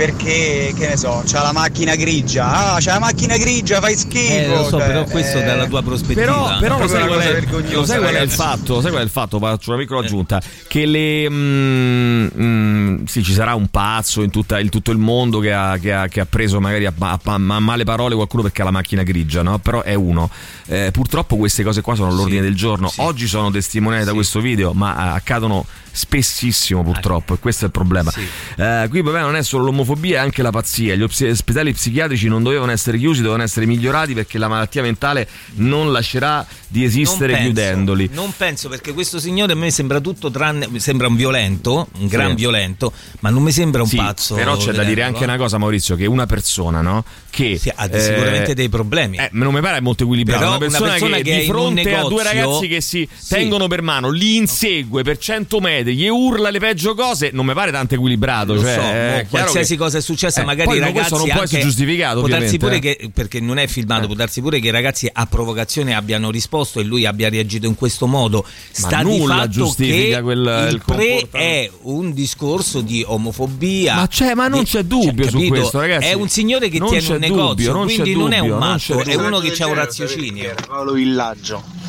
perché 0.00 0.72
che 0.74 0.88
ne 0.88 0.96
so, 0.96 1.22
c'ha 1.26 1.42
la 1.42 1.52
macchina 1.52 1.94
grigia, 1.94 2.74
ah 2.74 2.78
c'ha 2.80 2.94
la 2.94 3.00
macchina 3.00 3.36
grigia, 3.36 3.80
fai 3.80 3.94
schifo. 3.94 4.32
Eh, 4.32 4.46
lo 4.46 4.64
so, 4.64 4.78
cioè, 4.78 4.86
però 4.86 5.04
questo 5.04 5.38
eh, 5.40 5.44
dalla 5.44 5.66
tua 5.66 5.82
prospettiva. 5.82 6.24
Però, 6.24 6.58
però 6.58 6.78
lo, 6.78 6.88
sai 6.88 7.06
qual 7.06 7.20
è, 7.20 7.32
vergognosa, 7.32 7.74
lo 7.74 7.84
sai 7.84 7.98
qual 7.98 8.14
è 8.14 8.20
il 8.22 8.30
fatto? 8.30 8.80
Sai 8.80 8.90
qual 8.90 9.02
è 9.02 9.04
il 9.04 9.10
fatto? 9.10 9.38
Faccio 9.38 9.72
una 9.72 9.78
piccola 9.78 10.00
aggiunta. 10.00 10.40
Che 10.66 10.86
le. 10.86 11.28
mm, 11.28 12.26
mm, 12.40 13.04
sì, 13.04 13.22
ci 13.22 13.34
sarà 13.34 13.54
un 13.54 13.68
pazzo 13.68 14.22
in, 14.22 14.30
tutta- 14.30 14.58
in 14.58 14.70
tutto 14.70 14.90
il 14.90 14.96
mondo 14.96 15.38
che 15.38 15.52
ha, 15.52 15.76
che 15.76 15.92
ha- 15.92 16.08
che 16.08 16.20
ha 16.20 16.26
preso 16.26 16.60
magari 16.60 16.86
a, 16.86 16.94
a- 16.98 17.20
a- 17.22 17.34
a 17.34 17.38
male 17.60 17.84
parole 17.84 18.14
qualcuno 18.14 18.42
perché 18.44 18.62
ha 18.62 18.64
la 18.64 18.70
macchina 18.70 19.02
grigia, 19.02 19.42
no? 19.42 19.58
Però 19.58 19.82
è 19.82 19.92
uno. 19.94 20.30
Eh, 20.66 20.88
purtroppo 20.92 21.36
queste 21.36 21.62
cose 21.62 21.82
qua 21.82 21.94
sono 21.94 22.08
all'ordine 22.08 22.40
del 22.40 22.54
giorno. 22.54 22.90
Oggi 22.96 23.26
sono 23.26 23.50
testimoniati 23.50 24.06
da 24.06 24.14
questo 24.14 24.40
video, 24.40 24.72
ma 24.72 25.12
eh, 25.12 25.16
accadono 25.16 25.66
spessissimo 25.92 26.82
purtroppo 26.82 27.34
e 27.34 27.38
questo 27.38 27.64
è 27.64 27.66
il 27.66 27.72
problema. 27.72 28.12
Eh, 28.56 28.86
qui 28.88 28.98
il 28.98 29.04
problema 29.04 29.26
non 29.26 29.36
è 29.36 29.42
solo 29.42 29.64
l'omofobia, 29.64 30.18
è 30.18 30.20
anche 30.20 30.42
la 30.42 30.50
pazzia. 30.50 30.94
Gli 30.94 31.02
ospedali 31.02 31.72
psichiatrici 31.72 32.28
non 32.28 32.42
dovevano 32.42 32.72
essere 32.72 32.98
chiusi, 32.98 33.18
dovevano 33.20 33.42
essere 33.44 33.66
migliorati 33.66 34.14
perché 34.14 34.38
la 34.38 34.48
malattia 34.48 34.82
mentale 34.82 35.28
non 35.54 35.92
lascerà 35.92 36.46
di 36.68 36.84
esistere 36.84 37.32
Non 37.32 37.42
penso, 37.42 37.52
chiudendoli. 37.52 38.10
Non 38.12 38.32
penso 38.36 38.68
perché 38.68 38.92
questo 38.92 39.18
signore 39.18 39.52
a 39.52 39.56
me 39.56 39.70
sembra 39.70 40.00
tutto 40.00 40.30
tranne. 40.30 40.68
mi 40.68 40.78
Sembra 40.80 41.06
un 41.08 41.16
violento, 41.16 41.88
un 41.98 42.06
gran 42.06 42.30
Sì. 42.30 42.34
violento, 42.36 42.92
ma 43.20 43.30
non 43.30 43.42
mi 43.42 43.52
sembra 43.52 43.82
un 43.82 43.88
Sì, 43.88 43.96
pazzo. 43.96 44.34
però 44.34 44.56
c'è 44.56 44.72
da 44.72 44.82
dire 44.84 45.02
anche 45.02 45.20
eh. 45.20 45.24
una 45.24 45.36
cosa, 45.36 45.58
Maurizio, 45.58 45.94
che 45.96 46.06
una 46.06 46.26
persona, 46.26 46.80
no? 46.80 47.04
Che 47.30 47.60
ha 47.74 47.88
sicuramente 47.98 48.54
dei 48.54 48.68
problemi. 48.68 49.16
Eh, 49.18 49.28
non 49.32 49.52
mi 49.54 49.60
pare 49.60 49.80
molto 49.80 50.02
equilibrato. 50.04 50.46
Una 50.46 50.58
persona, 50.58 50.82
una 50.84 50.90
persona 50.92 51.16
che, 51.16 51.22
che 51.22 51.38
di 51.40 51.44
fronte 51.46 51.80
a 51.94 52.02
due 52.02 52.22
negozio- 52.22 52.22
ragazzi 52.22 52.68
che 52.68 52.80
si 52.80 53.08
tengono 53.28 53.66
per 53.68 53.82
mano, 53.82 54.10
li 54.10 54.36
insegue 54.36 55.02
per 55.02 55.18
100 55.18 55.60
metri, 55.60 55.79
gli 55.84 56.08
urla 56.08 56.50
le 56.50 56.58
peggio 56.58 56.94
cose, 56.94 57.30
non 57.32 57.46
mi 57.46 57.52
pare 57.54 57.70
tanto 57.70 57.94
equilibrato. 57.94 58.54
Lo 58.54 58.60
cioè, 58.60 58.74
so, 58.74 58.80
chiaro 58.80 59.26
qualsiasi 59.28 59.72
che- 59.74 59.78
cosa 59.78 59.98
è 59.98 60.00
successa, 60.00 60.40
Eh, 60.40 60.44
magari 60.44 60.68
poi 60.68 60.78
ragazzi 60.78 61.08
questo 61.10 61.16
non 61.18 61.28
può 61.28 61.42
essere 61.42 61.62
giustificato, 61.62 62.18
può 62.20 62.28
darsi 62.28 62.58
pure 62.58 62.76
eh. 62.76 62.78
che 62.80 63.10
perché 63.12 63.40
non 63.40 63.58
è 63.58 63.66
filmato, 63.66 64.06
può 64.06 64.14
darsi 64.14 64.40
pure 64.40 64.58
che 64.60 64.68
i 64.68 64.70
ragazzi 64.70 65.08
a 65.12 65.26
provocazione 65.26 65.94
abbiano 65.94 66.30
risposto 66.30 66.80
e 66.80 66.84
lui 66.84 67.06
abbia 67.06 67.28
reagito 67.28 67.66
in 67.66 67.74
questo 67.74 68.06
modo. 68.06 68.44
Sta 68.70 69.02
di 69.02 69.18
nulla 69.18 69.34
fatto 69.36 69.48
giustifica 69.48 70.16
che 70.16 70.22
quel- 70.22 70.66
il 70.68 70.74
il 70.74 70.82
pre 70.84 71.28
è 71.30 71.70
un 71.82 72.12
discorso 72.12 72.80
di 72.80 73.04
omofobia. 73.06 73.94
Ma 73.96 74.06
c'è- 74.08 74.34
ma 74.34 74.48
non 74.48 74.64
c'è 74.64 74.82
dubbio 74.82 75.24
cioè, 75.24 75.30
su 75.30 75.36
capito? 75.38 75.54
questo, 75.54 75.80
ragazzi. 75.80 76.06
È 76.06 76.12
un 76.14 76.28
signore 76.28 76.68
che 76.68 76.78
Non 76.78 76.88
tiene 76.88 77.04
c'è 77.04 77.12
un 77.14 77.18
negozio, 77.20 77.46
dubbio, 77.48 77.72
non 77.72 77.86
c'è 77.86 77.94
quindi 77.94 78.14
non 78.14 78.32
è 78.32 78.38
un 78.38 78.48
non 78.48 78.58
matto, 78.58 79.02
è 79.04 79.14
uno 79.14 79.38
che 79.40 79.62
ha 79.62 79.66
un 79.66 79.74
raziocinio. 79.74 80.54
Paolo 80.66 80.92
Villaggio. 80.92 81.79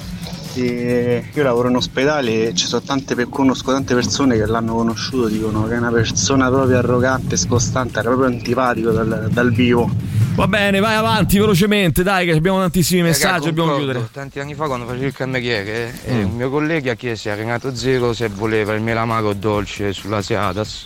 E 0.56 1.24
io 1.34 1.44
lavoro 1.44 1.70
in 1.70 1.76
ospedale 1.76 2.50
e 2.50 2.54
ci 2.54 2.66
sono 2.68 2.82
tante, 2.82 3.16
per- 3.16 3.30
conosco 3.30 3.72
tante 3.72 3.94
persone 3.94 4.36
che 4.38 4.46
l'hanno 4.46 4.76
conosciuto, 4.76 5.28
dicono 5.28 5.68
che 5.68 5.76
è 5.76 5.78
una 5.78 5.92
persona 5.92 6.50
proprio 6.50 6.78
arrogante, 6.78 7.38
scostante, 7.38 8.00
era 8.00 8.10
proprio 8.10 8.28
antipatico 8.28 8.92
dal, 8.92 9.30
dal 9.32 9.52
vivo. 9.54 9.90
Va 10.36 10.48
bene, 10.48 10.80
vai 10.80 10.96
avanti 10.96 11.38
velocemente, 11.40 12.04
dai, 12.04 12.26
che 12.26 12.32
abbiamo 12.32 12.60
tantissimi 12.60 13.02
messaggi, 13.02 13.46
dobbiamo 13.48 13.76
chiudere. 13.76 14.08
Tanti 14.12 14.40
anni 14.40 14.56
fa 14.56 14.66
quando 14.68 14.86
facevo 14.86 15.06
il 15.06 15.14
cameriere, 15.14 15.94
eh, 16.06 16.14
Mm. 16.14 16.30
un 16.30 16.36
mio 16.36 16.50
collega 16.50 16.94
chiese 16.96 17.30
a 17.32 17.36
Renato 17.36 17.76
Zero 17.76 18.14
se 18.14 18.30
voleva 18.30 18.74
il 18.74 18.82
melamago 18.82 19.34
dolce 19.34 19.92
sulla 19.94 20.22
Seadas 20.22 20.84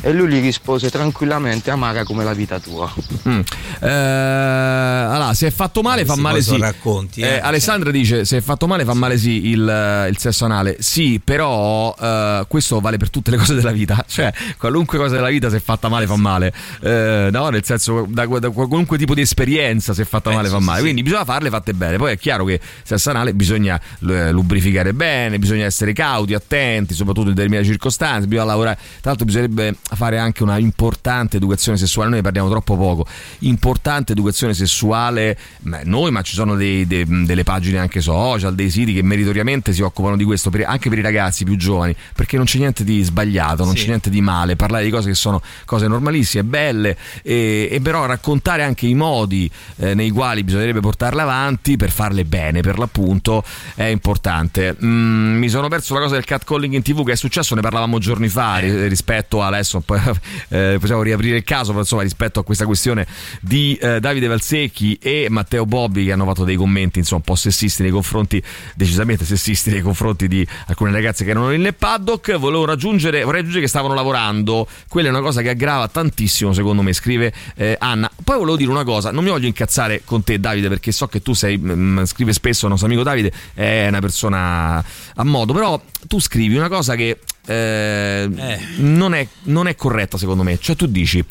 e 0.00 0.12
lui 0.12 0.28
gli 0.28 0.40
rispose 0.40 0.90
tranquillamente 0.90 1.70
amara 1.70 2.04
come 2.04 2.22
la 2.22 2.32
vita 2.32 2.60
tua. 2.60 2.92
Mm. 3.28 3.40
Eh, 3.80 3.88
allora, 3.88 5.34
se 5.34 5.48
è 5.48 5.50
fatto 5.50 5.82
male, 5.82 6.04
fa 6.04 6.14
Questi 6.14 6.22
male 6.22 6.42
sì. 6.42 6.58
racconti, 6.58 7.20
eh. 7.20 7.38
Alessandra 7.40 7.90
dice: 7.90 8.24
Se 8.24 8.36
è 8.36 8.40
fatto 8.40 8.66
male, 8.66 8.84
fa 8.84 8.94
male 8.94 9.18
sì 9.18 9.48
il, 9.48 10.06
il 10.10 10.18
sesso 10.18 10.44
anale. 10.44 10.76
Sì, 10.80 11.20
però 11.22 11.94
eh, 11.98 12.44
questo 12.48 12.80
vale 12.80 12.96
per 12.96 13.10
tutte 13.10 13.30
le 13.30 13.36
cose 13.36 13.54
della 13.54 13.72
vita. 13.72 14.04
Cioè, 14.18 14.32
qualunque 14.56 14.98
cosa 14.98 15.14
della 15.14 15.28
vita, 15.28 15.48
se 15.50 15.58
è 15.58 15.60
fatta 15.60 15.88
male, 15.88 16.06
fa 16.06 16.16
male. 16.16 16.52
Eh, 16.80 17.28
no, 17.30 17.48
nel 17.50 17.64
senso, 17.64 18.06
da, 18.08 18.26
da 18.26 18.50
qualunque 18.50 18.98
tipo 18.98 19.14
di 19.14 19.20
esperienza, 19.20 19.94
se 19.94 20.02
è 20.02 20.04
fatta 20.04 20.30
male, 20.30 20.48
fa 20.48 20.58
male. 20.58 20.80
Quindi 20.80 21.02
bisogna 21.02 21.24
farle 21.24 21.50
fatte 21.50 21.74
bene. 21.74 21.98
Poi 21.98 22.12
è 22.12 22.18
chiaro 22.18 22.44
che 22.44 22.58
sesso 22.82 23.10
anale 23.10 23.34
bisogna 23.34 23.80
eh, 24.08 24.32
lubrificare 24.32 24.92
bene, 24.92 25.38
bisogna 25.38 25.66
essere 25.66 25.92
cauti, 25.92 26.34
attenti, 26.34 26.94
soprattutto 26.94 27.28
in 27.28 27.34
determinate 27.34 27.66
circostanze. 27.66 28.26
Bisogna 28.26 28.46
lavorare. 28.46 28.76
Tra 28.76 29.10
l'altro, 29.10 29.26
bisognerebbe 29.26 29.76
fare 29.94 30.18
anche 30.18 30.42
una 30.42 30.58
importante 30.58 31.36
educazione 31.38 31.78
sessuale. 31.78 32.08
Noi 32.08 32.18
ne 32.18 32.24
parliamo 32.24 32.48
troppo 32.50 32.76
poco. 32.76 33.06
Importante 33.40 34.12
educazione 34.12 34.54
sessuale, 34.54 35.38
noi, 35.84 36.10
ma 36.10 36.22
ci 36.22 36.34
sono 36.34 36.54
dei- 36.56 36.86
dei- 36.86 37.04
delle 37.24 37.42
pagine 37.44 37.78
anche 37.78 38.00
social, 38.00 38.54
dei 38.54 38.70
siti 38.70 38.92
che 38.92 39.02
meritoriamente 39.02 39.72
si 39.72 39.82
occupano 39.82 40.16
di 40.16 40.24
questo, 40.24 40.50
per- 40.50 40.64
anche 40.66 40.88
per 40.88 40.98
i 40.98 41.02
ragazzi 41.02 41.44
più 41.44 41.56
giovani, 41.56 41.94
perché 42.14 42.36
non 42.36 42.44
c'è 42.46 42.58
niente 42.58 42.84
di 42.84 43.02
sbagliato, 43.02 43.64
non 43.64 43.74
Sì. 43.74 43.82
c'è 43.82 43.88
niente 43.88 44.10
di 44.10 44.20
male. 44.20 44.56
Parlare 44.56 44.84
di 44.84 44.90
cose 44.90 45.08
che 45.08 45.14
sono 45.14 45.40
cose 45.64 45.86
normalissime, 45.88 46.44
belle, 46.44 46.96
e, 47.22 47.68
e 47.70 47.80
però 47.80 48.06
raccontare 48.06 48.62
anche 48.62 48.86
i 48.86 48.94
modi 48.94 49.50
eh, 49.76 49.94
nei 49.94 50.10
quali 50.10 50.44
bisognerebbe 50.44 50.80
portarle 50.80 51.22
avanti 51.22 51.76
per 51.76 51.90
farle 51.90 52.24
bene, 52.24 52.60
per 52.60 52.78
l'appunto, 52.78 53.42
è 53.74 53.84
importante. 53.84 54.76
Mm, 54.82 55.38
mi 55.38 55.48
sono 55.48 55.68
perso 55.68 55.94
la 55.94 56.00
cosa 56.00 56.14
del 56.14 56.24
catcalling 56.24 56.74
in 56.74 56.82
tv 56.82 57.04
che 57.04 57.12
è 57.12 57.16
successo, 57.16 57.54
ne 57.54 57.60
parlavamo 57.60 57.98
giorni 57.98 58.28
fa 58.28 58.58
ri- 58.58 58.86
rispetto 58.88 59.42
a 59.42 59.46
adesso, 59.46 59.77
poi, 59.80 60.00
eh, 60.48 60.76
possiamo 60.78 61.02
riaprire 61.02 61.36
il 61.36 61.44
caso, 61.44 61.72
insomma 61.72 62.02
rispetto 62.02 62.40
a 62.40 62.44
questa 62.44 62.66
questione 62.66 63.06
di 63.40 63.76
eh, 63.80 64.00
Davide 64.00 64.26
Valsecchi 64.26 64.98
e 65.00 65.26
Matteo 65.30 65.66
Bobbi 65.66 66.04
che 66.04 66.12
hanno 66.12 66.24
fatto 66.24 66.44
dei 66.44 66.56
commenti 66.56 66.98
insomma 66.98 67.22
un 67.24 67.32
po' 67.32 67.38
sessisti 67.38 67.82
nei 67.82 67.90
confronti, 67.90 68.42
decisamente 68.74 69.24
sessisti 69.24 69.70
nei 69.70 69.82
confronti 69.82 70.28
di 70.28 70.46
alcune 70.66 70.92
ragazze 70.92 71.24
che 71.24 71.30
erano 71.30 71.48
nel 71.48 71.74
paddock, 71.74 72.36
volevo 72.36 72.64
raggiungere, 72.64 73.22
vorrei 73.22 73.40
raggiungere 73.40 73.62
che 73.62 73.68
stavano 73.68 73.94
lavorando, 73.94 74.66
quella 74.88 75.08
è 75.08 75.10
una 75.10 75.20
cosa 75.20 75.42
che 75.42 75.50
aggrava 75.50 75.88
tantissimo 75.88 76.52
secondo 76.52 76.82
me, 76.82 76.92
scrive 76.92 77.32
eh, 77.56 77.76
Anna. 77.78 78.10
Poi 78.22 78.38
volevo 78.38 78.56
dire 78.56 78.70
una 78.70 78.84
cosa, 78.84 79.10
non 79.10 79.24
mi 79.24 79.30
voglio 79.30 79.46
incazzare 79.46 80.02
con 80.04 80.22
te 80.22 80.38
Davide 80.38 80.68
perché 80.68 80.92
so 80.92 81.06
che 81.06 81.22
tu 81.22 81.32
sei, 81.32 81.58
mm, 81.58 82.04
scrive 82.04 82.32
spesso 82.32 82.64
il 82.64 82.70
nostro 82.70 82.88
amico 82.88 83.02
Davide, 83.02 83.32
è 83.54 83.86
una 83.88 84.00
persona 84.00 84.84
a 85.14 85.24
modo, 85.24 85.52
però 85.52 85.80
tu 86.06 86.20
scrivi 86.20 86.56
una 86.56 86.68
cosa 86.68 86.94
che 86.94 87.18
eh, 87.48 88.28
non, 88.76 89.14
è, 89.14 89.26
non 89.44 89.68
è 89.68 89.74
corretta 89.74 90.18
secondo 90.18 90.42
me, 90.42 90.58
cioè 90.58 90.76
tu 90.76 90.86
dici 90.86 91.24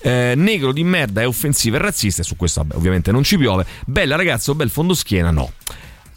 eh, 0.00 0.34
negro 0.36 0.72
di 0.72 0.84
merda 0.84 1.22
è 1.22 1.26
offensiva 1.26 1.76
e 1.76 1.80
razzista 1.80 2.22
e 2.22 2.24
su 2.24 2.36
questo 2.36 2.60
vabbè, 2.60 2.76
ovviamente 2.76 3.10
non 3.10 3.24
ci 3.24 3.36
piove, 3.36 3.66
bella 3.84 4.14
ragazza 4.14 4.52
o 4.52 4.54
bel 4.54 4.70
fondoschiena 4.70 5.30
no. 5.30 5.52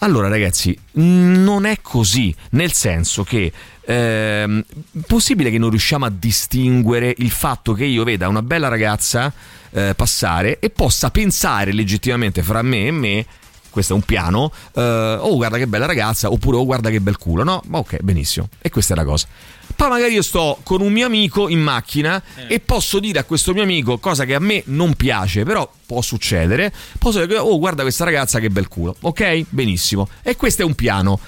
Allora 0.02 0.30
ragazzi, 0.30 0.78
non 0.93 1.66
è 1.66 1.80
così, 1.82 2.34
nel 2.52 2.72
senso 2.72 3.26
che 3.26 3.52
ehm, 3.82 4.64
possibile 5.06 5.52
che 5.52 5.58
non 5.58 5.72
riusciamo 5.72 6.06
a 6.06 6.10
distinguere 6.10 7.14
il 7.18 7.32
fatto 7.32 7.74
che 7.74 7.84
io 7.84 8.06
veda 8.06 8.30
una 8.30 8.41
bella 8.41 8.70
ragazza 8.70 9.34
eh, 9.72 9.93
passare 9.95 10.60
e 10.60 10.70
possa 10.70 11.12
pensare 11.12 11.74
legittimamente 11.74 12.43
fra 12.43 12.62
me 12.62 12.88
e 12.88 12.91
me 12.91 13.26
questo 13.70 13.93
è 13.93 13.95
un 13.95 14.03
piano, 14.03 14.51
eh, 14.74 15.17
oh 15.20 15.36
guarda 15.36 15.57
che 15.57 15.67
bella 15.67 15.86
ragazza, 15.86 16.32
oppure 16.32 16.57
oh 16.57 16.65
guarda 16.65 16.89
che 16.89 17.01
bel 17.01 17.17
culo, 17.17 17.43
no? 17.43 17.61
Ma 17.67 17.80
ok, 17.80 18.01
benissimo, 18.01 18.49
e 18.61 18.70
questa 18.70 18.93
è 18.93 18.97
la 18.97 19.05
cosa. 19.05 19.28
Poi 19.76 19.88
magari 19.88 20.13
io 20.13 20.22
sto 20.22 20.59
con 20.63 20.82
un 20.82 20.91
mio 20.91 21.05
amico 21.05 21.47
in 21.47 21.61
macchina 21.61 22.22
e 22.47 22.59
posso 22.59 22.99
dire 22.99 23.20
a 23.20 23.24
questo 23.24 23.53
mio 23.53 23.63
amico 23.63 23.97
cosa 23.97 24.26
che 24.26 24.36
a 24.36 24.39
me 24.39 24.61
non 24.65 24.93
piace, 24.95 25.43
però 25.43 25.72
può 25.86 26.01
succedere, 26.01 26.74
posso 26.97 27.26
dire 27.26 27.39
oh 27.39 27.57
guarda 27.59 27.84
questa 27.84 28.03
ragazza 28.03 28.39
che 28.39 28.49
bel 28.49 28.67
culo, 28.67 28.95
ok? 28.99 29.45
Benissimo, 29.49 30.09
e 30.22 30.36
questo 30.36 30.63
è 30.63 30.65
un 30.65 30.76
piano. 30.76 31.20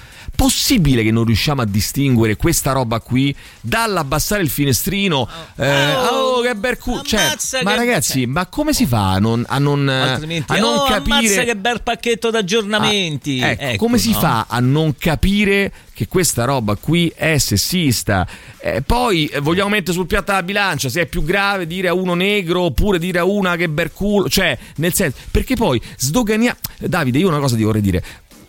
Possibile 0.42 1.04
che 1.04 1.12
non 1.12 1.26
riusciamo 1.26 1.62
a 1.62 1.66
distinguere 1.66 2.36
questa 2.36 2.72
roba 2.72 3.00
qui 3.00 3.34
dall'abbassare 3.62 4.42
il 4.42 4.50
finestrino? 4.50 5.30
eh, 5.56 5.94
oh, 5.94 6.42
che 6.42 6.56
bel 6.56 6.80
culo! 6.80 7.04
Cioè, 7.04 7.36
ma 7.62 7.76
ragazzi, 7.76 8.26
ma 8.26 8.48
come 8.48 8.74
si 8.74 8.88
fa 8.88 9.12
a 9.12 9.20
non, 9.20 9.46
a 9.48 9.60
non, 9.60 9.88
a 9.88 10.18
non 10.18 10.78
oh, 10.80 10.86
capire? 10.86 11.46
che 11.46 11.56
bel 11.56 11.84
pacchetto 11.84 12.32
d'aggiornamenti. 12.32 13.40
Ah, 13.44 13.50
ecco, 13.50 13.62
Ecco, 13.62 13.78
come 13.78 14.00
si 14.00 14.14
no? 14.14 14.18
fa 14.18 14.46
a 14.50 14.60
non 14.60 14.96
capire 14.98 15.72
che 15.94 16.08
questa 16.08 16.46
roba 16.46 16.76
qui 16.76 17.14
è 17.16 17.38
sessista? 17.38 18.28
Eh, 18.58 18.82
poi 18.82 19.28
eh, 19.28 19.42
vogliamo 19.42 19.70
mettere 19.70 19.94
sul 19.94 20.08
piatto 20.08 20.32
della 20.32 20.42
bilancia 20.42 20.90
se 20.90 21.02
è 21.02 21.06
più 21.06 21.24
grave 21.24 21.68
dire 21.68 21.88
a 21.88 21.94
uno 21.94 22.16
negro 22.16 22.62
oppure 22.62 22.98
dire 22.98 23.20
a 23.20 23.26
una 23.26 23.56
che 23.58 23.70
bel 23.70 23.92
culo, 23.92 24.28
cioè 24.28 24.58
nel 24.78 24.96
senso, 24.96 25.18
perché 25.30 25.56
poi 25.56 25.80
sdoganiamo. 25.98 26.58
Davide, 26.80 27.20
io 27.20 27.28
una 27.28 27.38
cosa 27.38 27.56
ti 27.56 27.62
vorrei 27.62 27.82
dire. 27.82 28.04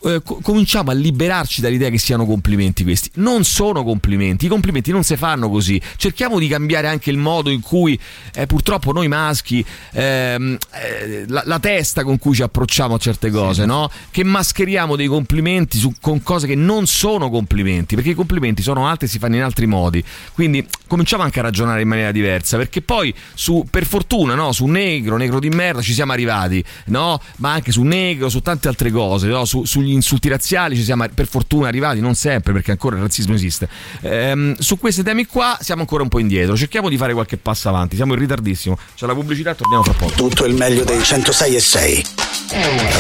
Eh, 0.05 0.21
co- 0.25 0.41
cominciamo 0.43 0.91
a 0.91 0.95
liberarci 0.95 1.61
dall'idea 1.61 1.89
che 1.89 1.99
siano 1.99 2.27
complimenti 2.27 2.83
questi. 2.83 3.11
Non 3.15 3.45
sono 3.45 3.85
complimenti, 3.85 4.47
i 4.47 4.49
complimenti 4.49 4.91
non 4.91 5.05
si 5.05 5.17
fanno 5.17 5.49
così. 5.49 5.81
Cerchiamo 5.97 6.41
di 6.41 6.49
cambiare 6.49 6.89
anche 6.89 7.11
il 7.11 7.19
modo 7.19 7.51
in 7.51 7.61
cui 7.61 7.99
eh, 8.35 8.47
purtroppo 8.47 8.93
noi 8.93 9.07
maschi, 9.07 9.65
ehm, 9.93 10.59
eh, 10.73 11.25
la, 11.29 11.43
la 11.47 11.59
testa 11.61 12.03
con 12.03 12.19
cui 12.19 12.35
ci 12.35 12.43
approcciamo 12.43 12.95
a 12.95 12.99
certe 12.99 13.31
cose, 13.31 13.65
no? 13.65 13.91
Che 14.11 14.25
mascheriamo 14.25 14.97
dei 14.97 15.07
complimenti 15.07 15.79
su- 15.79 15.95
con 16.01 16.23
cose 16.23 16.49
che 16.49 16.57
non 16.57 16.87
sono 16.87 17.31
complimenti, 17.31 17.95
perché 17.95 18.11
i 18.11 18.15
complimenti 18.15 18.61
sono 18.63 18.89
altri 18.89 19.07
e 19.07 19.09
si 19.09 19.19
fanno 19.19 19.37
in 19.37 19.43
altri 19.43 19.67
modi. 19.67 20.03
Quindi 20.33 20.67
cominciamo 20.89 21.23
anche 21.23 21.39
a 21.39 21.43
ragionare 21.43 21.83
in 21.83 21.89
maniera 21.89 22.11
diversa, 22.11 22.57
perché 22.57 22.83
poi 22.83 23.15
su, 23.35 23.65
per 23.71 23.87
fortuna, 23.87 24.35
no? 24.35 24.51
Su 24.51 24.67
negro, 24.67 25.17
negro 25.17 25.39
di 25.39 25.49
merda 25.49 25.81
ci 25.81 25.93
siamo 25.93 26.11
arrivati, 26.11 26.63
no? 26.87 27.21
Ma 27.37 27.53
anche 27.53 27.71
su 27.71 27.83
negro, 27.83 28.29
su 28.29 28.41
tante 28.41 28.67
altre 28.67 28.91
cose, 28.91 29.29
no? 29.29 29.45
Su- 29.45 29.65
sugli 29.93 29.95
insulti 29.95 30.29
razziali 30.29 30.77
ci 30.77 30.83
siamo 30.83 31.07
per 31.15 31.27
fortuna 31.27 31.69
arrivati, 31.69 32.01
non 32.01 32.15
sempre, 32.15 32.53
perché 32.53 32.71
ancora 32.71 32.97
il 32.97 33.03
razzismo 33.03 33.35
esiste. 33.35 33.69
Ehm, 34.01 34.55
su 34.59 34.79
questi 34.79 35.03
temi 35.03 35.27
qua 35.27 35.59
siamo 35.61 35.83
ancora 35.83 36.03
un 36.03 36.09
po' 36.09 36.19
indietro. 36.19 36.57
Cerchiamo 36.57 36.89
di 36.89 36.97
fare 36.97 37.13
qualche 37.13 37.37
passo 37.37 37.69
avanti, 37.69 37.97
siamo 37.97 38.15
in 38.15 38.19
ritardissimo. 38.19 38.79
C'è 38.95 39.07
la 39.07 39.15
pubblicità, 39.15 39.55
torniamo 39.55 39.83
fra 39.83 39.93
poco. 39.93 40.13
Tutto 40.13 40.45
il 40.47 40.55
meglio 40.55 40.85
dei 40.85 41.03
106 41.03 41.55
e 41.55 41.61
6. 41.61 42.05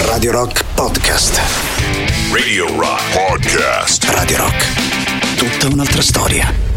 Radio 0.07 0.32
Rock 0.32 0.64
Podcast. 0.74 1.40
Radio 2.32 2.66
Rock 2.76 3.03
Podcast. 3.12 4.05
Radio 4.05 4.36
Rock. 4.38 5.36
Tutta 5.36 5.72
un'altra 5.72 6.03
storia. 6.03 6.72